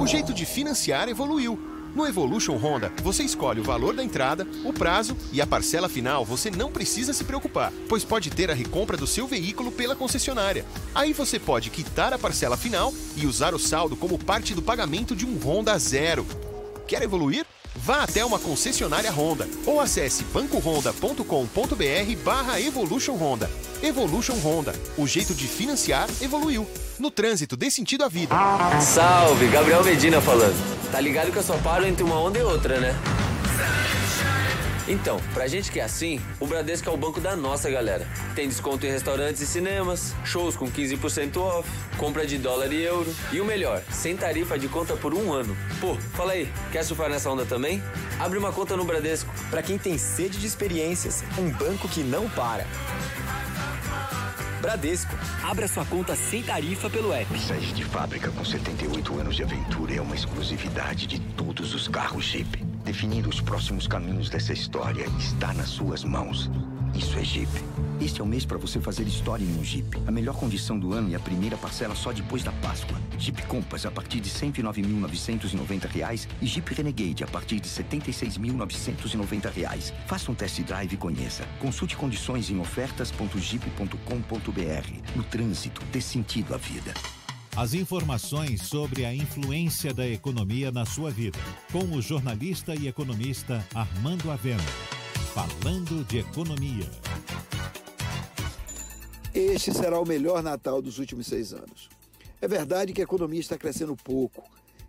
O 0.00 0.06
jeito 0.06 0.34
de 0.34 0.44
financiar 0.44 1.08
evoluiu 1.08 1.71
No 1.94 2.06
Evolution 2.06 2.56
Honda, 2.56 2.90
você 3.02 3.22
escolhe 3.22 3.60
o 3.60 3.64
valor 3.64 3.94
da 3.94 4.02
entrada, 4.02 4.46
o 4.64 4.72
prazo 4.72 5.14
e 5.30 5.42
a 5.42 5.46
parcela 5.46 5.90
final 5.90 6.24
você 6.24 6.50
não 6.50 6.72
precisa 6.72 7.12
se 7.12 7.22
preocupar, 7.22 7.70
pois 7.86 8.02
pode 8.02 8.30
ter 8.30 8.50
a 8.50 8.54
recompra 8.54 8.96
do 8.96 9.06
seu 9.06 9.26
veículo 9.26 9.70
pela 9.70 9.94
concessionária. 9.94 10.64
Aí 10.94 11.12
você 11.12 11.38
pode 11.38 11.68
quitar 11.68 12.14
a 12.14 12.18
parcela 12.18 12.56
final 12.56 12.94
e 13.14 13.26
usar 13.26 13.54
o 13.54 13.58
saldo 13.58 13.94
como 13.94 14.18
parte 14.18 14.54
do 14.54 14.62
pagamento 14.62 15.14
de 15.14 15.26
um 15.26 15.38
Honda 15.38 15.78
zero. 15.78 16.26
Quer 16.88 17.02
evoluir? 17.02 17.44
Vá 17.76 18.04
até 18.04 18.24
uma 18.24 18.38
concessionária 18.38 19.10
Honda 19.10 19.46
ou 19.66 19.80
acesse 19.80 20.24
bancohonda.com.br 20.24 22.16
barra 22.24 22.60
Evolution 22.60 23.16
Honda. 23.16 23.50
Evolution 23.82 24.36
Honda, 24.36 24.74
o 24.96 25.06
jeito 25.06 25.34
de 25.34 25.46
financiar 25.46 26.08
evoluiu. 26.22 26.66
No 27.02 27.10
trânsito, 27.10 27.56
dê 27.56 27.68
sentido 27.68 28.04
à 28.04 28.08
vida. 28.08 28.32
Salve, 28.80 29.48
Gabriel 29.48 29.82
Medina 29.82 30.20
falando. 30.20 30.54
Tá 30.92 31.00
ligado 31.00 31.32
que 31.32 31.36
eu 31.36 31.42
só 31.42 31.58
paro 31.58 31.84
entre 31.84 32.04
uma 32.04 32.14
onda 32.14 32.38
e 32.38 32.42
outra, 32.42 32.78
né? 32.78 32.94
Então, 34.86 35.20
pra 35.34 35.48
gente 35.48 35.72
que 35.72 35.80
é 35.80 35.82
assim, 35.82 36.20
o 36.38 36.46
Bradesco 36.46 36.88
é 36.88 36.92
o 36.92 36.96
banco 36.96 37.20
da 37.20 37.34
nossa 37.34 37.68
galera. 37.68 38.06
Tem 38.36 38.46
desconto 38.46 38.86
em 38.86 38.90
restaurantes 38.90 39.42
e 39.42 39.46
cinemas, 39.46 40.14
shows 40.24 40.54
com 40.54 40.70
15% 40.70 41.38
off, 41.38 41.68
compra 41.98 42.24
de 42.24 42.38
dólar 42.38 42.72
e 42.72 42.80
euro. 42.84 43.12
E 43.32 43.40
o 43.40 43.44
melhor, 43.44 43.82
sem 43.90 44.16
tarifa 44.16 44.56
de 44.56 44.68
conta 44.68 44.94
por 44.94 45.12
um 45.12 45.32
ano. 45.32 45.56
Pô, 45.80 45.96
fala 46.14 46.34
aí, 46.34 46.48
quer 46.70 46.84
surfar 46.84 47.10
nessa 47.10 47.28
onda 47.28 47.44
também? 47.44 47.82
Abre 48.20 48.38
uma 48.38 48.52
conta 48.52 48.76
no 48.76 48.84
Bradesco. 48.84 49.28
Pra 49.50 49.60
quem 49.60 49.76
tem 49.76 49.98
sede 49.98 50.38
de 50.38 50.46
experiências, 50.46 51.24
um 51.36 51.50
banco 51.50 51.88
que 51.88 52.04
não 52.04 52.30
para. 52.30 52.64
Bradesco. 54.62 55.16
Abra 55.42 55.66
sua 55.66 55.84
conta 55.84 56.14
sem 56.14 56.40
tarifa 56.40 56.88
pelo 56.88 57.12
app. 57.12 57.38
Sair 57.40 57.72
de 57.74 57.84
fábrica 57.84 58.30
com 58.30 58.44
78 58.44 59.18
anos 59.18 59.34
de 59.34 59.42
aventura 59.42 59.94
é 59.96 60.00
uma 60.00 60.14
exclusividade 60.14 61.06
de 61.08 61.20
todos 61.20 61.74
os 61.74 61.88
carros 61.88 62.24
Jeep. 62.24 62.64
Definir 62.84 63.26
os 63.26 63.40
próximos 63.40 63.88
caminhos 63.88 64.30
dessa 64.30 64.52
história 64.52 65.04
está 65.18 65.52
nas 65.52 65.68
suas 65.68 66.04
mãos. 66.04 66.48
Isso 66.94 67.18
é 67.18 67.24
Jeep. 67.24 67.48
Este 68.00 68.20
é 68.20 68.24
o 68.24 68.26
mês 68.26 68.44
para 68.44 68.58
você 68.58 68.80
fazer 68.80 69.06
história 69.06 69.44
em 69.44 69.58
um 69.58 69.64
Jeep. 69.64 69.96
A 70.06 70.10
melhor 70.10 70.36
condição 70.36 70.78
do 70.78 70.92
ano 70.92 71.08
e 71.08 71.14
a 71.14 71.20
primeira 71.20 71.56
parcela 71.56 71.94
só 71.94 72.12
depois 72.12 72.42
da 72.42 72.52
Páscoa. 72.52 73.00
Jeep 73.18 73.40
Compass 73.46 73.86
a 73.86 73.90
partir 73.90 74.20
de 74.20 74.28
R$ 74.28 74.52
109.990 74.52 76.28
e 76.40 76.46
Jeep 76.46 76.74
Renegade 76.74 77.24
a 77.24 77.26
partir 77.26 77.58
de 77.60 77.68
R$ 77.68 77.84
76.990. 77.84 79.92
Faça 80.06 80.30
um 80.30 80.34
test 80.34 80.60
drive 80.62 80.92
e 80.92 80.96
conheça. 80.96 81.44
Consulte 81.60 81.96
condições 81.96 82.50
em 82.50 82.60
ofertas.jeep.com.br. 82.60 85.16
No 85.16 85.22
trânsito, 85.24 85.82
dê 85.92 86.00
sentido 86.00 86.54
à 86.54 86.58
vida. 86.58 86.94
As 87.54 87.74
informações 87.74 88.62
sobre 88.62 89.04
a 89.04 89.14
influência 89.14 89.92
da 89.92 90.08
economia 90.08 90.72
na 90.72 90.86
sua 90.86 91.10
vida, 91.10 91.38
com 91.70 91.84
o 91.84 92.00
jornalista 92.00 92.74
e 92.74 92.88
economista 92.88 93.62
Armando 93.74 94.30
Avena. 94.30 95.01
Falando 95.34 96.04
de 96.04 96.18
economia. 96.18 96.90
Este 99.32 99.72
será 99.72 99.98
o 99.98 100.04
melhor 100.04 100.42
Natal 100.42 100.82
dos 100.82 100.98
últimos 100.98 101.26
seis 101.26 101.54
anos. 101.54 101.88
É 102.38 102.46
verdade 102.46 102.92
que 102.92 103.00
a 103.00 103.04
economia 103.04 103.40
está 103.40 103.56
crescendo 103.56 103.96
pouco, 103.96 104.42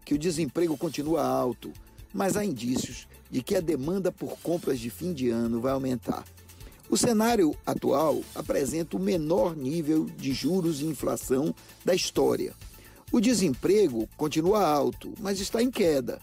que 0.03 0.13
o 0.13 0.17
desemprego 0.17 0.75
continua 0.75 1.25
alto, 1.25 1.71
mas 2.13 2.35
há 2.35 2.43
indícios 2.43 3.07
de 3.31 3.41
que 3.41 3.55
a 3.55 3.61
demanda 3.61 4.11
por 4.11 4.37
compras 4.39 4.81
de 4.81 4.89
fim 4.89 5.13
de 5.13 5.29
ano 5.29 5.61
vai 5.61 5.71
aumentar. 5.71 6.25
O 6.89 6.97
cenário 6.97 7.55
atual 7.65 8.21
apresenta 8.35 8.97
o 8.97 8.99
menor 8.99 9.55
nível 9.55 10.03
de 10.03 10.33
juros 10.33 10.81
e 10.81 10.85
inflação 10.85 11.55
da 11.85 11.95
história. 11.95 12.53
O 13.13 13.21
desemprego 13.21 14.09
continua 14.17 14.67
alto, 14.67 15.13
mas 15.21 15.39
está 15.39 15.63
em 15.63 15.71
queda. 15.71 16.19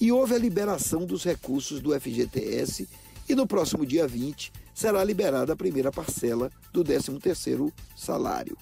E 0.00 0.12
houve 0.12 0.32
a 0.32 0.38
liberação 0.38 1.04
dos 1.04 1.24
recursos 1.24 1.80
do 1.80 1.98
FGTS 1.98 2.86
e 3.28 3.34
no 3.34 3.46
próximo 3.46 3.84
dia 3.84 4.06
20 4.06 4.52
será 4.74 5.04
liberada 5.04 5.52
a 5.52 5.56
primeira 5.56 5.90
parcela 5.92 6.50
do 6.72 6.84
13º 6.84 7.72
salário. 7.96 8.56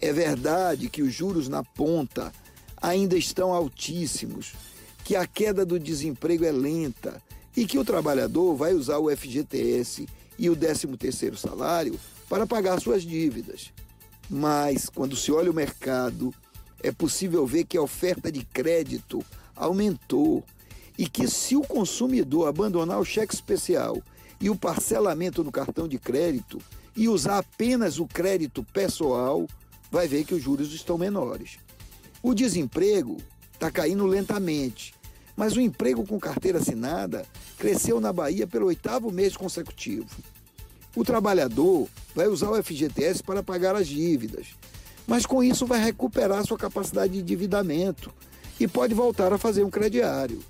É 0.00 0.12
verdade 0.12 0.88
que 0.88 1.02
os 1.02 1.12
juros 1.12 1.48
na 1.48 1.62
ponta 1.62 2.32
ainda 2.80 3.16
estão 3.16 3.52
altíssimos, 3.52 4.54
que 5.04 5.14
a 5.14 5.26
queda 5.26 5.64
do 5.64 5.78
desemprego 5.78 6.44
é 6.44 6.50
lenta 6.50 7.22
e 7.56 7.66
que 7.66 7.78
o 7.78 7.84
trabalhador 7.84 8.56
vai 8.56 8.74
usar 8.74 8.98
o 8.98 9.14
FGTS 9.14 10.08
e 10.38 10.50
o 10.50 10.56
13º 10.56 11.36
salário 11.36 11.98
para 12.28 12.46
pagar 12.46 12.80
suas 12.80 13.02
dívidas. 13.02 13.70
Mas 14.28 14.88
quando 14.88 15.14
se 15.14 15.30
olha 15.30 15.50
o 15.50 15.54
mercado, 15.54 16.34
é 16.82 16.90
possível 16.90 17.46
ver 17.46 17.64
que 17.64 17.76
a 17.76 17.82
oferta 17.82 18.32
de 18.32 18.44
crédito 18.44 19.24
aumentou 19.54 20.42
e 21.02 21.06
que 21.08 21.26
se 21.26 21.56
o 21.56 21.62
consumidor 21.62 22.46
abandonar 22.46 23.00
o 23.00 23.04
cheque 23.04 23.34
especial 23.34 24.00
e 24.40 24.48
o 24.48 24.54
parcelamento 24.54 25.42
no 25.42 25.50
cartão 25.50 25.88
de 25.88 25.98
crédito 25.98 26.62
e 26.94 27.08
usar 27.08 27.38
apenas 27.38 27.98
o 27.98 28.06
crédito 28.06 28.62
pessoal, 28.72 29.48
vai 29.90 30.06
ver 30.06 30.24
que 30.24 30.32
os 30.32 30.40
juros 30.40 30.72
estão 30.72 30.96
menores. 30.96 31.58
O 32.22 32.32
desemprego 32.32 33.16
está 33.52 33.68
caindo 33.68 34.06
lentamente, 34.06 34.94
mas 35.36 35.56
o 35.56 35.60
emprego 35.60 36.06
com 36.06 36.20
carteira 36.20 36.60
assinada 36.60 37.26
cresceu 37.58 38.00
na 38.00 38.12
Bahia 38.12 38.46
pelo 38.46 38.66
oitavo 38.66 39.10
mês 39.10 39.36
consecutivo. 39.36 40.06
O 40.94 41.02
trabalhador 41.02 41.88
vai 42.14 42.28
usar 42.28 42.48
o 42.48 42.62
FGTS 42.62 43.24
para 43.24 43.42
pagar 43.42 43.74
as 43.74 43.88
dívidas, 43.88 44.50
mas 45.04 45.26
com 45.26 45.42
isso 45.42 45.66
vai 45.66 45.82
recuperar 45.82 46.46
sua 46.46 46.56
capacidade 46.56 47.14
de 47.14 47.18
endividamento 47.18 48.14
e 48.60 48.68
pode 48.68 48.94
voltar 48.94 49.32
a 49.32 49.38
fazer 49.38 49.64
um 49.64 49.70
crediário. 49.70 50.40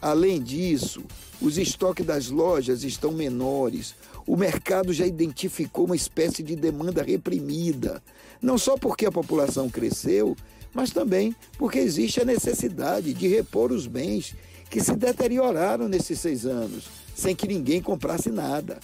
Além 0.00 0.40
disso, 0.40 1.02
os 1.40 1.58
estoques 1.58 2.06
das 2.06 2.30
lojas 2.30 2.84
estão 2.84 3.12
menores. 3.12 3.94
O 4.26 4.36
mercado 4.36 4.92
já 4.92 5.06
identificou 5.06 5.86
uma 5.86 5.96
espécie 5.96 6.42
de 6.42 6.54
demanda 6.54 7.02
reprimida, 7.02 8.02
não 8.40 8.58
só 8.58 8.76
porque 8.76 9.06
a 9.06 9.12
população 9.12 9.68
cresceu, 9.68 10.36
mas 10.72 10.90
também 10.90 11.34
porque 11.56 11.78
existe 11.78 12.20
a 12.20 12.24
necessidade 12.24 13.14
de 13.14 13.26
repor 13.26 13.72
os 13.72 13.86
bens 13.86 14.34
que 14.70 14.80
se 14.80 14.94
deterioraram 14.94 15.88
nesses 15.88 16.20
seis 16.20 16.44
anos, 16.44 16.84
sem 17.14 17.34
que 17.34 17.48
ninguém 17.48 17.80
comprasse 17.80 18.30
nada. 18.30 18.78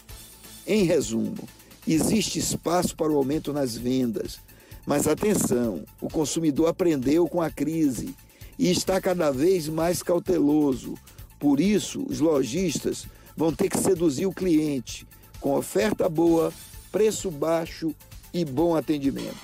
Em 0.67 0.85
resumo, 0.85 1.47
existe 1.87 2.39
espaço 2.39 2.97
para 2.97 3.13
o 3.13 3.17
aumento 3.17 3.53
nas 3.53 3.77
vendas, 3.77 4.41
mas 4.87 5.07
atenção, 5.07 5.85
o 6.01 6.09
consumidor 6.09 6.69
aprendeu 6.69 7.29
com 7.29 7.41
a 7.41 7.51
crise 7.51 8.15
e 8.59 8.71
está 8.71 9.01
cada 9.01 9.31
vez 9.31 9.69
mais 9.69 10.03
cauteloso. 10.03 10.95
Por 11.39 11.61
isso, 11.61 12.05
os 12.09 12.21
lojistas 12.21 13.07
vão 13.37 13.53
ter 13.53 13.69
que 13.69 13.79
seduzir 13.79 14.27
o 14.27 14.33
cliente 14.33 15.07
com 15.41 15.57
oferta 15.57 16.09
boa, 16.09 16.53
preço 16.91 17.31
baixo 17.31 17.95
e 18.33 18.45
bom 18.45 18.75
atendimento. 18.75 19.37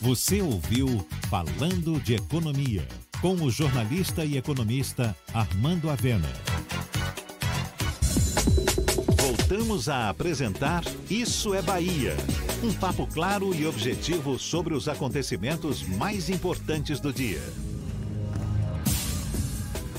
Você 0.00 0.42
ouviu 0.42 1.06
Falando 1.30 1.98
de 2.00 2.14
Economia, 2.14 2.86
com 3.20 3.34
o 3.34 3.50
jornalista 3.50 4.24
e 4.24 4.36
economista 4.36 5.16
Armando 5.32 5.88
Avena. 5.88 6.28
Voltamos 9.18 9.88
a 9.88 10.08
apresentar 10.10 10.84
Isso 11.08 11.54
é 11.54 11.62
Bahia. 11.62 12.14
Um 12.62 12.72
papo 12.74 13.06
claro 13.06 13.54
e 13.54 13.66
objetivo 13.66 14.38
sobre 14.38 14.74
os 14.74 14.86
acontecimentos 14.86 15.82
mais 15.82 16.28
importantes 16.28 17.00
do 17.00 17.12
dia. 17.12 17.40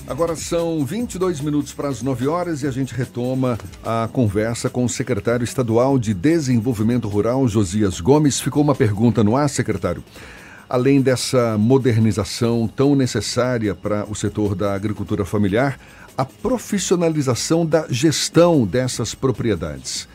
Agora 0.08 0.34
são 0.34 0.86
22 0.86 1.42
minutos 1.42 1.74
para 1.74 1.86
as 1.86 2.00
9 2.00 2.26
horas 2.26 2.62
e 2.62 2.66
a 2.66 2.70
gente 2.70 2.94
retoma 2.94 3.58
a 3.84 4.08
conversa 4.10 4.70
com 4.70 4.82
o 4.82 4.88
secretário 4.88 5.44
estadual 5.44 5.98
de 5.98 6.14
Desenvolvimento 6.14 7.06
Rural, 7.06 7.46
Josias 7.46 8.00
Gomes. 8.00 8.40
Ficou 8.40 8.62
uma 8.62 8.74
pergunta 8.74 9.22
no 9.22 9.36
ar, 9.36 9.50
secretário. 9.50 10.02
Além 10.66 11.02
dessa 11.02 11.58
modernização 11.58 12.66
tão 12.74 12.96
necessária 12.96 13.74
para 13.74 14.06
o 14.08 14.14
setor 14.14 14.54
da 14.54 14.72
agricultura 14.72 15.26
familiar, 15.26 15.78
a 16.16 16.24
profissionalização 16.24 17.66
da 17.66 17.86
gestão 17.90 18.64
dessas 18.64 19.14
propriedades. 19.14 20.08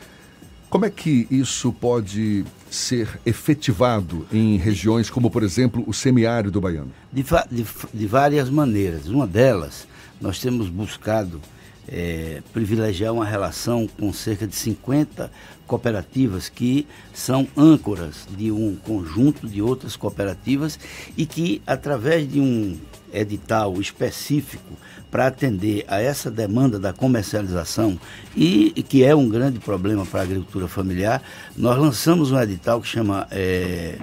Como 0.72 0.86
é 0.86 0.90
que 0.90 1.28
isso 1.30 1.72
pode 1.72 2.44
ser 2.76 3.20
efetivado 3.26 4.26
em 4.32 4.58
regiões 4.58 5.10
como, 5.10 5.30
por 5.30 5.44
exemplo, 5.44 5.84
o 5.88 5.94
semiárido 5.94 6.60
baiano? 6.60 6.91
De, 7.12 7.24
de, 7.24 7.66
de 7.94 8.08
várias 8.08 8.50
maneiras. 8.50 9.08
Uma 9.08 9.28
delas, 9.28 9.88
nós 10.20 10.40
temos 10.40 10.70
buscado 10.70 11.40
é, 11.88 12.41
privilegiar 12.52 13.14
uma 13.14 13.26
relação 13.26 13.88
com 14.00 14.12
cerca 14.14 14.48
de 14.48 14.56
50 14.56 15.32
cooperativas 15.68 16.50
que 16.50 16.88
são 17.14 17.48
âncoras 17.56 18.28
de 18.38 18.52
um 18.52 18.76
conjunto 18.76 19.48
de 19.48 19.62
outras 19.62 19.95
cooperativas 19.95 20.80
e 21.18 21.26
que, 21.26 21.62
através 21.66 22.30
de 22.30 22.40
um 22.40 22.78
edital 23.14 23.80
específico 23.80 24.74
para 25.14 25.27
atender 25.27 25.85
a 25.88 26.02
essa 26.02 26.31
demanda 26.31 26.80
da 26.80 26.91
comercialização 26.91 27.99
e 28.35 28.72
que 28.90 29.03
é 29.03 29.14
um 29.14 29.30
grande 29.30 29.60
problema 29.60 30.03
para 30.07 30.22
a 30.22 30.23
agricultura 30.23 30.68
familiar, 30.68 31.22
nós 31.56 31.77
lançamos 31.77 32.31
um 32.31 32.41
edital 32.41 32.81
que 32.81 32.88
chama 32.88 33.27
é, 33.30 33.99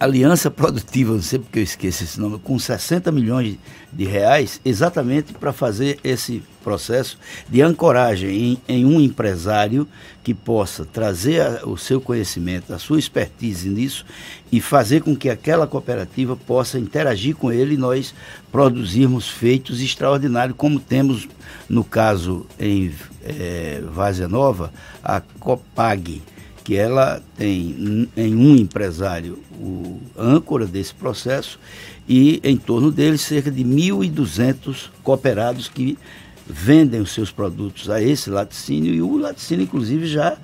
aliança 0.00 0.50
produtiva, 0.50 1.12
não 1.12 1.22
sei 1.22 1.38
porque 1.38 1.60
eu 1.60 1.62
esqueço 1.62 2.02
esse 2.02 2.18
nome, 2.18 2.40
com 2.40 2.58
60 2.58 3.12
milhões 3.12 3.46
de 3.46 3.60
reais, 4.02 4.60
exatamente 4.64 5.32
para 5.34 5.52
fazer 5.52 6.00
esse 6.02 6.42
processo 6.64 7.18
de 7.48 7.60
ancoragem 7.60 8.30
em, 8.30 8.58
em 8.66 8.84
um 8.86 8.98
empresário 8.98 9.86
que 10.24 10.32
possa 10.32 10.84
trazer 10.84 11.42
a, 11.42 11.68
o 11.68 11.76
seu 11.76 12.00
conhecimento, 12.00 12.72
a 12.72 12.78
sua 12.78 12.98
expertise 12.98 13.68
nisso 13.68 14.04
e 14.50 14.60
fazer 14.60 15.02
com 15.02 15.14
que 15.14 15.28
aquela 15.28 15.66
cooperativa 15.66 16.34
possa 16.34 16.78
interagir 16.78 17.36
com 17.36 17.52
ele 17.52 17.74
e 17.74 17.78
nós 17.78 18.14
produzirmos 18.50 19.28
feitos 19.28 19.80
extraordinários, 19.80 20.56
como 20.56 20.80
temos 20.80 21.28
no 21.68 21.84
caso 21.84 22.46
em 22.58 22.92
é, 23.22 23.82
Várzea 23.92 24.26
Nova, 24.26 24.72
a 25.02 25.20
Copag 25.20 26.22
que 26.64 26.74
ela 26.74 27.22
tem 27.36 28.08
em 28.16 28.34
um 28.34 28.56
empresário 28.56 29.38
o 29.60 30.00
âncora 30.16 30.66
desse 30.66 30.94
processo 30.94 31.60
e 32.08 32.40
em 32.44 32.56
torno 32.56 32.90
dele 32.90 33.18
cerca 33.18 33.50
de 33.50 33.64
1.200 33.64 34.90
cooperados 35.02 35.68
que 35.68 35.98
vendem 36.46 37.00
os 37.00 37.12
seus 37.12 37.30
produtos 37.30 37.88
a 37.88 38.02
esse 38.02 38.28
laticínio 38.28 38.92
e 38.92 39.00
o 39.00 39.16
laticínio 39.16 39.64
inclusive 39.64 40.06
já 40.06 40.36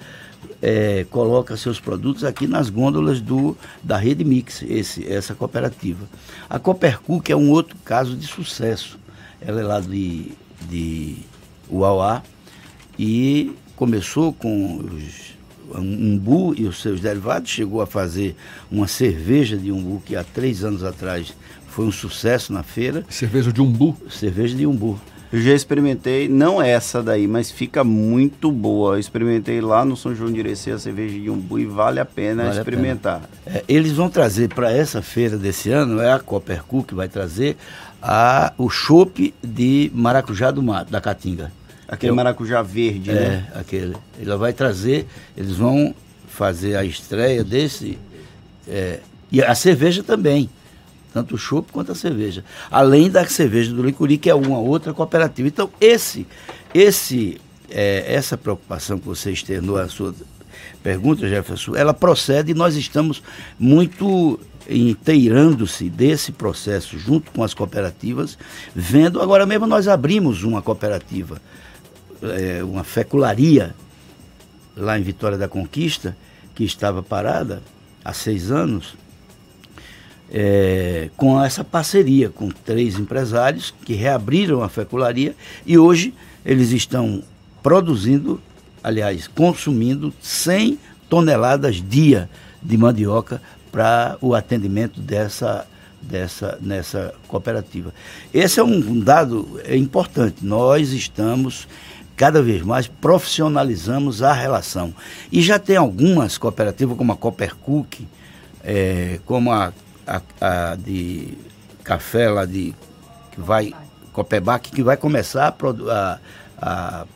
é, 0.63 1.07
coloca 1.11 1.57
seus 1.57 1.81
produtos 1.81 2.25
aqui 2.25 2.47
nas 2.47 2.71
gôndolas 2.71 3.21
do, 3.21 3.57
da 3.83 3.97
Rede 3.97 4.25
Mix, 4.25 4.63
esse, 4.63 5.07
essa 5.07 5.35
cooperativa. 5.35 6.09
A 6.49 6.59
Coopercu, 6.59 7.21
que 7.21 7.33
é 7.33 7.37
um 7.37 7.51
outro 7.51 7.77
caso 7.85 8.17
de 8.17 8.27
sucesso, 8.27 8.99
ela 9.41 9.61
é 9.61 9.65
lá 9.65 9.81
de, 9.81 10.33
de 10.69 11.17
Uauá 11.71 12.23
e 12.99 13.53
começou 13.77 14.33
com 14.33 14.77
os 14.77 15.35
umbu 15.79 16.55
e 16.57 16.67
os 16.67 16.81
seus 16.81 17.01
derivados, 17.01 17.51
chegou 17.51 17.81
a 17.81 17.87
fazer 17.87 18.35
uma 18.71 18.87
cerveja 18.87 19.57
de 19.57 19.71
umbu 19.71 20.03
que 20.05 20.17
há 20.17 20.25
três 20.25 20.65
anos 20.65 20.83
atrás 20.83 21.35
foi 21.69 21.87
um 21.87 21.93
sucesso 21.93 22.53
na 22.53 22.63
feira. 22.63 23.05
Cerveja 23.09 23.53
de 23.53 23.61
umbu? 23.61 23.97
Cerveja 24.11 24.57
de 24.57 24.67
umbu. 24.67 24.99
Eu 25.33 25.41
já 25.41 25.53
experimentei, 25.53 26.29
não 26.29 26.61
essa 26.61 27.01
daí, 27.01 27.29
mas 27.29 27.53
fica 27.53 27.85
muito 27.85 28.51
boa. 28.51 28.97
Eu 28.97 28.99
experimentei 28.99 29.61
lá 29.61 29.85
no 29.85 29.97
São 29.97 30.13
João 30.13 30.33
de 30.33 30.41
Irecê 30.41 30.73
a 30.73 30.79
cerveja 30.79 31.17
de 31.17 31.31
umbu 31.31 31.57
e 31.61 31.67
vale 31.67 32.01
a 32.01 32.05
pena 32.05 32.45
vale 32.45 32.59
experimentar. 32.59 33.23
A 33.23 33.45
pena. 33.45 33.57
É, 33.59 33.65
eles 33.69 33.93
vão 33.93 34.11
trazer 34.11 34.49
para 34.49 34.73
essa 34.73 35.01
feira 35.01 35.39
desse 35.39 35.71
ano, 35.71 36.01
é 36.01 36.13
a 36.13 36.19
Coppercu 36.19 36.83
que 36.83 36.97
vai 36.97 37.09
trazer 37.09 37.57
a, 38.03 38.53
o 38.59 38.69
chopp 38.69 39.33
de 39.41 39.93
maracujá 39.95 40.51
do 40.51 40.63
mato, 40.63 40.91
da 40.91 41.01
Caatinga. 41.01 41.53
Aquele 41.91 42.13
maracujá 42.13 42.63
verde, 42.63 43.11
é, 43.11 43.15
né? 43.15 43.49
É, 43.53 43.59
aquele. 43.59 43.97
Ele 44.17 44.37
vai 44.37 44.53
trazer, 44.53 45.09
eles 45.37 45.57
vão 45.57 45.93
fazer 46.29 46.77
a 46.77 46.85
estreia 46.85 47.43
desse. 47.43 47.99
É, 48.69 49.01
e 49.33 49.43
a 49.43 49.55
cerveja 49.57 50.01
também. 50.05 50.49
Tanto 51.13 51.35
o 51.35 51.39
chopp 51.39 51.73
quanto 51.73 51.91
a 51.91 51.95
cerveja. 51.97 52.45
Além 52.71 53.11
da 53.11 53.27
cerveja 53.27 53.73
do 53.73 53.83
Licuri, 53.83 54.19
que 54.19 54.31
é 54.31 54.35
uma 54.35 54.59
outra 54.61 54.95
cooperativa. 54.95 55.49
Então, 55.49 55.69
esse, 55.81 56.29
esse, 56.73 57.41
é, 57.69 58.05
essa 58.07 58.39
preocupação 58.39 58.97
que 58.97 59.07
você 59.07 59.33
externou 59.33 59.77
a 59.77 59.89
sua 59.89 60.15
pergunta, 60.85 61.29
Jefferson, 61.29 61.75
ela 61.75 61.93
procede 61.93 62.53
e 62.53 62.55
nós 62.55 62.77
estamos 62.77 63.21
muito 63.59 64.39
inteirando-se 64.69 65.91
desse 65.91 66.31
processo 66.31 66.97
junto 66.97 67.33
com 67.33 67.43
as 67.43 67.53
cooperativas, 67.53 68.39
vendo, 68.73 69.21
agora 69.21 69.45
mesmo 69.45 69.67
nós 69.67 69.89
abrimos 69.89 70.45
uma 70.45 70.63
cooperativa 70.63 71.43
é, 72.23 72.63
uma 72.63 72.85
fecularia 72.85 73.75
lá 74.77 74.99
em 74.99 75.03
Vitória 75.03 75.37
da 75.37 75.49
Conquista, 75.49 76.17
que 76.55 76.65
estava 76.65 77.03
parada 77.03 77.63
há 78.05 78.13
seis 78.13 78.51
anos, 78.51 78.95
é, 80.33 81.11
com 81.17 81.43
essa 81.43 81.65
parceria 81.65 82.31
com 82.31 82.49
três 82.49 82.99
empresários 82.99 83.75
que 83.85 83.95
reabriram 83.95 84.63
a 84.63 84.69
fecularia 84.69 85.35
e 85.67 85.77
hoje 85.77 86.15
eles 86.45 86.71
estão 86.71 87.23
produzindo, 87.63 88.41
aliás, 88.83 89.27
consumindo 89.27 90.15
100 90.21 90.79
toneladas 91.09 91.77
dia 91.77 92.31
de 92.63 92.77
mandioca 92.79 93.43
para 93.73 94.17
o 94.21 94.35
atendimento 94.35 95.01
dessa 95.01 95.67
dessa 96.01 96.59
nessa 96.63 97.13
cooperativa. 97.29 97.93
Esse 98.33 98.59
é 98.59 98.65
um 98.65 99.01
dado 99.01 99.61
importante. 99.69 100.45
Nós 100.45 100.93
estamos 100.93 101.69
cada 102.21 102.43
vez 102.43 102.61
mais 102.61 102.87
profissionalizamos 102.87 104.23
a 104.23 104.31
relação. 104.35 104.93
E 105.33 105.41
já 105.41 105.59
tem 105.59 105.79
algumas 105.79 106.37
cooperativas, 106.37 106.99
como 106.99 107.13
a 107.13 107.17
Coopercook, 107.17 108.07
é, 108.63 109.19
como 109.25 109.51
a, 109.51 109.73
a, 110.07 110.21
a, 110.39 110.77
de 110.77 111.33
café 111.83 112.29
lá 112.29 112.45
de 112.45 112.75
que 113.33 113.41
vai 113.41 113.73
Copebac, 114.13 114.71
que 114.71 114.83
vai 114.83 114.99
começar 114.99 115.57
a, 115.89 116.19
a, 116.61 117.07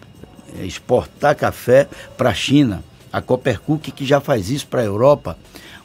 exportar 0.62 1.36
café 1.36 1.86
para 2.16 2.30
a 2.30 2.34
China. 2.34 2.82
A 3.12 3.20
Coopercook 3.20 3.92
que 3.92 4.06
já 4.06 4.22
faz 4.22 4.48
isso 4.48 4.66
para 4.68 4.80
a 4.80 4.84
Europa. 4.84 5.36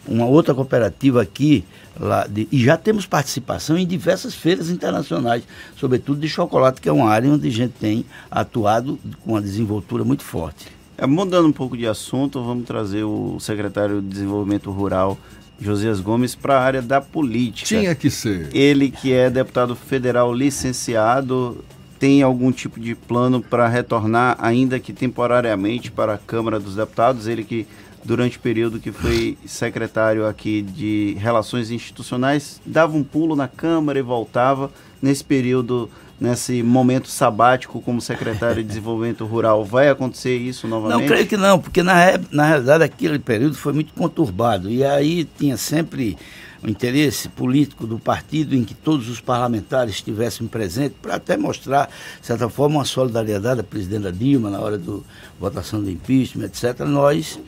Uma 0.07 0.27
outra 0.27 0.55
cooperativa 0.55 1.21
aqui 1.21 1.65
lá 1.99 2.25
de, 2.25 2.47
e 2.51 2.63
já 2.63 2.77
temos 2.77 3.05
participação 3.05 3.77
em 3.77 3.85
diversas 3.85 4.33
feiras 4.33 4.69
internacionais, 4.69 5.43
sobretudo 5.75 6.19
de 6.21 6.29
chocolate, 6.29 6.79
que 6.79 6.87
é 6.87 6.91
uma 6.91 7.09
área 7.09 7.29
onde 7.29 7.47
a 7.47 7.51
gente 7.51 7.73
tem 7.79 8.05
atuado 8.31 8.97
com 9.23 9.31
uma 9.31 9.41
desenvoltura 9.41 10.03
muito 10.03 10.23
forte. 10.23 10.67
É, 10.97 11.05
mudando 11.05 11.47
um 11.47 11.51
pouco 11.51 11.77
de 11.77 11.87
assunto, 11.87 12.43
vamos 12.43 12.65
trazer 12.65 13.03
o 13.03 13.39
secretário 13.39 14.01
de 14.01 14.07
Desenvolvimento 14.07 14.71
Rural, 14.71 15.17
Josias 15.59 15.99
Gomes, 15.99 16.35
para 16.35 16.57
a 16.57 16.63
área 16.63 16.81
da 16.81 17.01
política. 17.01 17.67
Tinha 17.67 17.95
que 17.95 18.09
ser. 18.09 18.49
Ele 18.53 18.89
que 18.89 19.11
é 19.11 19.29
deputado 19.29 19.75
federal 19.75 20.33
licenciado, 20.33 21.63
tem 21.99 22.21
algum 22.21 22.51
tipo 22.51 22.79
de 22.79 22.95
plano 22.95 23.41
para 23.41 23.67
retornar, 23.67 24.37
ainda 24.39 24.79
que 24.79 24.93
temporariamente, 24.93 25.91
para 25.91 26.13
a 26.13 26.17
Câmara 26.17 26.59
dos 26.59 26.75
Deputados? 26.75 27.27
Ele 27.27 27.43
que 27.43 27.67
durante 28.03 28.37
o 28.37 28.39
período 28.39 28.79
que 28.79 28.91
foi 28.91 29.37
secretário 29.45 30.25
aqui 30.25 30.61
de 30.61 31.15
Relações 31.19 31.71
Institucionais, 31.71 32.61
dava 32.65 32.95
um 32.95 33.03
pulo 33.03 33.35
na 33.35 33.47
Câmara 33.47 33.99
e 33.99 34.01
voltava. 34.01 34.71
Nesse 35.01 35.23
período, 35.23 35.89
nesse 36.19 36.61
momento 36.61 37.07
sabático 37.07 37.81
como 37.81 38.01
secretário 38.01 38.61
de 38.61 38.67
Desenvolvimento 38.67 39.25
Rural, 39.25 39.63
vai 39.63 39.89
acontecer 39.89 40.37
isso 40.37 40.67
novamente? 40.67 40.99
Não, 40.99 41.07
creio 41.07 41.27
que 41.27 41.37
não, 41.37 41.59
porque 41.59 41.81
na, 41.81 41.95
na 42.31 42.45
realidade 42.45 42.83
aquele 42.83 43.19
período 43.19 43.55
foi 43.55 43.73
muito 43.73 43.93
conturbado. 43.93 44.69
E 44.69 44.83
aí 44.83 45.25
tinha 45.37 45.55
sempre 45.55 46.17
o 46.61 46.69
interesse 46.69 47.29
político 47.29 47.87
do 47.87 47.97
partido 47.97 48.53
em 48.53 48.63
que 48.63 48.73
todos 48.73 49.07
os 49.07 49.21
parlamentares 49.21 49.95
estivessem 49.95 50.47
presentes, 50.47 50.97
para 51.01 51.15
até 51.15 51.37
mostrar, 51.37 51.89
de 52.19 52.27
certa 52.27 52.49
forma, 52.49 52.77
uma 52.77 52.85
solidariedade 52.85 53.61
à 53.61 53.63
presidenta 53.63 54.11
Dilma 54.11 54.49
na 54.49 54.59
hora 54.59 54.77
da 54.77 54.97
votação 55.39 55.81
do 55.81 55.89
impeachment, 55.89 56.45
etc. 56.45 56.79
Nós 56.79 57.39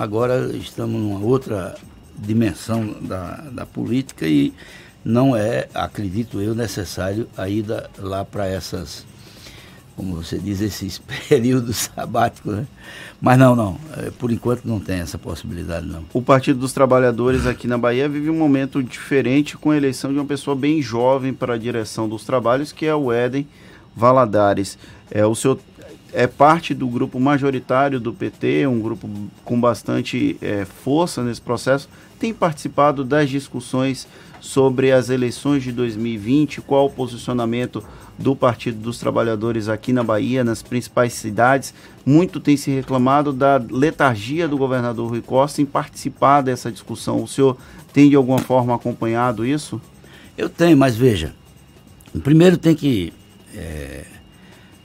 Agora 0.00 0.50
estamos 0.56 0.98
numa 0.98 1.20
outra 1.20 1.76
dimensão 2.16 2.96
da, 3.02 3.32
da 3.52 3.66
política 3.66 4.26
e 4.26 4.50
não 5.04 5.36
é, 5.36 5.68
acredito 5.74 6.40
eu, 6.40 6.54
necessário 6.54 7.28
a 7.36 7.46
ida 7.50 7.90
lá 7.98 8.24
para 8.24 8.46
essas, 8.46 9.04
como 9.94 10.16
você 10.16 10.38
diz, 10.38 10.62
esses 10.62 10.96
períodos 11.28 11.90
sabáticos, 11.94 12.50
né? 12.50 12.66
Mas 13.20 13.38
não, 13.38 13.54
não, 13.54 13.76
é, 13.98 14.10
por 14.12 14.30
enquanto 14.30 14.64
não 14.64 14.80
tem 14.80 15.00
essa 15.00 15.18
possibilidade, 15.18 15.84
não. 15.86 16.02
O 16.14 16.22
Partido 16.22 16.60
dos 16.60 16.72
Trabalhadores 16.72 17.44
aqui 17.44 17.68
na 17.68 17.76
Bahia 17.76 18.08
vive 18.08 18.30
um 18.30 18.38
momento 18.38 18.82
diferente 18.82 19.58
com 19.58 19.70
a 19.70 19.76
eleição 19.76 20.10
de 20.14 20.18
uma 20.18 20.24
pessoa 20.24 20.56
bem 20.56 20.80
jovem 20.80 21.34
para 21.34 21.56
a 21.56 21.58
direção 21.58 22.08
dos 22.08 22.24
trabalhos, 22.24 22.72
que 22.72 22.86
é 22.86 22.94
o 22.94 23.12
Éden 23.12 23.46
Valadares. 23.94 24.78
É, 25.10 25.26
o 25.26 25.34
senhor 25.34 25.58
é 26.12 26.26
parte 26.26 26.74
do 26.74 26.86
grupo 26.88 27.20
majoritário 27.20 28.00
do 28.00 28.12
PT, 28.12 28.66
um 28.66 28.80
grupo 28.80 29.08
com 29.44 29.60
bastante 29.60 30.36
é, 30.40 30.64
força 30.64 31.22
nesse 31.22 31.40
processo, 31.40 31.88
tem 32.18 32.34
participado 32.34 33.04
das 33.04 33.30
discussões 33.30 34.06
sobre 34.40 34.90
as 34.90 35.10
eleições 35.10 35.62
de 35.62 35.72
2020, 35.72 36.60
qual 36.62 36.86
o 36.86 36.90
posicionamento 36.90 37.84
do 38.18 38.34
Partido 38.34 38.78
dos 38.78 38.98
Trabalhadores 38.98 39.68
aqui 39.68 39.92
na 39.92 40.02
Bahia, 40.02 40.44
nas 40.44 40.62
principais 40.62 41.12
cidades. 41.14 41.72
Muito 42.04 42.40
tem 42.40 42.56
se 42.56 42.70
reclamado 42.70 43.32
da 43.32 43.56
letargia 43.56 44.48
do 44.48 44.58
governador 44.58 45.10
Rui 45.10 45.22
Costa 45.22 45.62
em 45.62 45.66
participar 45.66 46.42
dessa 46.42 46.70
discussão. 46.70 47.22
O 47.22 47.28
senhor 47.28 47.56
tem 47.92 48.08
de 48.10 48.16
alguma 48.16 48.38
forma 48.38 48.74
acompanhado 48.74 49.46
isso? 49.46 49.80
Eu 50.36 50.48
tenho, 50.48 50.76
mas 50.76 50.96
veja, 50.96 51.34
primeiro 52.22 52.56
tem 52.56 52.74
que 52.74 53.12
é, 53.54 54.04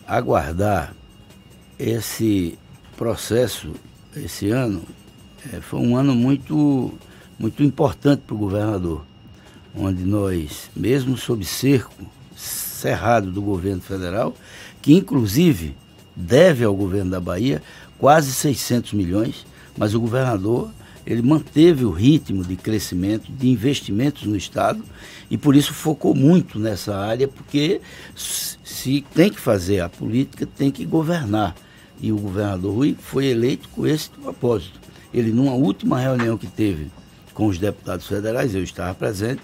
aguardar 0.07 0.93
esse 1.79 2.57
processo, 2.97 3.71
esse 4.15 4.49
ano, 4.49 4.83
é, 5.53 5.59
foi 5.61 5.79
um 5.79 5.95
ano 5.95 6.15
muito, 6.15 6.93
muito 7.37 7.61
importante 7.61 8.23
para 8.25 8.35
o 8.35 8.39
governador, 8.39 9.05
onde 9.75 10.03
nós, 10.03 10.69
mesmo 10.75 11.17
sob 11.17 11.43
cerco 11.45 11.93
cerrado 12.35 13.31
do 13.31 13.41
governo 13.41 13.81
federal, 13.81 14.35
que 14.81 14.93
inclusive 14.93 15.75
deve 16.15 16.63
ao 16.63 16.75
governo 16.75 17.11
da 17.11 17.19
Bahia 17.19 17.61
quase 17.97 18.31
600 18.31 18.93
milhões, 18.93 19.45
mas 19.77 19.93
o 19.93 19.99
governador 19.99 20.69
ele 21.05 21.21
manteve 21.21 21.85
o 21.85 21.91
ritmo 21.91 22.43
de 22.43 22.55
crescimento, 22.55 23.31
de 23.31 23.47
investimentos 23.47 24.23
no 24.23 24.35
Estado 24.35 24.83
e 25.29 25.37
por 25.37 25.55
isso 25.55 25.73
focou 25.73 26.15
muito 26.15 26.57
nessa 26.59 26.95
área, 26.95 27.27
porque 27.27 27.79
se 28.15 29.05
tem 29.13 29.29
que 29.29 29.39
fazer 29.39 29.81
a 29.81 29.89
política, 29.89 30.47
tem 30.47 30.71
que 30.71 30.85
governar. 30.85 31.55
E 32.01 32.11
o 32.11 32.17
governador 32.17 32.73
Rui 32.73 32.95
foi 32.99 33.27
eleito 33.27 33.69
com 33.69 33.85
esse 33.85 34.09
propósito. 34.09 34.79
Ele, 35.13 35.31
numa 35.31 35.53
última 35.53 35.99
reunião 35.99 36.37
que 36.37 36.47
teve 36.47 36.91
com 37.33 37.47
os 37.47 37.57
deputados 37.57 38.07
federais, 38.07 38.55
eu 38.55 38.63
estava 38.63 38.93
presente, 38.93 39.43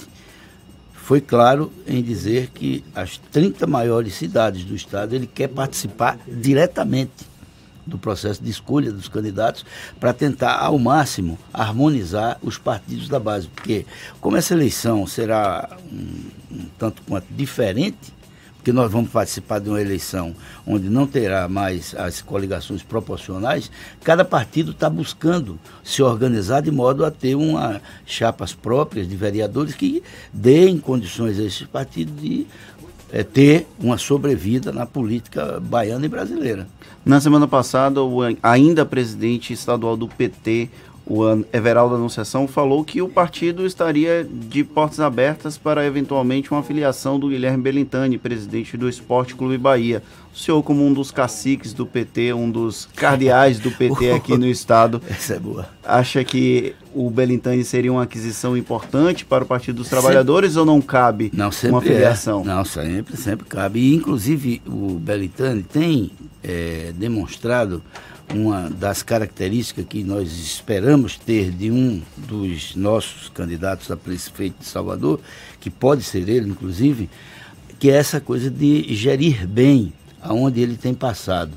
foi 0.93 1.21
claro 1.21 1.71
em 1.87 2.01
dizer 2.01 2.49
que 2.53 2.83
as 2.95 3.17
30 3.17 3.67
maiores 3.67 4.13
cidades 4.15 4.63
do 4.63 4.75
Estado 4.75 5.13
ele 5.13 5.27
quer 5.27 5.47
participar 5.47 6.17
diretamente 6.27 7.30
do 7.85 7.97
processo 7.97 8.43
de 8.43 8.49
escolha 8.49 8.91
dos 8.91 9.07
candidatos 9.07 9.65
para 9.99 10.13
tentar 10.13 10.57
ao 10.57 10.77
máximo 10.77 11.37
harmonizar 11.53 12.37
os 12.41 12.57
partidos 12.57 13.07
da 13.07 13.19
base, 13.19 13.47
porque 13.47 13.85
como 14.19 14.37
essa 14.37 14.53
eleição 14.53 15.05
será 15.07 15.77
um, 15.91 16.55
um 16.55 16.65
tanto 16.77 17.01
quanto 17.03 17.27
diferente, 17.31 18.13
porque 18.61 18.71
nós 18.71 18.91
vamos 18.91 19.09
participar 19.09 19.59
de 19.59 19.69
uma 19.69 19.81
eleição 19.81 20.35
onde 20.67 20.87
não 20.87 21.07
terá 21.07 21.49
mais 21.49 21.95
as 21.95 22.21
coligações 22.21 22.83
proporcionais, 22.83 23.71
cada 24.03 24.23
partido 24.23 24.69
está 24.69 24.87
buscando 24.87 25.59
se 25.83 26.03
organizar 26.03 26.61
de 26.61 26.69
modo 26.69 27.03
a 27.03 27.09
ter 27.09 27.33
uma 27.33 27.81
chapas 28.05 28.53
próprias 28.53 29.09
de 29.09 29.15
vereadores 29.15 29.73
que 29.73 30.03
deem 30.31 30.77
condições 30.77 31.39
a 31.39 31.43
esses 31.43 31.65
partidos 31.65 32.21
de 32.21 32.45
é, 33.11 33.23
ter 33.23 33.67
uma 33.79 33.97
sobrevida 33.97 34.71
na 34.71 34.85
política 34.85 35.59
baiana 35.59 36.05
e 36.05 36.09
brasileira. 36.09 36.67
Na 37.03 37.19
semana 37.19 37.47
passada, 37.47 38.01
o 38.01 38.19
ainda 38.41 38.85
presidente 38.85 39.53
estadual 39.53 39.97
do 39.97 40.07
PT, 40.07 40.69
o 41.11 41.45
Everaldo 41.51 41.95
Anunciação, 41.95 42.47
falou 42.47 42.85
que 42.85 43.01
o 43.01 43.09
partido 43.09 43.65
estaria 43.65 44.23
de 44.23 44.63
portas 44.63 45.01
abertas 45.01 45.57
para 45.57 45.85
eventualmente 45.85 46.49
uma 46.51 46.63
filiação 46.63 47.19
do 47.19 47.27
Guilherme 47.27 47.61
Belintani, 47.61 48.17
presidente 48.17 48.77
do 48.77 48.87
Esporte 48.87 49.35
Clube 49.35 49.57
Bahia. 49.57 50.01
O 50.33 50.37
senhor, 50.37 50.63
como 50.63 50.87
um 50.87 50.93
dos 50.93 51.11
caciques 51.11 51.73
do 51.73 51.85
PT, 51.85 52.31
um 52.31 52.49
dos 52.49 52.87
cardeais 52.95 53.59
do 53.59 53.69
PT 53.69 54.11
aqui 54.15 54.37
no 54.37 54.47
estado, 54.47 55.01
Essa 55.09 55.33
é 55.33 55.39
boa. 55.39 55.67
acha 55.83 56.23
que 56.23 56.73
o 56.95 57.09
Belintani 57.09 57.65
seria 57.65 57.91
uma 57.91 58.03
aquisição 58.03 58.55
importante 58.55 59.25
para 59.25 59.43
o 59.43 59.47
Partido 59.47 59.77
dos 59.77 59.89
Trabalhadores 59.89 60.51
sempre, 60.51 60.59
ou 60.61 60.65
não 60.65 60.81
cabe 60.81 61.29
não, 61.33 61.49
uma 61.69 61.81
filiação? 61.81 62.41
É. 62.43 62.45
Não, 62.45 62.63
sempre, 62.63 63.17
sempre 63.17 63.45
cabe. 63.45 63.79
E, 63.79 63.95
inclusive, 63.95 64.61
o 64.65 64.93
Belintani 64.93 65.63
tem 65.63 66.11
é, 66.41 66.93
demonstrado 66.95 67.83
uma 68.33 68.69
das 68.69 69.03
características 69.03 69.85
que 69.85 70.03
nós 70.03 70.31
esperamos 70.31 71.17
ter 71.17 71.51
de 71.51 71.71
um 71.71 72.01
dos 72.17 72.75
nossos 72.75 73.29
candidatos 73.29 73.91
a 73.91 73.97
prefeito 73.97 74.59
de 74.59 74.65
Salvador, 74.65 75.19
que 75.59 75.69
pode 75.69 76.03
ser 76.03 76.27
ele, 76.29 76.49
inclusive, 76.49 77.09
que 77.79 77.89
é 77.89 77.95
essa 77.95 78.21
coisa 78.21 78.49
de 78.49 78.93
gerir 78.93 79.47
bem 79.47 79.93
aonde 80.21 80.61
ele 80.61 80.77
tem 80.77 80.93
passado. 80.93 81.51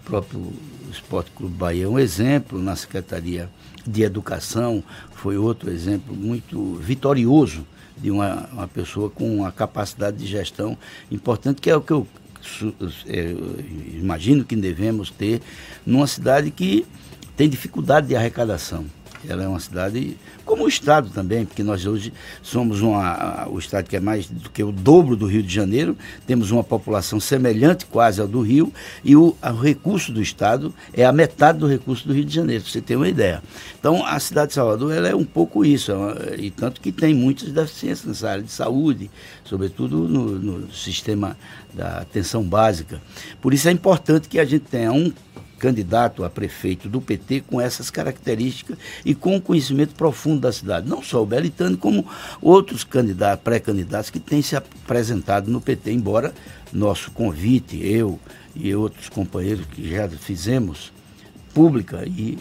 O 0.00 0.04
próprio 0.04 0.52
Esporte 0.90 1.30
Clube 1.32 1.54
Bahia 1.54 1.84
é 1.84 1.88
um 1.88 1.98
exemplo, 1.98 2.60
na 2.60 2.74
Secretaria 2.74 3.48
de 3.86 4.02
Educação 4.02 4.82
foi 5.12 5.36
outro 5.36 5.70
exemplo 5.70 6.14
muito 6.14 6.76
vitorioso 6.76 7.66
de 7.96 8.10
uma, 8.10 8.48
uma 8.52 8.68
pessoa 8.68 9.10
com 9.10 9.36
uma 9.36 9.52
capacidade 9.52 10.16
de 10.16 10.26
gestão 10.26 10.76
importante, 11.10 11.60
que 11.60 11.70
é 11.70 11.76
o 11.76 11.80
que 11.82 11.92
eu 11.92 12.06
imagino 13.94 14.44
que 14.44 14.56
devemos 14.56 15.10
ter 15.10 15.40
numa 15.84 16.06
cidade 16.06 16.50
que 16.50 16.86
tem 17.36 17.48
dificuldade 17.48 18.08
de 18.08 18.16
arrecadação. 18.16 18.84
Ela 19.28 19.44
é 19.44 19.48
uma 19.48 19.60
cidade, 19.60 20.16
como 20.50 20.64
o 20.64 20.68
Estado 20.68 21.10
também, 21.10 21.44
porque 21.44 21.62
nós 21.62 21.86
hoje 21.86 22.12
somos 22.42 22.82
uma, 22.82 23.46
o 23.48 23.56
Estado 23.56 23.88
que 23.88 23.94
é 23.94 24.00
mais 24.00 24.26
do 24.26 24.50
que 24.50 24.64
o 24.64 24.72
dobro 24.72 25.14
do 25.14 25.24
Rio 25.24 25.44
de 25.44 25.54
Janeiro, 25.54 25.96
temos 26.26 26.50
uma 26.50 26.64
população 26.64 27.20
semelhante 27.20 27.86
quase 27.86 28.20
ao 28.20 28.26
do 28.26 28.40
Rio, 28.40 28.72
e 29.04 29.14
o, 29.14 29.36
o 29.40 29.60
recurso 29.60 30.10
do 30.10 30.20
Estado 30.20 30.74
é 30.92 31.04
a 31.04 31.12
metade 31.12 31.60
do 31.60 31.68
recurso 31.68 32.04
do 32.08 32.12
Rio 32.12 32.24
de 32.24 32.34
Janeiro, 32.34 32.64
para 32.64 32.72
você 32.72 32.80
ter 32.80 32.96
uma 32.96 33.08
ideia. 33.08 33.40
Então, 33.78 34.04
a 34.04 34.18
cidade 34.18 34.48
de 34.48 34.54
Salvador 34.54 34.92
ela 34.92 35.06
é 35.06 35.14
um 35.14 35.24
pouco 35.24 35.64
isso, 35.64 35.92
é 35.92 36.40
e 36.40 36.50
tanto 36.50 36.80
que 36.80 36.90
tem 36.90 37.14
muitas 37.14 37.52
deficiências 37.52 38.08
nessa 38.08 38.28
área 38.28 38.42
de 38.42 38.50
saúde, 38.50 39.08
sobretudo 39.44 40.08
no, 40.08 40.30
no 40.36 40.72
sistema 40.72 41.36
da 41.72 41.98
atenção 41.98 42.42
básica. 42.42 43.00
Por 43.40 43.54
isso 43.54 43.68
é 43.68 43.70
importante 43.70 44.28
que 44.28 44.40
a 44.40 44.44
gente 44.44 44.64
tenha 44.64 44.90
um 44.90 45.12
candidato 45.60 46.24
a 46.24 46.30
prefeito 46.30 46.88
do 46.88 47.00
PT 47.00 47.42
com 47.42 47.60
essas 47.60 47.90
características 47.90 48.78
e 49.04 49.14
com 49.14 49.40
conhecimento 49.40 49.94
profundo 49.94 50.40
da 50.40 50.50
cidade. 50.50 50.88
Não 50.88 51.02
só 51.02 51.22
o 51.22 51.26
Belitano, 51.26 51.76
como 51.76 52.04
outros 52.40 52.82
candidatos, 52.82 53.44
pré-candidatos 53.44 54.10
que 54.10 54.18
têm 54.18 54.40
se 54.40 54.56
apresentado 54.56 55.50
no 55.50 55.60
PT, 55.60 55.92
embora 55.92 56.34
nosso 56.72 57.10
convite, 57.10 57.78
eu 57.86 58.18
e 58.56 58.74
outros 58.74 59.08
companheiros 59.08 59.66
que 59.66 59.88
já 59.88 60.08
fizemos 60.08 60.92
pública 61.52 62.04
e 62.06 62.38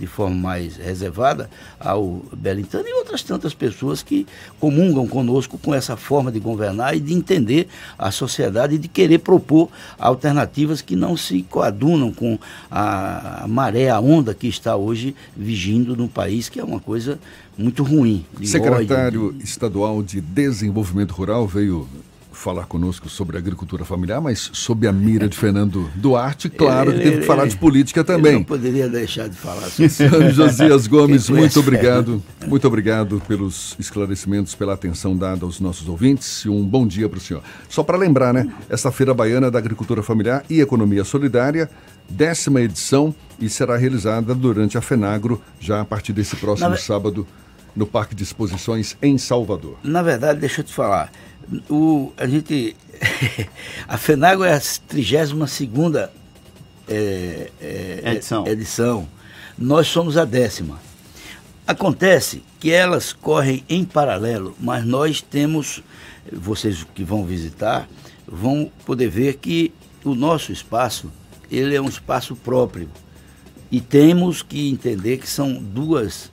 de 0.00 0.06
forma 0.06 0.34
mais 0.34 0.76
reservada 0.76 1.50
ao 1.78 2.22
Belintano 2.34 2.88
e 2.88 2.92
outras 2.94 3.22
tantas 3.22 3.52
pessoas 3.52 4.02
que 4.02 4.26
comungam 4.58 5.06
conosco 5.06 5.58
com 5.58 5.74
essa 5.74 5.96
forma 5.96 6.32
de 6.32 6.40
governar 6.40 6.96
e 6.96 7.00
de 7.00 7.12
entender 7.12 7.68
a 7.98 8.10
sociedade 8.10 8.76
e 8.76 8.78
de 8.78 8.88
querer 8.88 9.18
propor 9.18 9.68
alternativas 9.98 10.80
que 10.80 10.96
não 10.96 11.16
se 11.16 11.42
coadunam 11.42 12.10
com 12.12 12.38
a 12.70 13.44
maré, 13.46 13.90
a 13.90 14.00
onda 14.00 14.32
que 14.34 14.48
está 14.48 14.74
hoje 14.74 15.14
vigindo 15.36 15.94
no 15.94 16.08
país, 16.08 16.48
que 16.48 16.58
é 16.58 16.64
uma 16.64 16.80
coisa 16.80 17.18
muito 17.58 17.82
ruim. 17.82 18.24
Secretário 18.42 19.28
ódio. 19.28 19.42
Estadual 19.42 20.02
de 20.02 20.20
Desenvolvimento 20.20 21.12
Rural 21.12 21.46
veio 21.46 21.86
falar 22.40 22.64
conosco 22.64 23.08
sobre 23.08 23.36
agricultura 23.36 23.84
familiar, 23.84 24.20
mas 24.20 24.50
sob 24.54 24.86
a 24.86 24.92
mira 24.92 25.28
de 25.28 25.36
Fernando 25.36 25.90
Duarte, 25.94 26.48
claro 26.48 26.90
ele, 26.90 26.98
que 26.98 27.04
teve 27.04 27.20
que 27.20 27.26
falar 27.26 27.46
de 27.46 27.56
política 27.56 28.02
também. 28.02 28.32
não 28.32 28.44
poderia 28.44 28.88
deixar 28.88 29.28
de 29.28 29.36
falar. 29.36 29.68
Senhor 29.90 30.30
Josias 30.32 30.86
Gomes, 30.88 31.28
muito 31.28 31.60
obrigado. 31.60 32.22
Muito 32.46 32.66
obrigado 32.66 33.20
pelos 33.28 33.76
esclarecimentos, 33.78 34.54
pela 34.54 34.72
atenção 34.72 35.14
dada 35.14 35.44
aos 35.44 35.60
nossos 35.60 35.86
ouvintes 35.86 36.44
e 36.46 36.48
um 36.48 36.64
bom 36.64 36.86
dia 36.86 37.08
para 37.08 37.18
o 37.18 37.20
senhor. 37.20 37.42
Só 37.68 37.82
para 37.82 37.98
lembrar, 37.98 38.32
né? 38.32 38.50
Essa 38.70 38.90
Feira 38.90 39.12
Baiana 39.12 39.50
da 39.50 39.58
Agricultura 39.58 40.02
Familiar 40.02 40.42
e 40.48 40.60
Economia 40.60 41.04
Solidária, 41.04 41.68
décima 42.08 42.62
edição 42.62 43.14
e 43.38 43.50
será 43.50 43.76
realizada 43.76 44.34
durante 44.34 44.78
a 44.78 44.80
FENAGRO, 44.80 45.40
já 45.60 45.82
a 45.82 45.84
partir 45.84 46.14
desse 46.14 46.36
próximo 46.36 46.70
Na... 46.70 46.76
sábado, 46.78 47.26
no 47.76 47.86
Parque 47.86 48.14
de 48.14 48.22
Exposições 48.22 48.96
em 49.00 49.16
Salvador. 49.18 49.76
Na 49.84 50.02
verdade, 50.02 50.40
deixa 50.40 50.62
eu 50.62 50.64
te 50.64 50.72
falar 50.72 51.10
o, 51.68 52.12
a 52.16 52.26
gente. 52.26 52.76
a 53.88 53.96
FENAGO 53.96 54.44
é 54.44 54.54
a 54.54 54.60
32 54.88 55.60
é, 56.88 57.50
é, 57.60 58.12
edição. 58.12 58.46
edição. 58.46 59.08
Nós 59.58 59.86
somos 59.88 60.16
a 60.16 60.24
décima. 60.24 60.78
Acontece 61.66 62.42
que 62.58 62.70
elas 62.70 63.12
correm 63.12 63.64
em 63.68 63.84
paralelo, 63.84 64.56
mas 64.58 64.84
nós 64.84 65.22
temos, 65.22 65.82
vocês 66.32 66.84
que 66.94 67.04
vão 67.04 67.24
visitar, 67.24 67.88
vão 68.26 68.70
poder 68.84 69.08
ver 69.08 69.36
que 69.36 69.72
o 70.04 70.14
nosso 70.14 70.52
espaço, 70.52 71.10
ele 71.50 71.74
é 71.74 71.80
um 71.80 71.88
espaço 71.88 72.34
próprio. 72.34 72.88
E 73.70 73.80
temos 73.80 74.42
que 74.42 74.68
entender 74.68 75.18
que 75.18 75.28
são 75.28 75.54
duas 75.54 76.30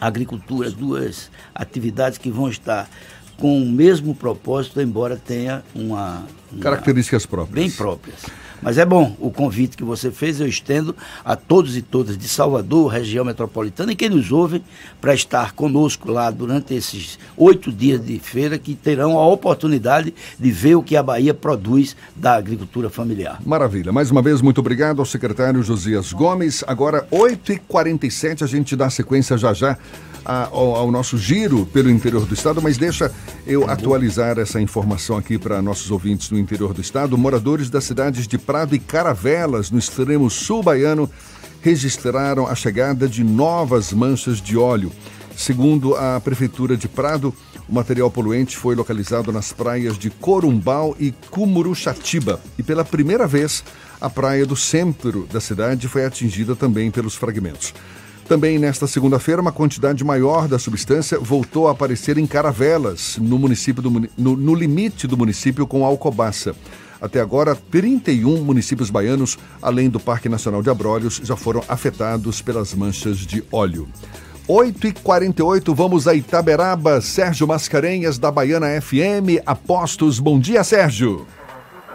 agriculturas, 0.00 0.72
duas 0.72 1.30
atividades 1.54 2.18
que 2.18 2.30
vão 2.30 2.48
estar 2.48 2.90
com 3.38 3.62
o 3.62 3.66
mesmo 3.66 4.14
propósito, 4.14 4.80
embora 4.80 5.16
tenha 5.16 5.62
uma, 5.74 6.24
uma 6.50 6.62
características 6.62 7.26
próprias. 7.26 7.54
Bem 7.54 7.70
próprias. 7.70 8.22
Mas 8.62 8.78
é 8.78 8.86
bom 8.86 9.16
o 9.18 9.28
convite 9.28 9.76
que 9.76 9.82
você 9.82 10.12
fez, 10.12 10.40
eu 10.40 10.46
estendo 10.46 10.94
a 11.24 11.34
todos 11.34 11.76
e 11.76 11.82
todas 11.82 12.16
de 12.16 12.28
Salvador, 12.28 12.92
região 12.92 13.24
metropolitana, 13.24 13.90
e 13.90 13.96
quem 13.96 14.08
nos 14.08 14.30
ouve, 14.30 14.62
para 15.00 15.12
estar 15.12 15.52
conosco 15.52 16.10
lá 16.12 16.30
durante 16.30 16.72
esses 16.72 17.18
oito 17.36 17.72
dias 17.72 18.00
de 18.04 18.20
feira, 18.20 18.56
que 18.56 18.76
terão 18.76 19.18
a 19.18 19.26
oportunidade 19.26 20.14
de 20.38 20.50
ver 20.52 20.76
o 20.76 20.82
que 20.82 20.96
a 20.96 21.02
Bahia 21.02 21.34
produz 21.34 21.96
da 22.14 22.36
agricultura 22.36 22.88
familiar. 22.88 23.40
Maravilha. 23.44 23.90
Mais 23.90 24.12
uma 24.12 24.22
vez, 24.22 24.40
muito 24.40 24.58
obrigado 24.58 25.00
ao 25.00 25.06
secretário 25.06 25.60
Josias 25.64 26.12
Gomes. 26.12 26.62
Agora, 26.68 27.04
8h47, 27.10 28.42
a 28.42 28.46
gente 28.46 28.76
dá 28.76 28.88
sequência 28.88 29.36
já 29.36 29.52
já 29.52 29.76
ao, 30.24 30.76
ao, 30.76 30.90
nosso 30.90 31.18
giro 31.18 31.66
pelo 31.66 31.90
interior 31.90 32.24
do 32.26 32.34
estado, 32.34 32.60
mas 32.62 32.76
deixa 32.76 33.12
eu 33.46 33.68
atualizar 33.68 34.38
essa 34.38 34.60
informação 34.60 35.16
aqui 35.16 35.38
para 35.38 35.62
nossos 35.62 35.90
ouvintes 35.90 36.30
no 36.30 36.38
interior 36.38 36.72
do 36.72 36.80
estado. 36.80 37.18
Moradores 37.18 37.68
das 37.68 37.84
cidades 37.84 38.26
de 38.26 38.38
Prado 38.38 38.74
e 38.74 38.78
Caravelas, 38.78 39.70
no 39.70 39.78
extremo 39.78 40.30
sul 40.30 40.62
baiano, 40.62 41.10
registraram 41.60 42.46
a 42.46 42.54
chegada 42.54 43.08
de 43.08 43.22
novas 43.22 43.92
manchas 43.92 44.40
de 44.40 44.56
óleo. 44.56 44.92
Segundo 45.36 45.94
a 45.96 46.20
Prefeitura 46.20 46.76
de 46.76 46.88
Prado, 46.88 47.34
o 47.68 47.74
material 47.74 48.10
poluente 48.10 48.56
foi 48.56 48.74
localizado 48.74 49.32
nas 49.32 49.52
praias 49.52 49.96
de 49.96 50.10
Corumbau 50.10 50.94
e 50.98 51.12
Cumuruxatiba. 51.30 52.40
E 52.58 52.62
pela 52.62 52.84
primeira 52.84 53.26
vez, 53.26 53.64
a 54.00 54.10
praia 54.10 54.44
do 54.44 54.56
centro 54.56 55.26
da 55.32 55.40
cidade 55.40 55.88
foi 55.88 56.04
atingida 56.04 56.54
também 56.54 56.90
pelos 56.90 57.14
fragmentos. 57.14 57.72
Também 58.28 58.58
nesta 58.58 58.86
segunda-feira, 58.86 59.42
uma 59.42 59.52
quantidade 59.52 60.02
maior 60.04 60.48
da 60.48 60.58
substância 60.58 61.18
voltou 61.18 61.68
a 61.68 61.72
aparecer 61.72 62.16
em 62.18 62.26
Caravelas, 62.26 63.18
no 63.20 63.38
município 63.38 63.82
do, 63.82 63.90
no, 64.16 64.36
no 64.36 64.54
limite 64.54 65.06
do 65.06 65.16
município 65.16 65.66
com 65.66 65.84
Alcobaça. 65.84 66.54
Até 67.00 67.20
agora, 67.20 67.56
31 67.56 68.44
municípios 68.44 68.88
baianos, 68.88 69.36
além 69.60 69.90
do 69.90 69.98
Parque 69.98 70.28
Nacional 70.28 70.62
de 70.62 70.70
Abrolhos, 70.70 71.20
já 71.24 71.36
foram 71.36 71.62
afetados 71.68 72.40
pelas 72.40 72.72
manchas 72.74 73.18
de 73.18 73.42
óleo. 73.50 73.88
8h48, 74.48 75.74
vamos 75.74 76.06
a 76.06 76.14
Itaberaba. 76.14 77.00
Sérgio 77.00 77.46
Mascarenhas, 77.46 78.18
da 78.18 78.30
Baiana 78.30 78.80
FM. 78.80 79.42
Apostos, 79.44 80.20
bom 80.20 80.38
dia, 80.38 80.62
Sérgio. 80.62 81.26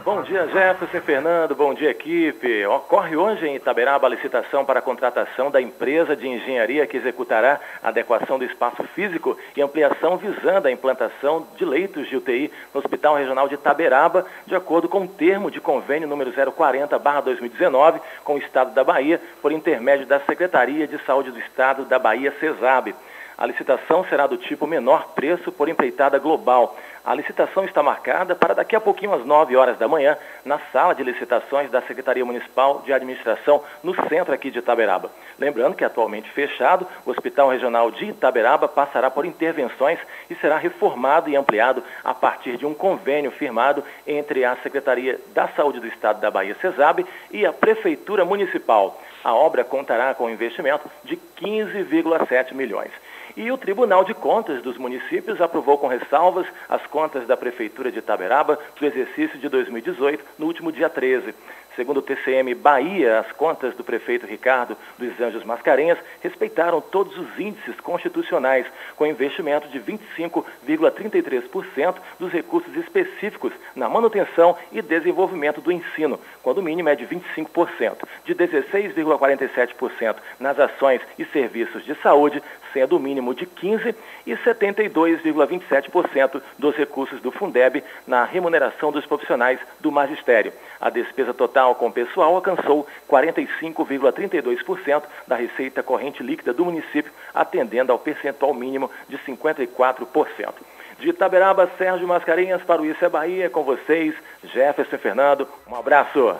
Bom 0.08 0.22
dia, 0.22 0.48
Jefferson 0.48 1.02
Fernando. 1.02 1.54
Bom 1.54 1.74
dia, 1.74 1.90
equipe. 1.90 2.66
Ocorre 2.66 3.18
hoje 3.18 3.46
em 3.46 3.58
Itaberaba 3.58 4.08
a 4.08 4.10
licitação 4.10 4.64
para 4.64 4.80
a 4.80 4.82
contratação 4.82 5.52
da 5.52 5.62
empresa 5.62 6.16
de 6.16 6.26
engenharia 6.26 6.88
que 6.88 6.96
executará 6.96 7.60
a 7.84 7.90
adequação 7.90 8.40
do 8.40 8.46
espaço 8.46 8.82
físico 8.96 9.38
e 9.54 9.62
ampliação 9.62 10.16
visando 10.16 10.66
a 10.66 10.72
implantação 10.72 11.46
de 11.58 11.66
leitos 11.66 12.08
de 12.08 12.16
UTI 12.16 12.50
no 12.74 12.80
Hospital 12.80 13.16
Regional 13.16 13.50
de 13.50 13.56
Itaberaba, 13.56 14.26
de 14.46 14.56
acordo 14.56 14.88
com 14.88 15.02
o 15.02 15.08
termo 15.10 15.52
de 15.52 15.60
convênio 15.60 16.08
número 16.08 16.32
040/2019 16.32 18.00
com 18.24 18.36
o 18.36 18.40
Estado 18.40 18.74
da 18.74 18.86
Bahia, 18.86 19.20
por 19.42 19.52
intermédio 19.52 20.06
da 20.06 20.22
Secretaria 20.22 20.88
de 20.88 20.98
Saúde 21.00 21.32
do 21.32 21.40
Estado 21.40 21.84
da 21.84 22.00
Bahia, 22.00 22.34
CESAB. 22.40 22.96
A 23.38 23.46
licitação 23.46 24.04
será 24.06 24.26
do 24.26 24.36
tipo 24.36 24.66
menor 24.66 25.10
preço 25.14 25.52
por 25.52 25.70
empreitada 25.70 26.18
global. 26.18 26.76
A 27.08 27.16
licitação 27.16 27.64
está 27.64 27.82
marcada 27.82 28.36
para 28.36 28.54
daqui 28.54 28.76
a 28.76 28.82
pouquinho, 28.82 29.14
às 29.14 29.26
9 29.26 29.56
horas 29.56 29.78
da 29.78 29.88
manhã, 29.88 30.18
na 30.44 30.60
sala 30.74 30.94
de 30.94 31.04
licitações 31.04 31.72
da 31.72 31.82
Secretaria 31.84 32.26
Municipal 32.26 32.82
de 32.86 32.92
Administração, 32.92 33.64
no 33.82 33.96
centro 34.10 34.34
aqui 34.34 34.52
de 34.52 34.60
Itaberaba. 34.60 35.10
Lembrando 35.40 35.74
que, 35.74 35.86
atualmente 35.86 36.30
fechado, 36.32 36.86
o 37.06 37.12
Hospital 37.12 37.48
Regional 37.48 37.90
de 37.92 38.08
Itaberaba 38.08 38.68
passará 38.68 39.10
por 39.10 39.26
intervenções 39.26 39.98
e 40.30 40.36
será 40.36 40.58
reformado 40.58 41.30
e 41.30 41.38
ampliado 41.38 41.82
a 42.04 42.14
partir 42.14 42.58
de 42.58 42.66
um 42.66 42.74
convênio 42.74 43.32
firmado 43.32 43.82
entre 44.06 44.44
a 44.44 44.58
Secretaria 44.58 45.18
da 45.34 45.48
Saúde 45.48 45.80
do 45.80 45.88
Estado 45.88 46.20
da 46.20 46.30
Bahia, 46.30 46.58
CESAB, 46.60 47.06
e 47.32 47.46
a 47.46 47.54
Prefeitura 47.54 48.26
Municipal. 48.26 49.02
A 49.24 49.34
obra 49.34 49.64
contará 49.64 50.14
com 50.14 50.26
um 50.26 50.30
investimento 50.30 50.92
de 51.06 51.16
15,7 51.16 52.54
milhões. 52.54 52.92
E 53.38 53.52
o 53.52 53.58
Tribunal 53.58 54.04
de 54.04 54.16
Contas 54.16 54.64
dos 54.64 54.80
Municípios 54.80 55.40
aprovou 55.40 55.78
com 55.78 55.86
ressalvas 55.86 56.48
as 56.68 56.84
contas 56.88 57.28
da 57.28 57.38
Prefeitura 57.38 57.92
de 57.92 58.00
Itaberaba 58.00 58.58
do 58.80 58.84
exercício 58.84 59.38
de 59.38 59.48
2018, 59.48 60.26
no 60.40 60.48
último 60.48 60.72
dia 60.72 60.90
13. 60.90 61.36
Segundo 61.78 61.98
o 61.98 62.02
TCM 62.02 62.56
Bahia, 62.56 63.20
as 63.20 63.32
contas 63.34 63.76
do 63.76 63.84
prefeito 63.84 64.26
Ricardo 64.26 64.76
dos 64.98 65.22
Anjos 65.22 65.44
Mascarenhas 65.44 66.00
respeitaram 66.22 66.82
todos 66.82 67.16
os 67.16 67.40
índices 67.40 67.80
constitucionais, 67.82 68.66
com 68.96 69.06
investimento 69.06 69.68
de 69.68 69.80
25,33% 69.80 71.98
dos 72.20 72.34
recursos 72.34 72.76
específicos 72.76 73.54
na 73.76 73.88
manutenção 73.88 74.58
e 74.72 74.82
desenvolvimento 74.82 75.62
do 75.62 75.72
ensino, 75.72 76.20
quando 76.42 76.58
o 76.58 76.64
mínimo 76.64 76.90
é 76.90 76.96
de 76.96 77.06
25%, 77.06 78.08
de 78.26 78.34
16,47% 78.34 80.16
nas 80.40 80.60
ações 80.60 81.02
e 81.20 81.26
serviços 81.26 81.86
de 81.86 81.94
saúde, 82.02 82.42
sendo 82.74 82.98
o 82.98 83.00
mínimo 83.00 83.36
de 83.36 83.46
15% 83.46 83.94
e 84.28 84.36
72,27% 84.36 86.42
dos 86.60 86.76
recursos 86.76 87.20
do 87.22 87.32
Fundeb 87.32 87.82
na 88.06 88.26
remuneração 88.26 88.92
dos 88.92 89.06
profissionais 89.06 89.58
do 89.80 89.90
magistério. 89.92 90.52
A 90.80 90.90
despesa 90.90 91.34
total 91.34 91.74
com 91.76 91.90
pessoal 91.90 92.36
alcançou 92.36 92.86
45,32% 93.10 95.04
da 95.26 95.38
receita 95.38 95.82
corrente 95.82 96.22
líquida 96.22 96.54
do 96.54 96.66
município, 96.66 97.10
atendendo 97.34 97.94
ao 97.94 97.98
percentual 97.98 98.54
mínimo 98.54 98.92
de 99.08 99.18
54%. 99.20 100.54
De 101.00 101.10
Itaberaba, 101.10 101.70
Sérgio 101.78 102.08
Mascarenhas 102.08 102.64
para 102.64 102.82
o 102.82 102.86
Isso 102.86 103.06
é 103.06 103.10
Bahia, 103.10 103.50
com 103.50 103.64
vocês, 103.64 104.14
Jefferson 104.44 104.98
Fernando. 104.98 105.48
Um 105.68 105.76
abraço. 105.76 106.36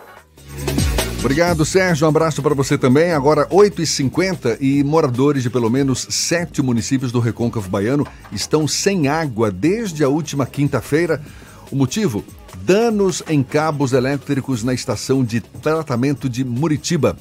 Obrigado, 1.18 1.64
Sérgio. 1.64 2.06
Um 2.06 2.10
abraço 2.10 2.40
para 2.40 2.54
você 2.54 2.78
também. 2.78 3.12
Agora, 3.12 3.46
8h50 3.48 4.58
e 4.60 4.84
moradores 4.84 5.42
de 5.42 5.50
pelo 5.50 5.68
menos 5.68 6.06
sete 6.10 6.62
municípios 6.62 7.10
do 7.10 7.18
Recôncavo 7.18 7.68
Baiano 7.68 8.06
estão 8.30 8.68
sem 8.68 9.08
água 9.08 9.50
desde 9.50 10.04
a 10.04 10.08
última 10.08 10.46
quinta-feira. 10.46 11.20
O 11.72 11.76
motivo? 11.76 12.24
Danos 12.62 13.22
em 13.28 13.42
cabos 13.42 13.92
elétricos 13.92 14.62
na 14.62 14.72
estação 14.72 15.24
de 15.24 15.40
tratamento 15.40 16.28
de 16.28 16.44
Muritiba. 16.44 17.16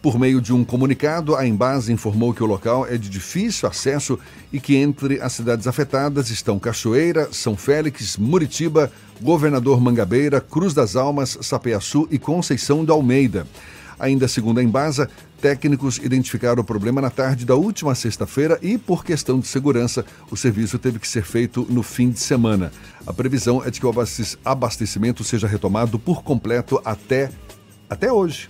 Por 0.00 0.16
meio 0.16 0.40
de 0.40 0.52
um 0.52 0.64
comunicado, 0.64 1.34
a 1.34 1.44
Embase 1.44 1.92
informou 1.92 2.32
que 2.32 2.42
o 2.42 2.46
local 2.46 2.86
é 2.86 2.96
de 2.96 3.08
difícil 3.08 3.68
acesso 3.68 4.16
e 4.52 4.60
que 4.60 4.76
entre 4.76 5.20
as 5.20 5.32
cidades 5.32 5.66
afetadas 5.66 6.30
estão 6.30 6.56
Cachoeira, 6.56 7.28
São 7.32 7.56
Félix, 7.56 8.16
Muritiba, 8.16 8.92
Governador 9.20 9.80
Mangabeira, 9.80 10.40
Cruz 10.40 10.72
das 10.72 10.94
Almas, 10.94 11.36
Sapeaçu 11.40 12.06
e 12.12 12.18
Conceição 12.18 12.84
do 12.84 12.92
Almeida. 12.92 13.44
Ainda 13.98 14.28
segundo 14.28 14.60
a 14.60 14.62
Embasa, 14.62 15.10
técnicos 15.40 15.98
identificaram 15.98 16.62
o 16.62 16.64
problema 16.64 17.00
na 17.00 17.10
tarde 17.10 17.44
da 17.44 17.56
última 17.56 17.96
sexta-feira 17.96 18.56
e, 18.62 18.78
por 18.78 19.04
questão 19.04 19.40
de 19.40 19.48
segurança, 19.48 20.06
o 20.30 20.36
serviço 20.36 20.78
teve 20.78 21.00
que 21.00 21.08
ser 21.08 21.24
feito 21.24 21.66
no 21.68 21.82
fim 21.82 22.08
de 22.08 22.20
semana. 22.20 22.70
A 23.04 23.12
previsão 23.12 23.64
é 23.64 23.70
de 23.70 23.80
que 23.80 23.86
o 23.86 23.92
abastecimento 24.44 25.24
seja 25.24 25.48
retomado 25.48 25.98
por 25.98 26.22
completo 26.22 26.80
até, 26.84 27.32
até 27.90 28.12
hoje. 28.12 28.48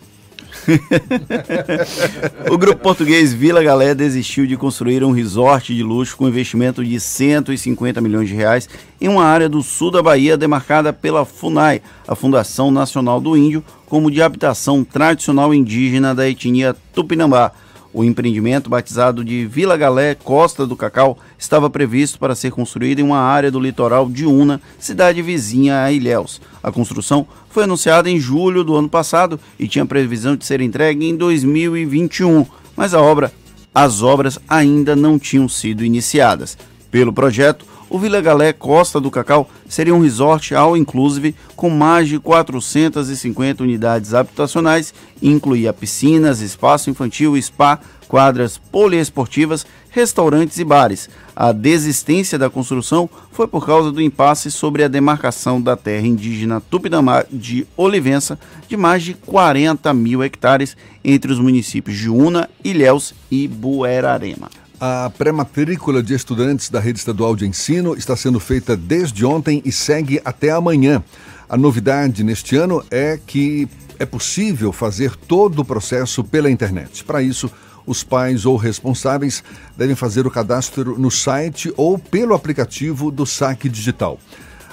o 2.51 2.59
grupo 2.59 2.83
português 2.83 3.33
Vila 3.33 3.63
Galé 3.63 3.95
desistiu 3.95 4.47
de 4.47 4.57
construir 4.57 5.03
um 5.05 5.13
resort 5.13 5.75
de 5.75 5.83
luxo 5.83 6.17
com 6.17 6.29
investimento 6.29 6.85
de 6.85 6.99
150 6.99 8.01
milhões 8.01 8.29
de 8.29 8.35
reais 8.35 8.69
em 9.01 9.09
uma 9.09 9.25
área 9.25 9.49
do 9.49 9.63
sul 9.63 9.91
da 9.91 10.03
Bahia 10.03 10.37
demarcada 10.37 10.93
pela 10.93 11.25
FUNAI, 11.25 11.81
a 12.07 12.15
Fundação 12.15 12.71
Nacional 12.71 13.21
do 13.21 13.37
Índio, 13.37 13.65
como 13.87 14.11
de 14.11 14.21
habitação 14.21 14.85
tradicional 14.85 15.55
indígena 15.55 16.15
da 16.15 16.29
etnia 16.29 16.77
Tupinambá. 16.93 17.53
O 17.91 18.05
empreendimento, 18.05 18.69
batizado 18.69 19.25
de 19.25 19.47
Vila 19.47 19.75
Galé 19.75 20.15
Costa 20.15 20.67
do 20.67 20.77
Cacau, 20.77 21.19
estava 21.39 21.71
previsto 21.71 22.19
para 22.19 22.35
ser 22.35 22.51
construído 22.51 22.99
em 22.99 23.03
uma 23.03 23.19
área 23.19 23.51
do 23.51 23.59
litoral 23.59 24.09
de 24.11 24.27
Una, 24.27 24.61
cidade 24.79 25.23
vizinha 25.23 25.83
a 25.83 25.91
Ilhéus. 25.91 26.39
A 26.63 26.71
construção 26.71 27.27
foi 27.59 27.65
anunciada 27.65 28.09
em 28.09 28.21
julho 28.21 28.63
do 28.63 28.77
ano 28.77 28.89
passado 28.89 29.41
e 29.59 29.67
tinha 29.67 29.85
previsão 29.85 30.37
de 30.37 30.47
ser 30.47 30.61
entregue 30.61 31.05
em 31.05 31.17
2021, 31.17 32.47
mas 32.77 32.95
a 32.95 33.03
obra, 33.03 33.33
as 33.75 34.01
obras 34.01 34.39
ainda 34.49 34.95
não 34.95 35.19
tinham 35.19 35.49
sido 35.49 35.85
iniciadas. 35.85 36.57
Pelo 36.89 37.13
projeto, 37.13 37.67
o 37.91 37.99
Vila 37.99 38.21
Galé 38.21 38.53
Costa 38.53 39.01
do 39.01 39.11
Cacau 39.11 39.51
seria 39.69 39.93
um 39.93 40.01
resort 40.01 40.55
all 40.55 40.77
inclusive 40.77 41.35
com 41.57 41.69
mais 41.69 42.07
de 42.09 42.21
450 42.21 43.65
unidades 43.65 44.15
habitacionais 44.15 44.95
incluía 45.21 45.73
piscinas, 45.73 46.41
espaço 46.41 46.91
infantil, 46.91 47.35
spa, 47.43 47.81
quadras 48.07 48.57
poliesportivas, 48.57 49.67
restaurantes 49.99 50.59
e 50.59 50.65
bares. 50.65 51.11
A 51.35 51.51
desistência 51.51 52.39
da 52.39 52.49
construção 52.49 53.11
foi 53.33 53.49
por 53.49 53.67
causa 53.67 53.91
do 53.91 54.01
impasse 54.01 54.49
sobre 54.49 54.85
a 54.85 54.89
demarcação 54.89 55.61
da 55.61 55.77
terra 55.77 56.07
indígena 56.07 56.61
Tupinambá 56.61 57.25
de 57.29 57.67
Olivença, 57.77 58.39
de 58.69 58.77
mais 58.77 59.03
de 59.03 59.15
40 59.15 59.93
mil 59.93 60.23
hectares 60.23 60.77
entre 61.05 61.33
os 61.33 61.41
municípios 61.41 61.97
de 61.97 62.09
Una, 62.09 62.49
Ilhéus 62.63 63.13
e 63.29 63.49
Buerarema. 63.49 64.49
A 64.81 65.11
pré-matrícula 65.19 66.01
de 66.01 66.15
estudantes 66.15 66.71
da 66.71 66.79
rede 66.79 67.01
estadual 67.01 67.35
de 67.35 67.45
ensino 67.45 67.97
está 67.97 68.15
sendo 68.15 68.39
feita 68.39 68.77
desde 68.77 69.25
ontem 69.25 69.61
e 69.65 69.73
segue 69.73 70.21
até 70.25 70.53
amanhã. 70.53 71.03
A 71.49 71.57
novidade 71.57 72.23
neste 72.23 72.55
ano 72.55 72.85
é 72.89 73.19
que 73.27 73.67
é 73.99 74.07
possível 74.07 74.73
fazer 74.73 75.17
todo 75.17 75.59
o 75.59 75.65
processo 75.65 76.23
pela 76.23 76.49
internet. 76.49 77.03
Para 77.03 77.21
isso, 77.21 77.51
os 77.89 78.05
pais 78.05 78.45
ou 78.45 78.57
responsáveis 78.57 79.43
devem 79.77 79.97
fazer 79.97 80.27
o 80.27 80.31
cadastro 80.31 80.99
no 80.99 81.11
site 81.11 81.73
ou 81.77 81.99
pelo 81.99 82.35
aplicativo 82.35 83.11
do 83.11 83.25
Saque 83.25 83.69
Digital. 83.69 84.21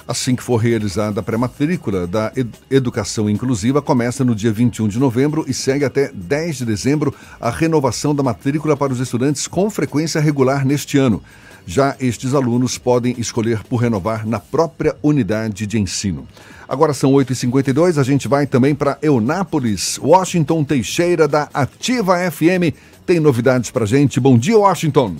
Assim 0.06 0.36
que 0.36 0.42
for 0.42 0.58
realizada 0.58 1.18
a 1.18 1.22
pré-matrícula 1.22 2.06
da 2.06 2.32
Educação 2.70 3.28
Inclusiva, 3.28 3.82
começa 3.82 4.24
no 4.24 4.36
dia 4.36 4.52
21 4.52 4.86
de 4.86 5.00
novembro 5.00 5.44
e 5.48 5.54
segue 5.54 5.84
até 5.84 6.12
10 6.12 6.58
de 6.58 6.64
dezembro 6.64 7.12
a 7.40 7.50
renovação 7.50 8.14
da 8.14 8.22
matrícula 8.22 8.76
para 8.76 8.92
os 8.92 9.00
estudantes 9.00 9.48
com 9.48 9.68
frequência 9.68 10.20
regular 10.20 10.64
neste 10.64 10.96
ano. 10.96 11.20
Já 11.66 11.96
estes 11.98 12.34
alunos 12.34 12.78
podem 12.78 13.16
escolher 13.18 13.64
por 13.64 13.78
renovar 13.78 14.24
na 14.24 14.38
própria 14.38 14.94
unidade 15.02 15.66
de 15.66 15.80
ensino. 15.80 16.28
Agora 16.68 16.94
são 16.94 17.12
8h52, 17.12 17.98
a 17.98 18.04
gente 18.04 18.28
vai 18.28 18.46
também 18.46 18.74
para 18.74 18.98
Eunápolis. 19.02 19.98
Washington 19.98 20.62
Teixeira, 20.62 21.26
da 21.26 21.48
Ativa 21.52 22.18
FM, 22.30 22.74
tem 23.06 23.20
novidades 23.20 23.70
para 23.70 23.86
gente. 23.86 24.18
Bom 24.18 24.36
dia, 24.36 24.58
Washington. 24.58 25.14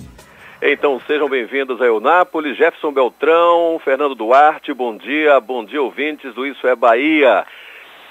Então 0.61 0.99
sejam 1.07 1.29
bem-vindos 1.29 1.79
a 1.81 1.85
Eunápolis, 1.85 2.57
Jefferson 2.57 2.91
Beltrão, 2.91 3.79
Fernando 3.83 4.15
Duarte, 4.15 4.73
bom 4.73 4.97
dia, 4.97 5.39
bom 5.39 5.63
dia 5.63 5.81
ouvintes 5.81 6.33
do 6.33 6.45
Isso 6.45 6.67
é 6.67 6.75
Bahia. 6.75 7.45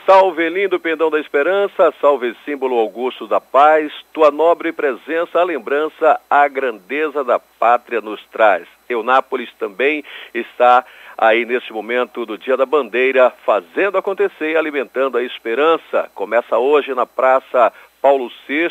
Salve 0.06 0.48
lindo 0.48 0.78
pendão 0.78 1.10
da 1.10 1.18
esperança, 1.18 1.92
salve 2.00 2.36
símbolo 2.44 2.78
augusto 2.78 3.26
da 3.26 3.40
paz, 3.40 3.92
tua 4.12 4.30
nobre 4.30 4.70
presença, 4.70 5.40
a 5.40 5.42
lembrança, 5.42 6.20
a 6.30 6.46
grandeza 6.46 7.24
da 7.24 7.40
pátria 7.40 8.00
nos 8.00 8.24
traz. 8.30 8.68
Eunápolis 8.88 9.52
também 9.58 10.04
está 10.32 10.84
aí 11.18 11.44
nesse 11.44 11.72
momento 11.72 12.24
do 12.24 12.38
Dia 12.38 12.56
da 12.56 12.64
Bandeira, 12.64 13.32
fazendo 13.44 13.98
acontecer 13.98 14.52
e 14.52 14.56
alimentando 14.56 15.18
a 15.18 15.22
esperança. 15.24 16.08
Começa 16.14 16.56
hoje 16.56 16.94
na 16.94 17.04
Praça 17.04 17.72
Paulo 18.06 18.30
VI, 18.46 18.70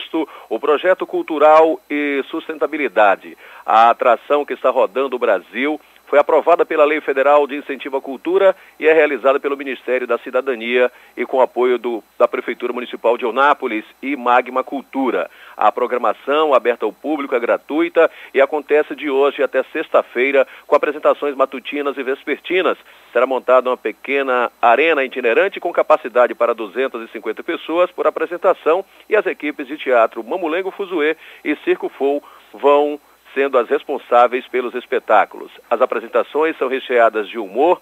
o 0.49 0.57
projeto 0.57 1.05
cultural 1.05 1.77
e 1.89 2.23
sustentabilidade. 2.31 3.37
A 3.65 3.89
atração 3.89 4.45
que 4.45 4.53
está 4.53 4.69
rodando 4.69 5.17
o 5.17 5.19
Brasil 5.19 5.77
foi 6.07 6.17
aprovada 6.17 6.65
pela 6.65 6.85
Lei 6.85 7.01
Federal 7.01 7.45
de 7.45 7.57
Incentivo 7.57 7.97
à 7.97 8.01
Cultura 8.01 8.55
e 8.79 8.87
é 8.87 8.93
realizada 8.93 9.37
pelo 9.37 9.57
Ministério 9.57 10.07
da 10.07 10.17
Cidadania 10.19 10.89
e 11.17 11.25
com 11.25 11.41
apoio 11.41 11.77
do, 11.77 12.01
da 12.17 12.29
Prefeitura 12.29 12.71
Municipal 12.71 13.17
de 13.17 13.25
Onápolis 13.25 13.83
e 14.01 14.15
Magma 14.15 14.63
Cultura. 14.63 15.29
A 15.57 15.71
programação 15.71 16.53
aberta 16.53 16.85
ao 16.85 16.91
público 16.91 17.35
é 17.35 17.39
gratuita 17.39 18.09
e 18.33 18.41
acontece 18.41 18.95
de 18.95 19.09
hoje 19.09 19.41
até 19.41 19.63
sexta-feira 19.71 20.47
com 20.67 20.75
apresentações 20.75 21.35
matutinas 21.35 21.97
e 21.97 22.03
vespertinas. 22.03 22.77
Será 23.13 23.25
montada 23.25 23.69
uma 23.69 23.77
pequena 23.77 24.51
arena 24.61 25.03
itinerante 25.03 25.59
com 25.59 25.71
capacidade 25.71 26.35
para 26.35 26.53
250 26.53 27.43
pessoas 27.43 27.91
por 27.91 28.07
apresentação 28.07 28.83
e 29.09 29.15
as 29.15 29.25
equipes 29.25 29.67
de 29.67 29.77
teatro 29.77 30.23
Mamulengo 30.23 30.71
Fuzuê 30.71 31.15
e 31.43 31.55
Circo 31.57 31.89
Fou 31.89 32.23
vão 32.53 32.99
sendo 33.33 33.57
as 33.57 33.69
responsáveis 33.69 34.47
pelos 34.47 34.73
espetáculos. 34.73 35.51
As 35.69 35.81
apresentações 35.81 36.57
são 36.57 36.69
recheadas 36.69 37.27
de 37.27 37.37
humor, 37.37 37.81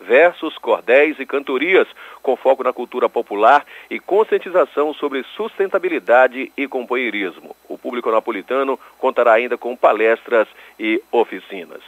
versos, 0.00 0.56
cordéis 0.58 1.18
e 1.20 1.26
cantorias, 1.26 1.86
com 2.22 2.36
foco 2.36 2.62
na 2.62 2.72
cultura 2.72 3.08
popular 3.08 3.64
e 3.90 3.98
conscientização 3.98 4.94
sobre 4.94 5.24
sustentabilidade 5.36 6.52
e 6.56 6.66
companheirismo. 6.66 7.54
O 7.68 7.76
público 7.76 8.10
napolitano 8.10 8.78
contará 8.98 9.34
ainda 9.34 9.58
com 9.58 9.76
palestras 9.76 10.48
e 10.78 11.02
oficinas. 11.12 11.82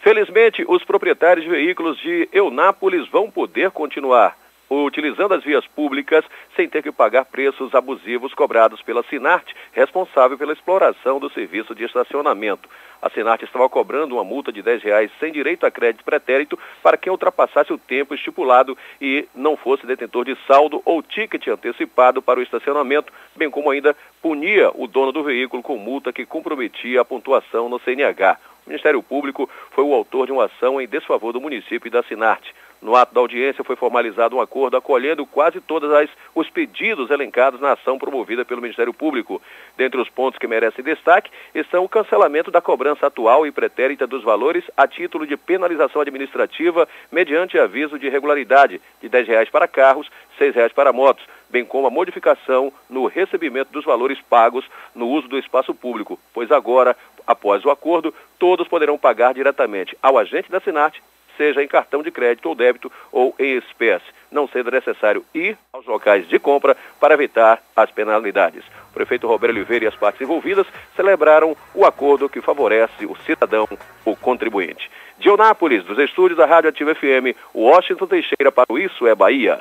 Felizmente, 0.00 0.64
os 0.68 0.84
proprietários 0.84 1.44
de 1.44 1.50
veículos 1.50 1.98
de 1.98 2.28
Eunápolis 2.32 3.08
vão 3.08 3.30
poder 3.30 3.70
continuar 3.70 4.36
utilizando 4.82 5.34
as 5.34 5.44
vias 5.44 5.66
públicas 5.66 6.24
sem 6.56 6.68
ter 6.68 6.82
que 6.82 6.90
pagar 6.90 7.24
preços 7.26 7.74
abusivos 7.74 8.34
cobrados 8.34 8.82
pela 8.82 9.02
Sinart, 9.04 9.52
responsável 9.72 10.36
pela 10.36 10.52
exploração 10.52 11.20
do 11.20 11.30
serviço 11.30 11.74
de 11.74 11.84
estacionamento. 11.84 12.68
A 13.00 13.10
Sinart 13.10 13.42
estava 13.42 13.68
cobrando 13.68 14.14
uma 14.14 14.24
multa 14.24 14.50
de 14.50 14.62
R$ 14.62 14.78
reais 14.78 15.10
sem 15.20 15.30
direito 15.30 15.66
a 15.66 15.70
crédito 15.70 16.04
pretérito 16.04 16.58
para 16.82 16.96
quem 16.96 17.12
ultrapassasse 17.12 17.70
o 17.70 17.76
tempo 17.76 18.14
estipulado 18.14 18.76
e 18.98 19.28
não 19.34 19.56
fosse 19.56 19.86
detentor 19.86 20.24
de 20.24 20.34
saldo 20.46 20.80
ou 20.86 21.02
ticket 21.02 21.46
antecipado 21.48 22.22
para 22.22 22.40
o 22.40 22.42
estacionamento, 22.42 23.12
bem 23.36 23.50
como 23.50 23.70
ainda 23.70 23.94
punia 24.22 24.70
o 24.74 24.86
dono 24.86 25.12
do 25.12 25.22
veículo 25.22 25.62
com 25.62 25.76
multa 25.76 26.14
que 26.14 26.24
comprometia 26.24 27.02
a 27.02 27.04
pontuação 27.04 27.68
no 27.68 27.78
CNH. 27.78 28.38
O 28.66 28.70
Ministério 28.70 29.02
Público 29.02 29.48
foi 29.72 29.84
o 29.84 29.92
autor 29.92 30.24
de 30.24 30.32
uma 30.32 30.46
ação 30.46 30.80
em 30.80 30.88
desfavor 30.88 31.34
do 31.34 31.40
município 31.40 31.90
da 31.90 32.02
Sinart. 32.02 32.42
No 32.84 32.94
ato 32.94 33.14
da 33.14 33.20
audiência 33.22 33.64
foi 33.64 33.76
formalizado 33.76 34.36
um 34.36 34.42
acordo 34.42 34.76
acolhendo 34.76 35.24
quase 35.24 35.58
todos 35.58 35.90
os 36.34 36.50
pedidos 36.50 37.08
elencados 37.08 37.58
na 37.58 37.72
ação 37.72 37.98
promovida 37.98 38.44
pelo 38.44 38.60
Ministério 38.60 38.92
Público. 38.92 39.40
Dentre 39.74 39.98
os 39.98 40.10
pontos 40.10 40.38
que 40.38 40.46
merecem 40.46 40.84
destaque 40.84 41.30
estão 41.54 41.82
o 41.82 41.88
cancelamento 41.88 42.50
da 42.50 42.60
cobrança 42.60 43.06
atual 43.06 43.46
e 43.46 43.50
pretérita 43.50 44.06
dos 44.06 44.22
valores 44.22 44.62
a 44.76 44.86
título 44.86 45.26
de 45.26 45.34
penalização 45.34 46.02
administrativa 46.02 46.86
mediante 47.10 47.58
aviso 47.58 47.98
de 47.98 48.06
irregularidade 48.06 48.78
de 49.00 49.08
R$ 49.08 49.22
reais 49.22 49.48
para 49.48 49.66
carros, 49.66 50.10
R$ 50.38 50.50
reais 50.50 50.74
para 50.74 50.92
motos, 50.92 51.24
bem 51.48 51.64
como 51.64 51.86
a 51.86 51.90
modificação 51.90 52.70
no 52.90 53.06
recebimento 53.06 53.72
dos 53.72 53.86
valores 53.86 54.20
pagos 54.28 54.62
no 54.94 55.08
uso 55.08 55.26
do 55.26 55.38
espaço 55.38 55.74
público, 55.74 56.20
pois 56.34 56.52
agora, 56.52 56.94
após 57.26 57.64
o 57.64 57.70
acordo, 57.70 58.12
todos 58.38 58.68
poderão 58.68 58.98
pagar 58.98 59.32
diretamente 59.32 59.96
ao 60.02 60.18
agente 60.18 60.50
da 60.50 60.60
Sinart 60.60 60.98
seja 61.36 61.62
em 61.62 61.68
cartão 61.68 62.02
de 62.02 62.10
crédito 62.10 62.48
ou 62.48 62.54
débito 62.54 62.90
ou 63.12 63.34
em 63.38 63.56
espécie, 63.56 64.04
não 64.30 64.48
sendo 64.48 64.70
necessário 64.70 65.24
ir 65.34 65.56
aos 65.72 65.86
locais 65.86 66.28
de 66.28 66.38
compra 66.38 66.76
para 67.00 67.14
evitar 67.14 67.62
as 67.74 67.90
penalidades. 67.90 68.64
O 68.90 68.94
prefeito 68.94 69.26
Roberto 69.26 69.52
Oliveira 69.52 69.84
e 69.84 69.88
as 69.88 69.96
partes 69.96 70.20
envolvidas 70.20 70.66
celebraram 70.96 71.56
o 71.74 71.84
acordo 71.84 72.28
que 72.28 72.40
favorece 72.40 73.06
o 73.06 73.16
cidadão, 73.24 73.68
o 74.04 74.16
contribuinte. 74.16 74.90
De 75.18 75.30
Onápolis, 75.30 75.84
dos 75.84 75.98
estúdios 75.98 76.38
da 76.38 76.46
Rádio 76.46 76.70
Ativa 76.70 76.94
FM, 76.94 77.36
Washington 77.54 78.06
Teixeira 78.06 78.50
para 78.50 78.72
o 78.72 78.78
Isso 78.78 79.06
é 79.06 79.14
Bahia. 79.14 79.60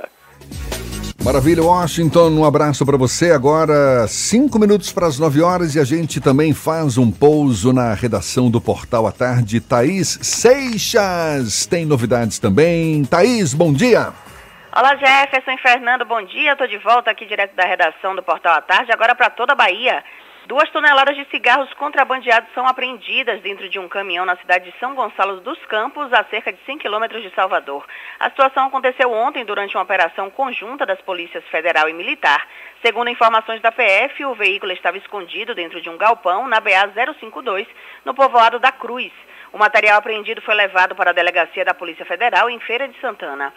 Maravilha, 1.23 1.63
Washington. 1.63 2.31
Um 2.31 2.43
abraço 2.43 2.85
para 2.85 2.97
você. 2.97 3.31
Agora, 3.31 4.05
cinco 4.09 4.59
minutos 4.59 4.91
para 4.91 5.07
as 5.07 5.17
nove 5.17 5.41
horas 5.41 5.73
e 5.73 5.79
a 5.79 5.85
gente 5.85 6.19
também 6.19 6.53
faz 6.53 6.97
um 6.97 7.09
pouso 7.09 7.71
na 7.71 7.93
redação 7.93 8.51
do 8.51 8.59
Portal 8.59 9.07
à 9.07 9.11
Tarde. 9.11 9.61
Thaís 9.61 10.19
Seixas 10.21 11.65
tem 11.65 11.85
novidades 11.85 12.39
também. 12.39 13.05
Thaís, 13.05 13.53
bom 13.53 13.71
dia. 13.71 14.11
Olá, 14.75 14.97
Jefferson 14.97 15.51
e 15.51 15.57
Fernando, 15.59 16.03
bom 16.03 16.21
dia. 16.25 16.51
Estou 16.51 16.67
de 16.67 16.77
volta 16.79 17.11
aqui 17.11 17.25
direto 17.25 17.55
da 17.55 17.63
redação 17.63 18.13
do 18.13 18.21
Portal 18.21 18.55
à 18.55 18.61
Tarde, 18.61 18.91
agora 18.91 19.15
para 19.15 19.29
toda 19.29 19.53
a 19.53 19.55
Bahia. 19.55 20.03
Duas 20.53 20.69
toneladas 20.69 21.15
de 21.15 21.25
cigarros 21.31 21.73
contrabandeados 21.73 22.47
são 22.53 22.67
apreendidas 22.67 23.41
dentro 23.41 23.67
de 23.67 23.80
um 23.80 23.89
caminhão 23.89 24.23
na 24.23 24.38
cidade 24.38 24.69
de 24.69 24.80
São 24.80 24.93
Gonçalo 24.93 25.41
dos 25.41 25.57
Campos, 25.65 26.13
a 26.13 26.23
cerca 26.25 26.53
de 26.53 26.59
100 26.63 26.77
quilômetros 26.77 27.23
de 27.23 27.34
Salvador. 27.34 27.84
A 28.19 28.30
situação 28.30 28.67
aconteceu 28.67 29.11
ontem 29.11 29.43
durante 29.43 29.75
uma 29.75 29.81
operação 29.81 30.30
conjunta 30.30 30.85
das 30.85 31.01
polícias 31.01 31.43
federal 31.45 31.89
e 31.89 31.93
militar. 31.93 32.47
Segundo 32.85 33.09
informações 33.09 33.63
da 33.63 33.71
PF, 33.71 34.23
o 34.25 34.35
veículo 34.35 34.71
estava 34.71 34.95
escondido 34.95 35.55
dentro 35.55 35.81
de 35.81 35.89
um 35.89 35.97
galpão 35.97 36.47
na 36.47 36.59
BA 36.59 36.88
052, 37.19 37.67
no 38.05 38.13
povoado 38.13 38.59
da 38.59 38.71
Cruz. 38.71 39.11
O 39.51 39.57
material 39.57 39.97
apreendido 39.97 40.39
foi 40.43 40.53
levado 40.53 40.93
para 40.93 41.09
a 41.09 41.13
delegacia 41.13 41.65
da 41.65 41.73
Polícia 41.73 42.05
Federal 42.05 42.47
em 42.47 42.59
Feira 42.59 42.88
de 42.88 42.99
Santana. 42.99 43.51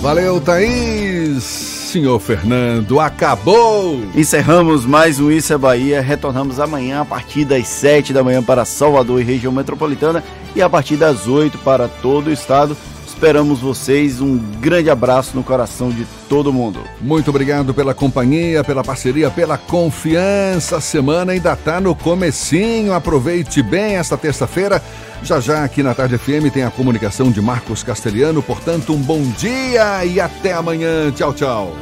Valeu, 0.00 0.42
Thaís. 0.42 1.44
Senhor 1.90 2.18
Fernando, 2.20 2.98
acabou! 3.00 3.96
Encerramos 4.14 4.86
mais 4.86 5.20
um 5.20 5.30
Isso 5.30 5.52
é 5.52 5.58
Bahia. 5.58 6.00
Retornamos 6.00 6.58
amanhã 6.58 7.02
a 7.02 7.04
partir 7.04 7.44
das 7.44 7.66
7 7.66 8.12
da 8.14 8.22
manhã 8.22 8.42
para 8.42 8.64
Salvador 8.64 9.20
e 9.20 9.24
região 9.24 9.52
metropolitana 9.52 10.24
e 10.56 10.62
a 10.62 10.70
partir 10.70 10.96
das 10.96 11.26
8 11.26 11.58
para 11.58 11.86
todo 11.86 12.28
o 12.28 12.32
estado. 12.32 12.76
Esperamos 13.20 13.60
vocês. 13.60 14.18
Um 14.18 14.38
grande 14.38 14.88
abraço 14.88 15.36
no 15.36 15.44
coração 15.44 15.90
de 15.90 16.06
todo 16.26 16.50
mundo. 16.50 16.80
Muito 17.02 17.28
obrigado 17.28 17.74
pela 17.74 17.92
companhia, 17.92 18.64
pela 18.64 18.82
parceria, 18.82 19.30
pela 19.30 19.58
confiança. 19.58 20.78
A 20.78 20.80
semana 20.80 21.32
ainda 21.32 21.52
está 21.52 21.82
no 21.82 21.94
comecinho. 21.94 22.94
Aproveite 22.94 23.62
bem 23.62 23.96
esta 23.96 24.16
terça-feira. 24.16 24.82
Já 25.22 25.38
já 25.38 25.62
aqui 25.64 25.82
na 25.82 25.94
Tarde 25.94 26.16
FM 26.16 26.50
tem 26.50 26.62
a 26.62 26.70
comunicação 26.70 27.30
de 27.30 27.42
Marcos 27.42 27.82
Castelhano. 27.82 28.42
Portanto, 28.42 28.94
um 28.94 29.02
bom 29.02 29.20
dia 29.36 30.02
e 30.02 30.18
até 30.18 30.54
amanhã. 30.54 31.12
Tchau, 31.12 31.34
tchau. 31.34 31.76